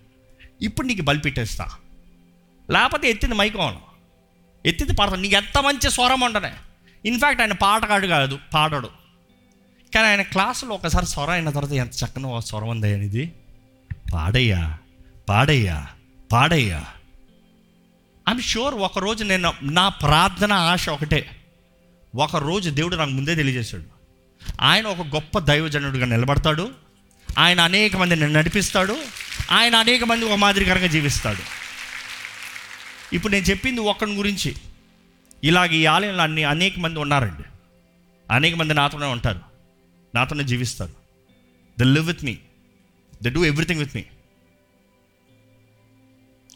ఇప్పుడు 0.63 0.87
నీకు 0.87 1.03
బలిపెట్టేస్తా 1.03 1.71
లేకపోతే 2.71 3.11
ఎత్తింది 3.11 3.35
మైకోను 3.35 3.96
ఎత్తింది 4.67 4.93
పాడతాడు. 4.93 5.21
నీకు 5.21 5.35
ఎంత 5.35 5.63
మంచి 5.63 5.91
స్వరం 5.91 6.21
ఉండనే 6.21 6.53
ఇన్ఫ్యాక్ట్ 7.05 7.41
ఆయన 7.41 7.53
పాటగాడు 7.53 8.07
కాదు 8.07 8.39
పాడడు. 8.55 8.91
కానీ 9.95 10.07
ఆయన 10.07 10.23
క్లాసులో 10.23 10.75
ఒకసారి 10.75 11.07
స్వరం 11.07 11.31
అయిన 11.31 11.51
తర్వాత 11.51 11.73
ఎంత 11.73 11.93
చక్కని 12.05 12.27
ఓ 12.27 12.41
స్వరం 12.41 12.69
ఉంది 12.69 12.95
అనేది 12.95 13.33
పాడయ్యా 14.15 14.79
పాడయ్యా 15.29 15.87
పాడయ్యా. 16.33 16.85
ఐఎమ్ 18.29 18.43
షూర్ 18.43 18.75
ఒకరోజు 18.75 19.25
నేను 19.25 19.53
నా 19.63 19.89
ప్రార్థన 19.89 20.53
ఆశ 20.53 20.89
ఒకటే. 20.89 21.31
ఒకరోజు 22.17 22.71
దేవుడు 22.71 22.97
నాకు 22.97 23.11
ముందే 23.11 23.35
తెలియజేశాడు. 23.35 23.85
ఆయన 24.61 24.87
ఒక 24.87 25.07
గొప్ప 25.07 25.39
దైవజనుడిగా 25.39 26.07
నిలబడతాడు. 26.07 26.71
ఆయన 27.39 27.61
అనేక 27.61 27.97
మందిని 27.97 28.33
నడిపిస్తాడు. 28.33 28.97
ఆయన 29.51 29.77
అనేక 29.77 30.05
మంది 30.05 30.25
ఒక 30.25 30.33
మాదిరికరంగా 30.33 30.87
జీవిస్తాడు. 30.87 31.66
ఇప్పుడు 33.13 33.33
నేను 33.33 33.45
చెప్పింది 33.45 33.81
ఒక్కడి 33.81 34.15
గురించి. 34.15 34.57
ఇలాగ 35.45 35.71
ఈ 35.71 35.87
ఆలయంలో 35.87 36.23
అన్ని 36.23 36.45
అనేక 36.45 36.79
మంది 36.79 36.99
ఉన్నారండి. 36.99 37.43
అనేక 38.31 38.55
మంది 38.55 38.75
నాతోనే 38.75 39.07
ఉంటారు. 39.07 39.41
నాతోనే 40.15 40.45
జీవిస్తారు. 40.45 40.93
The 41.79 41.83
live 41.83 42.07
with 42.07 42.25
me 42.25 42.39
the 43.23 43.29
do 43.29 43.45
everything 43.45 43.81
with 43.81 43.97
me 43.97 44.03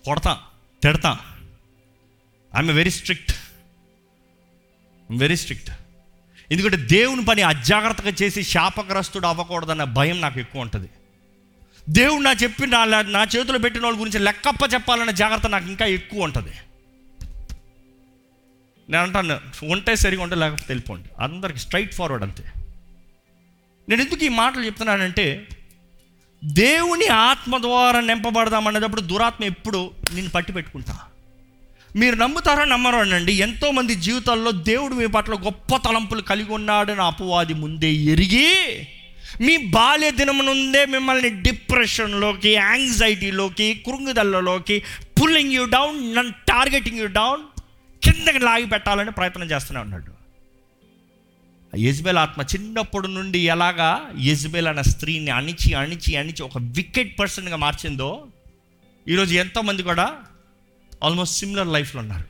కొడతా 0.05 0.41
తిడతా. 0.83 1.19
I'm 2.57 2.71
very 2.71 2.91
strict 2.91 3.33
very 5.11 5.37
strict 5.37 5.71
ఎందుకంటే 6.51 6.77
దేవుని 6.77 7.25
పని 7.25 7.43
అజాగ్రత్తగా 7.43 8.13
చేసి 8.23 8.43
శాపగ్రస్తుడు 8.43 9.27
అవ్వకూడదన్న 9.27 9.85
భయం 9.85 10.21
నాకు 10.21 10.41
ఎక్కువ 10.41 10.61
ఉంటుంది. 10.61 10.89
దేవుడు 11.91 12.23
నా 12.23 12.33
చెప్పి 12.33 12.67
నా 12.67 12.85
నా 12.85 13.23
చేతిలో 13.23 13.59
పెట్టిన 13.59 13.85
వాళ్ళ 13.85 14.01
గురించి 14.01 14.19
లెక్కప్ప 14.19 14.75
చెప్పాలన్న 14.75 15.11
జాగ్రత్త 15.11 15.47
నాకు 15.47 15.67
ఇంకా 15.67 15.87
ఎక్కువ 15.87 16.23
ఉంటుంది. 16.23 16.51
నేను 18.91 19.03
అంటాను 19.03 19.39
ఉంటే 19.65 19.97
సరిగా 19.97 20.23
ఉంటే 20.23 20.37
లేకపోతే 20.37 20.65
తెలిపోండి. 20.69 21.09
అందరికి 21.21 21.59
స్ట్రైట్ 21.59 21.95
ఫార్వర్డ్ 21.95 22.25
అంతే. 22.25 22.45
నేను 23.89 24.03
ఎందుకు 24.03 24.25
ఈ 24.25 24.29
మాటలు 24.29 24.65
చెప్తున్నానంటే 24.65 25.49
దేవుని 26.45 27.07
ఆత్మ 27.07 27.59
ద్వారా 27.59 28.01
నింపబడదాం 28.01 28.69
అనేటప్పుడు 28.69 29.01
దురాత్మ 29.01 29.45
ఎప్పుడు 29.45 29.91
నేను 30.13 30.29
పట్టి 30.29 30.53
పెట్టుకుంటా. 30.53 30.99
మీరు 31.97 32.15
నమ్ముతారా 32.15 32.65
నమ్మరు 32.65 32.97
అనండి 32.97 33.33
ఎంతోమంది 33.33 33.95
జీవితాల్లో 33.95 34.51
దేవుడు 34.51 34.95
మీ 34.95 35.07
పట్ల 35.07 35.35
గొప్ప 35.35 35.77
తలంపులు 35.77 36.23
కలిగి 36.23 36.53
ఉన్నాడని 36.53 37.03
అపవాది 37.03 37.55
ముందే 37.55 37.93
ఎరిగి 37.93 38.55
మీ 39.41 39.57
బాల్య 39.57 40.11
దినం 40.11 40.47
నుండే 40.47 40.87
మిమ్మల్ని 40.87 41.29
డిప్రెషన్లోకి 41.29 42.51
యాంగ్జైటీలోకి 42.55 43.75
కురుంగుదలలోకి 43.75 44.83
పుల్లింగ్ 45.21 45.53
యూ 45.53 45.65
డౌన్ 45.65 46.17
నన్ను 46.17 46.33
టార్గెటింగ్ 46.49 46.99
యూ 46.99 47.07
డౌన్ 47.07 47.43
కిందకి 48.05 48.39
లాగి 48.39 48.67
పెట్టాలని 48.67 49.11
ప్రయత్నం 49.11 49.51
చేస్తూనే 49.51 49.81
ఉన్నాడు. 49.81 50.21
యజ్బేల్ 51.77 52.17
ఆత్మ 52.17 52.43
చిన్నప్పటి 52.43 53.09
నుండి 53.09 53.39
ఎలాగా 53.39 54.11
యజ్బేల్ 54.21 54.67
అన్న 54.67 54.81
స్త్రీని 54.81 55.31
అణిచి 55.31 55.75
అణిచి 55.75 56.17
అణిచి 56.17 56.43
ఒక 56.43 56.59
వికెట్ 56.59 57.19
పర్సన్గా 57.19 57.57
మార్చిందో 57.57 58.27
ఈరోజు 59.09 59.35
ఎంతోమంది 59.35 59.83
కూడా 59.83 60.17
ఆల్మోస్ట్ 61.05 61.37
సిమిలర్ 61.37 61.69
లైఫ్లో 61.69 62.01
ఉన్నారు. 62.01 62.25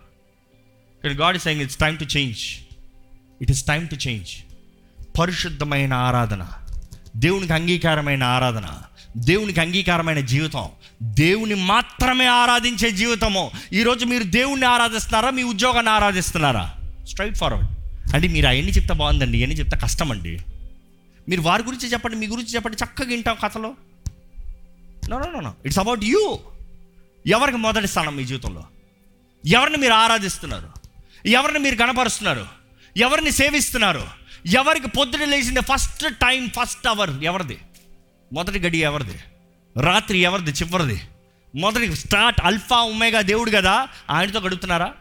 కానీ 1.03 1.15
God 1.15 1.37
is 1.37 1.45
saying 1.45 1.63
it's 1.63 1.77
time 1.77 1.99
to 1.99 2.05
change 2.05 2.39
it 3.43 3.51
is 3.51 3.63
time 3.63 3.89
to 3.89 3.95
change 3.95 4.31
పరిశుద్ధమైన 5.21 5.93
ఆరాధన. 5.93 6.47
దేవునికి 7.17 7.53
అంగీకారమైన 7.53 8.23
ఆరాధన 8.23 8.69
దేవునికి 9.17 9.61
అంగీకారమైన 9.61 10.21
జీవితం 10.21 10.69
దేవుని 11.03 11.55
మాత్రమే 11.55 12.27
ఆరాధించే 12.27 12.91
జీవితము. 12.91 13.51
ఈరోజు 13.73 14.05
మీరు 14.05 14.23
దేవుణ్ణి 14.23 14.67
ఆరాధిస్తున్నారా? 14.67 15.31
మీ 15.31 15.43
ఉద్యోగాన్ని 15.43 15.93
ఆరాధిస్తున్నారా? 15.93 16.77
స్ట్రైట్ 17.09 17.37
ఫార్వర్డ్ 17.37 17.69
అంటే 18.15 18.29
మీరు 18.29 18.47
అవన్నీ 18.47 18.71
చెప్తే 18.73 18.95
బాగుందండి 18.95 19.39
ఇవన్నీ 19.39 19.57
చెప్తే 19.57 19.77
కష్టం 19.77 20.13
అండి 20.13 20.39
మీరు 21.29 21.41
వారి 21.41 21.63
గురించి 21.63 21.89
చెప్పండి 21.89 22.17
మీ 22.17 22.27
గురించి 22.27 22.49
చెప్పండి 22.49 22.85
చక్కగా 22.85 23.09
వింటాం 23.09 23.37
కథలో. 23.45 23.75
No 25.11 25.19
no 25.19 25.41
no 25.41 25.55
it's 25.65 25.79
about 25.79 26.05
you 26.05 26.39
ఎవరికి 27.27 27.59
మొదటి 27.59 27.87
స్థానం 27.87 28.17
మీ 28.17 28.25
జీవితంలో? 28.25 28.65
ఎవరిని 29.47 29.77
మీరు 29.77 29.93
ఆరాధిస్తున్నారు? 29.93 30.69
ఎవరిని 31.27 31.59
మీరు 31.59 31.77
కనపరుస్తున్నారు 31.77 32.47
ఎవరిని 32.97 33.31
సేవిస్తున్నారు? 33.31 34.20
ఎవరికి 34.47 34.89
పొద్దున 34.89 35.25
లేచింది 35.25 35.61
ఫస్ట్ 35.61 36.05
టైం 36.05 36.49
ఫస్ట్ 36.49 36.89
అవర్ 36.89 37.11
ఎవరిది? 37.23 37.59
మొదటి 38.33 38.59
గడి 38.59 38.79
ఎవరిది? 38.79 39.19
రాత్రి 39.83 40.19
ఎవరిది? 40.19 40.51
చివరిది. 40.51 41.01
మొదటి 41.55 41.97
స్టార్ట్ 41.97 42.41
అల్ఫా 42.41 42.77
ఉమేగా 42.77 43.21
దేవుడు 43.21 43.51
కదా 43.51 43.89
ఆయనతో 44.11 44.41
గడుపుతున్నారా? 44.41 44.93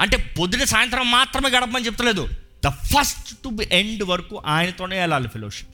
అంటే 0.00 0.16
పొద్దున 0.16 0.64
సాయంత్రం 0.64 1.10
మాత్రమే 1.10 1.48
గడపమని 1.48 1.86
చెప్తలేదు. 1.86 2.28
The 2.64 2.68
first 2.68 3.42
to 3.44 3.48
be 3.48 3.68
end 3.72 4.02
వరకు 4.02 4.42
ఆయనతోనే 4.46 4.98
వెళ్ళాలి 4.98 5.28
ఫెలోషిప్ 5.28 5.68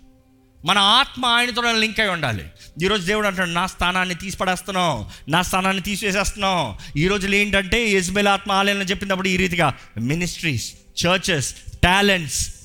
మన 0.64 0.78
ఆత్మ 0.78 1.26
ఆయనతోనే 1.26 1.72
లింక్ 1.72 2.00
అయి 2.00 2.08
ఉండాలి. 2.08 2.44
ఈరోజు 2.82 3.06
దేవుడు 3.06 3.26
అంటాడు 3.26 3.50
నా 3.50 3.66
స్థానాన్ని 3.66 4.14
తీసిపడేస్తున్నావు 4.14 5.30
నా 5.30 5.42
స్థానాన్ని 5.42 5.82
తీసివేసేస్తున్నావు. 5.82 6.98
ఈ 6.98 7.08
రోజులు 7.08 7.34
ఏంటంటే 7.34 7.90
యజ్బేల్ 7.90 8.28
ఆత్మ 8.28 8.52
ఆలయంలో 8.52 8.84
చెప్పినప్పుడు 8.84 9.28
ఈ 9.28 9.36
రీతిగా 9.36 9.74
ministries 10.00 10.74
churches 11.06 11.54
talents 11.82 12.59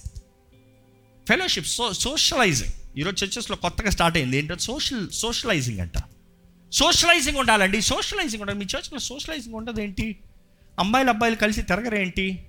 fellowship 1.27 1.67
so 1.67 1.93
socializing 1.93 2.99
ఈరోజు 2.99 3.25
చర్చెస్లో 3.25 3.55
కొత్తగా 3.55 3.89
స్టార్ట్ 3.89 4.17
అయింది. 4.17 4.37
ఏంటంటే 4.37 4.61
సోషల్ 4.61 5.09
సోషలైజింగ్ 5.09 5.79
అంట. 5.79 5.93
సోషలైజింగ్ 6.71 7.37
ఉండాలండి. 7.37 7.81
సోషలైజింగ్ 7.81 8.41
ఉండాలి. 8.41 8.59
మీ 8.59 8.65
చర్చ్లో 8.65 8.99
సోషలైజింగ్ 8.99 9.55
ఉండదు 9.55 9.81
ఏంటి 9.81 10.15
అమ్మాయిలు 10.79 11.09
అబ్బాయిలు 11.09 11.37
కలిసి 11.37 11.61
తిరగరేంటి? 11.61 12.45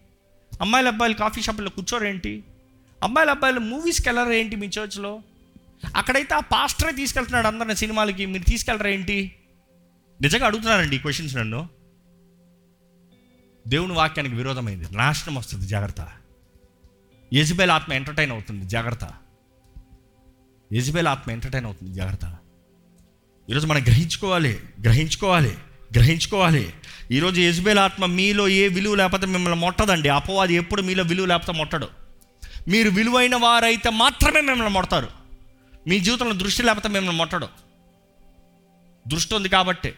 అమ్మాయిల 0.60 0.88
అబ్బాయిలు 0.88 1.16
కాఫీ 1.16 1.42
షాపుల్లో 1.42 1.70
కూర్చోరేంటి? 1.70 2.44
అమ్మాయిల 3.02 3.30
అబ్బాయిలు 3.30 3.60
మూవీస్కి 3.60 4.08
వెళ్ళరు 4.08 4.32
ఏంటి 4.32 4.56
మీ 4.56 4.66
చర్చ్లో 4.66 5.22
అక్కడైతే 5.96 6.34
ఆ 6.34 6.40
పాస్టరే 6.40 6.92
తీసుకెళ్తున్నాడు 6.92 7.46
అందరిని 7.46 7.76
సినిమాలకి. 7.76 8.26
మీరు 8.26 8.42
తీసుకెళ్ళరా 8.42 8.90
ఏంటి 8.90 9.36
నిజంగా 10.20 10.46
అడుగుతున్నారండి 10.46 10.96
ఈ 10.96 10.98
క్వశ్చన్స్ 10.98 11.36
నన్ను. 11.36 11.68
దేవుని 13.68 13.92
వాక్యానికి 13.92 14.34
విరోధమైంది. 14.34 14.96
నాశనం 14.96 15.34
వస్తుంది. 15.34 15.66
జాగ్రత్త. 15.66 16.08
యజ్బేల్ 17.34 17.70
ఆత్మ 17.70 17.92
ఎంటర్టైన్ 17.92 18.32
అవుతుంది 18.32 18.66
జాగ్రత్త. 18.66 19.08
యజ్బేల్ 20.72 21.08
ఆత్మ 21.08 21.30
ఎంటర్టైన్ 21.30 21.64
అవుతుంది 21.64 21.94
జాగ్రత్త. 21.94 22.36
ఈరోజు 23.50 23.66
మనం 23.66 23.82
గ్రహించుకోవాలి 23.82 24.60
గ్రహించుకోవాలి 24.82 25.58
గ్రహించుకోవాలి. 25.94 26.72
ఈరోజు 27.10 27.40
యజ్బేల్ 27.40 27.78
ఆత్మ 27.78 28.06
మీలో 28.06 28.48
ఏ 28.48 28.68
విలువ 28.68 28.94
లేకపోతే 28.94 29.26
మిమ్మల్ని 29.26 29.60
మొట్టదండి. 29.60 30.08
అపవాది 30.08 30.54
ఎప్పుడు 30.54 30.82
మీలో 30.82 31.02
విలువ 31.02 31.26
లేకపోతే 31.26 31.58
మొట్టడు. 31.58 31.88
మీరు 32.68 32.90
విలువైన 32.90 33.36
వారైతే 33.36 33.90
మాత్రమే 33.90 34.40
మిమ్మల్ని 34.40 34.74
మొడతారు. 34.74 35.08
మీ 35.88 36.00
జీవితంలో 36.00 36.32
దృష్టి 36.32 36.62
లేకపోతే 36.62 36.88
మిమ్మల్ని 36.88 37.18
మొట్టడు. 37.18 37.48
దృష్టి 39.08 39.34
ఉంది 39.34 39.48
కాబట్టి. 39.48 39.94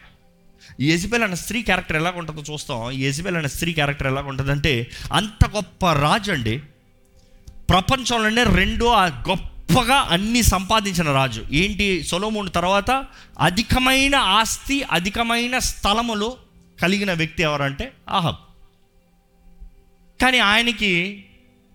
యజ్బేల్ 0.81 1.23
అనే 1.23 1.35
స్త్రీ 1.35 1.61
క్యారెక్టర్ 1.61 1.97
ఎలా 1.97 2.11
ఉంటుందో 2.11 2.53
చూస్తాం. 2.53 2.91
యజ్బేల్ 2.91 3.37
అనే 3.37 3.47
స్త్రీ 3.47 3.73
క్యారెక్టర్ 3.73 4.07
ఎలా 4.07 4.21
ఉంటుందంటే 4.21 4.91
అంత 5.13 5.49
గొప్ప 5.49 5.91
రాజు 5.91 6.31
అండి 6.31 6.63
ప్రపంచంలోనే 7.69 8.43
రెండో 8.43 8.95
గొప్పగా 9.05 9.95
అన్ని 9.95 10.43
సంపాదించిన 10.43 11.11
రాజు. 11.11 11.45
ఏంటి? 11.51 12.03
సొలోమోన్ 12.03 12.49
తర్వాత 12.55 13.05
అధికమైన 13.39 14.15
ఆస్తి 14.15 14.83
అధికమైన 14.83 15.59
స్థలములు 15.59 16.37
కలిగిన 16.81 17.13
వ్యక్తి 17.13 17.43
ఎవరంటే 17.43 17.91
ఆహా 18.09 18.31
కానీ 20.21 20.39
ఆయనకి 20.39 21.25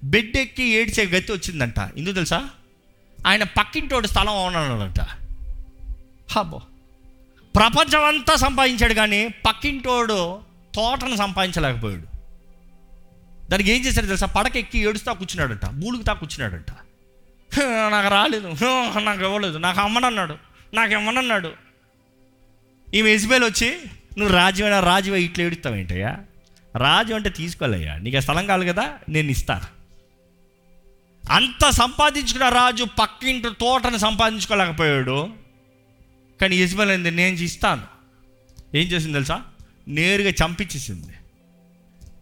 బెడ్ 0.04 0.36
ఎక్కి 0.36 0.64
ఏడ్చే 0.64 1.06
గతి 1.06 1.32
వచ్చిందంట. 1.32 1.78
ఎందుకు 1.96 2.14
తెలుసా? 2.14 2.48
ఆయన 3.26 3.42
పక్కింటోడు 3.42 4.06
స్థలం 4.06 4.28
అవునాడంట 4.28 5.00
హాబో 6.30 6.60
ప్రపంచం 7.54 8.04
అంతా 8.04 8.36
సంపాదించాడు 8.36 8.94
కానీ 8.94 9.28
పక్కింటోడు 9.28 10.38
తోటను 10.74 11.16
సంపాదించలేకపోయాడు. 11.16 12.13
దానికి 13.50 13.70
ఏం 13.70 13.84
చేశాడు 13.84 14.06
తెలుసా? 14.06 14.26
పడకెక్కి 14.26 14.78
ఏడుస్తా 14.78 15.12
కూర్చున్నాడంట. 15.12 15.66
మూలుగుతా 15.66 16.12
కూర్చున్నాడంట. 16.12 16.70
నాకు 17.90 18.08
రాలేదు. 18.08 18.46
నాకు 19.00 19.22
ఇవ్వలేదు. 19.22 19.58
నాకు 19.58 19.80
అమ్మనన్నాడు. 19.80 20.36
నాకు 20.74 20.92
ఇవ్వనన్నాడు 20.92 21.52
ఈమె 22.94 23.10
ఎజ్బేల్ 23.10 23.44
వచ్చి 23.44 23.78
నువ్వు 24.18 24.36
రాజువైనా 24.36 24.80
రాజువై 24.80 25.22
ఇట్లా 25.22 25.44
ఏడుస్తావు 25.44 25.76
ఏంటయ్యా? 25.76 26.18
రాజు 26.76 27.14
అంటే 27.14 27.30
తీసుకోలేయ్యా 27.30 27.96
నీకు 27.96 28.20
స్థలం 28.20 28.46
కాదు 28.46 28.64
కదా 28.64 28.98
నేను 29.08 29.30
ఇస్తాను 29.30 29.66
అంత 31.32 31.70
సంపాదించుకున్న 31.70 32.48
రాజు 32.48 32.84
పక్కింటి 32.84 33.48
తోటను 33.60 33.96
సంపాదించుకోలేకపోయాడు. 33.96 35.28
కానీ 36.40 36.56
యజ్బల్ 36.56 36.90
అయింది 36.90 37.10
నేను 37.10 37.34
ఇస్తాను. 37.34 37.82
ఏం 38.76 38.86
చేసింది 38.86 39.12
తెలుసా? 39.12 39.42
నేరుగా 39.88 40.30
చంపించేసింది. 40.30 41.12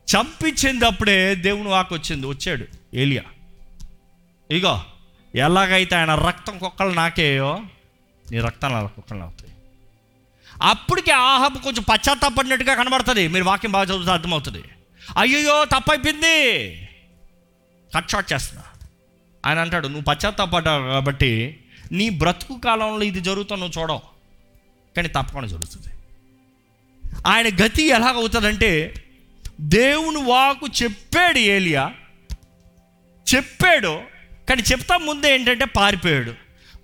చంపించినప్పుడే 0.09 1.35
దేవుని 1.35 1.69
వాకు 1.69 1.95
వచ్చింది 1.95 2.27
వచ్చాడు 2.27 2.67
ఏలియా. 2.95 3.23
ఇగో 4.51 4.83
ఎలాగైతే 5.35 5.97
ఆయన 5.97 6.15
రక్తం 6.15 6.59
కుక్కలు 6.59 6.91
నాకేయో 6.91 7.63
నీ 8.33 8.41
రక్తం 8.41 8.73
నా 8.73 8.87
కుక్కలు 8.87 9.23
అవుతాయి 9.23 9.53
అప్పటికి 10.63 11.11
ఆహాబు 11.11 11.59
కొంచెం 11.59 11.83
పశ్చాత్తాపడినట్టుగా 11.83 12.75
కనబడుతుంది. 12.75 13.29
మీరు 13.29 13.45
వాక్యం 13.45 13.73
బాగా 13.73 13.85
చదువుతూ 13.85 14.11
అర్థమవుతుంది. 14.11 14.65
అయ్యయ్యో 15.19 15.65
తప్పైపోయింది. 15.65 16.77
కట్ 17.97 18.11
షాట్ 18.11 18.33
చేస్తున్నా. 18.33 18.63
ఆయన 19.47 19.59
అంటాడు 19.59 19.89
నువ్వు 19.89 20.05
పశ్చాత్తాపడ్డావు 20.05 20.87
కాబట్టి 20.89 21.61
నీ 21.93 22.11
బ్రతుకు 22.11 22.59
కాలంలో 22.59 23.03
ఇది 23.03 23.21
జరుగుతా 23.21 23.57
నువ్వు 23.57 23.81
చూడవు. 23.81 24.01
కానీ 24.97 25.09
తప్పకుండా 25.09 25.49
జరుగుతుంది. 25.49 25.87
ఆయన 27.27 27.67
గతి 27.67 27.89
ఎలాగవుతుందంటే 27.89 28.95
దేవుని 29.63 30.23
వాకు 30.23 30.69
చెప్పాడు 30.83 31.39
ఏలియా. 31.39 31.93
చెప్పాడు 33.35 34.01
కానీ 34.49 34.63
చెప్తా 34.73 34.97
ముందే 34.97 35.35
ఏంటంటే 35.35 35.65
పారిపోయాడు. 35.65 36.35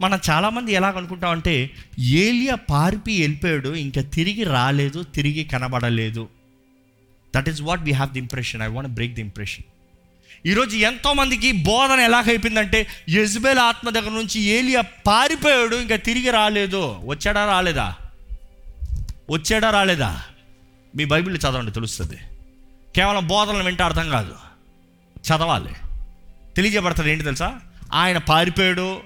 మనం 0.01 0.21
చాలామంది 0.31 0.73
ఎలాగనుకుంటామంటే 0.73 1.71
ఏలియా 1.99 2.55
పారిపి 2.55 3.21
వెళ్ళిపోయాడు 3.21 3.69
ఇంకా 3.69 4.03
తిరిగి 4.03 4.45
రాలేదు 4.45 5.03
తిరిగి 5.03 5.45
కనబడలేదు. 5.45 6.29
That 7.37 7.49
is 7.49 7.63
what 7.63 7.83
we 7.83 7.93
have 7.93 8.11
the 8.11 8.19
impression 8.19 8.63
I 8.63 8.67
want 8.67 8.91
break 8.91 9.15
the 9.15 9.21
impression 9.21 9.65
ఈరోజు 10.47 10.77
ఎంతోమందికి 10.77 11.53
బోధన 11.53 12.01
ఎలాగైపోయిందంటే 12.01 12.87
యజ్బేల్ 13.09 13.59
ఆత్మ 13.59 13.91
దగ్గర 13.91 14.11
నుంచి 14.11 14.41
ఏలియా 14.41 14.81
పారిపోయాడు 14.81 15.77
ఇంకా 15.77 15.97
తిరిగి 15.97 16.31
రాలేదు. 16.31 17.01
వచ్చాడా 17.05 17.47
రాలేదా? 17.47 17.95
వచ్చాడా 19.31 19.71
రాలేదా? 19.71 20.23
మీ 20.97 21.05
బైబిల్ 21.05 21.37
చదవండి 21.37 21.71
తెలుస్తుంది. 21.71 22.19
కేవలం 22.97 23.27
బోధనలు 23.27 23.62
వింటే 23.62 23.82
అర్థం 23.82 24.10
కాదు. 24.10 24.35
చదవాలి. 25.19 25.74
తెలియజేయబడతాడు 26.56 27.09
ఏంటి 27.09 27.24
తెలుసా? 27.24 27.60
ఆయన 27.93 28.19
పారిపోయాడు. 28.19 29.01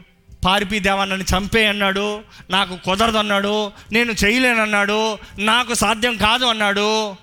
పారిపి 0.45 0.79
దేవా 0.79 1.05
నన్ను 1.05 1.37
చంపే 1.37 1.67
అన్నాడు. 1.67 2.21
నాకు 2.51 2.77
కుదరదు 2.77 3.17
అన్నాడు. 3.17 3.73
నేను 3.93 4.13
చేయలేనన్నాడు. 4.13 5.19
నాకు 5.39 5.75
సాధ్యం 5.75 6.17
కాదు 6.17 6.45
అన్నాడు. 6.45 7.17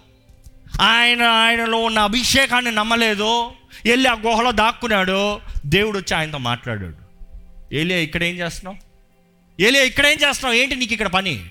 ఆయన 0.81 1.23
ఆయనలో 1.23 1.77
ఉన్న 1.77 1.99
అభిషేకాన్ని 1.99 2.72
నమ్మలేదు. 2.72 3.52
వెళ్ళి 3.86 4.10
ఆ 4.10 4.14
గుహలో 4.14 4.52
దాక్కున్నాడు. 4.52 5.40
దేవుడు 5.65 5.98
వచ్చి 5.98 6.18
ఆయనతో 6.18 6.38
మాట్లాడాడు. 6.38 7.10
ఏలియా 7.76 7.99
ఇక్కడ 7.99 8.23
ఏం 8.23 8.36
చేస్తున్నావు? 8.36 8.77
ఏలియా 9.61 9.84
ఇక్కడ 9.84 10.06
ఏం 10.06 10.18
చేస్తున్నావు? 10.30 10.56
ఏంటి 10.56 10.76
నీకు 10.76 10.94
ఇక్కడ 10.94 11.07
పని? 11.07 11.45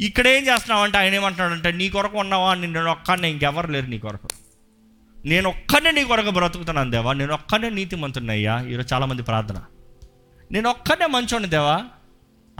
ఇక్కడ 0.00 0.28
ఏం 0.28 0.46
చేస్తున్నావంటే 0.46 0.98
ఆయన 0.98 1.14
ఏమంటున్నాడంటే 1.14 1.72
నీ 1.72 1.88
కొరకు 1.88 2.18
ఉన్నావా? 2.18 2.54
నేను 2.54 2.90
ఒక్కనే 2.90 3.30
ఇంకెవరు 3.30 3.70
లేరు 3.70 3.86
నీ 3.86 3.98
కొరకు. 3.98 4.28
నేను 5.24 5.48
ఒక్కనే 5.48 5.90
నీ 5.90 6.04
కొరకు 6.04 6.30
బ్రతుకుతున్నాను 6.30 6.90
దేవా. 6.90 7.12
నేను 7.12 7.34
ఒక్కనే 7.34 7.70
నీతిమంతున్నయ్యా 7.70 8.60
ఈరోజు 8.60 8.94
చాలామంది 8.94 9.22
ప్రార్థన. 9.22 9.62
నేను 10.52 10.70
ఒక్కనే 10.70 11.06
మంచోని 11.06 11.46
దేవా. 11.46 11.84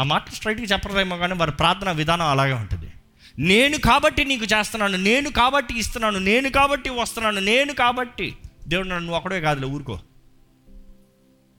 ఆ 0.00 0.02
మాట 0.02 0.30
స్ట్రైట్గా 0.30 0.64
చెప్పరేమో 0.64 1.18
కానీ 1.18 1.34
వారి 1.34 1.52
ప్రార్థన 1.52 1.90
విధానం 1.90 2.26
అలాగే 2.26 2.52
ఉంటుంది. 2.52 2.90
నేను 3.38 3.78
కాబట్టి 3.78 4.24
నీకు 4.24 4.44
చేస్తున్నాను. 4.44 4.96
నేను 4.96 5.30
కాబట్టి 5.30 5.78
ఇస్తున్నాను. 5.78 6.18
నేను 6.18 6.50
కాబట్టి 6.50 6.90
వస్తున్నాను. 6.90 7.40
నేను 7.40 7.74
కాబట్టి. 7.74 8.36
దేవుడు 8.68 8.86
నన్ను 8.86 9.02
నువ్వు 9.02 9.16
ఒక్కడే 9.16 9.40
కాదులే 9.40 9.66
ఊరుకో. 9.66 10.00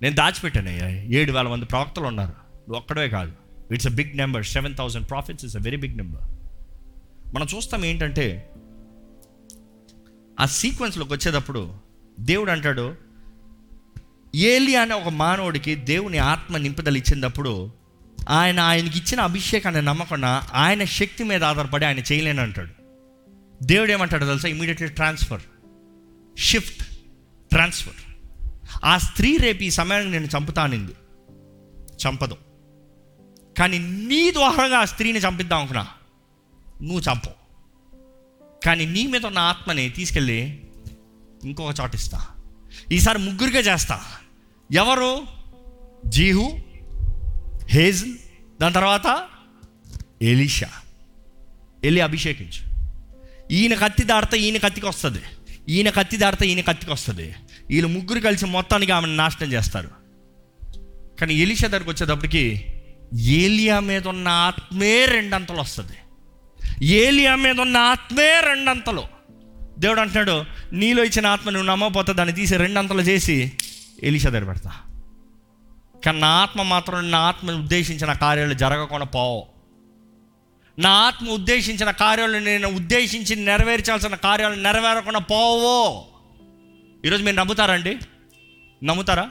నేను 0.01 0.15
దాచిపెట్టానయ్యా. 0.15 0.87
ఏడు 0.87 1.31
వేల 1.31 1.47
మంది 1.47 1.65
ప్రవక్తలు 1.65 2.05
ఉన్నారు. 2.05 2.29
నువ్వు 2.29 2.75
ఒక్కడే 2.75 3.09
కాదు. 3.09 3.46
It's 3.71 3.87
a 3.87 3.89
big 3.89 4.17
number 4.17 4.45
seven 4.45 4.75
thousand 4.75 5.09
prophets 5.09 5.45
is 5.45 5.55
a 5.55 5.59
very 5.59 5.77
big 5.77 5.97
number 5.97 6.21
మనం 7.35 7.47
చూస్తాం 7.55 7.85
ఏంటంటే 7.85 8.51
ఆ 10.39 10.45
సీక్వెన్స్లోకి 10.45 11.13
వచ్చేటప్పుడు 11.13 11.73
దేవుడు 12.19 12.51
అంటాడు 12.51 12.95
ఏలి 14.35 14.75
అనే 14.75 14.93
ఒక 14.93 15.07
మానవుడికి 15.07 15.75
దేవుని 15.75 16.17
ఆత్మ 16.17 16.57
నింపుదలు 16.57 16.97
ఇచ్చినప్పుడు 16.97 17.71
ఆయన 18.29 18.59
ఆయనకి 18.59 18.99
ఇచ్చిన 18.99 19.21
అభిషేకాన్ని 19.21 19.81
నమ్మకుండా 19.81 20.47
ఆయన 20.53 20.83
శక్తి 20.83 21.23
మీద 21.23 21.43
ఆధారపడి 21.43 21.85
ఆయన 21.85 21.99
చేయలేని 21.99 22.41
అంటాడు. 22.41 22.69
దేవుడు 23.63 23.91
ఏమంటాడు 23.91 24.25
తెలుసా? 24.25 24.47
ఇమీడియట్లీ 24.47 24.87
ట్రాన్స్ఫర్ 24.87 25.41
షిఫ్ట్ 26.37 26.83
ట్రాన్స్ఫర్ 27.49 27.93
ఆ 28.85 28.97
స్త్రీ 28.97 29.37
రేపు 29.37 29.63
ఈ 29.63 29.69
సమయానికి 29.69 30.11
నేను 30.11 30.25
చంపుతానింది. 30.25 30.91
చంపదు. 32.07 32.37
కానీ 33.57 33.77
నీ 33.79 34.31
ద్వారంగా 34.31 34.77
ఆ 34.77 34.85
స్త్రీని 34.85 35.19
చంపిద్దాం 35.19 35.59
అనుకున్నా. 35.59 35.87
నువ్వు 36.81 36.99
చంపు. 36.99 37.29
కానీ 38.65 38.85
నీ 38.85 39.07
మీద 39.07 39.25
ఉన్న 39.25 39.39
ఆత్మని 39.39 39.89
తీసుకెళ్ళి 39.89 40.61
ఇంకొక 41.43 41.75
చోట 41.81 41.95
ఇస్తా. 41.95 42.27
ఈసారి 42.91 43.17
ముగ్గురికే 43.17 43.59
చేస్తా. 43.59 44.03
ఎవరు? 44.73 45.21
జీహు 46.05 46.59
హేజ్ 47.69 48.05
దాని 48.61 48.73
తర్వాత 48.73 49.27
ఎలీషా. 50.21 50.69
వెళ్ళి 51.83 52.01
అభిషేకించు. 52.01 52.67
ఈయన 53.51 53.75
కత్తి 53.75 54.03
దాడితే 54.03 54.39
ఈయన 54.39 54.57
కత్తికి 54.57 54.87
వస్తుంది. 54.87 55.21
ఈయన 55.69 55.89
కత్తి 55.89 56.17
దాడితే 56.17 56.47
ఈయన 56.47 56.61
కత్తికి 56.61 56.91
వస్తుంది. 56.91 57.35
వీళ్ళు 57.69 57.87
ముగ్గురు 57.87 58.19
కలిసి 58.19 58.45
మొత్తానికి 58.45 58.91
ఆమెను 58.91 59.15
నాశనం 59.15 59.53
చేస్తారు. 59.53 59.89
కానీ 61.19 61.33
ఎలీషా 61.33 61.67
దగ్గరికి 61.67 61.89
వచ్చేటప్పటికి 61.89 62.73
ఏలియా 63.15 63.79
మీద 63.79 64.07
ఉన్న 64.07 64.27
ఆత్మే 64.27 65.05
రెండంతలు 65.05 65.57
వస్తుంది. 65.57 65.97
ఏలియా 66.85 67.35
మీద 67.35 67.59
ఉన్న 67.59 67.77
ఆత్మే 67.77 68.39
రెండంతలు. 68.39 69.03
దేవుడు 69.79 70.01
అంటున్నాడు 70.01 70.45
నీలో 70.73 71.03
ఇచ్చిన 71.03 71.27
ఆత్మ 71.27 71.49
నువ్వు 71.49 71.67
నమ్మకపోతే 71.67 72.13
దాన్ని 72.13 72.35
తీసి 72.35 72.57
రెండంతలు 72.57 73.01
చేసి 73.01 73.51
ఎలీషా 74.03 74.29
దగ్గర 74.29 74.43
పెడతా. 74.43 74.71
కానీ 76.05 76.19
నా 76.19 76.27
ఆత్మ 76.27 76.61
మాత్రం 76.61 77.11
నా 77.11 77.19
ఆత్మ 77.19 77.51
ఉద్దేశించిన 77.51 78.13
కార్యాలు 78.13 78.53
జరగకుండా 78.53 79.05
పోవు. 79.05 79.45
నా 80.79 80.89
ఆత్మ 80.89 81.29
ఉద్దేశించిన 81.29 81.91
కార్యాలు 81.91 82.37
నేను 82.37 82.67
ఉద్దేశించి 82.67 83.35
నెరవేర్చాల్సిన 83.35 84.15
కార్యాలు 84.15 84.55
నెరవేరకుండా 84.55 85.19
పోవో. 85.19 86.05
ఈరోజు 87.05 87.23
మీరు 87.23 87.35
నమ్ముతారండి 87.35 87.97
నమ్ముతారా? 88.83 89.29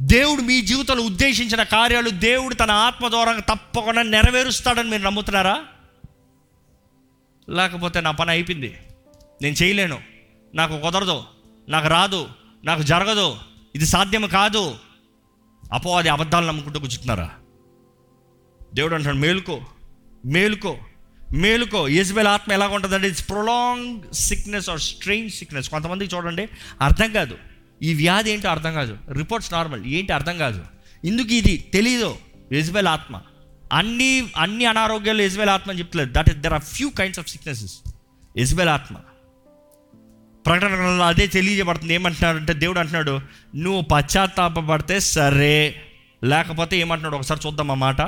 దేవుడు 0.00 0.42
మీ 0.42 0.60
జీవితంలో 0.60 1.02
ఉద్దేశించిన 1.02 1.62
కార్యాలు 1.62 2.10
దేవుడు 2.10 2.54
తన 2.54 2.70
ఆత్మ 2.70 3.08
ద్వారా 3.08 3.38
తప్పకుండా 3.38 4.02
నెరవేరుస్తాడని 4.02 4.90
మీరు 4.90 5.02
నమ్ముతున్నారా? 5.02 5.64
లేకపోతే 7.50 8.00
నా 8.00 8.10
పని 8.10 8.30
అయిపోయింది. 8.30 8.78
నేను 9.42 9.54
చేయలేను. 9.62 10.00
నాకు 10.54 10.80
కుదరదు. 10.80 11.22
నాకు 11.68 11.88
రాదు. 11.88 12.28
నాకు 12.64 12.82
జరగదు. 12.82 13.36
ఇది 13.74 13.86
సాధ్యం 13.86 14.26
కాదు. 14.26 14.76
అపో 15.72 15.98
అది 15.98 16.08
అబద్ధాలు 16.08 16.46
నమ్ముకుంటూ 16.46 16.80
కూర్చుంటున్నారా? 16.80 17.30
దేవుడు 18.74 18.94
అంటాడు 18.94 19.16
మేలుకో. 19.16 19.60
మేలుకో. 20.26 20.78
మేలుకో. 21.32 21.88
యజ్బేల్ 21.88 22.28
ఆత్మ 22.28 22.52
ఎలాగ 22.52 22.74
ఉంటుందంటే 22.74 23.08
it's 23.08 23.28
prolong 23.28 24.14
sickness 24.14 24.70
or 24.70 24.80
strain 24.80 25.30
sickness 25.30 25.68
కొంతమందికి 25.68 26.16
చూడండి 26.16 26.48
అర్థం 26.80 27.12
కాదు. 27.12 27.38
ఈ 27.82 27.94
వ్యాధి 27.94 28.30
ఏంటో 28.30 28.48
అర్థం 28.48 28.74
కాదు. 28.74 28.98
Reports 29.12 29.52
normal. 29.52 29.86
ఏంటి 29.86 30.12
అర్థం 30.12 30.38
కాదు. 30.38 30.64
ఇందుకు 31.04 31.32
ఇది 31.32 31.70
తెలీదు. 31.72 32.16
యజ్బేల్ 32.52 32.86
ఆత్మ. 32.86 33.20
అన్ని 33.72 34.32
అన్ని 34.36 34.64
అనారోగ్యాలు 34.64 35.22
యజ్బేల్ 35.22 35.50
ఆత్మ 35.50 35.70
అని 35.70 35.78
చెప్తలేదు. 35.78 36.10
That 36.12 36.30
is 36.30 36.38
there 36.38 36.52
are 36.52 36.62
few 36.62 36.88
kinds 36.88 37.18
of 37.18 37.28
sicknesses 37.28 37.78
Jezebel 38.38 38.68
ఆత్మ. 38.68 38.96
ప్రకటన 40.46 40.68
గ్రంథంలో 40.68 41.04
అదే 41.04 41.26
తెలియజేయబడుతుంది. 41.26 41.94
ఏమంటున్నాడంటే 41.94 42.52
దేవుడు 42.52 42.78
అంటున్నాడు 42.78 43.20
నువ్వు 43.56 43.80
పశ్చాత్తాపడితే 43.80 45.00
సరే. 45.00 45.82
లేకపోతే 46.24 46.78
ఏమంటున్నాడు? 46.78 47.16
ఒకసారి 47.16 47.40
చూద్దాం 47.46 47.70
ఆ 47.70 47.74
మాట. 47.74 48.00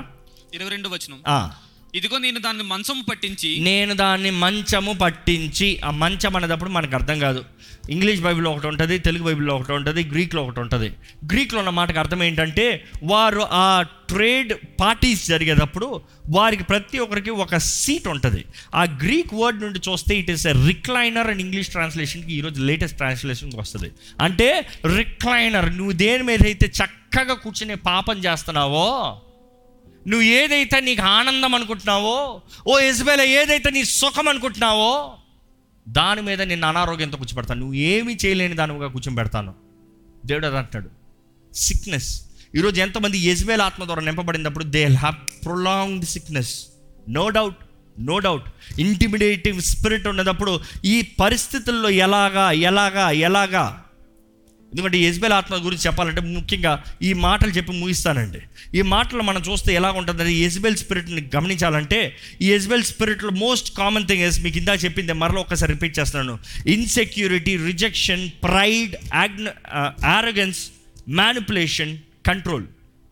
ఇరవై 0.55 0.71
రెండు 0.71 0.89
వచనం. 0.89 1.21
ఆ, 1.29 1.51
ఇదిగో 1.95 2.19
నేను 2.19 2.41
దాన్ని 2.41 2.65
మంచం 2.65 2.99
పట్టించి 3.09 3.49
నేను 3.61 3.95
దాన్ని 3.95 4.31
మంచము 4.43 4.93
పట్టించి 4.93 5.67
ఆ 5.85 5.91
మంచం 6.03 6.37
అనేటప్పుడు 6.37 6.71
మనకు 6.71 6.95
అర్థం 6.95 7.19
కాదు. 7.19 7.45
ఇంగ్లీష్ 7.91 8.21
బైబిల్లో 8.21 8.51
ఒకటి 8.51 8.67
ఉంటుంది 8.67 8.99
తెలుగు 8.99 9.25
బైబిల్లో 9.25 9.55
ఒకటి 9.57 9.73
ఉంటుంది 9.73 10.03
గ్రీక్లో 10.05 10.43
ఒకటి 10.43 10.61
ఉంటుంది. 10.61 10.89
గ్రీక్లో 11.33 11.59
ఉన్న 11.59 11.71
మాటకు 11.71 11.99
అర్థం 11.99 12.23
ఏంటంటే 12.23 12.85
వారు 13.03 13.41
ఆ 13.41 13.83
ట్రేడ్ 13.83 14.53
పార్టీస్ 14.81 15.29
జరిగేటప్పుడు 15.29 15.89
వారికి 16.29 16.65
ప్రతి 16.65 16.99
ఒక్కరికి 16.99 17.31
ఒక 17.45 17.57
సీట్ 17.57 18.09
ఉంటుంది. 18.09 18.45
ఆ 18.75 18.85
గ్రీక్ 19.03 19.35
వర్డ్ 19.35 19.61
నుండి 19.61 19.83
చూస్తే 19.89 20.17
it 20.19 20.31
is 20.31 20.47
a 20.47 20.55
recliner 20.67 21.31
and 21.33 21.41
English 21.41 21.71
ట్రాన్స్లేషన్కి 21.71 22.33
ఈరోజు 22.35 22.61
లేటెస్ట్ 22.71 22.97
ట్రాన్స్లేషన్కి 22.97 23.57
వస్తుంది. 23.57 23.91
అంటే 24.21 24.49
రిక్లైనర్ 24.97 25.77
నువ్వు 25.77 25.93
దేని 25.93 26.23
మీద 26.23 26.43
అయితే 26.45 26.73
చక్కగా 26.81 27.35
కూర్చునే 27.35 27.75
పాపం 27.75 28.19
చేస్తున్నావో 28.19 28.89
నువ్వు 30.09 30.23
ఏదైతే 30.23 30.81
నీకు 30.81 31.03
ఆనందం 31.03 31.55
అనుకుంటున్నావో 31.55 32.43
ఓ 32.67 32.79
ఇజ్బేల 32.79 33.21
ఏదైతే 33.21 33.71
నీ 33.71 33.85
సుఖం 33.85 34.29
అనుకుంటున్నావో 34.29 35.15
దాని 35.89 36.23
మీద 36.23 36.43
నిన్ను 36.43 36.67
అనారోగ్యంతో 36.67 37.17
కూర్చోబెడతాను. 37.17 37.61
నువ్వు 37.61 37.75
ఏమీ 37.75 38.19
చేయలేని 38.25 38.55
దానిగా 38.55 38.89
కూర్చోబెడతాను. 38.89 39.55
దేవుడు 40.27 40.47
అది 40.47 40.59
అంటాడు 40.59 40.89
సిక్నెస్ 41.55 42.23
ఈరోజు 42.55 42.81
ఎంతమంది 42.81 43.19
యజ్బేల్ 43.19 43.61
ఆత్మ 43.61 43.85
ద్వారా 43.85 44.03
నింపబడినప్పుడు 44.03 44.65
they 44.65 44.85
have 44.85 45.45
prolonged 45.45 46.05
sickness 46.05 46.67
no 47.09 47.29
doubt 47.29 47.57
no 47.99 48.19
doubt 48.19 48.45
intimidative 48.81 49.61
spirit 49.61 50.07
ఉన్నప్పుడు 50.07 50.61
ఈ 50.85 51.03
పరిస్థితుల్లో 51.03 51.91
ఎలాగా 51.91 52.51
ఎలాగా 52.51 53.11
ఎలాగా 53.11 53.82
ఎందుకంటే 54.73 54.99
యజ్బేల్ 54.99 55.33
ఆత్మ 55.33 55.55
గురించి 55.55 55.83
చెప్పాలంటే 55.87 56.21
ముఖ్యంగా 56.21 56.85
ఈ 57.03 57.13
మాటలు 57.13 57.51
చెప్పి 57.51 57.73
ముగిస్తానండి. 57.73 58.39
ఈ 58.79 58.83
మాటలు 58.83 59.23
మనం 59.23 59.43
చూస్తే 59.51 59.75
ఎలా 59.75 59.91
ఉంటుందంటే 59.91 60.33
యజ్బేల్ 60.33 60.77
స్పిరిట్ని 60.77 61.31
గమనించాలంటే 61.37 62.17
ఈ 62.43 62.53
యజ్బేల్ 62.53 62.83
స్పిరిట్లో 62.83 63.31
మోస్ట్ 63.31 63.77
కామన్ 63.77 64.07
థింగ్ 64.07 64.23
ఎస్ 64.23 64.41
మీకు 64.41 64.59
ఇందా 64.59 64.75
చెప్పింది 64.75 65.13
మరలా 65.13 65.41
ఒకసారి 65.41 65.73
రిపీట్ 65.73 65.99
చేస్తున్నాను. 65.99 66.39
ఇన్సెక్యూరిటీ 66.67 67.57
రిజెక్షన్ 67.57 68.31
ప్రైడ్ 68.31 68.95
యాగ్న 69.15 69.49
యారగెన్స్ 70.05 70.59
మ్యానిపులేషన్ 71.09 71.99
కంట్రోల్ 72.27 72.65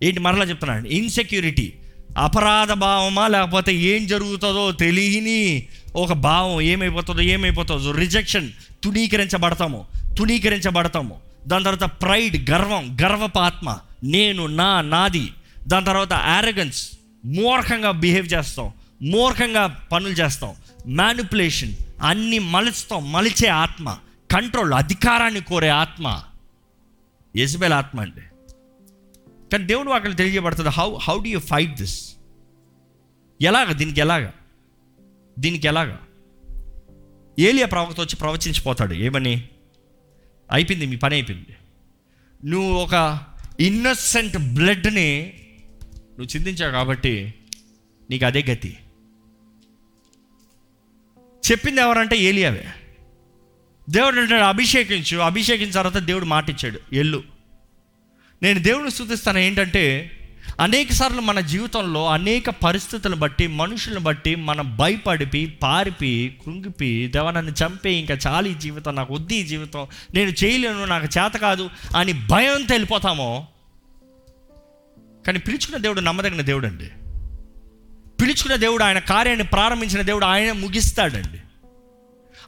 ఏంటి 0.02 0.20
మరలా 0.20 0.44
చెప్తున్నాను 0.44 0.86
ఇన్సెక్యూరిటీ 0.86 1.72
అపరాధ 2.18 2.72
భావమా 2.72 3.28
లేకపోతే 3.28 3.74
ఏం 3.74 4.06
జరుగుతుందో 4.06 4.72
తెలియని 4.72 5.66
ఒక 5.96 6.12
భావం 6.12 6.60
ఏమైపోతుందో 6.60 7.20
ఏమైపోతుందో. 7.20 7.90
రిజెక్షన్ 7.90 8.50
తుణీకరించబడతాము. 8.84 9.86
తుణీకరించబడతాము. 10.18 11.29
దాని 11.46 11.64
తర్వాత 11.64 11.90
ప్రైడ్ 12.02 12.50
గర్వం 12.50 12.96
గర్వపాత్మ 13.02 13.78
నేను 14.04 14.46
నా 14.46 14.80
నాది. 14.80 15.32
దాని 15.68 15.86
తర్వాత 15.86 16.12
యారగన్స్ 16.12 16.90
మూర్ఖంగా 17.24 17.90
బిహేవ్ 17.90 18.34
చేస్తాం 18.34 18.72
మూర్ఖంగా 19.02 19.66
పనులు 19.92 20.12
చేస్తాం. 20.12 20.54
మ్యానిపులేషన్ 20.86 21.72
అన్ని 22.02 22.38
మలుస్తాం 22.38 23.12
మలిచే 23.12 23.48
ఆత్మ. 23.48 23.98
కంట్రోల్ 24.30 24.72
అధికారాన్ని 24.72 25.40
కోరే 25.40 25.68
ఆత్మ. 25.68 26.22
యజ్బేల్ 27.36 27.72
ఆత్మ 27.72 28.00
అండి. 28.00 28.20
కానీ 29.52 29.64
దేవుడు 29.64 29.90
అక్కడ 29.90 30.16
తెలియబడుతుంది 30.16 30.68
how 30.68 30.98
how 31.02 31.22
do 31.22 31.28
you 31.28 31.40
fight 31.40 31.76
this 31.76 32.12
ఎలాగ? 33.42 33.72
దీనికి 33.72 34.00
ఎలాగ? 34.00 34.30
దీనికి 35.38 35.66
ఎలాగా? 35.66 35.98
ఏలియా 37.38 37.66
ప్రవక్త 37.66 38.00
వచ్చి 38.00 38.16
ప్రవచించిపోతాడు. 38.16 38.94
ఏమని? 38.94 39.48
అయిపోయింది 40.52 40.86
మీ 40.86 40.96
పని 40.96 41.14
అయిపోయింది. 41.14 41.56
నువ్వు 42.44 42.72
ఒక 42.72 43.20
ఇన్నసెంట్ 43.60 44.54
బ్లడ్ని 44.54 45.32
నువ్వు 45.94 46.36
చిందించావు 46.36 46.72
కాబట్టి 46.72 47.34
నీకు 48.10 48.24
అదే 48.24 48.42
గతి. 48.42 48.76
చెప్పింది 51.50 51.80
ఎవరంటే 51.80 52.16
ఏలియావే. 52.16 52.66
దేవుడు 53.90 54.20
అంటాడు 54.20 54.42
అభిషేకించు. 54.42 55.18
అభిషేకించిన 55.18 55.72
తర్వాత 55.72 55.96
దేవుడు 55.96 56.24
మాటిచ్చాడు 56.24 56.80
ఎల్లు. 56.92 57.22
నేను 58.42 58.58
దేవుడిని 58.58 58.90
స్థుతిస్తాను 58.90 59.38
ఏంటంటే 59.38 60.10
అనేక 60.60 60.92
సార్లు 60.92 61.20
మన 61.20 61.40
జీవితంలో 61.40 62.08
అనేక 62.08 62.50
పరిస్థితులను 62.50 63.16
బట్టి 63.16 63.46
మనుషులను 63.46 64.00
బట్టి 64.00 64.34
మనం 64.34 64.76
భయపడిపి 64.76 65.46
పారిపి 65.46 66.38
కృంగిపి 66.44 67.06
దేవ 67.06 67.30
నన్ను 67.30 67.52
చంపే 67.52 67.92
ఇంకా 67.92 68.14
చాలు 68.14 68.48
ఈ 68.48 68.54
జీవితం 68.54 68.94
నాకు 68.94 69.14
వద్దు 69.14 69.32
ఈ 69.32 69.42
జీవితం 69.42 69.86
నేను 70.14 70.30
చేయలేను 70.30 70.84
నాకు 70.84 71.04
చేత 71.04 71.32
కాదు 71.32 71.70
అని 71.96 72.12
భయంతో 72.12 72.74
వెళ్ళిపోతామో. 72.74 73.46
కానీ 75.26 75.38
పిలుచుకున్న 75.38 75.78
దేవుడు 75.78 76.00
నమ్మదగిన 76.00 76.40
దేవుడు 76.40 76.66
అండి 76.66 76.88
పిలుచుకున్న 78.20 78.56
దేవుడు 78.56 78.84
ఆయన 78.84 78.98
కార్యాన్ని 78.98 79.44
ప్రారంభించిన 79.44 80.02
దేవుడు 80.02 80.24
ఆయన 80.24 80.52
ముగిస్తాడండి. 80.52 81.38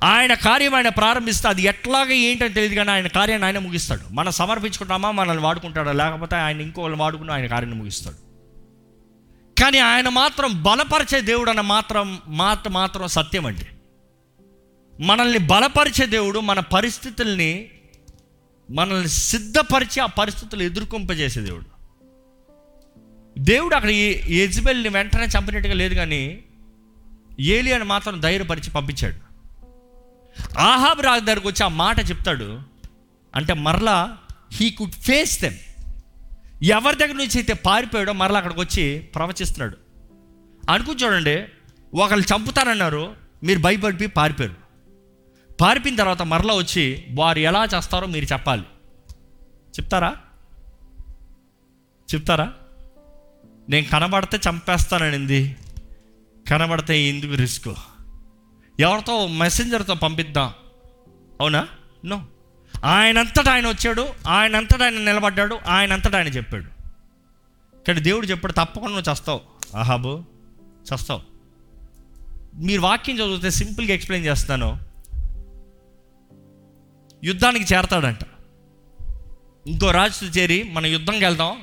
ఆయన 0.02 0.34
కార్యం 0.34 0.74
ఆయన 0.74 0.88
ప్రారంభిస్తే 0.88 1.48
అది 1.48 1.62
ఎట్లాగా 1.62 2.10
ఏంటని 2.10 2.48
తెలియదు 2.48 2.74
కానీ 2.74 2.90
ఆయన 2.90 3.06
కార్యాన్ని 3.06 3.46
ఆయన 3.46 3.58
ముగిస్తాడు. 3.58 4.12
మనం 4.12 4.32
సమర్పించుకుంటామా? 4.32 5.10
మనల్ని 5.10 5.42
వాడుకుంటాడా? 5.42 5.92
లేకపోతే 5.92 6.36
ఆయన 6.36 6.60
ఇంకోళ్ళు 6.60 6.96
వాడుకుని 6.96 7.32
ఆయన 7.32 7.46
కార్యాన్ని 7.46 7.78
ముగిస్తాడు. 7.78 8.32
కానీ 9.60 9.78
ఆయన 9.78 10.08
మాత్రం 10.08 10.62
బలపరిచే 10.62 11.20
దేవుడు 11.20 11.50
అన్న 11.50 11.60
మాత్రం 11.60 12.18
మాట 12.28 12.68
మాత్రం 12.68 13.08
సత్యం 13.08 13.46
అండి. 13.46 13.66
మనల్ని 15.02 15.38
బలపరిచే 15.38 16.06
దేవుడు 16.06 16.38
మన 16.38 16.60
పరిస్థితుల్ని 16.60 17.70
మనల్ని 18.70 19.08
సిద్ధపరిచి 19.08 20.00
ఆ 20.00 20.06
పరిస్థితులు 20.06 20.62
ఎదుర్కొంపజేసే 20.62 21.40
దేవుడు. 21.40 21.66
దేవుడు 23.38 23.74
అక్కడ 23.74 23.90
ఎజ్బెల్ని 23.90 24.88
వెంటనే 24.88 25.26
చంపినట్టుగా 25.26 25.74
లేదు 25.74 25.94
కానీ 25.94 26.38
ఏలి 27.40 27.72
అని 27.72 27.84
మాత్రం 27.84 28.20
ధైర్యపరిచి 28.20 28.70
పంపించాడు. 28.70 29.31
ఆహాబ్ 30.58 31.02
రాజు 31.02 31.24
దగ్గరకు 31.24 31.48
వచ్చి 31.48 31.64
ఆ 31.64 31.68
మాట 31.68 32.10
చెప్తాడు. 32.10 32.60
అంటే 33.34 33.54
మరలా 33.54 34.18
హీ 34.52 34.70
కుడ్ 34.70 34.92
ఫేస్ 34.92 35.40
దెమ్ 35.40 35.54
ఎవరి 36.62 36.96
దగ్గర 36.96 37.12
నుంచి 37.12 37.38
అయితే 37.38 37.52
పారిపోయాడో 37.52 38.12
మరలా 38.12 38.36
అక్కడికి 38.36 38.60
వచ్చి 38.60 38.98
ప్రవచిస్తున్నాడు. 38.98 39.76
అనుకుని 40.70 41.04
చూడండి 41.04 41.44
ఒకళ్ళు 41.94 42.34
చంపుతారన్నారు 42.34 43.16
మీరు 43.42 43.58
భయపడిపి 43.58 44.06
పారిపోయారు. 44.06 44.54
పారిపోయిన 45.60 45.98
తర్వాత 45.98 46.22
మరలా 46.22 46.54
వచ్చి 46.54 47.04
వారు 47.10 47.38
ఎలా 47.38 47.68
చేస్తారో 47.76 48.06
మీరు 48.06 48.24
చెప్పాలి. 48.24 48.62
చెప్తారా? 49.80 50.16
చెప్తారా? 52.14 52.52
నేను 53.68 53.86
కనబడితే 53.86 54.40
చంపేస్తాననింది. 54.48 55.56
కనబడితే 56.50 57.02
ఎందుకు 57.02 57.34
రిస్క్? 57.34 57.68
ఎవరితో? 58.80 59.26
మెసెంజర్తో 59.26 59.94
పంపిద్దాం. 59.94 60.52
అవునా? 61.40 61.68
నో 62.04 62.26
ఆయనంతటా 62.84 63.52
ఆయన 63.52 63.68
వచ్చాడు. 63.68 64.08
ఆయనంతటా 64.28 64.84
ఆయన 64.84 64.98
నిలబడ్డాడు. 64.98 65.58
ఆయనంతటా 65.66 66.18
ఆయన 66.18 66.28
చెప్పాడు. 66.28 66.64
కానీ 67.86 68.00
దేవుడు 68.00 68.26
చెప్పాడు 68.26 68.52
తప్పకుండా 68.52 68.94
నువ్వు 68.94 69.12
చస్తావు. 69.12 69.40
ఆహాబు 69.76 70.24
చస్తావు. 70.82 71.20
మీరు 72.54 72.80
వాక్యం 72.80 73.16
చదివితే 73.16 73.50
సింపుల్గా 73.50 73.94
ఎక్స్ప్లెయిన్ 73.94 74.28
చేస్తాను 74.28 74.80
యుద్ధానికి 77.24 77.74
చేరతాడంట. 77.74 78.18
ఇంకో 79.66 79.90
రాజుతో 79.90 80.26
చేరి 80.26 80.62
మన 80.62 80.86
యుద్ధంకి 80.86 81.24
వెళ్దాం 81.24 81.62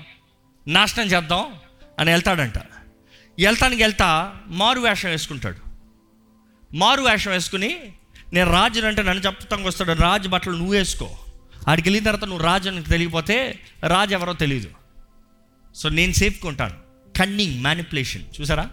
నాశనం 0.68 1.06
చేద్దాం 1.06 1.45
అని 1.99 2.11
వెళ్తాడంట. 2.11 2.57
వెళ్తానికి 3.40 3.84
వెళ్తా 3.84 4.36
మారు 4.48 4.80
వేషం 4.80 5.10
వేసుకుంటాడు. 5.10 5.69
మారు 6.74 7.02
వేషం 7.02 7.32
వేసుకుని 7.32 7.80
నేను 8.34 8.52
రాజుని 8.52 8.88
అంటే 8.88 9.04
నన్ను 9.04 9.24
చెప్తానికి 9.26 9.68
వస్తాడు 9.68 9.91
రాజు 9.91 10.30
బట్టలు 10.30 10.54
నువ్వు 10.54 10.74
వేసుకో. 10.74 11.10
ఆడికి 11.68 11.90
వెళ్ళిన 11.90 12.06
తర్వాత 12.06 12.24
నువ్వు 12.24 12.46
రాజు 12.46 12.70
అని 12.70 12.84
తెలియకపోతే 12.84 13.60
రాజు 13.88 14.14
ఎవరో 14.14 14.34
తెలియదు 14.34 14.70
సో 15.76 15.90
నేను 15.90 16.14
సేపుకుంటాను 16.14 16.76
కన్నింగ్ 17.18 17.62
మ్యానిపులేషన్ 17.62 18.24
చూసారా? 18.41 18.70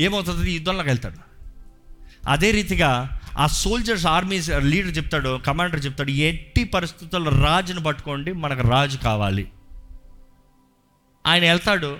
ఏమవుతుంది 0.00 0.52
యుద్ధంలోకి 0.52 0.88
వెళ్తాడు. 0.88 1.16
అదే 2.28 2.50
రీతిగా 2.50 3.20
ఆ 3.38 3.46
సోల్జర్స్ 3.46 4.06
ఆర్మీ 4.06 4.40
లీడర్ 4.58 4.96
చెప్తాడు 4.96 5.40
కమాండర్ 5.46 5.84
చెప్తాడు 5.84 6.10
ఎట్టి 6.10 6.64
పరిస్థితుల్లో 6.64 7.30
రాజును 7.30 7.80
పట్టుకోండి 7.80 8.32
మనకు 8.32 8.68
రాజు 8.68 8.98
కావాలి. 8.98 9.48
ఆయన 11.26 11.42
వెళ్తాడు. 11.42 11.98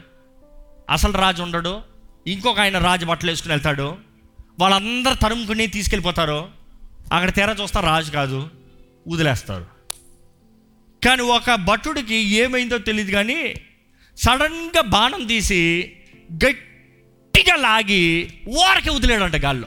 అసలు 0.90 1.12
రాజు 1.12 1.42
ఉండడు. 1.42 1.82
ఇంకొక 2.26 2.60
ఆయన 2.60 2.78
రాజు 2.78 3.06
బట్టలు 3.06 3.30
వేసుకుని 3.30 3.52
వెళ్తాడు. 3.52 4.11
వాళ్ళందరూ 4.62 5.14
తరుముకుని 5.14 5.66
తీసుకెళ్ళిపోతారు. 5.66 6.48
అక్కడ 7.12 7.34
తెర 7.34 7.56
చూస్తా 7.62 7.80
రాజు 7.80 8.10
కాదు 8.10 8.50
వదిలేస్తారు. 9.08 9.66
కానీ 11.04 11.22
ఒక 11.22 11.54
భటుడికి 11.54 12.14
ఏమైందో 12.14 12.78
తెలియదు 12.78 13.10
కానీ 13.10 13.54
సడన్గా 14.16 14.80
బాణం 14.80 15.26
తీసి 15.26 15.92
గట్టిగా 16.32 17.56
లాగి 17.56 18.32
ఓరకి 18.48 18.90
వదిలేడంట 18.90 19.36
గాల్లో. 19.36 19.66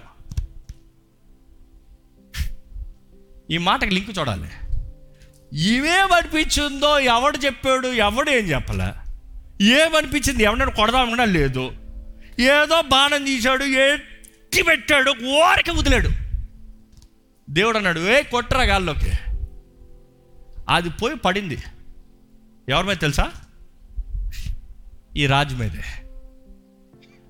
ఈ 3.51 3.57
మాటకి 3.57 3.91
లింక్ 3.91 4.19
చూడాలి. 4.19 4.49
ఇవేమనిపించిందో 5.57 6.99
ఎవడు 6.99 7.37
చెప్పాడు 7.37 7.87
ఎవడు 7.87 8.29
ఏం 8.29 8.45
చెప్పలే. 8.45 8.89
ఏమనిపించింది 9.65 10.43
ఎవడన్నా 10.43 10.73
కొడదామన్నా 10.73 11.25
లేదు. 11.25 11.73
ఏదో 12.39 12.81
బాణం 12.81 13.25
తీశాడు 13.25 13.63
ఏ 13.63 13.97
ఎత్తి 14.55 14.67
పెట్టాడు 14.67 15.11
ఓరకి 15.11 15.71
వదిలాడు. 15.71 16.09
దేవుడు 17.49 17.77
అన్నాడు 17.77 17.99
ఏ 17.99 18.21
కొట్టరా 18.21 18.63
గాల్లోకి. 18.63 19.11
అది 20.69 20.89
పోయి 20.89 21.15
పడింది. 21.15 21.63
ఎవరి 22.69 22.87
మీద 22.87 22.97
తెలుసా? 22.97 23.31
ఈ 25.17 25.25
రాజు 25.25 25.55
మీదే. 25.55 25.83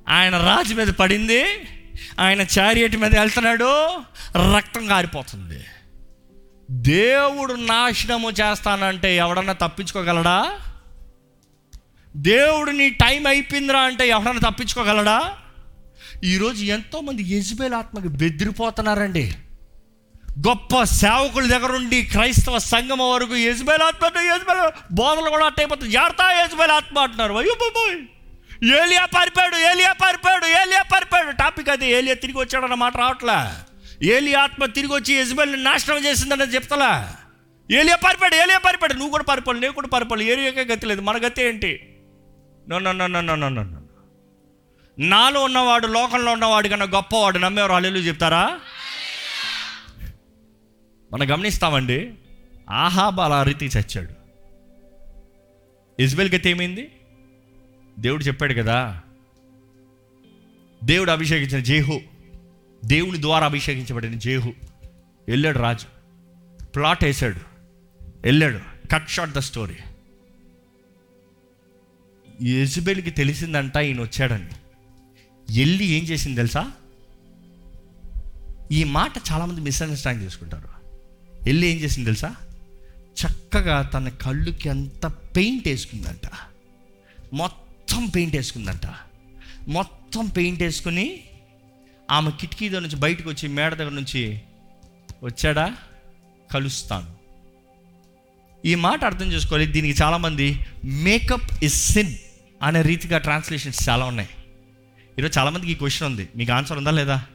ఆయన 0.10 0.38
రాజు 0.38 0.73
మీద 0.73 0.88
పడింది 0.88 1.43
ఆయన 2.19 2.41
చారియట్ 2.41 2.97
మీద 2.97 3.19
వెళ్తున్నాడు 3.19 3.88
రక్తం 4.56 4.88
కారిపోతుంది. 4.88 5.64
దేవుడు 6.72 7.53
నాశనము 7.53 8.31
చేస్తానంటే 8.31 9.18
ఎవడన్నా 9.18 9.53
తప్పించుకోగలడా? 9.53 10.52
దేవుడు 12.15 12.72
నీ 12.72 12.89
టైం 12.89 13.27
అయిపోయిందిరా 13.27 13.80
అంటే 13.80 14.07
ఎవడన్నా 14.07 14.49
తప్పించుకోగలడా? 14.49 15.38
ఈరోజు 16.24 16.64
ఎంతోమంది 16.64 17.24
యజ్బేల్ 17.24 17.74
ఆత్మకి 17.74 18.08
బెదిరిపోతున్నారండి. 18.08 19.34
గొప్ప 20.48 20.84
సేవకుల 20.84 21.48
దగ్గర 21.48 21.72
ఉండి 21.72 22.04
క్రైస్తవ 22.04 22.58
సంఘం 22.58 23.00
వరకు 23.00 23.36
యజ్బేల్ 23.36 23.82
ఆత్మ 23.82 24.06
యజ్బేల్ 24.20 24.72
బోధలు 24.92 25.30
కూడా 25.30 25.46
అట్టయిపోతుంది 25.46 25.92
జాగ్రత్త 25.92 26.22
యజ్బేల్ 26.22 26.72
ఆత్మ 26.72 27.00
అంటున్నారు. 27.00 27.34
అయ్యో 27.34 27.56
బాబోయ్! 27.56 27.98
ఏలియా 28.84 29.06
పారిపోయాడు 29.06 29.56
ఏలియా 29.56 29.92
పారిపోయాడు 29.92 30.46
ఏలియా 30.46 30.82
పారిపోయాడు. 30.82 31.32
టాపిక్ 31.32 31.70
అది 31.70 31.92
ఏలియా 31.92 32.16
తిరిగి 32.16 32.38
వచ్చాడన్న 32.38 32.74
మాట 32.74 32.98
రావట్లే? 32.98 33.40
ఏలియా 34.08 34.42
ఆత్మ 34.42 34.66
తిరిగి 34.66 34.94
వచ్చి 34.94 35.14
యజ్బేల్ని 35.16 35.64
నాశనం 35.64 36.06
చేసిందని 36.06 36.42
చెప్తలా? 36.42 37.18
ఏలియా 37.72 37.96
పారిపోయాడు 37.96 38.36
ఏలియా 38.36 38.58
పారిపోయాడు. 38.58 38.94
నువ్వు 38.94 39.12
కూడా 39.12 39.24
పారిపోవాలి 39.24 39.60
నేను 39.60 39.74
కూడా 39.74 39.88
పారిపోవాలి 39.88 40.26
ఏలియాకే 40.26 40.62
గతి 40.62 40.86
లేదు. 40.86 41.02
మన 41.02 41.18
గతి 41.18 41.44
ఏంటి? 41.44 41.80
No 42.70 42.80
no 42.80 42.92
no 42.92 43.08
no 43.08 43.22
no 43.22 43.36
no 43.36 43.50
no. 43.50 43.82
నాలో 44.99 45.43
ఉన్నవాడు 45.43 45.88
లోకంలో 45.88 46.31
ఉన్నవాడు 46.31 46.67
కన్నా 46.67 46.85
గొప్పవాడు 46.85 47.38
నమ్మేవారు 47.38 47.73
అల్లెలు 47.73 47.97
చెప్తారా? 47.97 48.59
మనం 51.13 51.31
గమనిస్తామండి 51.31 52.13
ఆహాబ్ 52.69 53.19
అలా 53.19 53.43
రీతి 53.43 53.65
చచ్చాడు. 53.65 54.13
ఇజ్బెల్ 56.01 56.31
గతి 56.31 56.49
ఏమైంది? 56.49 56.91
దేవుడు 57.99 58.23
చెప్పాడు 58.23 58.53
కదా 58.53 59.01
దేవుడు 60.84 61.11
అభిషేకించిన 61.11 61.63
జేహు 61.63 62.01
దేవుని 62.85 63.22
ద్వారా 63.22 63.45
అభిషేకించబడిన 63.45 64.13
జేహు 64.13 64.53
వెళ్ళాడు 65.27 65.59
రాజు. 65.59 65.88
ప్లాట్ 66.63 67.03
వేసాడు 67.03 67.39
వెళ్ళాడు. 68.22 68.59
కట్ 68.91 69.09
షాట్ 69.09 69.31
ద 69.31 69.39
స్టోరీ 69.39 69.76
యజబెల్కి 72.43 73.09
తెలిసిందంట 73.09 73.76
ఈయన 73.76 74.01
వచ్చాడని. 74.01 74.49
వెళ్ళి 75.49 75.85
ఏం 75.85 76.03
చేసింది 76.03 76.35
తెలుసా? 76.35 76.72
ఈ 78.72 78.84
మాట 78.84 79.11
చాలామంది 79.31 79.61
మిస్అండర్స్టాండ్ 79.61 80.23
చేసుకుంటారు. 80.23 80.69
వెళ్ళి 81.43 81.67
ఏం 81.67 81.77
చేసింది 81.77 82.05
తెలుసా? 82.05 82.35
చక్కగా 82.95 83.81
తన 83.81 84.09
కళ్ళుకి 84.09 84.69
అంత 84.69 85.05
పెయింట్ 85.05 85.67
వేసుకుందంట. 85.67 86.30
మొత్తం 87.34 88.05
పెయింట్ 88.05 88.35
వేసుకుందంట. 88.35 88.81
మొత్తం 89.67 90.27
పెయింట్ 90.27 90.61
వేసుకుని 90.61 91.23
ఆమె 92.11 92.31
కిటికీ 92.31 92.69
దగ్గర 92.69 92.81
నుంచి 92.81 92.95
బయటకు 92.95 93.30
వచ్చి 93.30 93.49
మేడ 93.49 93.73
దగ్గర 93.73 93.91
నుంచి 93.91 94.41
వచ్చాడా? 95.23 95.76
కలుస్తాను. 96.51 97.15
ఈ 98.67 98.76
మాట 98.76 99.05
అర్థం 99.05 99.31
చేసుకోవాలి. 99.31 99.65
దీనికి 99.65 100.01
చాలామంది 100.01 100.65
మేకప్ 100.85 101.63
ఇస్ 101.63 101.91
సిన్ 101.91 102.13
అనే 102.61 102.81
రీతిగా 102.81 103.17
ట్రాన్స్లేషన్స్ 103.17 103.89
చాలా 103.89 104.05
ఉన్నాయి. 104.05 104.30
ఈరోజు 105.20 105.40
చాలామందికి 105.40 105.72
ఈ 105.72 105.76
క్వశ్చన్ 105.76 106.10
ఉంది. 106.10 106.30
మీకు 106.36 106.52
ఆన్సర్ 106.52 106.78
ఉందా 106.78 106.92
లేదా? 106.92 107.26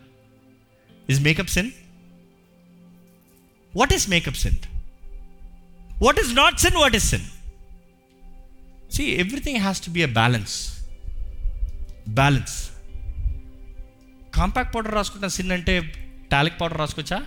Is 1.10 1.20
makeup 1.20 1.48
sin 1.48 1.70
what 3.76 3.92
is 3.92 4.10
makeup 4.10 4.34
sin 4.34 4.56
what 6.02 6.18
is 6.18 6.34
not 6.34 6.58
sin 6.60 6.76
what 6.76 6.94
is 6.94 7.04
sin 7.04 7.26
see 8.92 9.04
everything 9.04 9.58
has 9.58 9.86
to 9.86 9.90
be 9.90 10.02
a 10.02 10.06
balance 10.06 10.56
balance 12.08 12.70
compact 14.34 14.74
powder 14.74 14.94
రాసుకుంటా 14.94 15.28
సిన్ 15.28 15.52
అంటే 15.52 15.74
టాలిక్ 16.32 16.60
పౌడర్ 16.60 16.78
రాసుకోవచ్చా? 16.78 17.26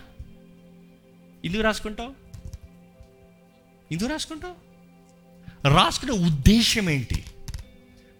ఎందుకు 1.45 1.61
రాసుకుంటావు? 1.61 2.13
ఎందుకు 3.91 4.09
రాసుకుంటావు? 4.09 4.55
రాసుకునే 5.67 6.11
ఉద్దేశం 6.11 6.89
ఏంటి? 6.89 7.23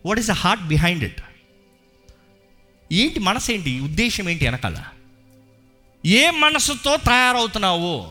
What 0.05 0.19
is 0.19 0.27
the 0.27 0.31
heart 0.31 0.63
behind 0.63 1.03
it 1.03 1.21
ఏంటి 2.93 3.19
మనసు 3.19 3.51
ఏంటి 3.51 3.79
ఉద్దేశం 3.79 4.29
ఏంటి 4.29 4.45
వెనకాల? 4.45 4.83
ఏ 6.05 6.29
మనసుతో 6.29 6.95
తయారవుతున్నావు? 6.95 8.07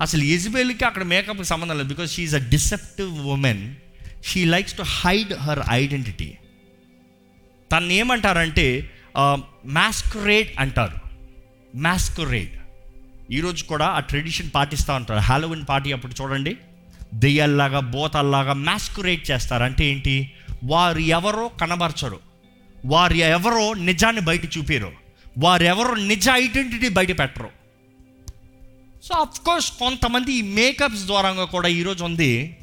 అసలు 0.00 0.22
ఎజిబెల్కి 0.22 0.84
అక్కడ 0.84 1.02
మేకప్కి 1.02 1.44
సంబంధం 1.44 1.76
లేదు 1.76 1.88
because 1.88 2.14
she's 2.14 2.34
a 2.34 2.38
deceptive 2.38 3.26
woman 3.26 3.74
she 4.24 4.44
likes 4.44 4.74
to 4.74 4.82
hide 4.82 5.32
her 5.32 5.60
identity 5.70 6.34
తను 7.72 7.92
ఏమంటారంటే 7.92 8.90
మ్యాస్కరేడ్ 9.66 10.48
అంటారు. 10.58 10.96
మ్యాస్కరేడ్ 11.76 12.56
ఈరోజు 13.30 13.64
కూడా 13.64 13.86
ఆ 13.86 14.00
ట్రెడిషన్ 14.00 14.50
పాటిస్తూ 14.54 14.94
ఉంటారు. 14.94 15.20
హాలోవిన్ 15.20 15.64
పార్టీ 15.68 15.92
అప్పుడు 15.92 16.22
చూడండి. 16.22 16.56
దెయ్యాల్లాగా 17.14 17.80
బోతల్లాగా 17.80 18.52
మాస్కురేట్ 18.52 19.30
చేస్తారు. 19.30 19.62
అంటే 19.62 19.86
ఏంటి? 19.86 20.32
వారు 20.64 20.98
ఎవరో 20.98 21.48
కనబరచరు. 21.48 22.20
వారు 22.84 23.14
ఎవరో 23.14 23.74
నిజాన్ని 23.74 24.22
బయట 24.22 24.58
చూపారు. 24.58 24.92
వారు 25.38 25.64
ఎవరో 25.64 25.94
నిజ 25.94 26.28
ఐడెంటిటీ 26.28 26.88
బయట 26.88 27.18
పెట్టరు. 27.18 27.50
సో 29.04 29.14
అఫ్ 29.14 29.40
కోర్స్ 29.40 29.72
కొంతమంది 29.72 30.32
ఈ 30.32 30.42
మేకప్స్ 30.42 31.04
ద్వారా 31.04 31.44
కూడా 31.44 31.68
ఈరోజు 31.68 32.04
ఉంది. 32.04 32.56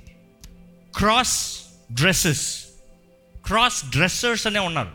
క్రాస్ 0.96 1.62
డ్రెస్సెస్ 1.92 2.64
క్రాస్ 3.48 3.86
డ్రెస్సర్స్ 3.86 4.48
అనే 4.48 4.60
ఉన్నారు. 4.60 4.92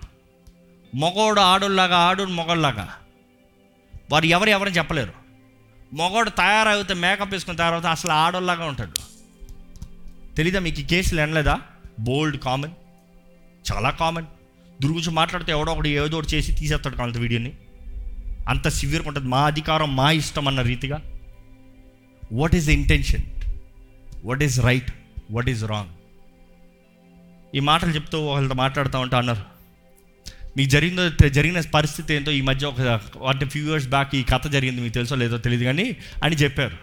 మగోడు 0.97 1.41
ఆడోళ్ళలాగా 1.41 1.97
ఆడోడు 1.97 2.31
మొగోళ్ళలాగా. 2.31 2.95
వారు 4.13 4.27
ఎవరు 4.27 4.51
ఎవరని 4.51 4.77
చెప్పలేరు. 4.77 5.13
మగోడు 5.95 6.31
తయారవుతే 6.31 6.95
మేకప్ 6.95 7.33
వేసుకున్న 7.33 7.59
తయారవుతే 7.59 7.89
అసలు 7.89 8.13
ఆడోళ్ళలాగా 8.13 8.65
ఉంటాడు. 8.65 9.17
తెలీదా 10.35 10.59
మీకు 10.59 10.81
ఈ 10.81 10.85
కేసులు 10.85 11.21
ఎనలేదా 11.21 11.61
బోల్డ్ 12.01 12.39
కామన్ 12.39 12.71
చాలా 13.73 13.91
కామన్ 13.91 14.27
గురించి 14.85 15.11
మాట్లాడితే 15.11 15.53
ఎవడో 15.53 15.73
ఒకటి 15.73 15.89
ఏదో 15.89 16.19
ఒకటి 16.19 16.37
చేసి 16.37 16.53
తీసేస్తాడు 16.53 17.03
అంత 17.03 17.17
వీడియోని. 17.17 17.53
అంత 18.49 18.69
సివియర్గా 18.69 19.09
ఉంటుంది. 19.09 19.29
మా 19.29 19.47
అధికారం 19.47 19.97
మా 19.97 20.11
ఇష్టం 20.11 20.49
అన్న 20.49 20.63
రీతిగా. 20.63 21.03
What 22.33 22.57
is 22.57 22.67
the 22.67 22.71
intention 22.71 23.23
what 24.25 24.43
is 24.43 24.61
right 24.61 24.93
what 25.31 25.49
is 25.49 25.65
wrong 25.65 25.89
ఈ 27.55 27.61
మాటలు 27.61 27.91
చెప్తూ 27.91 28.21
వాళ్ళతో 28.21 28.55
మాట్లాడుతూ 28.55 29.01
ఉంటా 29.01 29.19
అన్నారు. 29.19 29.43
మీకు 30.57 30.71
జరిగిందో 30.71 31.29
జరిగిన 31.29 31.61
పరిస్థితి 31.61 32.15
ఏంటో 32.15 32.33
ఈ 32.33 32.41
మధ్య 32.41 32.67
ఒక 32.67 32.81
అంటే 33.29 33.47
ఫ్యూ 33.47 33.69
ఇయర్స్ 33.69 33.89
బ్యాక్ 33.89 34.15
ఈ 34.15 34.23
కథ 34.23 34.47
జరిగింది 34.47 34.81
మీకు 34.81 34.95
తెలుసో 34.95 35.15
లేదో 35.15 35.39
తెలియదు 35.39 35.65
కానీ 35.65 35.97
అని 36.25 36.37
చెప్పారు. 36.37 36.77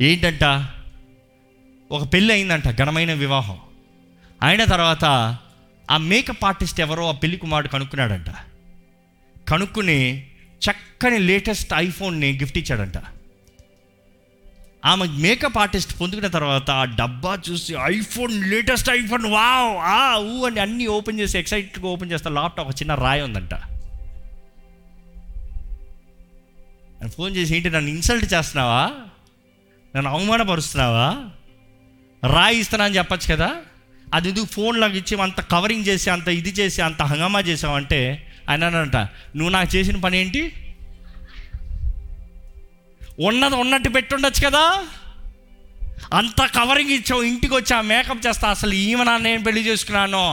ఏంటంట? 0.00 0.44
ఒక 1.92 2.12
పెళ్ళి 2.12 2.34
అయిందంట 2.34 2.78
ఘనమైన 2.78 3.12
వివాహం. 3.12 3.58
అయిన 4.42 4.64
తర్వాత 4.64 5.36
ఆ 5.90 5.96
మేకప్ 5.96 6.44
ఆర్టిస్ట్ 6.44 6.80
ఎవరో 6.80 7.08
ఆ 7.08 7.12
పెళ్ళి 7.12 7.38
కుమారుడు 7.38 7.68
కనుక్కున్నాడంట. 7.68 8.30
కనుక్కుని 9.48 10.26
చక్కని 10.70 11.18
లేటెస్ట్ 11.18 11.74
ఐఫోన్ని 11.74 12.32
గిఫ్ట్ 12.32 12.58
ఇచ్చాడంట. 12.58 12.92
ఆమె 14.84 15.06
మేకప్ 15.06 15.58
ఆర్టిస్ట్ 15.58 16.00
పొందుకున్న 16.00 16.28
తర్వాత 16.28 16.70
ఆ 16.70 16.84
డబ్బా 16.84 17.38
చూసి 17.50 17.74
ఐఫోన్ 17.84 18.50
లేటెస్ట్ 18.50 18.90
ఐఫోన్ 18.90 19.26
వావ్ 19.26 19.76
ఆ 19.76 20.16
ఊ 20.16 20.46
అని 20.46 20.60
అన్నీ 20.60 20.86
ఓపెన్ 20.86 21.20
చేసి 21.20 21.38
ఎక్సైట్గా 21.38 21.86
ఓపెన్ 21.86 22.12
చేస్తే 22.12 22.30
లాప్టాప్ 22.30 22.68
ఒక 22.68 22.74
చిన్న 22.74 22.94
రాయి 22.94 23.22
ఉందంట. 23.22 23.54
ఫోన్ 27.06 27.36
చేసి 27.36 27.56
ఏంటి 27.56 27.70
నన్ను 27.70 27.90
ఇన్సల్ట్ 27.90 28.34
చేస్తున్నావా? 28.34 28.90
నన్ను 29.96 30.10
అవమానపరుస్తున్నావా? 30.10 31.30
రాయి 32.26 32.58
ఇస్తున్నా 32.58 32.84
అని 32.84 32.96
చెప్పచ్చు 32.96 33.34
కదా? 33.36 33.56
అది 34.12 34.28
ఎందుకు 34.28 34.48
ఫోన్ 34.52 34.76
లాగా 34.80 34.96
ఇచ్చి 34.96 35.14
అంత 35.22 35.40
కవరింగ్ 35.52 35.86
చేసి 35.86 36.08
అంత 36.10 36.28
ఇది 36.38 36.52
చేసి 36.58 36.80
అంత 36.82 37.02
హంగామా 37.02 37.40
చేసావంటే 37.40 38.00
ఆయన 38.48 38.64
అనంట 38.64 38.96
నువ్వు 39.36 39.50
నాకు 39.50 39.76
చేసిన 39.76 39.96
పని 40.00 40.16
ఏంటి? 40.18 40.42
ఉన్నది 43.22 43.54
ఉన్నట్టు 43.54 43.88
పెట్టుండొచ్చు 43.88 44.42
కదా? 44.46 44.64
అంత 46.14 46.40
కవరింగ్ 46.54 46.90
ఇచ్చావు 46.90 47.22
ఇంటికి 47.22 47.54
వచ్చి 47.54 47.72
ఆ 47.74 47.82
మేకప్ 47.88 48.26
చేస్తా 48.26 48.46
అసలు 48.50 48.74
ఈమెనా 48.84 49.18
నేను 49.18 49.42
పెళ్ళి 49.44 49.62
చేసుకున్నాను? 49.66 50.24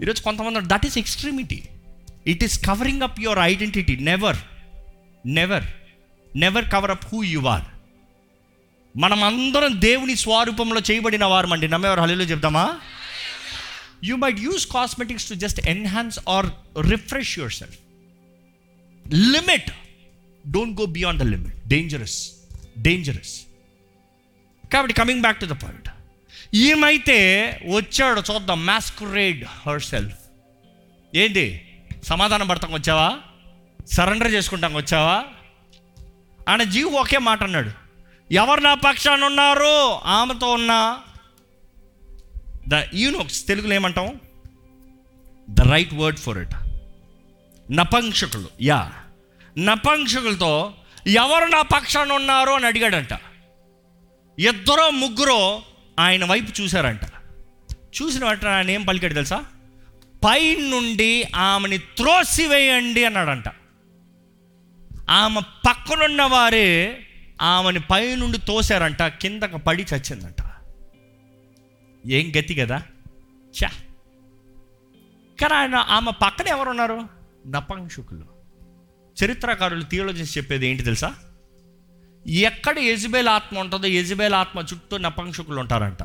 ఈరోజు 0.00 0.20
కొంతమంది 0.22 0.60
that 0.66 0.86
is 0.86 0.98
extremity 0.98 1.60
it 2.26 2.44
is 2.44 2.56
covering 2.64 3.02
up 3.02 3.20
your 3.20 3.40
identity 3.44 3.96
never 4.10 4.40
never 5.24 5.66
never 6.36 6.66
cover 6.72 6.90
up 6.90 7.06
who 7.06 7.22
you 7.26 7.40
are 7.48 7.66
మనం 8.96 9.24
అందరం 9.24 9.80
దేవుని 9.80 10.16
స్వరూపంలో 10.16 10.80
చేయబడిన 10.90 11.24
వారు 11.24 11.46
అండి 11.46 11.68
నమ్మేవారు 11.68 12.00
హలీలో 12.00 12.24
చెప్తామా 12.24 12.80
you 14.04 14.16
might 14.16 14.40
use 14.40 14.66
cosmetics 14.66 15.28
to 15.28 15.34
just 15.34 15.68
enhance 15.68 16.18
or 16.28 16.46
refresh 16.90 17.38
yourself 17.52 17.78
limit 19.14 19.70
don't 20.50 20.80
go 20.80 20.86
beyond 20.86 21.20
the 21.20 21.22
limit 21.22 21.68
dangerous 21.68 22.32
dangerous 22.78 23.40
కాబట్టి 24.72 24.94
coming 24.94 25.20
back 25.20 25.40
to 25.40 25.46
the 25.46 25.50
point 25.50 25.88
ఏమైతే 26.54 27.18
వచ్చాడు 27.74 28.22
చూద్దాం. 28.32 28.66
మాస్కురేడ్ 28.66 29.44
హర్ 29.66 29.82
సెల్ఫ్ 29.82 30.16
ఏంటి 31.14 31.68
సమాధానం 32.04 32.48
పడతాం 32.48 32.72
వచ్చావా? 32.72 33.18
సరెండర్ 33.86 34.32
చేసుకుంటాం 34.32 34.74
వచ్చావా? 34.74 35.24
ఆయన 36.48 36.62
జీవు 36.62 36.90
ఒకే 36.90 37.18
మాట 37.18 37.42
అన్నాడు. 37.42 37.85
ఎవరు 38.32 38.60
నా 38.60 38.74
పక్షాన 38.74 39.24
ఉన్నారు 39.24 39.90
ఆమెతో 40.04 40.52
ఉన్న 40.52 40.98
ద 42.68 42.82
యూనోక్స్ 42.94 43.46
తెలుగులో 43.46 43.74
ఏమంటాం? 43.74 44.20
The 45.50 45.60
right 45.60 45.94
word 45.94 46.18
for 46.18 46.38
it. 46.38 46.54
నపంక్షకులు 47.72 48.48
yeah. 48.62 48.92
నపంక్షకులతో 49.58 50.74
ఎవరు 51.06 51.44
నా 51.44 51.62
పక్షాన 51.62 52.12
ఉన్నారు 52.12 52.50
అని 52.50 52.66
అడిగాడంట. 52.66 53.12
ఇద్దరో 54.38 54.90
ముగ్గురో 54.90 55.62
ఆయన 55.98 56.24
వైపు 56.24 56.62
చూశారంట. 56.62 57.00
చూసిన 58.02 58.24
వెంటనే 58.24 58.50
ఆయన 58.50 58.70
ఏం 58.70 58.82
పలికాడు 58.82 59.14
తెలుసా? 59.14 59.44
పై 60.24 60.56
నుండి 60.56 61.24
ఆమెని 61.36 61.78
త్రోసివేయండి 61.78 63.04
అన్నాడంట. 63.04 63.44
ఆమె 65.10 65.40
పక్కనున్న 65.40 66.22
వారే 66.22 67.05
ఆమెని 67.42 67.80
పైనుండి 67.80 68.38
తోశారంట 68.38 69.02
కిందకు 69.02 69.56
పడి 69.56 69.82
చచ్చిందంట. 69.82 70.50
ఏం 72.06 72.32
గతి 72.38 72.54
కదా? 72.54 72.82
చా 73.64 73.68
కానీ 75.40 75.54
ఆయన 75.54 75.74
ఆమె 75.74 76.12
పక్కన 76.22 76.48
ఎవరున్నారు? 76.48 77.00
నపంశుకులు. 77.46 78.26
చరిత్రకారులు 79.24 79.82
థియోలజిస్ట్ 79.82 80.38
చెప్పేది 80.38 80.66
ఏంటి 80.66 80.82
తెలుసా? 80.82 81.14
ఎక్కడ 82.26 82.78
యజబేల్ 82.78 83.28
ఆత్మ 83.28 83.58
ఉంటుందో 83.58 83.86
యజబేల్ 83.86 84.34
ఆత్మ 84.34 84.60
చుట్టూ 84.60 84.96
నపంక్షకులు 84.96 85.60
ఉంటారంట. 85.60 86.02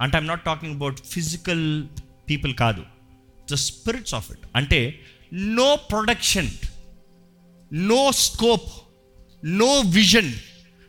అంటే 0.00 0.16
I'm 0.16 0.26
not 0.26 0.44
talking 0.44 0.74
about 0.74 0.98
physical 1.10 1.86
people 2.28 2.54
కాదు. 2.54 2.84
ద 3.52 3.54
స్పిరిట్స్ 3.54 4.14
ఆఫ్ 4.14 4.30
ఇట్ 4.30 4.38
అంటే 4.56 5.00
no 5.32 5.76
production 5.76 6.50
no 7.72 8.12
scope 8.12 8.72
no 9.44 9.80
vision 9.80 10.32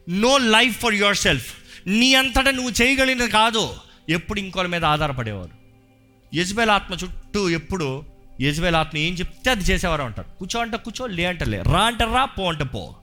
no 0.10 0.38
life 0.38 0.80
for 0.80 0.94
yourself 1.16 1.54
నీ 1.88 2.14
అంతటా 2.14 2.52
నువ్వు 2.52 2.72
చేయగలిగినది 2.82 3.30
కాదు. 3.32 3.76
ఎప్పుడు 4.10 4.40
ఇంకోళ్ళ 4.40 4.70
మీద 4.70 4.86
ఆధారపడేవారు. 4.86 5.50
యజ్బేల్ 6.34 6.70
ఆత్మ 6.70 6.94
చుట్టూ 6.94 7.50
ఎప్పుడు 7.50 8.06
యజ్బేల్ 8.42 8.76
ఆత్మ 8.76 8.98
ఏం 8.98 9.14
చెప్తే 9.14 9.52
అది 9.52 9.64
చేసేవారు 9.64 10.02
అంటారు. 10.02 10.38
కూర్చో 10.38 10.60
అంటే 10.60 10.78
కూర్చో 10.78 11.08
లే 11.08 11.26
అంటే 11.26 11.46
లే. 11.46 11.62
రా 11.62 11.80
అంటే 11.80 12.04
రా 12.04 12.26
పో 12.26 12.50
అంటే 12.50 12.64
పో. 12.64 12.96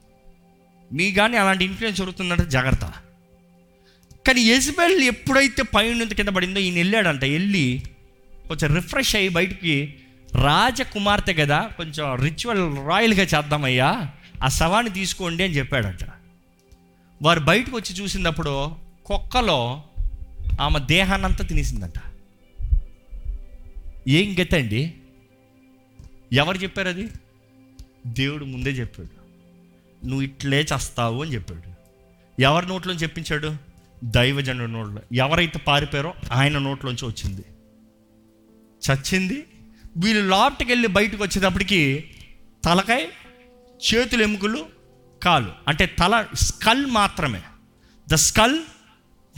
మీ 0.93 1.13
కానీ 1.13 1.37
అలాంటి 1.37 1.65
ఇన్ఫ్లుయెన్స్ 1.65 1.99
జరుగుతుందంటే 1.99 2.45
జాగ్రత్త. 2.45 2.93
కానీ 4.27 4.41
యజ్బేల్ 4.41 5.03
ఎప్పుడైతే 5.03 5.63
పైన 5.63 6.05
కింద 6.05 6.29
పడిందో 6.29 6.61
ఈయన 6.61 6.75
వెళ్ళాడంట 6.75 7.25
వెళ్ళి 7.25 7.83
కొంచెం 8.49 8.75
రిఫ్రెష్ 8.75 9.17
అయ్యి 9.17 9.29
బయటికి 9.29 9.95
రాజకుమార్తె 10.35 11.33
కదా 11.33 11.71
కొంచెం 11.77 12.15
రిచువల్ 12.15 12.89
రాయల్గా 12.89 13.23
చేద్దామయ్యా 13.23 14.11
ఆ 14.45 14.49
శవాన్ని 14.49 14.93
తీసుకోండి 14.93 15.45
అని 15.45 15.53
చెప్పాడంట. 15.53 15.99
వారు 17.23 17.41
బయటకు 17.41 17.77
వచ్చి 17.77 17.95
చూసినప్పుడు 17.95 18.71
కుక్కలో 19.07 19.85
ఆమె 20.61 20.79
దేహాన్నంతా 20.79 21.45
తినేసిందంట. 21.45 21.93
ఏం 24.09 24.37
గతండి 24.43 24.95
ఎవరు 26.33 26.57
చెప్పారు 26.57 26.89
అది? 26.89 27.09
దేవుడు 28.07 28.45
ముందే 28.45 28.71
చెప్పాడు. 28.71 29.27
నువ్వు 30.07 30.23
ఇట్లే 30.23 30.67
చేస్తావు 30.73 31.23
అని 31.23 31.35
చెప్పాడు. 31.35 31.77
ఎవరి 32.43 32.67
నోట్లో 32.67 32.95
చెప్పించాడు? 32.95 33.57
దైవజనుడి 34.05 34.73
నోట్లో. 34.73 35.03
ఎవరైతే 35.13 35.59
పారిపోయారో 35.59 36.15
ఆయన 36.33 36.59
నోట్లోంచి 36.59 37.07
వచ్చింది. 37.07 37.45
చచ్చింది. 38.91 39.45
వీళ్ళు 39.97 40.29
లోపటికి 40.29 40.73
వెళ్ళి 40.73 40.89
బయటకు 40.89 41.23
వచ్చేటప్పటికి 41.23 42.05
తలకాయ 42.65 43.07
చేతులు 43.93 44.23
ఎముకలు 44.23 44.76
కాలు 45.27 45.53
అంటే 45.69 45.87
తల 45.87 46.27
స్కల్ 46.35 46.87
మాత్రమే. 46.87 47.43
The 48.09 48.15
skull 48.15 48.59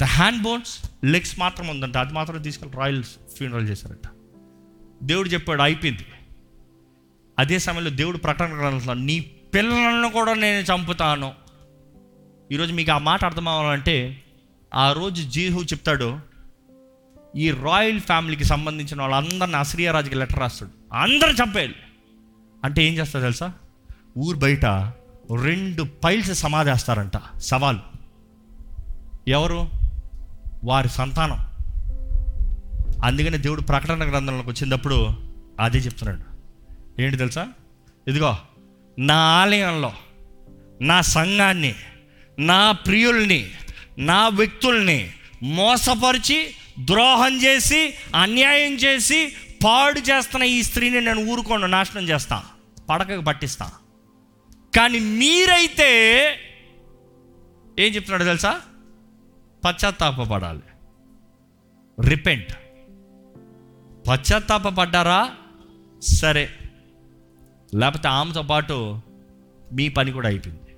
the 0.01 0.05
hand 0.05 0.43
bones 0.43 0.91
legs 1.05 1.39
మాత్రం 1.39 1.69
ఉందంట. 1.69 1.97
అది 1.97 2.13
మాత్రం 2.13 2.43
తీసుకెళ్ళి 2.43 2.79
రాయల్ 2.79 3.05
ఫ్యూనరల్ 3.05 3.69
చేశారంట. 3.69 4.09
దేవుడు 5.03 5.29
చెప్పాడు 5.29 5.63
అయిపోయింది. 5.63 6.07
అదే 7.39 7.59
సమయంలో 7.59 7.91
దేవుడు 7.91 8.19
ప్రకటన 8.19 8.59
గ్రంథంలో 8.59 8.95
నీ 8.95 9.21
పిల్లలను 9.21 10.11
కూడా 10.11 10.35
నేను 10.35 10.75
చంపుతాను. 10.75 11.33
ఈరోజు 12.53 12.73
మీకు 12.73 12.93
ఆ 12.93 12.99
మాట 12.99 13.25
అర్థం 13.25 13.49
అవ్వాలంటే 13.49 14.23
ఆ 14.75 14.93
రోజు 14.93 15.31
జీహు 15.31 15.61
చెప్తాడు 15.61 16.21
ఈ 17.37 17.51
రాయల్ 17.51 18.01
ఫ్యామిలీకి 18.01 18.45
సంబంధించిన 18.45 19.03
వాళ్ళందరిని 19.03 19.57
అశ్రీయరాజుకి 19.57 20.15
లెటర్ 20.15 20.39
రాస్తాడు. 20.39 20.95
అందరూ 20.95 21.33
చంపేయాలి. 21.33 21.77
అంటే 22.65 22.85
ఏం 22.85 22.95
చేస్తా 22.95 23.21
తెలుసా? 23.21 23.53
ఊరు 24.19 24.37
బయట 24.37 24.93
రెండు 25.37 25.83
పైల్స్ 26.05 26.35
సమాధేస్తారంట. 26.35 27.39
సవాలు. 27.39 27.79
ఎవరు? 29.29 29.69
వారి 30.65 30.89
సంతానం. 30.89 31.49
అందుకనే 33.05 33.39
దేవుడు 33.39 33.61
ప్రకటన 33.61 34.11
గ్రంథంలోకి 34.11 34.49
వచ్చినప్పుడు 34.49 35.09
అదే 35.61 35.79
చెప్తున్నాడు. 35.79 36.39
ఏంటి 37.03 37.17
తెలుసా? 37.17 37.49
ఇదిగో 38.09 38.37
నా 38.99 39.15
ఆలయంలో 39.15 39.93
నా 40.81 41.01
సంఘాన్ని 41.01 41.75
నా 42.39 42.73
ప్రియుల్ని 42.73 43.51
నా 43.99 44.29
వ్యక్తుల్ని 44.29 45.13
మోసపరిచి 45.43 46.55
ద్రోహం 46.85 47.43
చేసి 47.43 47.95
అన్యాయం 48.17 48.75
చేసి 48.75 49.33
పాడు 49.65 50.01
చేస్తున్న 50.01 50.45
ఈ 50.45 50.63
స్త్రీని 50.63 51.01
నేను 51.01 51.33
ఊరుకోను 51.33 51.67
నాశనం 51.67 52.09
చేస్తా 52.09 52.43
పడకకు 52.91 53.21
పట్టిస్తాను 53.21 53.88
కానీ 54.77 55.01
మీరైతే 55.01 55.91
ఏం 57.79 57.95
చెప్తున్నాడు 57.95 58.25
తెలుసా? 58.25 58.61
పశ్చాత్తాపడాలి 59.65 60.63
రిపెంట్ 62.09 62.53
పశ్చాత్తాపడ్డారా 64.09 65.37
సరే. 66.01 66.51
లేకపోతే 67.75 68.09
ఆమెతో 68.09 68.43
పాటు 68.43 69.01
మీ 69.73 69.89
పని 69.89 70.13
కూడా 70.13 70.29
అయిపోయింది. 70.29 70.77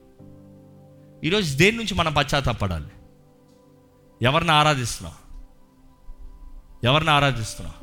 ఈరోజు 1.26 1.56
దేని 1.56 1.76
నుంచి 1.76 1.94
మనం 1.94 2.12
పశ్చాత్తాపడాలి 2.12 2.88
ఎవరిని 4.22 4.50
ఆరాధిస్తున్నాం? 4.50 5.14
ఎవరిని 6.84 7.10
ఆరాధిస్తున్నాం? 7.10 7.74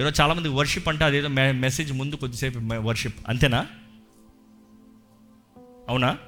ఈరోజు 0.00 0.22
చాలామంది 0.22 0.48
వర్షిప్ 0.48 0.88
అంటే 0.88 1.04
అదేదో 1.04 1.28
మె 1.28 1.52
మెసేజ్ 1.52 1.92
ముందు 1.92 2.16
కొద్దిసేపు 2.16 2.58
వర్షిప్ 2.74 3.18
అంతేనా? 3.28 3.66
అవునా? 5.88 6.18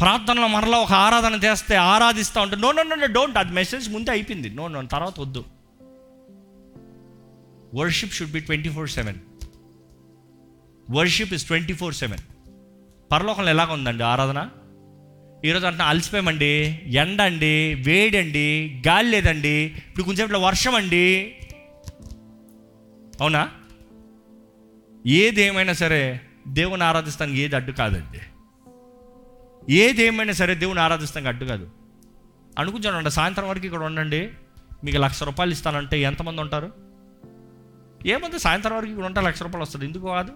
ప్రార్థనలో 0.00 0.46
మరలా 0.46 0.78
ఒక 0.78 0.92
ఆరాధన 0.92 1.34
చేస్తే 1.44 1.74
ఆరాధిస్తూ 1.76 2.40
ఉంటే 2.40 2.56
నో 2.56 2.72
నో 2.72 2.82
నో 2.82 3.06
డోంట్ 3.06 3.38
అది 3.38 3.52
మెసేజ్ 3.52 3.90
ముందే 3.90 4.10
అయిపోయింది. 4.10 4.48
నో 4.50 4.68
నో 4.68 4.82
తర్వాత 4.82 5.20
వద్దు. 5.20 5.44
Worship 7.74 8.12
should 8.12 8.32
be 8.32 8.40
twenty 8.40 8.68
four 8.68 8.88
seven 8.88 9.18
worship 10.90 11.34
is 11.34 11.46
twenty 11.46 11.72
four 11.72 11.94
seven 11.94 12.22
పరలోకంలో 13.12 13.50
ఎలాగ 13.50 13.72
ఉందండి 13.72 14.02
ఆరాధన? 14.02 14.50
ఈరోజు 15.44 15.66
అంటే 15.66 15.82
అలసిపోయామండి 15.82 16.80
ఎండ 16.86 17.22
అండి 17.22 17.74
వేడి 17.74 18.18
అండి 18.18 18.82
గాలి 18.88 19.10
లేదండి 19.10 19.56
ఇప్పుడు 19.64 20.02
కొంచెంసేపట్లో 20.02 20.40
వర్షం 20.40 20.74
అండి 20.74 21.34
అవునా? 23.20 23.50
ఏది 25.06 25.42
ఏమైనా 25.42 25.72
సరే 25.72 26.20
దేవుని 26.48 26.84
ఆరాధిస్తానికి 26.84 27.38
ఏది 27.38 27.56
అడ్డు 27.56 27.72
కాదండి. 27.72 28.20
ఏది 29.70 30.02
ఏమైనా 30.02 30.32
సరే 30.32 30.54
దేవుని 30.54 30.80
ఆరాధిస్తాం 30.80 31.26
అడ్డు 31.26 31.44
కాదు. 31.44 31.70
అనుకుంటానండి 32.58 33.10
సాయంత్రం 33.10 33.48
వరకు 33.48 33.66
ఇక్కడ 33.66 33.82
ఉండండి. 33.82 34.30
మీకు 34.84 34.98
లక్ష 34.98 35.22
రూపాయలు 35.22 35.52
ఇస్తానంటే 35.52 36.00
ఎంతమంది 36.00 36.40
ఉంటారు? 36.40 36.72
ఏమంది 38.06 38.38
సాయంత్రం 38.38 38.76
వరకు 38.76 38.90
ఇక్కడ 38.90 39.04
ఉంటే 39.04 39.20
లక్ష 39.20 39.42
రూపాయలు 39.42 39.62
వస్తుంది. 39.62 39.84
ఎందుకు 39.84 40.06
కాదు? 40.06 40.32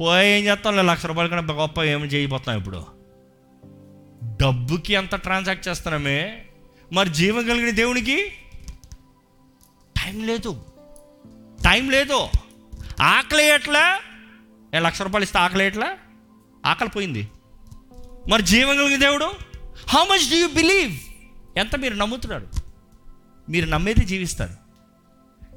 పోయి 0.00 0.28
ఏం 0.28 0.44
చేస్తాం? 0.44 0.76
లక్ష 0.76 1.06
రూపాయల 1.06 1.36
కన్నా 1.36 1.54
గొప్ప 1.54 1.82
ఏమి 1.82 2.06
చేయబోతాం 2.06 2.58
ఇప్పుడు? 2.58 2.86
డబ్బుకి 4.24 4.92
ఎంత 4.92 5.14
ట్రాన్సాక్ట్ 5.14 5.68
చేస్తున్నామే? 5.68 6.46
మరి 6.92 7.08
జీవం 7.08 7.46
కలిగిన 7.46 7.70
దేవునికి? 7.70 8.32
టైం 9.96 10.26
లేదు. 10.26 10.64
టైం 11.64 11.90
లేదు. 11.90 12.28
ఆకలి 13.00 13.44
ఎట్లా? 13.44 14.00
ఏ 14.74 14.78
లక్ష 14.78 15.02
రూపాయలు 15.02 15.24
ఇస్తే 15.24 15.38
ఆకలి 15.38 15.66
ఎట్లా? 15.66 15.96
ఆకలి 16.66 16.88
పోయింది. 16.88 17.28
మరి 18.28 18.42
జీవం 18.42 18.76
కలిగిన 18.76 19.00
దేవుడు? 19.00 19.24
How 19.88 20.04
much 20.04 20.30
do 20.30 20.36
you 20.36 20.48
believe 20.48 20.92
ఎంత 21.58 21.76
మీరు 21.76 21.94
నమ్ముతున్నారు? 21.94 22.46
మీరు 23.50 23.66
నమ్మేది 23.66 24.04
జీవిస్తారు. 24.04 24.68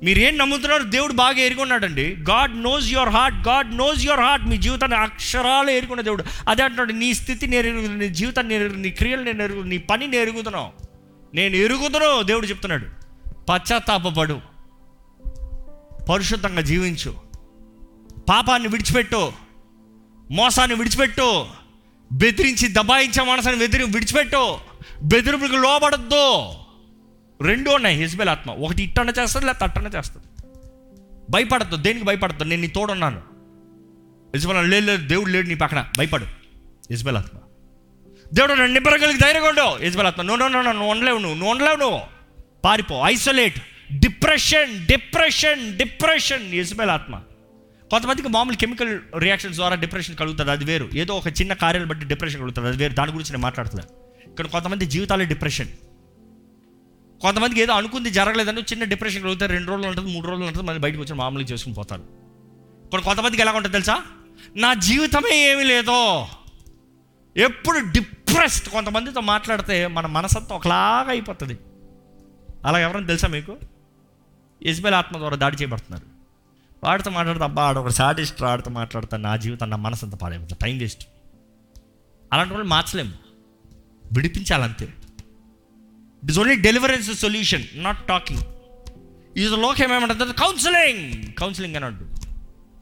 మీరేం 0.04 0.38
నమ్ముతున్నారు? 0.38 0.84
దేవుడు 0.84 1.14
బాగా 1.14 1.38
ఎరుగున్నాడండి. 1.38 2.16
God 2.30 2.64
knows 2.64 2.88
your 2.88 3.10
heart 3.10 3.48
God 3.48 3.78
knows 3.78 4.06
your 4.06 4.20
heart 4.20 4.46
మీ 4.46 4.58
జీవితాన్ని 4.58 4.98
అక్షరాలు 4.98 5.72
ఏరుకున్న 5.72 6.02
దేవుడు. 6.02 6.24
అదే 6.50 6.64
అంటున్నాడు 6.64 6.94
నీ 6.94 7.14
స్థితి 7.14 7.48
నేను 7.48 7.68
ఎరుగు 7.68 7.88
నీ 7.88 8.10
జీవితాన్ని 8.10 8.54
నేను 8.54 8.66
ఎరుగు 8.66 8.80
నీ 8.80 8.90
క్రియలు 8.90 9.24
నేను 9.24 9.44
ఎరుగు 9.44 9.62
నీ 9.62 9.78
పని 9.78 10.08
నేను 10.08 10.30
ఎరుగుతున్నావు 10.30 10.72
నేను 11.34 11.56
ఎరుగుతున్నావు 11.56 12.24
దేవుడు 12.24 12.46
చెప్తున్నాడు. 12.46 12.86
పశ్చాత్తాపడు 13.50 14.42
పరిశుద్ధంగా 16.10 16.62
జీవించు. 16.62 17.16
పాపాన్ని 18.30 18.68
విడిచిపెట్టు. 18.68 19.32
మోసాన్ని 20.32 20.78
విడిచిపెట్టు. 20.78 21.46
బెదిరించి 22.12 22.68
దబాయించే 22.74 23.24
మనసుని 23.24 23.56
బెదిరి 23.56 23.84
విడిచిపెట్టు. 23.84 24.58
బెదిరింపులకు 25.04 25.56
లోబడద్దు. 25.56 26.48
రెండు 27.42 27.70
ఉన్నాయి 27.70 27.98
హిజ్బెల్ 27.98 28.30
ఆత్మ. 28.30 28.52
ఒకటి 28.52 28.84
ఇట్టన 28.84 29.14
చేస్తుంది 29.20 29.46
లేకపోతే 29.46 29.66
అట్టన 29.66 29.98
చేస్తుంది. 29.98 30.26
భయపడద్దు. 31.30 31.76
దేనికి 31.76 32.06
భయపడద్దు? 32.06 32.44
నేను 32.44 32.62
నీ 32.62 32.68
తోడున్నాను. 32.68 33.22
హిజ్బెల్ 34.36 34.72
లేదు 34.72 34.86
లేదు 34.86 35.08
దేవుడు 35.08 35.30
లేడు 35.30 35.48
నీ 35.48 35.56
పక్కన. 35.56 35.86
భయపడు. 35.98 36.26
హిజ్బెల్ 36.92 37.18
ఆత్మ. 37.18 37.38
దేవుడు 38.34 38.54
నన్ను 38.54 38.74
నిబ్బరగలిగి 38.74 39.18
ధైర్యంగా 39.18 39.48
ఉండవు 39.48 39.78
హిజ్బెల్ 39.78 40.08
ఆత్మ 40.08 40.22
నువ్వు 40.22 40.38
నువ్వు 40.38 40.54
నువ్వు 40.54 40.72
నువ్వు 40.72 40.92
ఉండలేవు 40.92 41.18
నువ్వు 41.18 41.38
నువ్వు 41.38 41.52
ఉండలేవు 41.52 41.76
నువ్వు. 41.76 42.00
పారిపో. 42.66 43.02
Isolate 43.06 43.60
depression 44.00 44.88
depression 44.88 45.78
depression 45.78 46.54
Jezebel 46.54 46.90
ఆత్మ. 46.90 47.20
కొంతమందికి 47.92 48.28
మామూలు 48.28 48.56
కెమికల్ 48.56 49.00
రియాక్షన్స్ 49.18 49.58
ద్వారా 49.58 49.76
డిప్రెషన్ 49.76 50.16
కలుగుతుంది 50.16 50.52
అది 50.52 50.66
వేరు. 50.66 50.90
ఏదో 50.96 51.16
ఒక 51.16 51.28
చిన్న 51.28 51.54
కార్యాలు 51.54 51.88
బట్టి 51.88 52.06
డిప్రెషన్ 52.06 52.42
కలుగుతుంది 52.42 52.68
అది 52.68 52.78
వేరు. 52.78 52.94
దాని 52.94 53.12
గురించి 53.12 53.32
నేను 53.32 53.42
మాట్లాడుతున్నాను 53.42 53.90
ఇక్కడ 54.30 54.48
కొంతమంది 54.48 54.86
జీవితాలే 54.86 55.26
డిప్రెషన్ 55.26 55.68
కొంతమందికి 57.22 57.62
ఏదో 57.62 57.74
అనుకుంది 57.74 58.10
జరగలేదని 58.10 58.62
చిన్న 58.62 58.84
డిప్రెషన్ 58.84 59.24
కలుగుతారు 59.24 59.52
రెండు 59.52 59.70
రోజులు 59.70 59.88
ఉంటుంది 59.88 60.14
మూడు 60.14 60.28
రోజులు 60.28 60.46
ఉంటుంది 60.46 60.68
మళ్ళీ 60.68 60.82
బయటకు 60.82 61.02
వచ్చి 61.02 61.14
మామూలుగా 61.14 61.50
చేసుకుని 61.50 61.76
పోతారు. 61.76 62.04
ఇప్పుడు 62.86 63.02
కొంతమందికి 63.02 63.42
ఎలా 63.42 63.52
ఉంటుంది 63.52 63.72
తెలుసా? 63.72 64.04
నా 64.56 64.74
జీవితమే 64.74 65.52
ఏమీ 65.52 65.64
లేదో. 65.64 66.28
ఎప్పుడు 67.38 67.80
డిప్రెస్డ్ 67.80 68.70
కొంతమందితో 68.70 69.22
మాట్లాడితే 69.22 69.88
మన 69.88 70.06
మనసంతా 70.06 70.56
ఒకలాగా 70.56 71.10
అయిపోతుంది. 71.10 71.58
అలా 72.66 72.80
ఎవరైనా 72.80 73.08
తెలుసా 73.08 73.28
మీకు? 73.28 73.58
ఇజ్బెల్ 74.62 74.96
ఆత్మ 74.96 75.18
ద్వారా 75.18 75.36
దాడి 75.36 75.56
చేయబడుతున్నారు. 75.56 76.11
వాడితో 76.84 77.10
మాట్లాడితే 77.12 77.44
అబ్బా 77.44 77.64
ఆడ 77.64 77.78
ఒక 77.78 77.90
సాటిస్ట్ 77.90 78.44
ఆడితో 78.44 78.72
మాట్లాడతాను 78.72 79.24
నా 79.24 79.36
జీవితం 79.36 79.70
నా 79.70 79.78
మనసు 79.78 80.06
అంత 80.06 80.16
పాడైపోతుంది. 80.16 80.60
టైం 80.62 80.78
వేస్ట్ 80.78 81.08
అలాంటి 82.34 82.54
వాళ్ళు 82.54 82.70
మార్చలేము. 82.70 83.14
విడిపించాలంతే. 84.14 84.86
It 84.86 86.32
is 86.32 86.40
only 86.40 86.56
deliverance 86.56 87.20
solution 87.20 87.64
not 87.74 88.08
talking 88.08 88.42
ఈ 89.38 89.48
లోకం 89.48 89.94
ఏమంటుంది? 89.94 90.34
కౌన్సిలింగ్ 90.34 91.34
కౌన్సిలింగ్ 91.34 91.76
అని 91.76 91.86
అంటు 91.86 92.08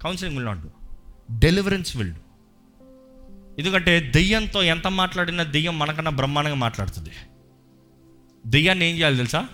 counselling 0.04 0.38
will 0.38 0.48
not 0.48 0.60
deliverance 1.40 1.98
will 1.98 2.14
ఎందుకంటే 3.60 4.12
దెయ్యంతో 4.16 4.64
ఎంత 4.64 4.88
మాట్లాడినా 4.88 5.44
దెయ్యం 5.44 5.80
మనకన్నా 5.80 6.12
బ్రహ్మాండంగా 6.12 6.56
మాట్లాడుతుంది. 6.56 7.10
దెయ్యాన్ని 8.48 8.90
ఏం 8.90 8.96
చేయాలి 8.96 9.18
తెలుసా? 9.18 9.48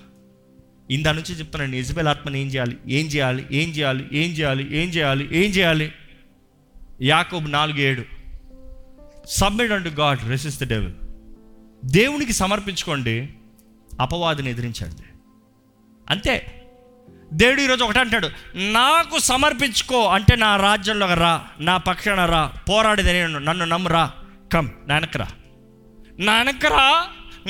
ఇందా 0.92 1.12
నుంచి 1.12 1.36
చెప్తున్నాను 1.36 1.76
ఇజబెల్ 1.76 2.08
ఆత్మని 2.08 2.42
ఏం 2.42 2.48
చేయాలి? 2.48 2.78
ఏం 2.88 3.06
చేయాలి? 3.06 3.48
ఏం 3.52 3.70
చేయాలి? 3.70 4.10
ఏం 4.14 4.32
చేయాలి? 4.32 4.78
ఏం 4.78 4.90
చేయాలి? 4.90 5.46
ఏం 5.46 5.52
చేయాలి? 5.52 5.92
యాకోబు 7.02 7.48
నాలుగు 7.48 7.78
ఏడు 7.78 8.04
submit 9.26 9.72
and 9.72 10.00
God 10.00 10.30
resist 10.30 10.60
the 10.60 10.64
devil 10.64 10.94
దేవునికి 11.86 12.34
సమర్పించుకోండి 12.34 13.30
అపవాదిని 14.00 14.50
ఎదిరించండి. 14.50 15.04
అంతే. 16.10 16.62
దేవుడు 17.34 17.62
ఈరోజు 17.62 17.84
ఒకటే 17.84 18.00
అంటాడు 18.00 18.30
నాకు 18.56 19.20
సమర్పించుకో 19.20 20.08
అంటే 20.08 20.36
నా 20.36 20.58
రాజ్యంలో 20.58 21.14
రా 21.14 21.48
నా 21.60 21.78
పక్షాన 21.78 22.26
రా 22.26 22.54
పోరాడేది 22.70 23.14
నేను 23.14 23.40
నన్ను 23.40 23.66
నమ్మురా 23.66 24.12
కమ్ 24.54 24.70
నా 24.88 24.96
నానకరా 24.96 25.28
నా 26.20 27.08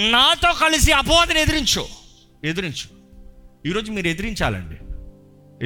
నాతో 0.09 0.53
కలిసి 0.53 0.91
అపవాదిని 0.91 1.41
ఎదిరించు. 1.41 1.87
ఎదిరించు. 2.43 2.94
ఈరోజు 3.65 3.91
మీరు 3.91 4.07
ఎదిరించాలండి. 4.07 4.75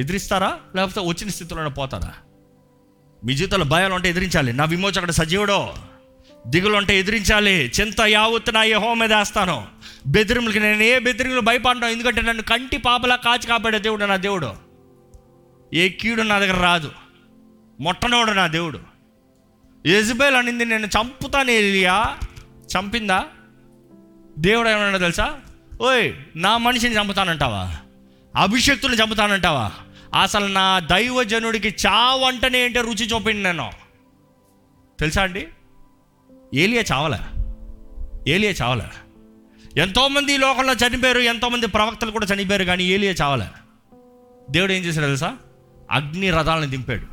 ఎదిరిస్తారా? 0.00 0.58
లేకపోతే 0.76 1.00
వచ్చిన 1.00 1.28
స్థితిలోనే 1.28 1.70
పోతారా? 1.70 2.12
మీ 3.24 3.34
జీవితంలో 3.34 3.64
భయాలు 3.64 3.94
ఉంటే 3.94 4.08
ఎదిరించాలి. 4.08 4.52
నా 4.52 4.64
విమోచకుడు 4.64 5.12
సజీవుడో. 5.12 5.74
దిగులుంటే 6.46 6.98
ఎదిరించాలి. 6.98 7.72
చింత 7.80 8.00
యావత్తు 8.00 8.50
నా 8.50 8.62
యహో 8.62 8.94
మీద 8.94 9.12
వేస్తాను. 9.12 9.66
బెదిరింపులకి 10.06 10.60
నేను 10.60 10.82
ఏ 10.82 10.98
బెదిరింపులు 10.98 11.40
భయపడ్డాను 11.40 11.92
ఎందుకంటే 11.92 12.22
నన్ను 12.22 12.42
కంటి 12.42 12.76
పాపలా 12.76 13.16
కాచి 13.16 13.46
కాపాడే 13.46 13.78
దేవుడు 13.78 14.04
నా 14.04 14.16
దేవుడు. 14.16 14.52
ఏ 15.74 15.88
కీడు 15.88 16.22
నా 16.22 16.38
దగ్గర 16.38 16.62
రాదు. 16.62 16.92
మొట్టనోడు 17.80 18.30
నా 18.30 18.46
దేవుడు. 18.46 18.80
ఎజబేల్ 19.86 20.34
అనింది 20.34 20.64
నేను 20.64 20.86
చంపుతాను 20.86 21.50
ఎలియా. 21.50 22.16
చంపిందా? 22.76 23.24
దేవుడు 24.38 24.68
ఏమన్నా 24.68 24.98
తెలుసా? 24.98 25.36
ఓయ్ 25.82 26.12
నా 26.36 26.56
మనిషిని 26.56 26.94
చంపుతానంటావా? 26.94 27.76
అభిషక్తులు 28.36 28.94
చంపుతానంటావా? 28.94 29.72
అసలు 30.20 30.46
నా 30.46 30.78
దైవజనుడికి 30.78 31.74
చావంటనే 31.86 32.26
అంటేనే 32.26 32.64
ఏంటో 32.64 32.80
రుచి 32.80 33.06
చూపిండి 33.06 33.42
నేను. 33.42 33.70
తెలుసా 35.00 35.22
అండి? 35.22 35.48
ఏలియా 36.54 36.84
చావలే? 36.92 37.18
ఏలియా 38.32 38.52
చావలే? 38.52 38.84
ఎంతోమంది 39.80 40.32
ఈ 40.32 40.36
లోకంలో 40.36 40.72
చనిపోయారు 40.72 41.18
ఎంతోమంది 41.18 41.66
ప్రవక్తలు 41.66 42.10
కూడా 42.10 42.26
చనిపోయారు 42.34 42.64
కానీ 42.64 42.84
ఏలియా 42.84 43.12
చావలే? 43.12 43.46
దేవుడు 44.50 44.72
ఏం 44.72 44.84
చేశాడు 44.84 45.06
తెలుసా? 45.06 45.36
అగ్ని 45.90 46.30
రథాలను 46.30 46.70
దింపాడు. 46.70 47.06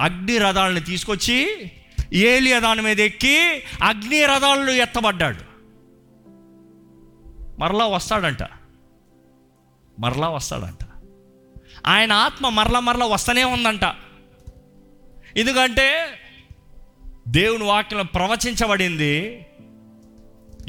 అగ్ని 0.00 0.38
రథాలను 0.38 0.80
తీసుకొచ్చి 0.80 1.70
ఏలియా 2.12 2.58
దాని 2.58 2.82
మీద 2.82 3.00
ఎక్కి 3.00 3.38
అగ్ని 3.82 4.26
రథాలను 4.26 4.70
ఎత్తబడ్డాడు. 4.70 5.38
మరలా 7.58 7.86
వస్తాడంట. 7.86 8.38
మరలా 9.98 10.28
వస్తాడంట. 10.28 10.86
ఆయన 11.86 12.12
ఆత్మ 12.12 12.48
మరలా 12.48 12.80
మరలా 12.80 13.06
వస్తూనే 13.06 13.44
ఉందంట. 13.44 13.84
ఎందుకంటే 15.36 16.06
దేవుని 17.28 17.64
వాక్యం 17.64 18.06
ప్రవచించబడింది 18.06 19.46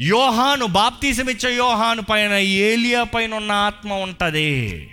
యోహాను 0.00 0.66
బాప్తీసం 0.66 1.28
ఇచ్చే 1.30 1.56
యోహాను 1.56 2.02
పైన 2.02 2.32
ఏలియా 2.32 3.02
పైన 3.02 3.34
ఉన్న 3.34 3.52
ఆత్మ 3.52 3.92
ఉంటుంది. 3.92 4.90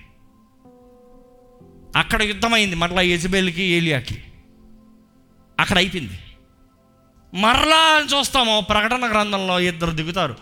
అక్కడ 1.95 2.21
యుద్ధమైంది 2.21 2.75
మరలా 2.75 3.01
యజబేల్కి 3.01 3.63
ఏలియాకి. 3.63 4.23
అక్కడ 5.59 5.77
అయిపోయింది. 5.77 6.19
మరలా 7.33 8.07
చూస్తాము 8.17 8.65
ప్రకటన 8.69 9.11
గ్రంథంలో 9.11 9.59
ఇద్దరు 9.59 9.91
దిగుతారు. 9.91 10.35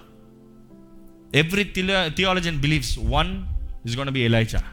every 1.36 1.64
Theo 2.08 2.30
and 2.30 2.62
believes 2.62 3.00
one 3.00 3.53
is 3.86 3.98
gonna 3.98 4.10
be 4.10 4.20
Elijah 4.20 4.64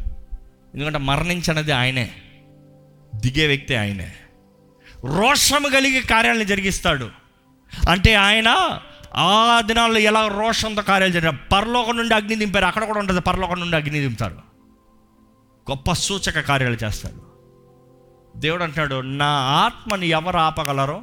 ఎందుకంటే 0.74 0.99
మరణించినది 0.99 1.73
ఆయనే. 1.73 2.15
దిగే 3.15 3.47
వ్యక్తి 3.47 3.77
ఆయనే. 3.77 4.16
రోషము 5.05 5.69
కలిగి 5.69 6.01
కార్యాలను 6.01 6.45
జరిగిస్తాడు. 6.45 7.11
అంటే 7.91 8.15
ఆయన 8.15 8.78
ఆ 9.16 9.61
దినాల్లో 9.61 9.99
ఎలా 9.99 10.28
రోషంతో 10.28 10.82
కార్యాలు 10.82 11.12
జరిగిన 11.12 11.37
పరలోకం 11.53 11.97
నుండి 11.97 12.15
అగ్ని 12.15 12.35
దింపారు. 12.35 12.65
అక్కడ 12.65 12.85
కూడా 12.85 12.99
ఉంటుంది 12.99 13.20
పరలోకం 13.20 13.61
నుండి 13.61 13.77
అగ్ని 13.77 14.01
దింపుతారు. 14.01 14.35
గొప్ప 15.70 15.93
సూచక 15.93 16.41
కార్యాలు 16.41 16.77
చేస్తాడు. 16.85 17.31
దేవుడు 18.39 18.62
అంటాడు 18.62 19.01
నా 19.01 19.28
ఆత్మని 19.41 20.09
ఎవరు 20.09 20.37
ఆపగలరో? 20.37 21.03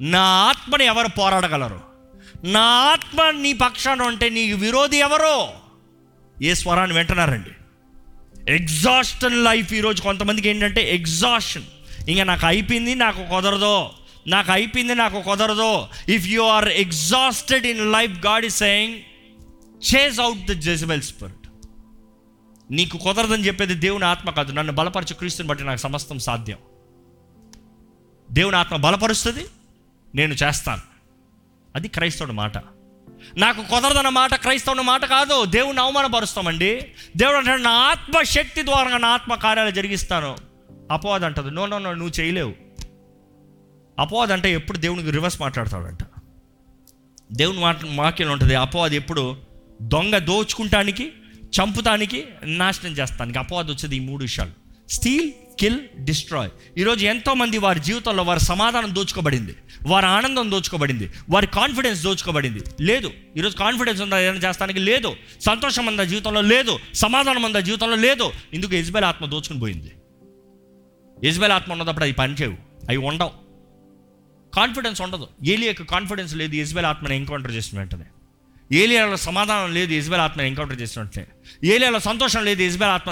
నా 0.00 0.20
ఆత్మని 0.20 0.84
ఎవరు 0.84 1.08
పోరాడగలరు? 1.08 1.80
నా 2.44 2.60
ఆత్మ 2.60 3.30
నీ 3.30 3.52
పక్షాన 3.52 4.02
ఉంటే 4.02 4.28
నీ 4.28 4.52
విరోధి 4.52 4.96
ఎవరో? 4.96 5.48
ఏ 6.42 6.54
స్వరాన్ని 6.54 6.96
వింటున్నారండి? 6.96 7.50
ఎగ్జాస్టన్ 8.52 9.44
లైఫ్ 9.44 9.72
ఈరోజు 9.72 10.02
కొంతమందికి 10.02 10.48
ఏంటంటే 10.48 10.94
ఎగ్జాషన్ 10.94 11.62
ఇంకా 12.08 12.24
నాకు 12.24 12.46
అయిపోయింది 12.46 12.94
నాకు 12.94 13.24
కుదరదు. 13.24 13.86
నాకు 14.26 14.52
అయిపోయింది 14.52 14.94
నాకు 14.94 15.22
కుదరదు. 15.22 15.86
If 16.08 16.26
you 16.26 16.42
are 16.42 16.68
exhausted 16.68 17.66
in 17.66 17.92
life 17.92 18.26
God 18.26 18.44
is 18.44 18.56
saying 18.56 18.94
chase 19.94 20.20
out 20.20 20.46
the 20.46 20.52
Jezebel 20.52 21.02
spirit 21.02 21.48
నీకు 22.70 22.98
కుదరదని 22.98 23.46
చెప్పేది 23.46 23.74
దేవుని 23.74 24.04
ఆత్మ 24.04 24.30
కాదు. 24.30 24.52
నన్ను 24.52 24.72
బలపరచు 24.72 25.14
క్రీస్తుని 25.14 25.48
బట్టి 25.48 25.64
నాకు 25.64 25.80
సమస్తం 25.80 26.18
సాధ్యం. 26.18 26.58
దేవుని 28.30 28.56
ఆత్మ 28.56 28.76
బలపరుస్తుంది 28.76 29.46
నేను 30.14 30.34
చేస్తాను. 30.34 30.82
అది 31.76 31.88
క్రైస్తవుడి 31.88 32.34
మాట. 32.34 32.75
నాకు 33.36 33.62
కుదరదన్న 33.62 34.08
మాట 34.08 34.34
క్రైస్తవుని 34.34 34.82
మాట 34.82 35.04
కాదు 35.04 35.44
దేవుని 35.44 35.80
అవమానపరుస్తామండి. 35.80 36.86
దేవుడు 37.16 37.36
అంటాడు 37.36 37.62
నా 37.62 37.70
ఆత్మశక్తి 37.70 38.64
ద్వారా 38.64 38.98
నా 38.98 39.08
ఆత్మ 39.08 39.34
కార్యాలు 39.34 39.70
జరిగిస్తాను. 39.70 40.36
అపోవాది 40.90 41.26
అంటది 41.26 41.50
నో 41.50 41.66
నో 41.66 41.78
నో 41.78 41.94
నువ్వు 41.94 42.20
చేయలేవు. 42.20 42.54
అపోవాది 43.98 44.32
అంటే 44.32 44.52
ఎప్పుడు 44.52 44.78
దేవునికి 44.78 45.10
రివర్స్ 45.10 45.40
మాట్లాడతాడంట. 45.40 45.98
దేవుని 47.32 47.60
మాట 47.60 47.76
వాక్యం 47.94 48.30
ఉంటుంది 48.30 48.54
అపోవాది 48.54 48.96
ఎప్పుడు 48.96 49.36
దొంగ 49.82 50.18
దోచుకుంటానికి 50.18 51.12
చంపుతానికి 51.42 52.24
నాశనం 52.42 52.92
చేస్తానికి. 52.92 53.38
అపవాదం 53.38 53.68
వచ్చేది 53.68 53.96
ఈ 53.96 54.00
మూడు 54.00 54.22
విషయాలు. 54.22 54.50
స్టీల్ 54.88 55.32
కిల్ 55.58 55.80
డిస్ట్రాయ్ 55.98 56.50
ఈరోజు 56.78 57.06
ఎంతోమంది 57.06 57.58
వారి 57.58 57.80
జీవితంలో 57.80 58.22
వారి 58.22 58.40
సమాధానం 58.40 58.94
దోచుకోబడింది. 58.94 59.56
వారి 59.86 60.06
ఆనందం 60.06 60.50
దోచుకోబడింది. 60.50 61.10
వారి 61.30 61.46
కాన్ఫిడెన్స్ 61.46 62.02
దోచుకోబడింది. 62.02 62.60
లేదు. 62.80 63.10
ఈరోజు 63.36 63.56
కాన్ఫిడెన్స్ 63.56 64.02
ఉందా 64.02 64.20
ఏదైనా 64.20 64.48
చేస్తానికి 64.48 64.78
లేదు. 64.78 65.16
సంతోషం 65.40 65.86
ఉందా 65.86 66.04
జీవితంలో 66.04 66.40
లేదు. 66.40 66.78
సమాధానం 66.94 67.42
ఉందా 67.42 67.60
జీవితంలో 67.60 67.96
లేదు. 67.96 68.32
ఇందుకు 68.52 68.74
యజ్బేల్ 68.74 69.04
ఆత్మ 69.04 69.26
దోచుకుని 69.26 69.60
పోయింది. 69.60 69.92
యజ్బేల్ 71.28 71.52
ఆత్మ 71.52 71.72
ఉన్నదప్పుడు 71.72 72.04
అవి 72.04 72.12
పనిచేయవు. 72.12 72.56
అవి 72.88 72.96
ఉండవు. 72.96 73.30
కాన్ఫిడెన్స్ 74.54 75.00
ఉండదు. 75.00 75.28
ఏలియాకు 75.44 75.82
కాన్ఫిడెన్స్ 75.82 76.36
లేదు. 76.36 76.54
యజ్బేల్ 76.54 76.86
ఆత్మని 76.86 77.16
ఎన్కౌంటర్ 77.16 77.52
చేసిన 77.52 77.78
వెంటనే. 77.78 78.04
ఏలియాలో 78.72 79.16
సమాధానం 79.16 79.74
లేదు 79.74 79.92
ఇజ్బేల్ 79.92 80.20
ఆత్మ 80.20 80.40
ఎన్కౌంటర్ 80.40 80.80
చేసిన 80.80 81.02
వెంటనే. 81.02 81.26
ఏలియాలో 81.74 81.98
సంతోషం 81.98 82.44
లేదు 82.44 82.62
ఇజ్బేల్ 82.62 82.90
ఆత్మ 82.90 83.10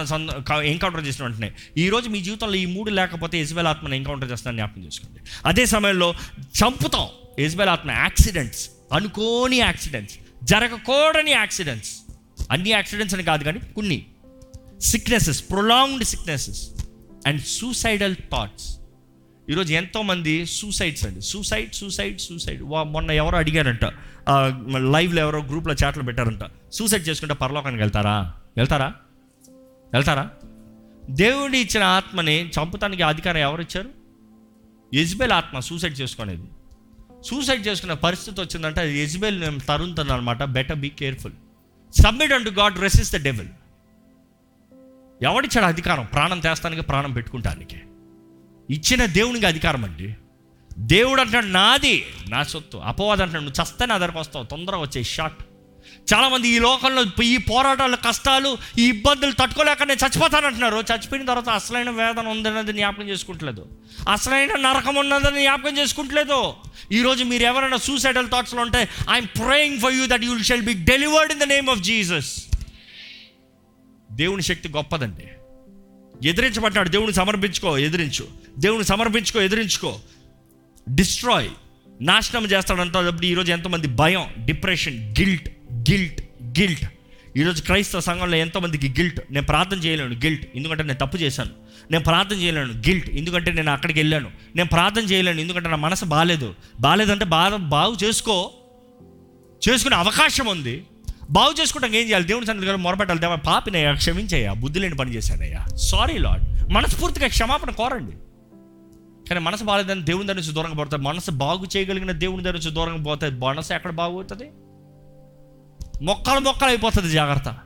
ఎన్కౌంటర్ 0.63 1.07
చేసిన 1.07 1.25
వెంటనే. 1.25 1.53
ఈ 1.77 1.89
రోజు 1.89 2.09
మీ 2.09 2.21
జీవితంలో 2.21 2.55
ఈ 2.55 2.67
మూడు 2.67 2.91
లేకపోతే 2.91 3.39
ఇజ్బేల్ 3.39 3.67
ఆత్మను 3.67 3.95
ఎన్కౌంటర్ 3.95 4.31
చేస్తానని 4.31 4.57
జ్ఞాపకం 4.57 4.85
చేసుకోండి. 4.87 5.21
అదే 5.47 5.67
సమయంలో 5.67 6.15
చంపుతాం. 6.41 7.09
ఇజ్బేల్ 7.39 7.69
ఆత్మ 7.69 7.91
యాక్సిడెంట్స్ 7.91 8.71
అనుకోని 8.93 9.57
యాక్సిడెంట్స్ 9.57 10.19
జరగకూడని 10.45 11.31
యాక్సిడెంట్స్. 11.31 11.93
అన్ని 12.51 12.71
యాక్సిడెంట్స్ 12.71 13.15
అని 13.15 13.25
కాదు 13.25 13.45
కానీ 13.45 13.59
కొన్ని. 13.59 14.07
Sicknesses 14.81 15.45
prolonged 15.51 16.05
sicknesses 16.05 16.69
and 17.27 17.43
suicidal 17.43 18.17
thoughts. 18.33 18.79
ఈరోజు 19.51 19.73
ఎంతోమంది 19.75 20.47
సూసైడ్స్ 20.47 21.07
అండి. 21.07 21.21
సూసైడ్ 21.21 21.73
సూసైడ్ 21.75 22.21
సూసైడ్ 22.21 22.63
మొన్న 22.63 23.11
ఎవరో 23.11 23.39
అడిగారంట. 23.39 23.85
లైవ్లో 24.93 25.21
ఎవరో 25.23 25.43
గ్రూప్లో 25.43 25.75
చాట్లు 25.85 26.03
పెట్టారంట. 26.03 26.41
సూసైడ్ 26.73 27.09
చేసుకుంటే 27.09 27.35
పరలోకానికి 27.35 27.83
వెళ్తారా? 27.83 28.35
వెళ్తారా? 28.57 28.95
వెళ్తారా? 29.93 30.31
దేవుడి 31.11 31.59
ఇచ్చిన 31.59 31.83
ఆత్మని 31.83 32.51
చంపుతానికి 32.59 33.03
అధికారం 33.03 33.37
ఎవరు 33.39 33.63
ఇచ్చారు? 33.63 33.91
యజ్బేల్ 34.95 35.33
ఆత్మ 35.33 35.59
సూసైడ్ 35.59 36.01
చేసుకునేది. 36.01 36.49
సూసైడ్ 37.27 37.67
చేసుకునే 37.67 37.95
పరిస్థితి 37.95 38.41
వచ్చిందంటే 38.41 38.81
అది 38.81 39.03
యజ్బేల్ 39.03 39.61
తరుంతుంది 39.69 40.13
అనమాట 40.13 40.43
better 40.43 40.79
be 40.79 40.89
careful 40.89 41.33
submit 42.03 42.33
and 42.33 42.59
God 42.59 42.81
resist 42.81 43.13
the 43.13 43.23
devil 43.25 43.49
ఎవడిచ్చాడు 45.23 45.67
అధికారం? 45.67 46.09
ప్రాణం 46.13 46.41
తెస్తానికి 46.41 46.83
ప్రాణం 46.83 47.13
పెట్టుకుంటానికి. 47.13 47.77
ఇచ్చిన 48.71 49.05
దేవునికి 49.05 49.47
అధికారం 49.47 49.85
అండి. 49.85 50.15
దేవుడు 50.79 51.21
అంటున్నాడు 51.21 51.47
నాది 51.47 52.07
నా 52.29 52.43
సొత్తు. 52.43 52.77
అపవాదం 52.77 53.23
అంటాడు 53.23 53.43
నువ్వు 53.43 53.63
చస్తే 53.63 53.87
నా 53.87 53.99
దగ్గరకు 53.99 54.19
వస్తావు 54.19 54.45
తొందరగా 54.45 54.79
వచ్చే 54.79 55.03
షాట్. 55.03 55.43
చాలామంది 56.15 56.49
ఈ 56.49 56.59
లోకంలో 56.59 57.23
ఈ 57.23 57.37
పోరాటాలు 57.37 57.97
కష్టాలు 57.97 58.59
ఈ 58.79 58.89
ఇబ్బందులు 58.89 59.33
తట్టుకోలేక 59.33 59.83
నేను 59.83 60.05
చచ్చిపోతానంటున్నారు 60.05 60.77
చచ్చిపోయిన 60.77 61.27
తర్వాత 61.27 61.49
అసలైన 61.49 61.91
వేదన 61.91 62.29
ఉందన్నది 62.29 62.73
జ్ఞాపకం 62.73 63.09
చేసుకుంటలేదు. 63.09 63.69
అసలైన 64.13 64.57
నరకం 64.57 64.95
ఉన్నదని 64.95 65.41
జ్ఞాపకం 65.41 65.79
చేసుకుంటలేదు. 65.79 66.55
ఈరోజు 66.93 67.25
మీరు 67.25 67.43
ఎవరైనా 67.43 67.77
సూసైడల్ 67.77 68.31
థాట్స్లో 68.31 68.63
ఉంటే 68.63 68.89
I'm 69.11 69.27
praying 69.27 69.81
for 69.81 69.95
you 69.95 70.07
that 70.07 70.25
you 70.25 70.39
shall 70.39 70.63
be 70.63 70.75
delivered 70.75 71.33
in 71.33 71.41
the 71.41 71.43
name 71.43 71.71
of 71.71 71.81
Jesus 71.81 72.45
దేవుని 74.13 74.43
శక్తి 74.43 74.69
గొప్పదండి. 74.69 75.29
ఎదిరించబడ్డాడు 76.29 76.89
దేవుని 76.89 77.13
సమర్పించుకో 77.13 77.79
ఎదిరించు. 77.79 78.44
దేవుని 78.59 78.85
సమర్పించుకో 78.85 79.41
ఎదిరించుకో. 79.41 79.99
డిస్ట్రాయ్ 80.95 81.49
నాశనం 82.01 82.45
చేస్తాడంటే. 82.45 83.27
ఈరోజు 83.27 83.53
ఎంతోమంది 83.53 83.89
భయం 83.89 84.25
డిప్రెషన్ 84.45 85.15
గిల్ట్ 85.21 85.49
గిల్ట్ 85.73 86.21
గిల్ట్ 86.61 86.85
ఈరోజు 87.37 87.63
క్రైస్తవ 87.63 88.01
సంఘంలో 88.01 88.37
ఎంతోమందికి 88.37 88.89
గిల్ట్ 88.89 89.21
నేను 89.31 89.47
ప్రార్థన 89.47 89.77
చేయలేను 89.77 90.15
గిల్ట్ 90.15 90.47
ఎందుకంటే 90.55 90.83
నేను 90.83 91.07
తప్పు 91.07 91.17
చేశాను. 91.17 91.51
నేను 91.91 92.05
ప్రార్థన 92.05 92.37
చేయలేను 92.37 92.73
గిల్ట్ 92.73 93.11
ఎందుకంటే 93.11 93.53
నేను 93.53 93.73
అక్కడికి 93.73 93.99
వెళ్ళాను. 93.99 94.31
నేను 94.57 94.69
ప్రార్థన 94.69 95.03
చేయలేను 95.03 95.41
ఎందుకంటే 95.41 95.69
నా 95.69 95.77
మనసు 95.77 96.05
బాగాలేదు 96.05 96.55
బాగాలేదంటే 96.81 97.25
బాధ 97.25 97.55
బాగు 97.55 97.97
చేసుకో. 98.05 98.51
చేసుకునే 99.69 99.97
అవకాశం 99.97 100.47
ఉంది. 100.47 100.85
బాగు 101.31 101.63
చేసుకుంటాం 101.63 101.95
ఏం 101.95 102.07
చేయాలి? 102.07 102.25
దేవుని 102.25 102.47
సన్నిధిలో 102.47 102.77
మొరపెట్టాలి. 102.77 103.21
దేవా 103.21 103.35
పాపినయ్యా 103.35 103.95
క్షమించయ్యా. 103.95 104.53
బుద్ధి 104.53 104.81
లేని 104.81 104.95
పని 104.95 105.15
చేశానయ్యా. 105.15 105.67
సారీ 105.77 106.19
లాడ్ 106.19 106.73
మనస్ఫూర్తిగా 106.73 107.27
క్షమాపణ 107.27 107.71
కోరండి. 107.71 108.13
కానీ 109.29 109.41
మనసు 109.41 109.65
బాగాలేదని 109.65 110.03
దేవుని 110.03 110.27
దగ్గర 110.27 110.41
నుంచి 110.41 110.53
దూరంగా 110.53 110.75
పోతుంది 110.75 111.05
మనసు 111.05 111.31
బాగు 111.31 111.65
చేయగలిగిన 111.77 112.13
దేవుని 112.13 112.43
దగ్గర 112.43 112.55
నుంచి 112.55 112.71
దూరంగా 112.71 113.03
పోతే 113.03 113.31
మనసు 113.31 113.73
ఎక్కడ 113.73 113.93
బాగుతుంది 113.93 114.51
మొక్కలు 116.03 116.41
మొక్కలు 116.41 116.69
అయిపోతుంది 116.69 117.11
జాగ్రత్త. 117.11 117.59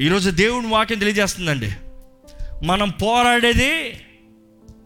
ఈరోజు 0.00 0.30
దేవుని 0.30 0.68
వాక్యం 0.68 0.98
తెలియజేస్తుందండి. 0.98 1.72
మనం 2.66 2.88
పోరాడేది 2.88 4.00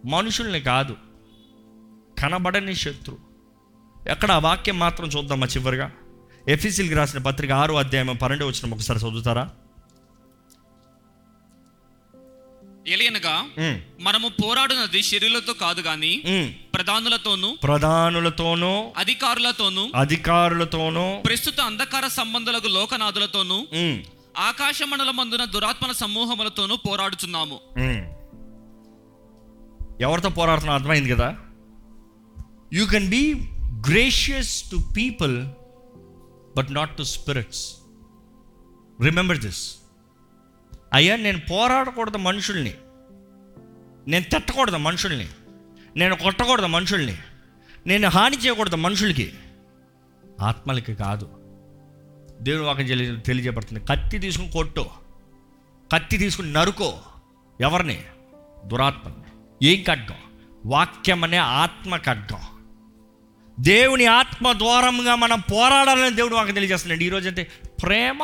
మనుషుల్ని 0.06 0.60
కాదు 0.60 0.96
కనబడని 2.18 2.74
శత్రు. 2.74 3.16
ఎక్కడ 4.08 4.32
ఆ 4.32 4.38
వాక్యం 4.38 4.78
మాత్రం 4.78 5.08
చూద్దామా 5.08 5.46
చివరిగా? 5.46 5.90
ఎఫీసీల్కి 6.48 6.94
రాసిన 6.94 7.18
పత్రిక 7.18 7.52
ఆరో 7.52 7.74
అధ్యాయం 7.74 8.16
పన్నెండు 8.22 8.44
వచ్చిన 8.44 8.74
ఒకసారి 8.74 8.98
చదువుతారా? 8.98 9.50
ఎలియనగా 12.86 13.34
మనము 14.00 14.28
పోరాడునది 14.28 15.02
శరీరులతో 15.02 15.52
కాదు 15.52 15.80
గాని. 15.80 16.10
ప్రధానులతోనూ 16.74 17.56
ప్రధానులతోనూ 17.62 18.92
అధికారులతోనూ 18.96 19.90
అధికారులతోనూ 19.94 21.18
ప్రస్తుత 21.20 21.60
అంధకార 21.60 22.08
సంబంధులకు 22.08 22.66
లోకనాథులతోనూ 22.66 23.66
ఆకాశ 24.38 24.82
మండలమందున 24.82 25.44
దురాత్మల 25.44 25.92
సమూహములతోనూ 25.92 26.76
పోరాడుచున్నాము. 26.76 27.60
ఉమ్. 27.76 28.02
ఎవరితో 30.00 30.28
పోరాడుతున్నా 30.28 30.74
అర్థమైంది 30.74 31.10
కదా? 31.10 31.36
You 32.72 32.86
can 32.86 33.08
be 33.08 33.34
gracious 33.90 34.70
to 34.70 34.76
people 34.96 35.36
but 36.56 36.74
not 36.74 36.96
to 36.96 37.02
spirits 37.02 37.64
remember 39.00 39.38
this 39.38 39.62
అయ్యా 40.94 41.16
నేను 41.16 41.40
పోరాడకూడదు 41.50 42.18
మనుషుల్ని. 42.18 42.74
నేను 44.08 44.24
తిట్టకూడదు 44.24 44.76
మనుషుల్ని. 44.76 45.28
నేను 45.96 46.16
కొట్టకూడదు 46.16 46.66
మనుషుల్ని. 46.66 47.18
నేను 47.86 48.08
హాని 48.08 48.36
చేయకూడదు 48.36 48.76
మనుషులకి. 48.76 49.32
ఆత్మలకి 50.40 50.94
కాదు. 50.94 51.24
దేవుడు 52.42 52.64
వాక్యం 52.64 52.86
తెలియ 52.86 53.16
తెలియజేయబడుతుంది. 53.16 53.80
కత్తి 53.80 54.18
తీసుకుని 54.18 54.50
కొట్టు. 54.50 54.86
కత్తి 55.92 56.16
తీసుకుని 56.16 56.52
నరుకో. 56.52 56.98
ఎవరిని? 57.60 58.02
దురాత్మని. 58.66 59.14
ఏం 59.68 59.84
ఖడ్గం? 59.88 60.16
వాక్యం 60.66 61.24
అనే 61.24 61.36
ఆత్మ 61.36 61.96
ఖడ్గం. 61.96 62.40
దేవుని 63.60 64.06
ఆత్మ 64.06 64.52
ద్వారంగా 64.52 65.14
మనం 65.14 65.40
పోరాడాలని 65.40 66.16
దేవుడు 66.16 66.36
మాకు 66.36 66.52
తెలియజేస్తున్నాడు. 66.52 67.02
ఈరోజు 67.02 67.28
అంటే 67.28 67.52
ప్రేమ. 67.82 68.18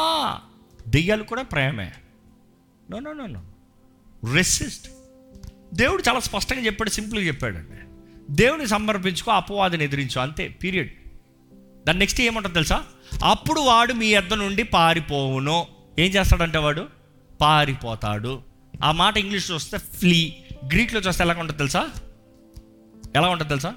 దెయ్యాలు 0.88 1.22
కూడా 1.22 1.42
ప్రేమే. 1.42 1.92
No 2.90 2.98
no 2.98 3.12
no 3.12 3.26
no 3.26 3.42
resist 4.32 4.88
దేవుడు 5.74 6.02
చాలా 6.08 6.20
స్పష్టంగా 6.20 6.60
చెప్పాడు 6.60 6.90
సింపుల్గా 6.90 7.26
చెప్పాడండి. 7.26 7.76
దేవుని 8.34 8.68
సమర్పించుకో 8.68 9.30
అపవాదిని 9.30 9.84
ఎదిరించు 9.84 10.20
అంతే 10.20 10.48
పీరియడ్ 10.48 10.92
దాని 11.86 11.98
నెక్స్ట్ 11.98 12.20
ఏమంటుంది 12.20 12.54
తెలుసా? 12.54 12.84
అప్పుడు 13.24 13.60
వాడు 13.60 13.92
మీ 13.92 14.06
ఎద్ద 14.06 14.34
నుండి 14.34 14.62
పారిపోవును. 14.62 15.66
ఏం 15.98 16.10
చేస్తాడంటే 16.10 16.58
వాడు? 16.58 16.86
పారిపోతాడు. 17.40 18.42
ఆ 18.84 18.92
మాట 18.92 19.16
ఇంగ్లీష్లో 19.16 19.56
వస్తే 19.56 19.78
ఫ్లీ 19.78 20.36
గ్రీక్లో 20.66 21.00
చూస్తే 21.00 21.24
ఎలా 21.24 21.34
ఉంటుంది 21.34 21.58
తెలుసా? 21.58 21.90
ఎలా 23.16 23.28
ఉంటుంది 23.28 23.48
తెలుసా? 23.48 23.74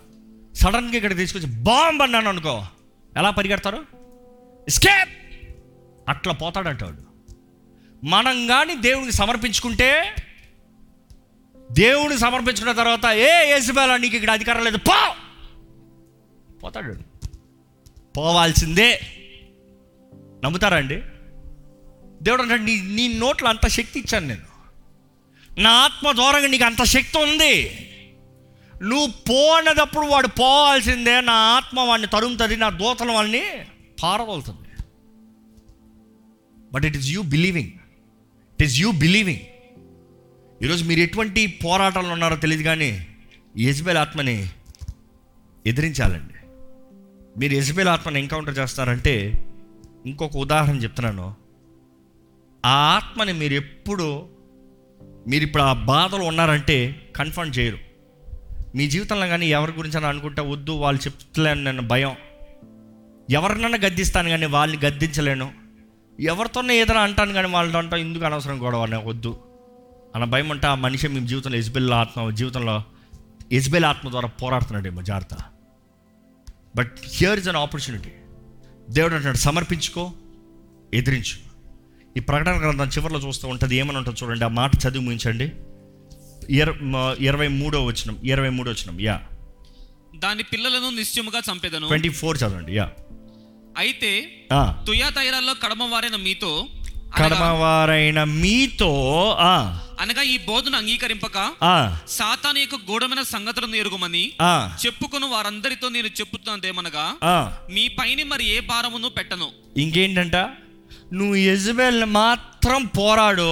సడన్గా 0.54 0.96
ఇక్కడ 0.96 1.16
తీసుకొచ్చి 1.16 1.48
బాంబ్ 1.48 2.02
అన్నాను 2.02 2.30
అనుకో. 2.30 2.66
ఎలా 3.18 3.30
పరిగెడతారు? 3.30 3.86
స్కేప్ 4.70 5.10
అట్లా 6.10 6.34
పోతాడంటే 6.34 6.86
వాడు. 6.86 7.13
మనం 8.04 8.48
కానీ 8.48 8.76
దేవునికి 8.76 9.12
సమర్పించుకుంటే 9.12 10.16
దేవుని 11.72 12.18
సమర్పించుకున్న 12.18 12.72
తర్వాత 12.72 13.06
ఏ 13.06 13.58
ఏసుబేలా 13.58 13.98
నీకు 13.98 14.16
ఇక్కడ 14.16 14.32
అధికారం 14.32 14.64
లేదు 14.64 14.78
పో! 14.78 15.16
పోతాడు. 16.64 16.94
పోవాల్సిందే. 18.18 19.02
నమ్ముతారా 20.44 20.78
అండి? 20.78 20.96
దేవుడు 22.22 22.42
అంటాడు 22.42 22.64
నీ 22.64 22.82
నీ 22.82 23.14
నోట్లో 23.14 23.50
అంత 23.50 23.68
శక్తి 23.68 24.00
ఇచ్చాను 24.00 24.28
నేను. 24.28 24.46
నా 25.60 25.70
ఆత్మ 25.70 26.12
ద్వారంగా 26.12 26.48
నీకు 26.48 26.64
అంత 26.64 26.84
శక్తి 26.84 27.18
ఉంది. 27.18 27.54
నువ్వు 28.84 29.08
పో 29.08 29.54
అన్నదప్పుడు 29.54 30.06
వాడు 30.06 30.28
పోవాల్సిందే. 30.28 31.22
నా 31.22 31.34
ఆత్మ 31.34 31.80
వాడిని 31.80 32.08
తరుముతుంది 32.08 32.56
నా 32.56 32.70
దూతల 32.70 33.12
వాళ్ళని 33.12 33.66
పారవలుతుంది 34.04 34.60
but 36.72 36.86
it 36.86 36.98
is 36.98 37.08
you 37.08 37.22
believing 37.22 37.72
it 38.54 38.64
is 38.64 38.80
you 38.80 38.92
believing 38.92 39.40
ఈరోజు 40.64 40.84
మీరు 40.84 41.00
ఎటువంటి 41.00 41.48
పోరాటాలు 41.48 42.08
ఉన్నారో 42.08 42.36
తెలియదు 42.36 42.64
కానీ 42.64 43.08
యజ్బేల్ 43.58 43.98
ఆత్మని 43.98 44.48
ఎదిరించాలండి. 45.66 46.34
మీరు 47.40 47.54
యజ్బేల్ 47.54 47.88
ఆత్మని 47.88 48.20
ఎన్కౌంటర్ 48.20 48.58
చేస్తారంటే 48.58 49.46
ఇంకొక 50.06 50.38
ఉదాహరణ 50.38 50.76
చెప్తున్నాను. 50.76 51.36
ఆ 52.66 52.70
ఆత్మని 52.70 53.34
మీరు 53.34 53.54
ఎప్పుడు 53.54 54.30
మీరు 55.28 55.44
ఇప్పుడు 55.44 55.64
ఆ 55.64 55.74
బాధలు 55.74 56.24
ఉన్నారంటే 56.24 56.96
కన్ఫర్మ్ 57.16 57.60
చేయరు. 57.60 57.78
మీ 58.76 58.90
జీవితంలో 58.90 59.28
కానీ 59.28 59.48
ఎవరి 59.48 59.72
గురించి 59.72 59.98
అని 59.98 60.06
అనుకుంటే 60.06 60.42
వద్దు 60.42 60.72
వాళ్ళు 60.72 61.02
చెప్తలేను 61.02 61.64
నేను 61.64 61.82
భయం. 61.82 62.16
ఎవరినన్నా 63.30 63.78
గద్దిస్తాను 63.86 64.30
కానీ 64.30 64.46
వాళ్ళని 64.46 64.86
గద్దించలేను. 64.86 65.63
ఎవరితోనే 66.20 66.78
ఏదైనా 66.78 67.02
అంటాను 67.02 67.34
కానీ 67.34 67.48
వాళ్ళతో 67.48 67.78
అంటాం 67.78 68.00
ఎందుకు 68.00 68.26
అనవసరం 68.26 68.64
గొడవ? 68.64 68.86
నేను 68.86 69.06
వద్దు. 69.06 69.40
అన్న 70.16 70.26
భయం 70.26 70.52
అంటే 70.52 70.68
ఆ 70.68 70.76
మనిషి 70.76 71.08
మీ 71.08 71.28
జీవితంలో 71.28 71.58
ఎజ్బెల్ 71.58 71.92
ఆత్మ 71.92 72.30
జీవితంలో 72.30 72.84
ఎజ్బెల్ 73.52 73.86
ఆత్మ 73.86 74.10
ద్వారా 74.10 74.30
పోరాడుతున్నాడేమో 74.30 75.02
జాగ్రత్త. 75.02 75.38
But 76.76 76.94
here 77.06 77.40
is 77.40 77.48
an 77.48 77.56
opportunity 77.56 78.10
దేవుడు 78.90 79.16
అంటాడు 79.16 79.38
సమర్పించుకో 79.38 80.12
ఎదిరించు. 80.94 81.54
ఈ 82.18 82.20
ప్రకటన 82.20 82.60
గ్రంథం 82.60 82.88
చివరిలో 82.88 83.20
చూస్తూ 83.20 83.48
ఉంటుంది 83.48 83.76
ఏమని 83.76 83.98
ఉంటుంది 83.98 84.20
చూడండి 84.24 84.46
ఆ 84.46 84.48
మాట 84.48 84.72
చదివి 84.76 85.06
ముగించండి. 85.06 85.52
ఇర 86.50 86.70
ఇరవై 87.20 87.48
మూడో 87.48 87.86
వచ్చినం 87.86 88.18
ఇరవై 88.24 88.50
మూడో 88.50 88.72
వచ్చినం 88.72 89.02
యా. 89.02 89.22
దాని 90.16 90.44
పిల్లలను 90.44 90.90
నిశ్చయముగా 90.90 91.42
చంపేదను. 91.52 91.88
ట్వంటీ 91.88 92.10
ఫోర్ 92.10 92.38
చదవండి 92.38 92.76
యా. 92.76 92.92
అయితే 93.78 94.12
ఆ. 94.52 94.62
తుయా 94.86 95.10
తైరాల్లో 95.10 95.54
కడమ 95.64 95.84
వారైన 95.84 96.16
మీతో 96.20 96.52
కడమవారైన 97.18 98.24
మీతో 98.24 98.90
ఆ, 99.46 99.54
అనగా 100.00 100.22
ఈ 100.24 100.38
బోధను 100.38 100.78
అంగీకరింపక 100.78 101.38
ఆ, 101.64 101.76
సాతాను 102.08 102.60
యొక్క 102.60 102.76
గూఢమైన 102.90 103.22
సంగతులను 103.24 103.76
ఎరుగుమని 103.76 104.24
ఆ, 104.42 104.54
చెప్పుకుని 104.86 105.26
వారందరితో 105.26 105.90
నేను 105.90 106.08
చెప్పుతున్నదేమనగా 106.20 107.06
ఆ. 107.24 107.38
మీ 107.70 107.88
పైన 107.90 108.24
మరి 108.24 108.46
ఏ 108.48 108.60
భారమును 108.68 109.10
పెట్టను? 109.10 109.48
ఇంకేంటంట? 109.78 110.36
నువ్వు 111.14 111.36
ఎజబెల్ని 111.36 112.06
మాత్రం 112.16 112.86
పోరాడు. 112.98 113.52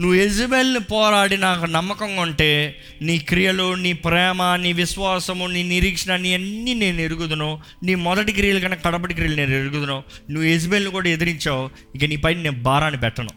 నువ్వు 0.00 0.14
ఎజబెల్ని 0.14 0.80
పోరాడి 0.80 1.36
నాకు 1.36 1.64
నమ్మకంగా 1.64 2.22
ఉంటే 2.22 2.82
నీ 3.02 3.18
క్రియలు 3.18 3.74
నీ 3.74 3.92
ప్రేమ 3.92 4.56
నీ 4.56 4.72
విశ్వాసము 4.72 5.46
నీ 5.46 5.62
నిరీక్షణ 5.62 6.16
నీ 6.16 6.34
అన్నీ 6.34 6.74
నేను 6.74 7.00
ఎరుగుదును. 7.00 7.60
నీ 7.82 7.94
మొదటి 7.94 8.32
క్రియలు 8.32 8.60
కన్నా 8.60 8.76
కడపటి 8.76 9.14
క్రియలు 9.14 9.36
నేను 9.36 9.54
ఎరుగుదును. 9.54 10.02
నువ్వు 10.30 10.48
ఎజబెల్ని 10.48 10.90
కూడా 10.90 11.08
ఎదిరించావు. 11.08 11.70
ఇక 11.94 12.04
నీ 12.04 12.16
పైన 12.16 12.38
నేను 12.38 12.62
భారాన్ని 12.62 13.00
పెట్టను. 13.00 13.30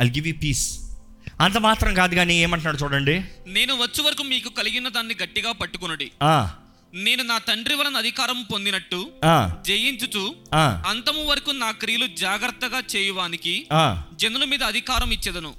ఐ 0.00 0.08
గివ్ 0.08 0.28
యూ 0.28 0.34
పీస్ 0.34 0.78
అంత 1.40 1.58
మాత్రం 1.58 1.94
కాదు 1.94 2.14
కానీ 2.14 2.42
ఏమంటున్నాడు 2.42 2.84
చూడండి? 2.84 3.22
నేను 3.46 3.74
వచ్చే 3.74 4.02
వరకు 4.04 4.22
మీకు 4.22 4.48
కలిగిన 4.48 4.88
దాన్ని 4.88 5.14
గట్టిగా 5.22 5.52
పట్టుకునడి. 5.52 6.10
ఆ, 6.22 6.50
నేను 6.94 7.22
నా 7.22 7.38
తండ్రి 7.38 7.74
వలన 7.74 7.96
అధికారం 7.96 8.42
పొందినట్టు 8.52 9.10
జయించుచు 9.66 10.24
అంతము 10.88 11.24
వరకు 11.24 11.50
నా 11.50 11.70
క్రియలు 11.70 12.06
జాగ్రత్తగా 12.06 12.82
చేయువానికి. 12.96 13.66
జనుల 14.16 14.44
మీద 14.44 14.62
అధికారం 14.62 15.10
ఇచ్చేదను. 15.10 15.54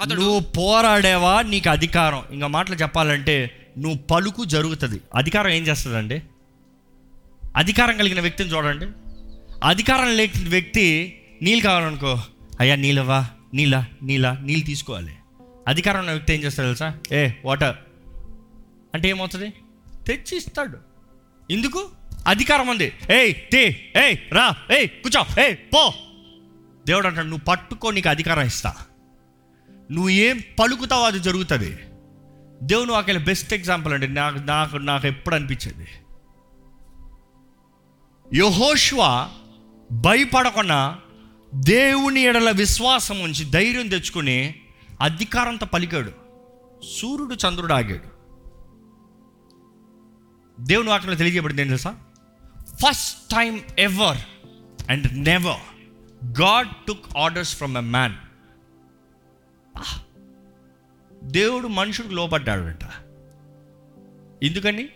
అతడు 0.00 0.20
నువ్వు 0.20 0.40
పోరాడేవా 0.40 1.42
నీకు 1.42 1.70
అధికారం? 1.70 2.22
ఇంకా 2.30 2.46
మాటలు 2.46 2.76
చెప్పాలంటే 2.76 3.68
నువ్వు 3.78 3.98
పలుకు 3.98 4.44
జరుగుతుంది. 4.44 5.00
అధికారం 5.14 5.50
ఏం 5.50 5.62
చేస్తుందండి? 5.62 6.22
అధికారం 7.56 7.96
కలిగిన 7.96 8.20
వ్యక్తిని 8.20 8.50
చూడండి. 8.50 8.86
అధికారం 9.64 10.16
లేని 10.16 10.48
వ్యక్తి 10.48 10.86
నీళ్ళు 11.42 11.64
కావాలనుకో 11.64 12.18
అయ్యా 12.60 12.76
నీళ్ళవా 12.76 13.26
నీళ్ళ 13.54 13.84
నీళ్ళ 14.02 14.38
నీళ్ళు 14.40 14.66
తీసుకోవాలి. 14.66 15.14
అధికారం 15.68 16.00
ఉన్న 16.00 16.10
వ్యక్తి 16.10 16.34
ఏం 16.34 16.42
చేస్తాడు 16.42 16.68
తెలుసా? 16.68 16.98
ఏ 17.12 17.30
వాటర్. 17.44 17.76
అంటే 18.94 19.08
ఏమవుతుంది? 19.08 19.52
తెచ్చి 20.10 20.38
ఇస్తాడు 20.38 20.78
ఎందుకు? 21.50 21.88
అధికారం 22.26 22.68
ఉంది 22.68 22.92
ఏయ్ 23.10 23.34
తే 23.52 23.92
ఏయ్ 23.96 24.16
రా 24.32 24.56
ఏయ్ 24.78 24.88
కూర్చో 24.88 25.42
ఏయ్ 25.42 25.56
పో. 25.56 25.94
దేవుడు 26.86 27.06
అంటాడు 27.06 27.26
నువ్వు 27.26 27.44
పట్టుకో 27.44 27.90
నీకు 27.90 28.08
అధికారం 28.08 28.46
ఇస్తా. 28.46 28.76
నువ్వు 29.90 30.08
ఏం 30.08 30.42
పలుకుతావో 30.60 31.06
అది 31.06 31.18
జరుగుతుంది. 31.18 31.78
దేవుడు 32.62 32.92
వాక్యాల 32.92 33.18
బెస్ట్ 33.18 33.54
ఎగ్జాంపుల్ 33.54 33.94
అండి. 33.94 34.08
నాకు 34.08 34.38
నాకు 34.38 34.76
నాకు 34.76 35.06
ఎప్పుడు 35.06 35.34
అనిపించేది? 35.34 35.88
యహోష్వా 38.36 39.30
భయపడకుండా 39.92 40.98
దేవుని 41.54 42.20
ఎడల 42.20 42.50
విశ్వాసం 42.50 43.20
ఉంచి 43.20 43.44
ధైర్యం 43.50 43.88
తెచ్చుకుని 43.88 44.54
అధికారంతో 45.00 45.66
పలికాడు. 45.66 46.12
సూర్యుడు 47.00 47.34
చంద్రుడు 47.34 47.72
ఆగాడు. 47.72 48.19
దేవుని 50.60 50.88
వాక్యంలో 50.88 51.16
తెలియజేయబడింది 51.16 51.62
ఏం 51.62 51.68
తెలుసా? 51.68 51.96
First 52.82 53.30
time 53.30 53.62
ever 53.78 54.18
and 54.90 55.18
never 55.18 55.60
God 56.40 56.68
took 56.88 57.18
orders 57.18 57.56
from 57.56 57.76
a 57.76 57.80
man 57.80 58.14
దేవుడు 61.24 61.68
మనుషుడికి 61.68 62.14
లోపడ్డాడంట 62.14 62.84
ఎందుకని? 64.44 64.88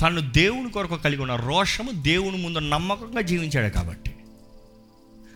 తను 0.00 0.30
దేవుని 0.30 0.70
కొరకు 0.70 0.96
కలిగి 0.96 1.22
ఉన్న 1.22 1.36
రోషము 1.36 1.90
దేవుని 1.90 2.36
ముందు 2.36 2.58
నమ్మకంగా 2.58 3.20
జీవించాడు 3.20 3.72
కాబట్టి. 3.72 4.16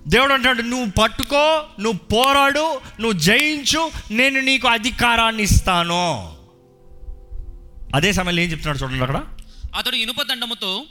దేవుడు 0.08 0.32
అంటాడు 0.32 0.62
నువ్వు 0.62 1.02
పట్టుకో 1.02 1.66
నువ్వు 1.80 1.98
పోరాడు 1.98 2.80
నువ్వు 3.00 3.12
జయించు 3.12 3.90
నేను 4.10 4.40
నీకు 4.40 4.68
అధికారాన్ని 4.68 5.42
ఇస్తాను. 5.42 6.37
అదే 7.94 8.12
సమయంలో 8.12 8.42
ఏం 8.42 8.50
చెప్తున్నాడు 8.50 8.78
చూడండి 8.78 9.00
అక్కడ. 9.00 9.22
అతడు 9.76 9.96
ఇనుప 9.96 10.22
దండముతో 10.22 10.84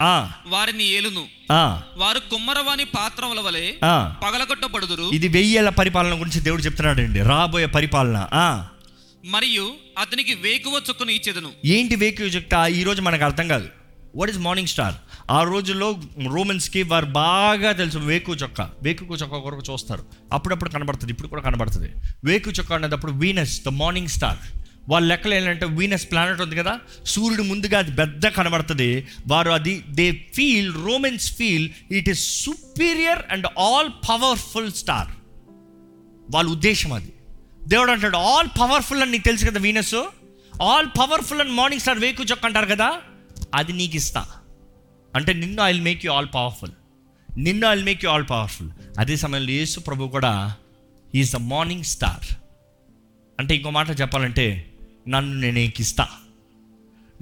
వారిని 0.48 0.84
ఏలును. 0.84 1.26
వారు 1.98 2.20
కుమ్మరవాని 2.20 2.86
పాత్రముల 2.86 3.40
వలె. 3.40 3.72
పగలగొట్టబడుదురు. 4.24 5.04
ఇది 5.14 5.28
వెయ్యేళ్ళ 5.28 5.70
పరిపాలన 5.70 6.20
గురించి 6.20 6.40
దేవుడు 6.40 6.62
చెప్తున్నాడు 6.62 7.02
అండి 7.02 7.22
రాబోయే 7.22 7.66
పరిపాలన. 7.66 8.28
మరియు 9.26 9.74
అతనికి 9.98 10.34
వేకువ 10.34 10.82
చొక్కను 10.90 11.12
ఇచ్చేదను. 11.12 11.50
ఏంటి 11.66 11.96
వేక్యూ 11.96 12.28
చెప్తా 12.28 12.68
ఈరోజు 12.68 13.02
మనకు 13.02 13.24
అర్థం 13.24 13.48
కాదు. 13.48 13.68
వాట్ 14.16 14.30
ఇస్ 14.30 14.40
మార్నింగ్ 14.40 14.68
స్టార్ 14.68 14.94
ఆ 15.32 15.44
రోజుల్లో 15.44 15.96
రోమన్స్కి 16.36 16.84
వారు 16.84 17.06
బాగా 17.06 17.72
తెలుసు 17.72 17.98
వేకు 17.98 18.36
చొక్క. 18.36 18.62
వేకు 18.62 19.16
చొక్క 19.16 19.38
కొరకు 19.38 19.64
చూస్తారు. 19.72 20.06
అప్పుడప్పుడు 20.34 20.70
కనబడుతుంది. 20.70 21.14
ఇప్పుడు 21.14 21.28
కూడా 21.28 21.42
కనబడుతుంది. 21.42 21.92
వేకు 22.24 22.52
చొక్క 22.52 22.74
అనేటప్పుడు 22.74 23.12
వీనస్ 23.12 23.62
ద 23.66 23.68
మార్నింగ్ 23.68 24.08
స్టార్ 24.08 24.38
వాళ్ళ 24.90 25.08
లెక్కలు 25.08 25.34
ఏంటంటే 25.34 25.66
వీనస్ 25.66 26.06
ప్లానెట్ 26.12 26.42
ఉంది 26.42 26.56
కదా 26.56 26.80
సూర్యుడు 27.06 27.44
ముందుగా 27.44 27.80
అది 27.80 27.92
పెద్ద 27.92 28.28
కనబడుతుంది. 28.28 29.08
వారు 29.28 29.50
అది 29.50 29.74
they 29.90 30.06
feel 30.36 30.74
Romans 30.88 31.28
feel 31.38 31.70
it 31.92 32.10
is 32.10 32.24
superior 32.46 33.22
and 33.32 33.48
all 33.60 33.90
powerful 34.10 34.72
star 34.72 35.12
వాళ్ళ 36.36 36.50
ఉద్దేశం 36.50 36.94
అది. 36.94 37.12
దేవుడు 37.68 37.92
అంటాడు 37.92 38.18
ఆల్ 38.18 38.50
పవర్ఫుల్ 38.62 39.02
అని 39.02 39.12
నీకు 39.12 39.24
తెలుసు 39.24 39.46
కదా 39.46 39.60
Venus? 39.60 39.96
All 40.62 40.88
powerful 41.00 41.42
and 41.42 41.52
morning 41.52 41.82
star 41.82 42.00
వేకు 42.00 42.24
చొక్క 42.24 42.46
అంటారు 42.46 42.66
కదా 42.66 42.90
అది 43.56 43.74
నీకు 43.74 43.96
ఇస్తా. 43.96 44.24
అంటే 45.16 45.34
నిన్ను 45.34 45.64
I 45.64 45.80
make 45.80 46.06
you 46.06 46.12
all 46.12 46.28
powerful 46.36 46.72
నిన్ను 47.30 47.68
I 47.68 47.76
make 47.84 48.06
you 48.06 48.12
all 48.12 48.26
powerful 48.30 48.70
అదే 49.00 49.16
సమయంలో 49.16 49.52
యేసు 49.52 49.80
ప్రభు 49.80 50.08
కూడా 50.08 50.56
ఈజ్ 51.16 51.32
ద 51.34 51.36
మార్నింగ్ 51.36 51.84
స్టార్ 51.84 52.26
అంటే 53.40 53.56
ఇంకో 53.56 53.70
మాట 53.70 54.02
చెప్పాలంటే 54.02 54.46
నన్ను 55.08 55.40
నేను 55.40 55.54
నీకు 55.54 55.82
ఇస్తా 55.82 56.08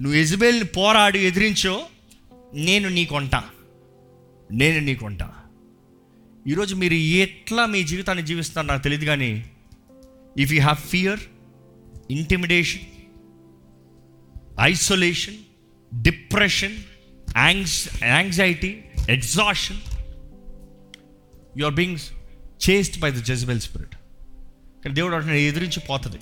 నువ్వు 0.00 0.18
ఎజబేల్ని 0.18 0.64
పోరాడి 0.64 1.18
ఎదిరించో 1.18 1.86
నేను 2.54 2.88
నీకొంటా. 2.88 3.44
నేను 4.52 4.80
నీకొంటా. 4.80 5.34
ఈరోజు 6.46 6.74
మీరు 6.74 6.94
ఎట్లా 6.94 7.66
మీ 7.66 7.82
జీవితాన్ని 7.82 8.26
జీవిస్తారో 8.26 8.66
నాకు 8.66 8.82
తెలియదు 8.82 9.04
కానీ 9.04 9.50
if 10.38 10.52
you 10.52 10.60
have 10.60 10.76
fear 10.76 11.20
intimidation 12.10 12.80
isolation 14.60 15.36
depression 16.02 16.76
angst 17.36 18.04
anxiety 18.04 18.84
exhaustion 19.10 19.80
you 21.58 21.64
are 21.64 21.74
being 21.74 21.98
chased 22.70 23.00
by 23.00 23.10
the 23.10 23.14
Jezebel 23.14 23.60
spirit 23.60 23.94
కానీ 24.84 24.94
దేవుడు 24.94 25.14
అంటే 25.14 25.42
ఎదిరించి 25.42 25.80
పోతుంది. 25.80 26.18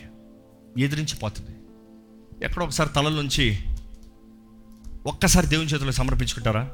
ఎదిరించిపోతుంది. 0.79 1.51
ఎక్కడో 2.45 2.65
ఒకసారి 2.65 2.91
తల 2.97 3.09
నుంచి 3.09 3.59
ఒక్కసారి 5.07 5.47
దేవుని 5.47 5.69
చేతుల్లో 5.69 5.93
సమర్పించుకుంటారా? 5.93 6.71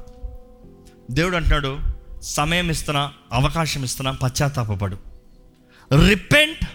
దేవుడు 1.11 1.35
అంటున్నాడు 1.35 1.79
సమయం 2.21 2.69
ఇస్తున్నా 2.69 3.13
అవకాశం 3.31 3.83
ఇస్తున్నా 3.83 4.11
పశ్చాత్తాపడు 4.11 4.97
repent 6.07 6.65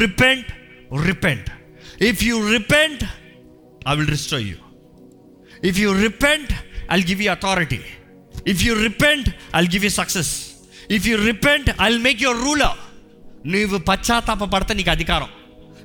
repent 0.00 0.52
repent 1.06 1.50
if 2.02 2.24
you 2.24 2.52
repent 2.52 3.04
I 3.88 3.96
will 3.96 4.08
restore 4.08 4.42
you 4.42 4.56
if 5.64 5.78
you 5.78 6.02
repent 6.02 6.52
I'll 6.92 7.04
give 7.04 7.22
you 7.22 7.30
authority 7.30 7.80
if 8.46 8.62
you 8.62 8.82
repent 8.82 9.28
I'll 9.56 9.68
give 9.68 9.84
you 9.84 9.90
success 9.90 10.50
if 10.90 11.06
you 11.06 11.24
repent 11.24 11.70
I'll 11.80 11.98
make 11.98 12.22
your 12.22 12.38
ruler 12.38 12.78
నీవు 13.48 13.78
పశ్చాత్తాప 13.78 14.44
పడితే 14.44 14.74
నీకు 14.74 14.90
అధికారం. 14.90 15.28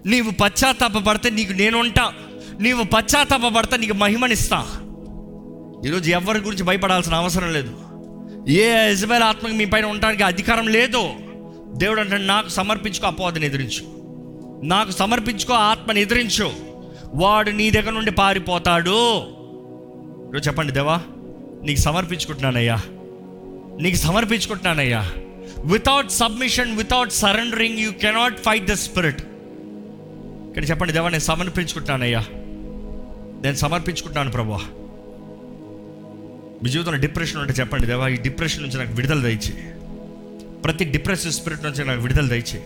నీవు 0.05 0.31
పశ్చాత్తాప 0.31 0.97
పడితే 0.97 1.29
నీకు 1.29 1.53
నేనుంటా. 1.53 2.13
నీవు 2.59 2.83
పశ్చాత్తాప 2.83 3.41
పడితే 3.57 3.77
నీకు 3.77 3.93
మహిమనిస్తా. 3.93 4.65
ఈరోజు 5.85 6.11
ఎవరి 6.11 6.39
గురించి 6.39 6.63
భయపడాల్సిన 6.63 7.13
అవసరం 7.13 7.53
లేదు. 7.53 7.75
ఏ 8.49 8.91
యజమాన్ 8.91 9.23
ఆత్మకి 9.23 9.53
మీ 9.53 9.65
పైన 9.65 9.85
ఉండడానికి 9.85 10.23
అధికారం 10.23 10.67
లేదు 10.67 11.09
దేవుడు 11.73 12.01
అంటే 12.01 12.17
నాకు 12.17 12.49
సమర్పించుకో 12.49 13.07
అపోదని 13.07 13.45
ఎదిరించు. 13.45 13.95
నాకు 14.63 14.91
సమర్పించుకో 14.91 15.53
ఆత్మని 15.53 16.01
ఎదిరించు. 16.01 16.51
వాడు 17.15 17.51
నీ 17.51 17.71
దగ్గర 17.71 17.91
నుండి 17.91 18.11
పారిపోతాడు. 18.11 19.17
ఈరోజు 20.29 20.47
చెప్పండి 20.47 20.73
దేవా 20.73 21.01
నీకు 21.63 21.79
సమర్పించుకుంటున్నానయ్యా. 21.79 22.81
నీకు 23.81 23.95
సమర్పించుకుంటున్నానయ్యా. 23.95 25.11
Without 25.65 26.11
submission 26.11 26.77
without 26.77 27.11
surrendering 27.11 27.79
you 27.79 27.91
cannot 27.91 28.39
fight 28.39 28.65
the 28.65 28.73
spirit 28.73 29.21
ఇక్కడ 30.55 30.69
చెప్పండి 30.69 30.93
దేవా 30.93 31.09
నేను 31.09 31.21
సమర్పించుకుంటున్నానయ్యా. 31.21 32.19
నేను 33.43 33.55
సమర్పించుకుంటున్నాను 33.55 34.31
ప్రభా 34.31 34.59
మీ 36.63 36.69
జీవితంలో 36.69 36.97
డిప్రెషన్ 36.97 37.41
ఉంటే 37.41 37.53
చెప్పండి 37.53 37.87
దేవా 37.87 38.07
ఈ 38.07 38.15
డిప్రెషన్ 38.15 38.63
నుంచి 38.63 38.77
నాకు 38.77 38.93
విడుదల 38.93 39.21
దయచి 39.21 39.53
ప్రతి 40.61 40.85
డిప్రెసివ్ 40.85 41.33
స్పిరిట్ 41.33 41.63
నుంచి 41.63 41.85
నాకు 41.85 42.01
విడుదల 42.01 42.27
దయచి 42.27 42.59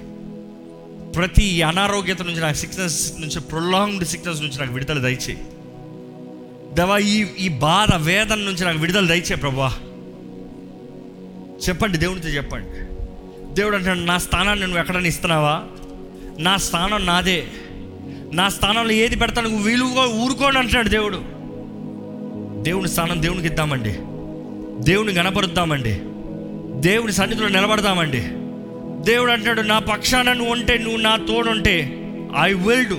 ప్రతి 1.11 1.61
అనారోగ్యత 1.61 2.21
నుంచి 2.21 2.39
నాకు 2.39 2.55
సిక్నెస్ 2.55 3.19
నుంచి 3.19 3.39
ప్రొలాంగ్డ్ 3.39 4.05
సిక్నెస్ 4.05 4.41
నుంచి 4.41 4.59
నాకు 4.59 4.73
విడుదల 4.73 4.99
దయచి 4.99 5.37
దేవా 6.73 6.97
ఈ 6.97 7.25
ఈ 7.39 7.47
బాధ 7.47 7.95
వేదన 7.95 8.35
నుంచి 8.35 8.65
నాకు 8.65 8.77
విడుదల 8.77 9.07
దయచే 9.07 9.35
ప్రభా 9.35 9.73
చెప్పండి 11.69 11.97
దేవునితో 11.97 12.29
చెప్పండి. 12.29 12.79
దేవుడు 13.53 13.75
అంటే 13.75 13.93
నా 13.93 14.17
స్థానాన్ని 14.17 14.65
నువ్వు 14.65 14.79
ఎక్కడైనా 14.79 15.07
ఇస్తున్నావా? 15.07 15.63
నా 16.39 16.57
స్థానం 16.57 17.05
నాదే. 17.05 17.47
నా 18.33 18.49
స్థానంలో 18.49 18.91
ఏది 18.91 19.15
పెడతాను 19.15 19.49
నువ్వు 19.49 19.65
వీలుగా 19.65 20.23
ఊరుకోండి 20.23 20.59
అంటున్నాడు 20.59 20.89
దేవుడు. 20.89 21.17
దేవుని 22.63 22.89
స్థానం 22.89 23.21
దేవునికి 23.21 23.47
ఇద్దామండి. 23.47 23.95
దేవుని 24.83 25.11
గణపరుద్దామండి. 25.11 26.01
దేవుని 26.87 27.11
సన్నిధిలో 27.11 27.47
నిలబడదామండి. 27.47 28.21
దేవుడు 29.11 29.31
అంటున్నాడు 29.31 29.61
నా 29.61 29.79
పక్షాన 29.79 30.33
నువ్వు 30.33 30.53
ఉంటే 30.53 30.77
నువ్వు 30.77 30.97
నా 30.97 31.15
తోడుంటే 31.15 32.05
ఐ 32.41 32.53
విల్ 32.53 32.85
డూ 32.85 32.95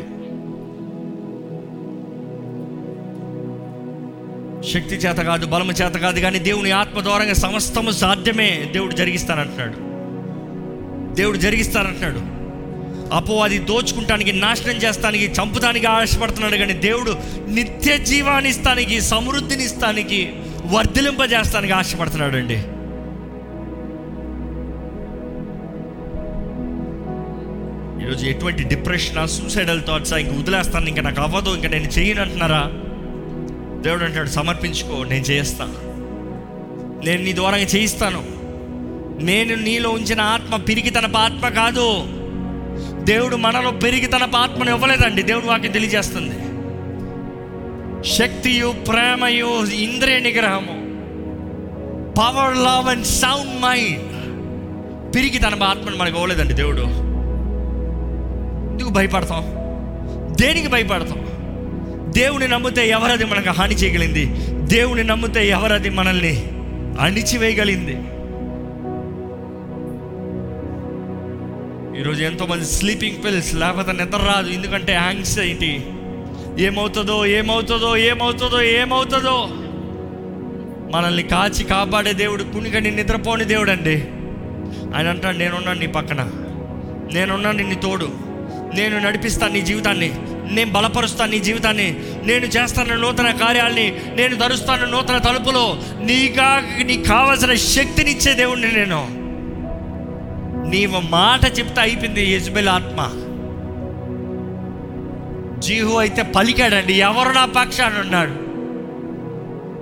శక్తి 4.62 4.94
చేత 4.94 5.16
కాదు 5.16 5.47
బలము 5.47 5.73
చేత 5.73 5.93
కాదు 5.93 6.20
కానీ 6.20 6.39
దేవుని 6.39 6.70
ఆత్మ 6.70 7.01
ద్వారంగా 7.01 7.32
సమస్తము 7.32 7.90
సాధ్యమే 7.90 8.70
దేవుడు 8.73 8.93
జరిగిస్తానంటున్నాడు. 8.93 9.90
దేవుడు 11.15 11.36
జరిగిస్తానంటున్నాడు. 11.36 12.40
అపవాది 13.12 13.59
దోచుకుంటానికి 13.59 14.32
నాశనం 14.32 14.77
చేస్తానికి 14.77 15.24
చంపుతానికి 15.24 15.87
ఆశపడుతున్నాడు 15.87 16.57
కానీ 16.57 16.73
దేవుడు 16.73 17.16
నిత్య 17.49 17.97
జీవాన్ని 17.97 18.51
ఇస్తానికి 18.51 19.01
సమృద్ధిని 19.01 19.65
ఇస్తానికి 19.65 20.32
వర్ధిలింపజేస్తానికి 20.66 21.73
ఆశపడుతున్నాడు 21.73 22.37
అండి 22.37 22.59
ఈరోజు 28.05 28.27
ఎటువంటి 28.27 28.62
డిప్రెషన్ 28.62 29.28
సూసైడల్ 29.28 29.82
థాట్స్ 29.82 30.12
ఇంక 30.12 30.32
వదిలేస్తాను 30.32 30.87
ఇంకా 30.87 31.03
నాకు 31.03 31.20
అవ్వదు 31.20 31.51
ఇంకా 31.51 31.69
నేను 31.69 31.85
చేయను 31.85 32.23
అంటున్నారా? 32.23 32.70
దేవుడు 33.81 34.05
అంటాడు 34.05 34.28
సమర్పించుకో 34.28 35.05
నేను 35.05 35.24
చేయిస్తాను 35.24 35.91
నేను 37.07 37.23
నీ 37.23 37.32
ద్వారా 37.35 37.57
చేయిస్తాను. 37.57 38.41
నేను 39.24 39.55
నీలో 39.55 39.91
ఉంచిన 39.91 40.20
ఆత్మ 40.20 40.57
పిరికి 40.57 40.91
తన 40.91 41.16
ఆత్మ 41.16 41.49
కాదు. 41.49 42.20
దేవుడు 43.05 43.36
మనలో 43.36 43.70
పెరిగి 43.70 44.06
తన 44.06 44.28
ఆత్మను 44.36 44.70
ఇవ్వలేదండి. 44.70 45.22
దేవుడు 45.22 45.47
వాక్యం 45.47 45.72
తెలియజేస్తుంది. 45.72 46.35
శక్తియు 48.09 48.74
ప్రేమయు 48.89 49.66
ఇంద్రియ 49.66 50.18
నిగ్రహము 50.18 50.90
power 52.20 52.56
love 52.56 52.89
and 52.89 53.06
sound 53.06 53.62
mind 53.62 55.14
పెరిగి 55.14 55.39
తన 55.39 55.62
ఆత్మను 55.62 55.97
మనకు 55.97 56.14
ఇవ్వలేదండి 56.14 56.55
దేవుడు. 56.55 56.82
ఎందుకు 58.72 58.89
భయపడతాం? 58.89 59.44
దేనికి 60.40 60.68
భయపడతాం? 60.68 61.27
దేవుని 62.12 62.48
నమ్మితే 62.48 62.89
ఎవరది 62.89 63.24
మనకు 63.24 63.48
హాని 63.48 63.74
చేయగలిగింది? 63.74 64.27
దేవుని 64.77 65.05
నమ్మితే 65.05 65.48
ఎవరది 65.48 65.90
మనల్ని 65.90 66.48
అణిచివేయగలిగింది? 67.01 67.97
ఈరోజు 72.01 72.24
ఎంతోమంది 72.24 72.64
స్లీపింగ్ 72.64 73.24
పిల్స్ 73.24 73.55
లేకపోతే 73.55 73.93
నిద్ర 73.93 74.16
రాదు 74.16 74.51
ఎందుకంటే 74.51 74.93
యాంగ్జైటీ 74.93 75.81
ఏమవుతుందో 76.59 77.27
ఏమవుతుందో 77.27 77.97
ఏమవుతుందో 77.97 78.62
ఏమవుతుందో. 78.62 79.48
మనల్ని 80.98 81.22
కాచి 81.22 81.64
కాపాడే 81.64 82.12
దేవుడు 82.12 82.43
కునికని 82.43 82.90
నిద్రపోని 82.90 83.44
దేవుడు 83.44 83.70
అండి 83.70 84.05
ఆయన 84.97 85.09
అంటాడు 85.09 85.36
నేనున్నాను 85.36 85.81
నీ 85.81 85.86
పక్కన. 85.86 86.31
నేనున్నాను 87.12 87.68
నీ 87.68 87.74
తోడు. 87.74 88.09
నేను 88.74 88.98
నడిపిస్తాను 88.98 89.52
నీ 89.52 89.60
జీవితాన్ని. 89.60 90.12
నేను 90.51 90.72
బలపరుస్తాను 90.72 91.31
నీ 91.31 91.39
జీవితాన్ని. 91.39 91.97
నేను 92.24 92.47
చేస్తాను 92.47 92.97
నూతన 92.97 93.31
కార్యాలని. 93.31 93.94
నేను 94.14 94.36
ధరుస్తాను 94.36 94.86
నూతన 94.86 95.18
తలుపులో. 95.18 95.82
నీకా 96.02 96.64
నీకు 96.82 97.02
కావలసిన 97.02 97.55
శక్తినిచ్చే 97.55 98.35
దేవుడిని 98.35 98.72
నేను. 98.72 99.20
నీవు 100.71 101.01
మాట 101.01 101.59
చెప్తే 101.59 101.81
అయిపోయింది 101.81 102.33
యజ్బెల్ 102.35 102.69
ఆత్మ. 102.69 103.01
జీహు 105.61 105.97
అయితే 105.97 106.23
పలికాడండి 106.23 106.93
ఎవరు 106.93 107.29
నా 107.29 107.45
పక్షాన్ని 107.45 108.01
ఉన్నాడు? 108.01 108.51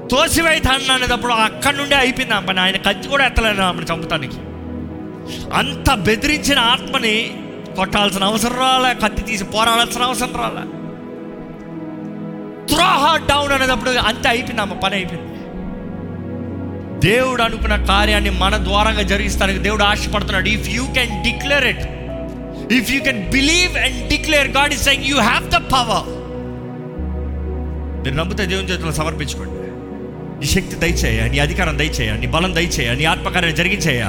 తోసివైతే 0.09 0.69
అన్నప్పుడు 0.69 1.33
అక్కడి 1.33 1.77
నుండే 1.77 1.95
అయిపోయింది 1.95 2.35
ఆ 2.35 2.41
పని. 2.41 2.61
ఆయన 2.61 2.77
కత్తి 2.77 3.09
కూడా 3.09 3.27
ఎత్తలేను 3.27 3.63
ఆమెను 3.63 3.87
చంపుతానికి 3.93 4.37
అంత 5.53 5.95
బెదిరించిన 5.95 6.59
ఆత్మని 6.59 7.35
కొట్టాల్సిన 7.77 8.25
అవసరం 8.25 8.57
రాలే 8.57 8.95
కత్తి 8.95 9.23
తీసి 9.23 9.45
పోరాడాల్సిన 9.45 10.03
అవసరం 10.03 10.33
రాలే. 10.35 10.65
త్రో 12.67 12.85
హార్ట్ 12.85 13.29
డౌన్ 13.29 13.53
అనేటప్పుడు 13.53 13.91
అంతే 13.91 14.29
అయిపోయింది 14.29 14.63
ఆమె 14.63 14.75
పని 14.75 14.95
అయిపోయింది. 14.95 15.38
దేవుడు 17.01 17.43
అనుకున్న 17.43 17.77
కార్యాన్ని 17.85 18.31
మన 18.31 18.57
ద్వారంగా 18.57 19.03
జరిగిస్తానికి 19.03 19.59
దేవుడు 19.59 19.83
ఆశపడుతున్నాడు. 19.83 20.49
If 20.49 20.69
you 20.69 20.85
can 20.87 21.23
declare 21.23 21.65
it 21.65 21.85
if 22.73 22.91
you 22.93 23.01
can 23.01 23.31
believe 23.31 23.77
and 23.77 24.09
declare 24.09 24.49
God 24.49 24.73
is 24.73 24.83
saying 24.83 25.05
you 25.05 25.17
have 25.17 25.51
the 25.51 25.55
power 25.55 26.09
మీరు 28.03 28.17
నమ్మితే 28.17 28.47
దేవుని 28.47 28.69
చేతులు 28.69 28.93
సమర్పించుకోండి. 28.93 29.55
నీ 30.41 30.47
శక్తి 30.47 30.77
దయచేయ 30.77 31.29
నీ 31.29 31.39
అధికారం 31.39 31.79
దయచేయ 31.79 32.13
నీ 32.13 32.27
బలం 32.27 32.55
దయచేయ 32.55 32.95
నీ 32.95 33.05
ఆత్మకార్యం 33.05 33.55
జరిగించేయ. 33.55 34.05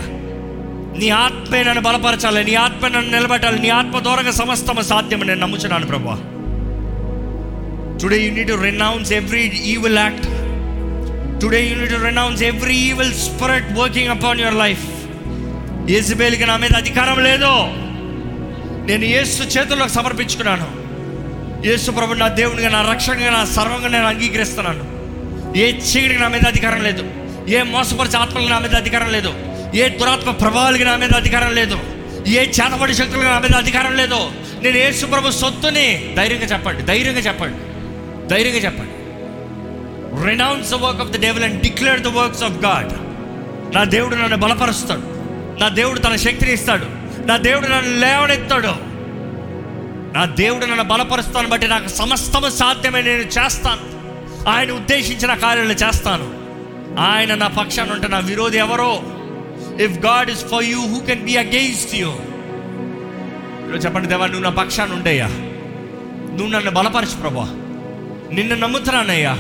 నీ 1.00 1.10
ఆత్మే 1.10 1.64
నన్ను 1.64 1.82
బలపరచాలి 1.82 2.44
నీ 2.44 2.56
ఆత్మ 2.56 2.88
నన్ను 2.88 3.12
నిలబెట్టాలి 3.12 3.60
నీ 3.60 3.70
ఆత్మ 3.70 4.00
ద్వారంగా 4.00 4.32
సమస్తమ 4.32 4.82
సాధ్యం 4.82 5.20
నేను 5.20 5.40
నమ్ముచున్నాను 5.40 5.88
ప్రభా 5.88 6.16
today 8.02 8.18
you 8.18 8.32
need 8.32 8.48
to 8.48 8.54
renounce 8.54 9.14
every 9.14 9.42
evil 9.42 9.98
act 9.98 10.28
today 11.42 11.60
you 11.66 11.86
to 11.86 11.98
renounce 12.04 12.42
every 12.44 12.76
evil 12.76 13.14
spirit 13.14 13.70
working 13.80 14.08
upon 14.08 14.40
your 14.40 14.56
life 14.56 14.86
ఏసుబేలికి 15.90 16.46
నా 16.46 16.58
మీద 16.58 16.74
అధికారం 16.76 17.20
లేదు 17.24 17.52
నేను 18.90 19.06
ఏసు 19.06 19.44
చేతుల్లోకి 19.44 19.92
సమర్పించుకున్నాను. 19.92 20.68
యేసు 21.68 21.92
ప్రభు 21.92 22.14
నా 22.14 22.28
దేవునిగా 22.28 22.70
నా 22.70 22.82
రక్షణగా 22.92 23.32
నా 23.32 23.46
సర్వంగా 23.46 23.88
నేను 23.88 24.08
అంగీకరిస్తున్నాను. 24.08 24.84
ఏ 25.58 25.66
చీకటికి 25.90 26.20
నా 26.20 26.28
మీద 26.28 26.46
అధికారం 26.48 26.84
లేదు. 26.88 27.04
ఏ 27.50 27.62
మోసపరిచే 27.64 28.18
ఆత్మలకు 28.18 28.50
నా 28.50 28.60
మీద 28.60 28.76
అధికారం 28.76 29.10
లేదు. 29.12 29.32
ఏ 29.78 29.90
దురాత్మ 29.90 30.32
ప్రభావాలకి 30.32 30.84
నా 30.84 30.96
మీద 30.96 31.14
అధికారం 31.14 31.56
లేదు. 31.56 31.80
ఏ 32.28 32.42
చేతపడి 32.58 32.94
శక్తులకు 32.94 33.30
నా 33.30 33.40
మీద 33.40 33.56
అధికారం 33.56 33.96
లేదు. 33.96 34.22
నేను 34.64 34.78
యేసు 34.78 35.06
ప్రభు 35.06 35.32
సొత్తుని 35.32 35.88
ధైర్యంగా 36.18 36.48
చెప్పండి 36.54 36.84
ధైర్యంగా 36.84 37.20
చెప్పండి 37.20 37.60
ధైర్యంగా 38.28 38.62
చెప్పండి. 38.68 38.89
Renounce 40.24 40.72
the 40.72 40.74
work 40.74 41.02
of 41.02 41.10
the 41.10 41.22
devil 41.22 41.44
and 41.44 41.62
declare 41.62 42.02
the 42.02 42.08
works 42.08 42.44
of 42.44 42.52
God 42.52 42.94
నా 43.76 43.84
దేవుడు 43.84 44.16
నన్ను 44.16 44.38
బలపరుస్తాడు. 44.38 45.02
నా 45.60 45.70
దేవుడు 45.70 46.00
తన 46.00 46.16
శక్తిని 46.16 46.54
ఇస్తాడు. 46.54 46.86
నా 47.28 47.38
దేవుడు 47.38 47.68
నన్ను 47.68 48.00
లేవనెత్తాడు. 48.00 48.90
నా 50.18 50.26
దేవుడు 50.26 50.66
నన్ను 50.66 50.84
బలపరుస్తాను 50.84 51.50
బట్టి 51.50 51.68
నాకు 51.68 51.88
సమస్తము 51.88 52.50
సాధ్యమే. 52.50 53.02
నేను 53.02 53.20
చేస్తాను. 53.20 54.00
ఆయన 54.50 54.72
ఉద్దేశించిన 54.72 55.34
కార్యాలు 55.34 55.74
చేస్తాను. 55.74 56.40
ఆయన 57.00 57.36
నా 57.36 57.48
పక్షాన 57.48 57.92
ఉంటే 57.92 58.08
నా 58.08 58.20
విరోధి 58.20 58.58
ఎవరో? 58.58 59.04
If 59.84 60.00
God 60.00 60.32
is 60.32 60.46
for 60.46 60.64
you 60.64 60.80
who 60.82 61.00
can 61.00 61.26
be 61.26 61.38
against 61.38 61.96
you 61.96 62.10
ఈరోజు 63.68 63.86
చెప్పండి 63.86 64.08
దేవా 64.08 64.26
నువ్వు 64.26 64.44
నా 64.44 64.50
పక్షాన 64.50 64.94
ఉండయ్యా. 64.94 65.28
నువ్వు 65.28 66.48
నన్ను 66.48 66.72
బలపరచు 66.72 67.22
ప్రభా. 67.22 67.46
నిన్ను 68.32 68.56
నమ్ముతున్నానయ్యా. 68.56 69.38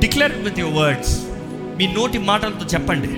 డిక్లేర్ 0.00 0.32
విత్ 0.32 0.60
యువర్ 0.60 0.76
వర్డ్స్ 0.76 1.22
మీ 1.76 1.86
నోటి 1.86 2.18
మాటలతో 2.18 2.66
చెప్పండి. 2.66 3.08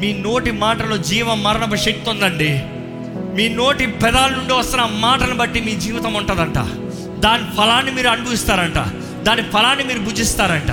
మీ 0.00 0.12
నోటి 0.12 0.50
మాటలో 0.50 0.96
జీవ 0.96 1.34
మరణపు 1.34 1.76
శక్తి 1.76 2.10
ఉందండి. 2.10 2.62
మీ 3.36 3.48
నోటి 3.48 3.86
పెదాల 3.86 4.30
నుండి 4.30 4.52
వస్తున్న 4.52 4.88
మాటను 4.90 5.34
బట్టి 5.34 5.60
మీ 5.60 5.72
జీవితం 5.76 6.14
ఉంటుందంట. 6.14 6.54
దాని 7.18 7.56
ఫలాన్ని 7.56 7.92
మీరు 7.92 8.08
అనుభవిస్తారంట. 8.08 8.74
దాని 9.24 9.42
ఫలాన్ని 9.42 9.84
మీరు 9.84 9.98
భుజిస్తారంట. 9.98 10.70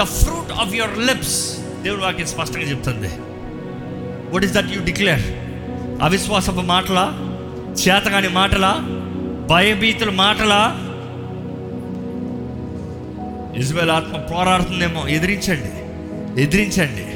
The 0.00 0.02
fruit 0.02 0.52
of 0.52 0.74
your 0.74 1.06
lips 1.06 1.56
దేవుడు 1.82 2.02
వాక్యం 2.02 2.26
స్పష్టంగా 2.26 2.62
చెప్తుంది. 2.62 3.08
What 4.32 4.44
is 4.44 4.52
that 4.52 4.76
you 4.76 4.84
declare 4.84 5.22
అవిశ్వాసపు 6.02 6.60
మాటలా? 6.60 7.12
చేతగాని 7.88 8.28
మాటలా? 8.28 8.78
భయభీతుల 9.50 10.10
మాటలా? 10.10 10.91
ఇజ్రాయల్ 13.56 13.90
ఆత్మ 13.90 14.16
పోరాడుతుందేమో 14.16 15.08
ఎదిరించండి. 15.08 15.82
ఎదిరించండి. 16.42 17.12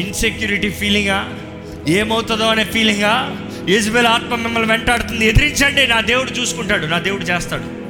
ఇన్సెక్యూరిటీ 0.00 0.70
ఫీలింగా 0.70 1.38
ఏమవుతుందో 1.88 2.46
అనే 2.46 2.64
ఫీలింగా 2.64 3.38
ఇజ్రాయల్ 3.68 4.06
ఆత్మ 4.06 4.34
మిమ్మల్ని 4.34 4.70
వెంటాడుతుంది. 4.70 5.26
ఎదిరించండి. 5.26 5.86
నా 5.86 6.00
దేవుడు 6.00 6.30
చూసుకుంటాడు. 6.30 6.86
నా 6.86 6.98
దేవుడు 6.98 7.22
చేస్తాడు. 7.22 7.82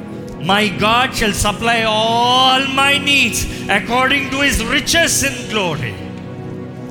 My 0.45 0.69
God 0.69 1.15
shall 1.15 1.33
supply 1.33 1.81
all 1.81 2.67
my 2.67 2.97
needs 2.97 3.47
according 3.71 4.29
to 4.29 4.35
his 4.35 4.61
riches 4.71 5.25
in 5.25 5.51
glory 5.51 5.93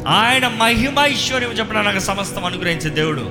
ఆయన 0.09 0.49
మహిమ 0.49 1.07
ఈశ్వర్యం 1.13 1.51
చెప్పిన 1.51 1.81
నాకు 1.81 1.99
సమస్తం 1.99 2.45
అనుగ్రహించే 2.45 2.91
దేవుడు. 2.91 3.31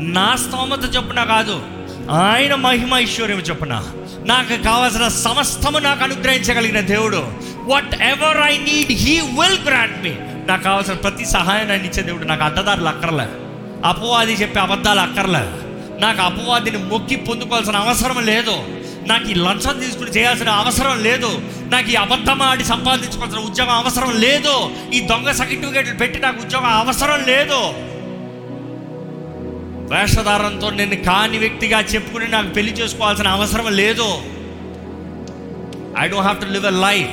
నా 0.00 0.36
స్తోమత 0.36 0.96
చొప్పున 0.96 1.24
కాదు. 1.24 1.62
ఆయన 2.10 2.54
మహిమ 2.54 2.94
ఐశ్వర్యం 2.94 3.38
చొప్పున. 3.38 3.84
నాకు 4.26 4.62
కావాల్సిన 4.62 5.08
సమస్తము 5.08 5.78
నాకు 5.78 6.04
అనుగ్రహించగలిగిన 6.04 6.80
దేవుడు. 6.80 7.32
Whatever 8.02 8.36
I 8.38 8.58
need 8.58 8.92
he 8.92 9.20
will 9.20 9.58
grant 9.66 10.02
me 10.02 10.14
నాకు 10.46 10.62
కావాల్సిన 10.62 10.94
ప్రతి 10.94 11.26
సహాయం 11.26 11.70
ఆయన 11.70 11.80
ఇచ్చే 11.80 12.02
దేవుడు. 12.02 12.24
నాకు 12.24 12.44
అడ్డదారులు 12.44 12.88
అక్కర్లే. 12.88 13.28
అపవాది 13.84 14.32
చెప్పే 14.32 14.60
అబద్ధాలు 14.60 15.00
అక్కర్లే. 15.00 15.44
నాకు 16.00 16.22
అపవాదిని 16.22 16.78
మొక్కి 16.78 17.16
పొందుకోవాల్సిన 17.16 17.76
అవసరం 17.76 18.26
లేదు. 18.26 18.64
నాకు 19.06 19.24
ఈ 19.24 19.34
లంచం 19.34 19.80
తీసుకుని 19.80 20.10
చేయాల్సిన 20.10 20.48
అవసరం 20.48 21.02
లేదు. 21.02 21.40
నాకు 21.64 21.90
ఈ 21.90 21.94
అబద్ధం 21.94 22.42
ఆడి 22.42 22.64
సంపాదించుకోవాల్సిన 22.64 23.38
ఉద్యోగం 23.38 23.70
అవసరం 23.70 24.16
లేదు. 24.16 24.70
ఈ 24.94 25.00
దొంగ 25.00 25.30
సర్టిఫికేట్లు 25.30 25.94
పెట్టి 25.94 26.18
నాకు 26.18 26.40
ఉద్యోగం 26.40 26.66
అవసరం 26.66 27.24
లేదు. 27.26 27.93
వేషధారంతో 29.94 30.70
నేను 30.70 30.96
కాని 30.96 31.38
వ్యక్తిగా 31.38 31.80
చెప్పుకుని 31.80 32.28
నాకు 32.28 32.48
పెళ్ళి 32.48 32.72
చేసుకోవాల్సిన 32.72 33.28
అవసరం 33.28 33.72
లేదు. 33.72 34.06
I 35.98 36.08
don't 36.08 36.26
have 36.26 36.40
to 36.40 36.46
live 36.46 36.66
a 36.66 36.70
life 36.70 37.10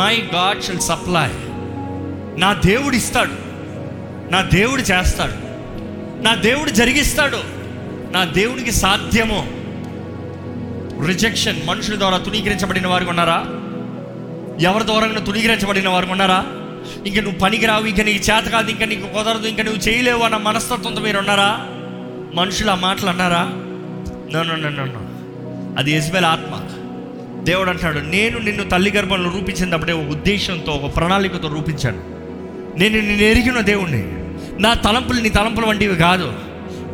my 0.00 0.28
God 0.34 0.62
shall 0.62 0.80
supply 0.80 1.30
నా 2.40 2.52
దేవుడు 2.52 2.96
ఇస్తాడు. 2.96 3.32
నా 4.32 4.42
దేవుడు 4.42 4.82
చేస్తాడు. 4.82 5.32
నా 6.22 6.34
దేవుడు 6.34 6.70
జరిగిస్తాడు. 6.70 7.38
నా 8.12 8.24
దేవునికి 8.24 8.72
సాధ్యము. 8.72 9.64
రిజెక్షన్ 11.06 11.66
మనుషుల 11.66 11.98
ద్వారా 11.98 12.18
తునీకరించబడిన 12.18 12.86
వారు 12.86 13.08
ఉన్నారా? 13.08 13.46
ఎవరి 14.60 14.86
ద్వారా 14.86 15.06
తునీకరించబడిన 15.06 15.88
వారు 15.88 16.06
ఉన్నారా? 16.06 16.46
ఇంక 17.06 17.18
నువ్వు 17.18 17.38
పనికిరావు 17.38 17.84
ఇంక 17.86 18.00
నీకు 18.00 18.30
చేత 18.30 18.44
కాదు 18.44 18.70
ఇంకా 18.70 18.84
నీకు 18.84 19.06
కుదరదు 19.06 19.46
ఇంకా 19.46 19.62
నువ్వు 19.62 19.80
చేయలేవు 19.80 20.22
అన్న 20.22 20.36
మనస్తత్వంతో 20.36 21.00
మీరు 21.00 21.18
ఉన్నారా 21.18 21.66
మనుషులు 22.34 22.70
ఆ 22.70 22.74
మాటలు 22.74 23.10
అన్నారా? 23.10 23.42
నన్ను 24.38 25.14
అది 25.78 25.92
యజ్బెల్ 25.92 26.24
ఆత్మ. 26.24 26.60
దేవుడు 27.42 27.70
అంటాడు 27.70 27.98
నేను 27.98 28.38
నిన్ను 28.38 28.68
తల్లి 28.68 28.90
గర్భంలో 28.90 29.30
రూపించినప్పుడే 29.30 29.92
ఒక 29.92 30.08
ఉద్దేశంతో 30.08 30.72
ఒక 30.72 30.96
ప్రణాళికతో 30.96 31.48
రూపించాను. 31.48 32.02
నేను 32.78 33.00
నిన్ను 33.00 33.22
ఎరిగిన 33.22 33.60
దేవుణ్ణి. 33.60 34.02
నా 34.62 34.74
తలంపులు 34.74 35.20
నీ 35.20 35.28
తలంపులు 35.28 35.66
వంటివి 35.66 35.96
కాదు. 35.96 36.32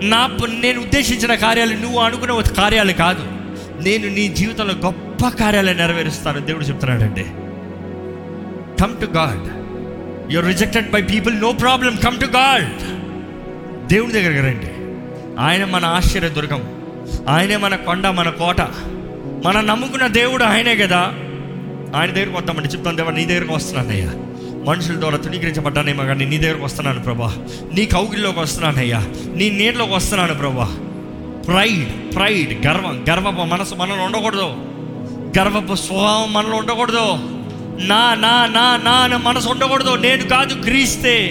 నా 0.03 0.31
నేను 0.49 0.81
ఉద్దేశించిన 0.81 1.35
కార్యాలు 1.35 1.77
నువ్వు 1.77 2.01
అనుకునే 2.01 2.33
ఒక 2.33 2.49
కార్యాలు 2.49 2.93
కాదు. 2.93 3.23
నేను 3.83 4.09
నీ 4.09 4.29
జీవితంలో 4.29 4.75
గొప్ప 4.75 5.29
కార్యాలు 5.29 5.71
నెరవేరుస్తాను. 5.71 6.41
దేవుడు 6.41 6.65
చెప్తున్నాడండి. 6.65 7.25
Come 8.83 9.01
to 9.01 9.07
God 9.07 9.60
you're 10.31 10.49
rejected 10.49 10.91
by 10.91 11.03
people 11.03 11.41
no 11.41 11.53
problem 11.53 11.97
come 11.97 12.21
to 12.21 12.25
God 12.25 12.67
దేవుని 13.89 14.13
దగ్గరికి 14.13 14.41
రండి. 14.41 14.71
ఆయన 15.41 15.65
మన 15.65 15.85
ఆశ్చర్య 15.85 16.29
దుర్గం. 16.29 16.63
ఆయనే 17.29 17.57
మన 17.57 17.77
కొండ 17.77 18.07
మన 18.07 18.31
కోట. 18.31 18.61
మనం 19.47 19.67
నమ్ముకున్న 19.67 20.07
దేవుడు 20.07 20.45
ఆయనే 20.45 20.77
కదా. 20.77 21.01
ఆయన 21.97 22.11
దగ్గరికి 22.11 22.37
వద్దామండి. 22.37 22.69
చెప్తాను 22.69 22.97
దేవా 22.97 23.11
నీ 23.11 23.25
దగ్గరకు 23.25 23.55
వస్తున్నానయ్యా. 23.55 24.13
మనుషుల 24.65 25.01
ద్వారా 25.01 25.17
తుణీకరించబడ్డానేమో 25.17 26.05
కానీ 26.05 26.25
నీ 26.25 26.39
దగ్గరకు 26.39 26.65
వస్తున్నాను 26.65 27.03
ప్రభా. 27.03 27.35
నీ 27.75 27.87
కౌగిల్లోకి 27.87 28.41
వస్తున్నానయ్యా. 28.41 28.99
నీ 29.35 29.51
నీటిలోకి 29.51 29.93
వస్తున్నాను 29.93 30.35
ప్రభా. 30.35 30.77
ప్రైడ్ 31.47 32.15
ప్రైడ్ 32.15 32.67
గర్వం 32.67 33.05
గర్వపు 33.11 33.43
మనసు 33.43 33.75
మనలో 33.75 34.05
ఉండకూడదు. 34.05 34.57
గర్వపు 35.39 35.75
స్వభావం 35.75 36.33
మనలో 36.33 36.57
ఉండకూడదు. 36.57 37.19
నా 37.81 38.15
నా 38.15 38.47
నా 38.47 38.77
నా 38.77 38.91
అనే 38.91 39.17
మనసు 39.17 39.49
ఉండకూడదు. 39.49 39.95
నేను 39.95 40.29
కాదు 40.29 40.55
క్రీస్తే. 40.55 41.29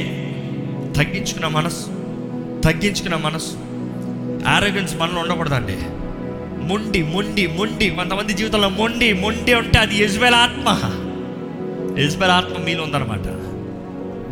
తగ్గించుకున్న 0.98 1.48
మనసు. 1.48 1.86
తగ్గించుకున్న 2.62 3.16
మనసు. 3.16 3.54
ఆరోగ్యన్స్ 4.50 4.96
మనలో 4.96 5.22
ఉండకూడదండి. 5.22 5.78
మొండి 6.66 7.04
మొండి 7.04 7.48
మొండి. 7.48 7.90
కొంతమంది 7.90 8.34
జీవితంలో 8.34 8.70
మొండి 8.70 9.14
మొండి 9.14 9.54
ఉంటే 9.54 9.80
అది 9.80 10.04
యజ్బెల్ 10.04 10.36
ఆత్మ. 10.36 10.80
యజ్బెల్ 12.04 12.32
ఆత్మ 12.32 12.64
మీలో 12.64 12.84
ఉందన్నమాట. 12.84 13.28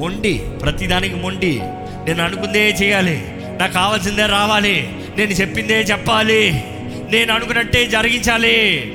మొండి 0.02 0.34
ప్రతిదానికి 0.34 1.16
మొండి. 1.16 1.60
నేను 2.06 2.24
అనుకుందే 2.24 2.70
చేయాలి. 2.70 3.24
నాకు 3.60 3.74
కావాల్సిందే 3.74 4.26
రావాలి. 4.26 4.90
నేను 5.18 5.32
చెప్పిందే 5.32 5.82
చెప్పాలి. 5.82 6.64
నేను 7.12 7.34
అనుకున్నట్టే 7.34 7.88
జరిగించాలి. 7.88 8.94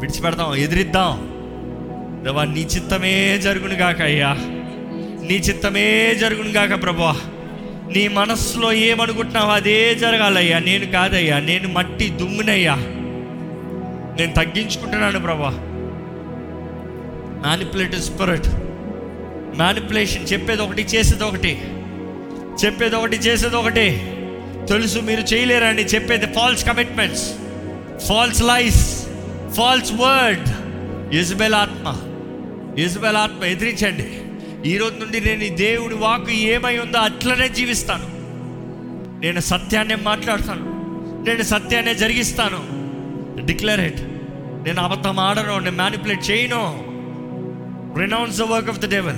విడిచిపెడదాం 0.00 0.54
ఎదిరిద్దాం. 0.54 1.30
దేవా 2.24 2.44
నీ 2.44 2.60
చిత్తమే 2.60 3.38
జరుగును 3.38 3.74
గాక 3.74 4.02
అయ్యా. 4.02 4.32
నీ 5.28 5.34
చిత్తమే 5.34 6.14
జరుగును 6.14 6.48
గాక 6.48 6.82
ప్రభా. 6.82 7.16
నీ 7.96 8.08
మనస్సులో 8.08 8.72
ఏమనుకుంటున్నావు 8.72 9.50
అదే 9.50 9.94
జరగాలయ్యా. 9.94 10.58
నేను 10.58 10.86
కాదయ్యా 10.86 11.40
నేను 11.40 11.68
మట్టి 11.68 12.08
దుమ్మునయ్యా. 12.08 12.74
నేను 14.20 14.32
తగ్గించుకుంటున్నాను 14.32 15.20
ప్రభా. 15.20 15.50
మ్యానిపులేటివ్ 17.42 18.02
స్పిరిట్ 18.02 18.46
మ్యానిపులేషన్ 19.56 20.26
చెప్పేది 20.32 20.62
ఒకటి 20.62 20.82
చేసేది 20.82 21.24
ఒకటి. 21.24 21.62
చెప్పేది 22.64 22.96
ఒకటి 22.96 23.16
చేసేది 23.16 23.56
ఒకటి. 23.56 24.02
తెలుసు 24.68 24.98
మీరు 24.98 25.20
చేయలేరని 25.20 25.84
చెప్పేది 25.84 26.26
false 26.26 26.66
commitments 26.66 27.32
false 28.08 28.42
life 28.42 28.99
false 29.54 29.92
word. 29.92 30.48
Jezebel 31.14 31.54
ఆత్మ. 31.54 31.96
ఇజ్బెల్ 32.80 33.16
ఆత్మ 33.16 33.44
ఎదిరించండి. 33.44 34.20
ఈ 34.70 34.76
రోజు 34.76 34.94
నుండి 34.94 35.20
నేను 35.20 35.44
ఈ 35.44 35.48
దేవుడి 35.48 35.94
వాకు 35.94 36.30
ఏమై 36.30 36.78
ఉందో 36.78 36.98
అట్లనే 36.98 37.48
జీవిస్తాను. 37.48 38.06
నేను 39.20 39.40
సత్యాన్నే 39.40 39.94
మాట్లాడతాను. 39.94 40.64
నేను 41.26 41.42
సత్యాన్నే 41.42 41.94
జరిగిస్తాను. 41.94 42.80
డిక్లేర్ 43.46 43.80
ఇట్ 43.80 44.00
నేను 44.64 44.82
అబద్ధం 44.82 45.18
ఆడను 45.18 45.58
నేను 45.58 45.76
మ్యానిపులేట్ 45.76 46.30
చేయను. 46.30 46.84
Renounce 47.98 48.38
the 48.38 48.42
work 48.42 48.68
of 48.68 48.78
the 48.78 48.90
devil 48.90 49.16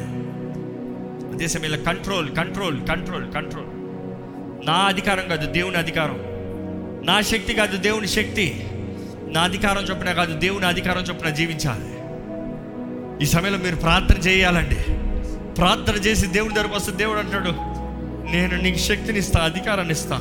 అదే 1.34 1.48
సమయంలో 1.48 1.78
కంట్రోల్ 1.78 2.36
కంట్రోల్ 2.36 2.86
కంట్రోల్ 2.86 3.32
కంట్రోల్ 3.32 3.66
నా 4.66 4.72
అధికారం 4.72 5.28
కాదు 5.28 5.52
దేవుని 5.52 5.76
అధికారం. 5.76 6.18
నా 7.06 7.20
శక్తి 7.20 7.54
కాదు 7.54 7.76
దేవుని 7.76 8.08
శక్తి. 8.08 8.66
నా 9.32 9.40
అధికారం 9.40 9.82
చొప్పున 9.82 10.12
కాదు 10.12 10.38
దేవుని 10.38 10.66
అధికారం 10.66 11.02
చొప్పున 11.02 11.28
జీవించాలి. 11.28 12.02
ఈ 13.24 13.26
సమయంలో 13.26 13.58
మీరు 13.58 13.76
ప్రార్థన 13.76 14.14
చేయాలండి. 14.14 14.74
ప్రార్థన 15.54 15.94
చేసి 15.94 16.26
దేవుని 16.26 16.54
దగ్గరకు 16.54 16.74
వస్తే 16.74 16.92
దేవుడు 16.92 17.18
అంటాడు 17.18 17.50
నేను 18.32 18.56
నీకు 18.56 18.78
శక్తిని 18.78 19.18
ఇస్తా 19.18 19.40
అధికారాన్ని 19.40 19.92
ఇస్తా. 19.92 20.16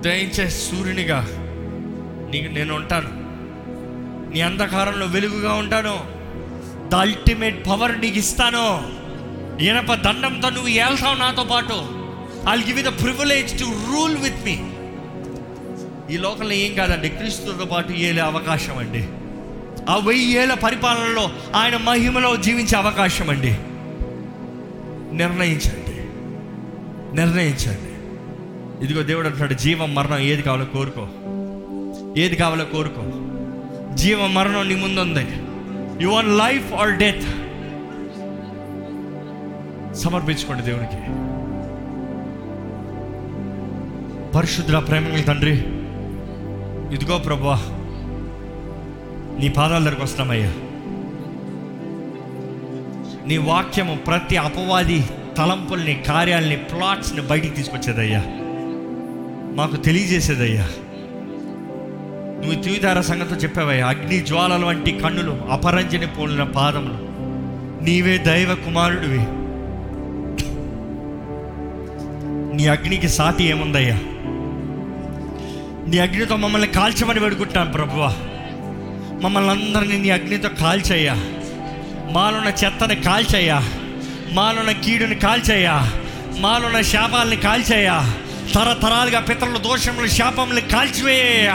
దయించే 0.00 0.50
సూర్యునిగా 0.50 1.20
నీకు 2.30 2.54
నేను 2.54 2.74
ఉంటాను. 2.74 3.08
నీ 4.34 4.40
అంధకారంలో 4.40 5.06
వెలుగుగా 5.06 5.52
ఉంటాను. 5.52 6.00
ద 6.88 6.94
అల్టిమేట్ 6.94 7.66
పవర్ 7.66 8.00
నీకు 8.00 8.18
ఇస్తాను. 8.18 8.82
ఇనప 9.62 9.94
దండంతో 9.94 10.50
నువ్వు 10.50 10.68
ఏళ్తావు 10.68 11.14
నాతో 11.14 11.44
పాటు. 11.44 12.06
I 12.48 12.72
give 12.72 12.82
the 12.82 13.02
privilege 13.02 13.58
to 13.58 13.64
rule 13.64 14.16
with 14.16 14.44
me 14.44 14.58
ఈ 16.10 16.16
లోకంలో 16.16 16.52
ఏం 16.52 16.74
కాదండి 16.74 17.08
క్రీస్తుతో 17.08 17.64
పాటు 17.64 17.92
ఏలే 17.92 18.22
అవకాశం 18.22 18.78
అండి 18.78 19.08
ఆ 19.90 19.96
వెయ్యి 19.96 20.32
ఏళ్ళ 20.32 20.54
పరిపాలనలో 20.54 21.30
ఆయన 21.54 21.76
మహిమలో 21.76 22.36
జీవించే 22.36 22.78
అవకాశం 22.78 23.30
అండి 23.30 23.56
నిర్ణయించండి. 25.16 25.96
నిర్ణయించండి. 27.16 27.96
ఇదిగో 28.84 29.02
దేవుడు 29.02 29.26
అంటున్నాడు 29.26 29.54
జీవం 29.54 29.94
మరణం 29.94 30.18
ఏది 30.18 30.42
కావాలో 30.42 30.64
కోరుకో. 30.64 31.08
ఏది 32.16 32.36
కావాలో 32.36 32.64
కోరుకో. 32.64 33.02
జీవ 33.94 34.26
మరణం 34.26 34.68
నీ 34.68 34.74
ముందుంది. 34.74 35.26
You 36.04 36.08
want 36.08 36.38
life 36.38 36.74
or 36.74 36.90
death 36.90 37.22
సమర్పించుకోండి 39.96 40.62
దేవునికి. 40.62 40.96
పరిశుద్ధ 44.32 44.72
ప్రేమ 44.72 45.22
తండ్రి. 45.28 45.75
ఇదిగో 46.92 47.18
ప్రభా 47.18 47.62
నీ 49.40 49.48
పాదాల 49.48 49.84
దగ్గరకు 49.84 50.02
వస్తున్నామయ్యా. 50.02 50.52
నీ 53.26 53.36
వాక్యము 53.36 53.96
ప్రతి 53.96 54.36
అపవాది 54.36 55.04
తలంపుల్ని 55.38 56.04
కార్యాలని 56.08 56.56
ప్లాట్స్ని 56.56 57.20
బయటికి 57.20 57.56
తీసుకొచ్చేదయ్యా. 57.56 58.24
మాకు 59.54 59.76
తెలియజేసేదయ్యా. 59.76 60.68
నువ్వు 62.44 62.62
తివిధార 62.62 63.00
సంగతితో 63.00 63.36
చెప్పావయ్యా 63.36 63.86
అగ్ని 63.86 64.20
జ్వాలల 64.20 64.64
వంటి 64.64 64.92
కన్నులు 64.92 65.38
అపరంజని 65.50 66.06
పోలిన 66.06 66.42
పాదములు. 66.42 67.16
నీవే 67.84 68.18
దైవ 68.18 68.54
కుమారుడివి. 68.54 69.18
నీ 72.56 72.66
అగ్నికి 72.66 73.08
సాటి 73.08 73.44
ఏముందయ్యా? 73.44 73.98
నీ 75.86 75.98
అగ్నితో 75.98 76.36
మమ్మల్ని 76.36 76.68
కాల్చమని 76.68 77.20
వేడుకుంటాను 77.20 77.72
ప్రభువా. 77.72 78.14
మమ్మల్ని 79.22 79.50
అందరినీ 79.50 79.98
నీ 79.98 80.10
అగ్నితో 80.10 80.48
కాల్చయ్యా. 80.48 81.14
మాలున్న 82.12 82.48
చెత్తని 82.64 82.96
కాల్చయ్యా. 82.96 83.64
మాలున్న 84.32 84.70
కీడుని 84.70 85.14
కాల్చయ్యా. 85.14 85.92
మాలున్న 86.38 86.80
శాపాలని 86.80 87.36
కాల్చయ్యా. 87.36 88.14
తరతరాలుగా 88.54 89.20
పితరుల 89.20 89.56
దోషములు 89.56 90.06
శాపములు 90.06 90.60
కాల్చివేయ 90.60 91.48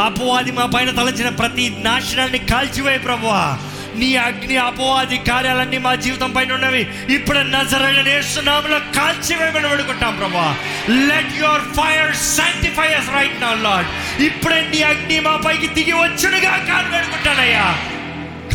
అపవాది 0.00 0.52
మా 0.52 0.66
పైన 0.66 0.90
తలచిన 0.90 1.28
ప్రతి 1.28 1.76
నాశనాన్ని 1.84 2.38
కాల్చివేయ 2.38 2.98
ప్రభువా. 2.98 3.58
నీ 3.98 4.16
అగ్ని 4.16 4.56
అపవాది 4.56 5.18
కార్యాలన్నీ 5.18 5.78
మా 5.78 5.94
జీవితం 5.94 6.32
పైన 6.32 6.52
ఉన్నవి. 6.52 6.88
ఇప్పుడు 7.14 7.38
నజరనేస్తున్నాములో 7.38 8.78
కాల్చివేయమని 8.78 9.66
వేడుకుంటాం 9.68 10.16
ప్రభా. 10.16 10.56
Let 10.90 11.34
your 11.38 11.60
fire 11.60 12.16
sanctify 12.16 12.94
us 12.94 13.10
right 13.14 13.40
now 13.40 13.54
Lord 13.54 14.22
ఇప్పుడే 14.22 14.60
నీ 14.74 14.82
అగ్ని 14.82 15.20
మా 15.20 15.36
పైకి 15.46 15.66
దిగి 15.66 15.92
వచ్చునుగా 15.92 16.56
కాలు 16.56 16.88
వేడుకుంటానయ్యా 16.94 17.78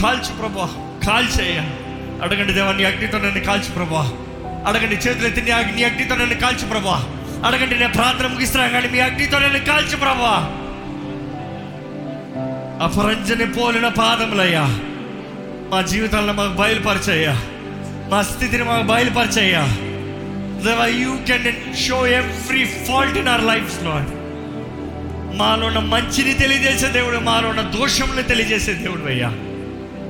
కాల్చు 0.01 0.33
ప్రభా 0.39 0.69
కాల్చేయ్యా. 1.07 1.61
అడగండి 2.23 2.53
దేవా 2.53 2.71
నీ 2.71 2.83
అగ్నితో 2.83 3.17
నన్ను 3.17 3.39
కాల్చు 3.39 3.71
ప్రభా. 3.71 4.11
అడగండి 4.67 4.95
చేతులు 4.95 5.27
ఎత్తి 5.27 5.41
నీ 5.41 5.51
అగ్ని 5.51 5.83
అగ్నితో 5.83 6.15
నన్ను 6.15 6.35
కాల్చు 6.35 6.67
ప్రభా. 6.67 7.03
అడగండి 7.45 7.79
నేను 7.79 7.93
ప్రార్థన 7.93 8.27
ముగిస్తున్నాను 8.27 8.73
కానీ 8.73 8.87
మీ 8.87 8.99
అగ్నితో 8.99 9.39
నన్ను 9.39 9.59
కాల్చు 9.59 9.95
ప్రభా. 9.97 10.59
అపరంజని 12.85 13.53
పోలిన 13.53 13.87
పాదములయ్యా. 13.87 14.79
మా 15.73 15.81
జీవితాలను 15.81 16.33
మాకు 16.33 16.53
బయలుపరచయ్యా. 16.53 17.41
మా 18.09 18.21
స్థితిని 18.21 18.63
మాకు 18.63 18.83
బయలుపరచయ్యా. 18.83 19.61
You 20.85 21.17
can 21.27 21.75
show 21.75 22.07
every 22.07 22.65
fault 22.65 23.17
in 23.17 23.27
our 23.27 23.43
life 23.43 23.83
Lord 23.83 24.07
మాలో 25.37 25.67
ఉన్న 25.67 25.79
మంచిని 25.79 26.33
తెలియజేసే 26.33 26.87
దేవుడు 26.87 27.17
మాలో 27.17 27.49
ఉన్న 27.49 27.61
దోషములు 27.61 28.21
తెలియజేసే 28.21 28.73
దేవుడు 28.73 29.11
అయ్యా. 29.11 29.29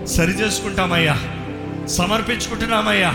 సరి 0.06 0.31
చేసుకుంటామయ్యా. 0.31 1.19
సమర్పించుకుంటున్నామయ్యా. 1.88 3.14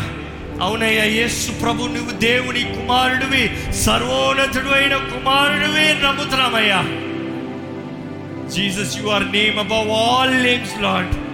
అవునయ్యా 0.61 1.05
యేసు 1.05 1.51
ప్రభు 1.51 1.87
నువ్వు 1.87 2.11
దేవుని 2.11 2.65
కుమారుడివి 2.65 3.73
సర్వోన్నతుడు 3.73 4.69
అయిన 4.69 4.97
కుమారుడివి 4.97 6.03
నమ్ముతున్నామయ్యా. 6.03 6.83
Jesus 8.49 8.99
you 8.99 9.09
are 9.09 9.33
name 9.33 9.59
above 9.59 9.91
all 9.91 10.43
names 10.43 10.83
Lord 10.83 11.28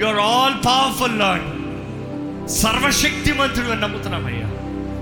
you 0.00 0.06
are 0.06 0.20
all 0.28 0.56
powerful 0.66 1.18
Lord 1.18 1.46
సర్వశక్తిమంతుడు 2.60 3.70
అని 3.70 3.80
నమ్ముతున్నామయ్యా 3.80 4.48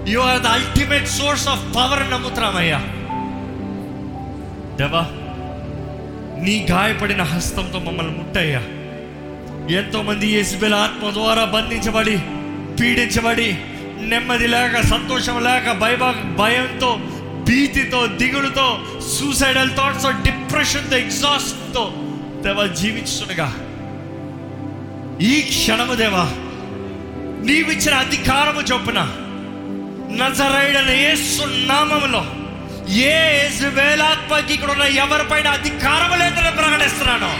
you 0.08 0.20
are 0.20 0.40
the 0.40 0.46
ultimate 0.52 1.08
source 1.16 1.48
of 1.48 1.64
power 1.76 2.02
అని 2.02 2.10
నమ్ముతున్నామయ్యా 2.10 2.80
దేవా 4.76 5.02
నీ 6.44 6.66
గాయపడిన 6.70 7.22
హస్తంతో 7.22 7.78
మమ్మల్ని 7.78 8.12
ముట్టయ్యా. 8.18 8.62
ఎంతో 9.70 10.02
మంది 10.02 10.26
యేసుబెల 10.26 10.74
ఆత్మ 10.76 11.10
ద్వారా 11.10 11.44
బంధించబడి 11.44 12.16
పీడించబడి 12.80 13.48
నెమ్మది 14.08 14.46
లేక 14.46 14.80
సంతోషం 14.86 15.42
లేక 15.42 15.72
భయ 15.72 15.96
భయంతో 16.36 16.90
భీతితో 17.46 18.06
దిగులుతో 18.18 18.66
సూసైడల్ 19.08 19.70
థాట్స్తో 19.76 20.10
డిప్రెషన్తో 20.26 20.96
ఎగ్జాస్ట్తో 20.96 21.84
దేవా 22.42 22.66
జీవించుగా 22.76 23.48
ఈ 25.20 25.42
క్షణము 25.42 25.94
దేవా 25.94 26.28
నీవిచ్చిన 27.44 27.94
అధికారము 27.94 28.60
చొప్పున 28.60 28.98
నజరైడన 30.10 30.90
యేసు 30.90 31.42
నామములో 31.66 32.24
ఏ 32.88 33.48
వేలాత్మకి 33.68 34.54
ఇక్కడ 34.54 34.70
ఉన్న 34.70 34.82
ఎవరిపైన 34.82 35.48
అధికారము 35.48 36.16
లేదని 36.16 36.56
ప్రకటిస్తున్నాను 36.56 37.30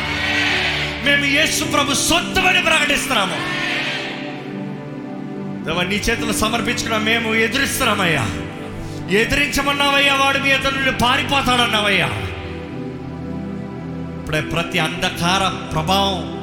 మేము 1.05 1.25
యేసు 1.25 1.65
ప్రభు 1.65 1.95
సొంతమని 1.95 2.63
ప్రకటిస్తున్నాము. 2.63 3.37
దేవా, 5.65 5.83
నీ 5.83 5.95
చేతులు 5.95 6.33
సమర్పించుకున్న 6.33 6.97
మేము 6.97 7.35
ఎదురిస్తున్నామయ్యా. 7.35 8.27
ఎదిరించమన్నావయ్యా 9.11 10.15
వాడు 10.15 10.39
మీ 10.39 10.49
ఎదురు 10.51 10.75
నుండి 10.75 10.93
పారిపోతాడన్నావయ్యా 10.93 12.07
ఇప్పుడే 14.21 14.41
ప్రతి 14.41 14.79
అంధకార 14.79 15.71
ప్రభావం 15.73 16.36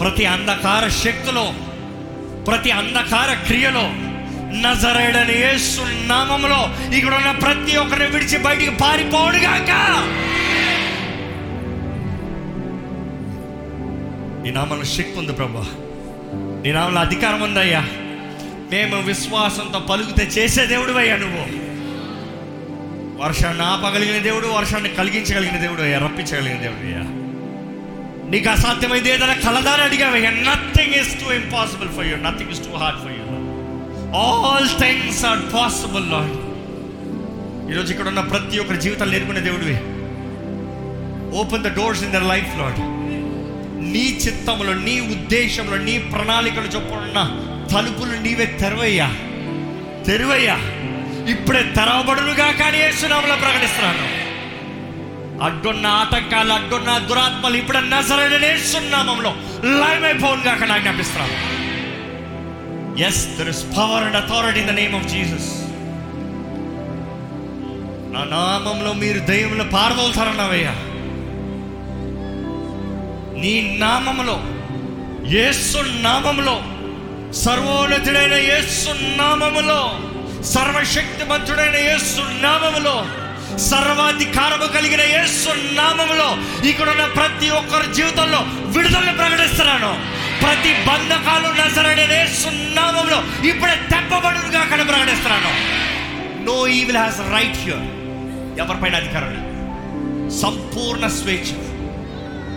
ప్రతి 0.00 0.26
అంధకార 0.26 0.88
శక్తిలో 0.88 1.54
ప్రతి 2.48 2.70
అంధకార 2.70 3.34
క్రియలో 3.46 3.84
నజరేడని 4.60 5.32
యేసు 5.38 5.80
నామంలో 6.06 6.60
ఇక్కడ 6.96 7.14
ఉన్న 7.14 7.30
ప్రతి 7.42 7.76
ఒక్కరిని 7.76 8.06
విడిచి 8.10 8.38
బయటికి 8.38 8.70
పారిపోడుగాక 8.70 9.70
నీ 14.42 14.50
నామంలో 14.50 14.84
శక్తి 14.84 15.18
ఉంది 15.18 15.32
ప్రభా. 15.32 15.64
నీ 16.62 16.72
నామంలో 16.72 17.00
అధికారం 17.00 17.42
ఉందయ్యా 17.42 17.82
మేము 18.70 19.00
విశ్వాసంతో 19.00 19.78
పలుకుతే 19.80 20.24
చేసే 20.26 20.66
దేవుడు 20.66 20.92
అయ్యా 20.92 21.16
నువ్వు. 21.16 21.44
వర్షాన్ని 23.22 23.62
ఆపగలిగిన 23.62 24.22
దేవుడు 24.22 24.46
వర్షాన్ని 24.46 24.88
కలిగించగలిగిన 24.88 25.60
దేవుడు 25.60 25.82
అయ్యా 25.82 25.98
రప్పించగలిగిన 25.98 26.60
దేవుడు 26.60 26.86
అయ్యా. 26.86 27.02
నీకు 28.34 28.50
అసాధ్యమైంది 28.50 29.10
ఏదైనా 29.10 29.32
కలదాని 29.32 29.82
అడిగావు. 29.82 30.16
Nothing 30.16 30.94
is 30.94 31.24
too 31.24 31.32
impossible 31.32 31.88
for 31.88 32.06
you 32.06 32.16
nothing 32.16 32.50
is 32.50 32.60
too 32.60 32.76
hard 32.76 33.00
for 33.00 33.12
you 33.12 33.18
all 34.18 34.68
things 34.68 35.24
are 35.24 35.38
possible 35.54 36.10
Lord 36.10 36.32
ఈరోజు 37.72 37.92
ఇక్కడ 37.92 38.08
ఉన్న 38.08 38.20
ప్రతి 38.20 38.58
ఒక్కరి 38.58 38.80
జీవితాలు 38.80 39.10
నేర్పిన 39.10 39.38
దేవుడివి. 39.38 39.74
Open 41.38 41.62
the 41.62 41.76
doors 41.76 42.02
in 42.02 42.12
their 42.12 42.24
life 42.24 42.58
Lord 42.58 42.80
నీ 43.92 44.18
చిత్తంలో 44.26 44.74
నీ 44.74 45.00
ఉద్దేశంలో 45.00 45.76
నీ 45.76 45.98
ప్రణాళికలు 45.98 46.66
చొప్పున 46.66 47.40
తలుపులు 47.72 48.16
నీవే 48.20 48.46
తెరవయ్యా. 48.46 49.08
తెరువయ్యా. 50.06 50.58
ఇప్పుడే 51.30 51.62
తెరవబడులుగా 51.62 52.52
కానీ 52.52 52.78
యేసునామలో 52.78 53.36
ప్రకటిస్తున్నాను. 53.36 54.23
అడ్డున్న 55.44 55.86
ఆటంకాలు 56.00 56.52
అడ్డున్న 56.52 56.98
దురాత్మలు 57.08 57.56
ఇప్పుడన్నా 57.56 57.98
నజరైన 57.98 58.36
నేర్చున్నామంలో. 58.36 59.30
లైవ్ 59.80 60.22
కాక 60.22 60.50
అక్కడ 60.54 60.80
జ్ఞాపిస్తున్నాను 60.82 61.36
yes 62.98 63.38
there 63.38 63.48
is 63.48 63.62
power 63.76 64.04
and 64.04 64.16
authority 64.16 64.60
in 64.60 64.68
the 64.68 64.70
name 64.70 64.96
of 64.96 65.08
Jesus 65.08 65.50
నా 68.12 68.24
నామంలో 68.30 68.92
మీరు 68.92 69.18
దయ్యంలో 69.18 69.64
పారదోలుతారన్నావయ్యా. 69.64 70.74
నీ 73.42 73.54
నామములో 73.78 74.36
యేసు 75.28 75.78
నామములో 76.00 76.56
సర్వోన్నతుడైన 77.42 78.34
యేసు 78.50 78.90
నామములో 79.16 79.80
సర్వశక్తిమంతుడైన 80.44 81.76
యేసు 81.88 82.22
నామములో 82.42 82.94
సర్వాధికారము 83.58 84.72
కలిగిన 84.72 85.00
యేసు 85.00 85.48
నామంలో 85.48 86.60
ఇక్కడ 86.68 86.88
ఉన్న 86.88 87.04
ప్రతి 87.04 87.50
ఒక్కరి 87.50 87.94
జీవితంలో 87.94 88.38
విడుదలను 88.46 89.16
ప్రకటిస్తున్నాను. 89.16 89.98
ప్రతి 90.40 90.72
బంధకాలు 90.72 91.48
నజరడైన 91.48 92.12
యేసు 92.12 92.48
ఇప్పుడే 93.46 93.74
తెప్పబడుగా 93.90 94.60
అక్కడ 94.60 94.88
ప్రకటిస్తున్నాను. 94.88 95.50
No 96.44 96.66
evil 96.66 96.96
has 96.96 97.18
right 97.18 97.56
here 97.56 97.84
ఎవరిపైన 98.60 98.96
అధికారం 98.96 99.54
సంపూర్ణ 100.42 101.06
స్వేచ్ఛ 101.06 101.64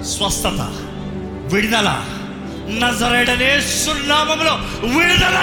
స్వస్థత 0.04 0.62
విడుదల. 1.54 2.06
నజరేడనే 2.70 3.62
సున్నామంలో 3.62 4.54
విడుదల. 4.98 5.38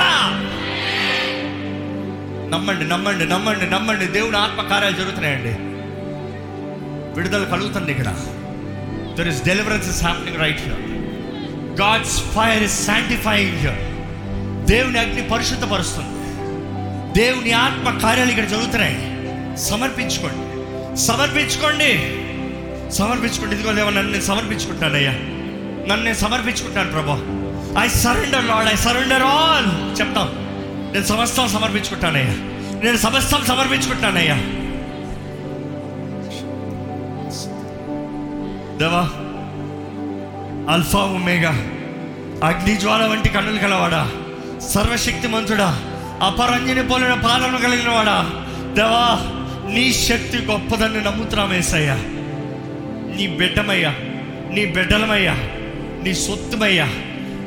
నమ్మండి 2.54 2.88
నమ్మండి 2.88 3.24
నమ్మండి 3.24 3.70
నమ్మండి. 3.70 4.06
దేవుని 4.06 4.36
ఆత్మకార్యాలు 4.36 4.96
జరుగుతున్నాయండి. 4.96 5.54
విడుదల 7.16 7.44
కలుగుతుంది 7.44 7.90
ఇక్కడ. 7.90 8.14
There 9.18 9.28
is 9.28 9.44
deliverance 9.44 9.88
is 9.88 10.02
happening 10.02 10.36
right 10.36 10.60
here 10.60 10.80
God's 11.80 12.20
fire 12.20 12.62
is 12.62 12.86
sanctifying 12.86 13.58
here 13.58 13.78
దేవుని 14.66 14.98
అగ్ని 14.98 15.28
పరిశుద్ధపరుస్తుంది. 15.28 16.08
దేవుని 17.20 17.52
ఆత్మ 17.52 17.98
కార్యాలు 17.98 18.30
ఇక్కడ 18.30 18.46
జరుగుతున్నాయి. 18.46 18.96
సమర్పించుకోండి. 19.58 20.96
సమర్పించుకోండి. 20.96 21.98
సమర్పించుకోండి 22.92 23.56
ఇదిగో 23.56 23.72
లేవా 23.72 23.90
నన్ను 23.90 24.12
నేను 24.12 24.22
సమర్పించుకుంటానయ్యా 24.22 25.12
నన్ను 25.12 26.04
నేను 26.04 26.16
సమర్పించుకుంటాను 26.16 26.90
ప్రభా. 26.90 27.20
I 27.82 27.88
surrender 27.88 28.44
Lord 28.44 28.72
I 28.72 28.76
surrender 28.76 29.22
all 29.22 30.00
చెప్తాం. 30.00 30.43
నేను 30.94 31.06
సమస్తం 31.06 31.48
సమర్పించుకుంటానయ్యా. 31.48 32.34
నేను 32.84 32.96
సమస్తం 32.96 33.44
సమర్పించుకుంటానయ్యా. 33.44 34.36
దేవా 38.78 39.02
అల్ఫా 40.72 41.02
ఉమేగా 41.16 41.52
అగ్ని 42.42 42.76
జ్వాల 42.76 43.06
వంటి 43.06 43.28
కన్నులు 43.28 43.58
కలవాడా 43.58 44.02
సర్వశక్తిమంతుడా 44.72 45.68
అపరంజని 46.22 46.88
పోలిన 46.88 47.14
పాలన 47.14 47.56
కలిగిన 47.56 47.88
వాడా 47.88 48.16
దేవా 48.74 49.04
నీ 49.68 49.92
శక్తి 49.92 50.38
గొప్పదని 50.38 51.00
నమ్ముతున్నామేసయ్యా 51.00 51.96
నీ 53.16 53.26
బిడ్డమయ్యా 53.36 53.92
నీ 54.50 54.64
బిడ్డలమయ్యా 54.66 55.34
నీ 56.02 56.14
సొత్తుమయ్యా 56.14 56.86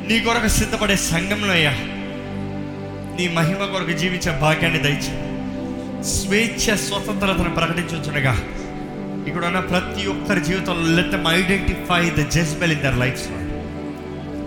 నీ 0.07 0.19
కొరకు 0.19 0.48
సిద్ధపడే 0.48 0.95
సంఘంలోయ్యా 0.95 1.74
నీ 3.18 3.27
మహిమ 3.27 3.65
కొరకు 3.65 3.91
జీవించే 3.91 4.39
భాగ్యాన్ని 4.39 4.80
దయచి. 4.80 5.27
స్వేచ్ఛ 6.03 6.76
స్వతంత్రతను 6.76 7.53
ప్రకటించుండగా 7.56 8.34
ఇక్కడ 9.27 9.45
ఉన్న 9.45 9.60
ప్రతి 9.60 10.07
ఒక్కరి 10.07 10.41
జీవితంలో 10.41 10.95
let 10.95 11.11
them 11.11 11.27
identify 11.27 12.10
the 12.10 12.30
Jezebel 12.30 12.72
in 12.72 12.81
their 12.81 12.98
life 12.98 13.30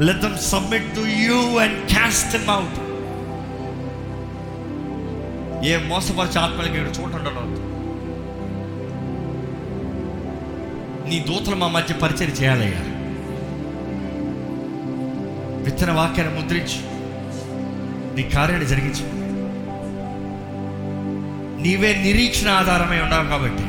let 0.03 0.19
them 0.19 0.39
submit 0.39 0.95
to 0.95 1.01
you 1.01 1.59
and 1.59 1.89
cast 1.89 2.33
them 2.33 2.51
out 2.51 2.79
ఏ 5.67 5.77
మోసపరిచే 5.89 6.41
ఆత్మలకి 6.41 6.79
ఇక్కడ 6.79 7.03
చూడండి 7.03 7.61
నీ 11.11 11.25
దూతలు 11.29 11.57
మా 11.57 11.69
మధ్య 11.69 11.95
పరిచయం 11.95 12.31
చేయాలయ్యా. 12.31 12.83
విత్తన 15.65 15.91
వాక్యాన్ని 15.91 16.41
ముద్రించు. 16.41 16.90
నీ 18.15 18.23
కార్యాన్ని 18.23 18.69
జరిగించు. 18.69 19.21
నీవే 21.63 21.95
నిరీక్షణ 21.95 22.49
ఆధారమై 22.49 23.01
ఉన్నావు 23.01 23.29
కాబట్టి 23.29 23.65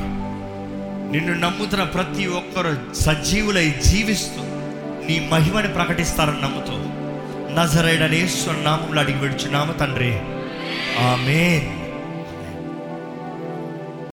నిన్ను 1.12 1.34
నమ్ముతున్న 1.34 1.84
ప్రతి 1.84 2.28
ఒక్కరు 2.28 2.94
సజీవులై 2.94 3.76
జీవిస్తూ 3.86 4.42
నీ 5.08 5.30
మహిమని 5.32 5.68
ప్రకటిస్తారని 5.68 6.42
నమ్ముతూ 6.42 6.74
నజరేడనేశ్వర 7.62 8.56
నామంలో 8.56 9.02
అడిగి 9.02 9.18
విడుచున్నాము 9.18 9.74
తండ్రి. 9.74 10.20
ఆమెన్. 11.04 11.81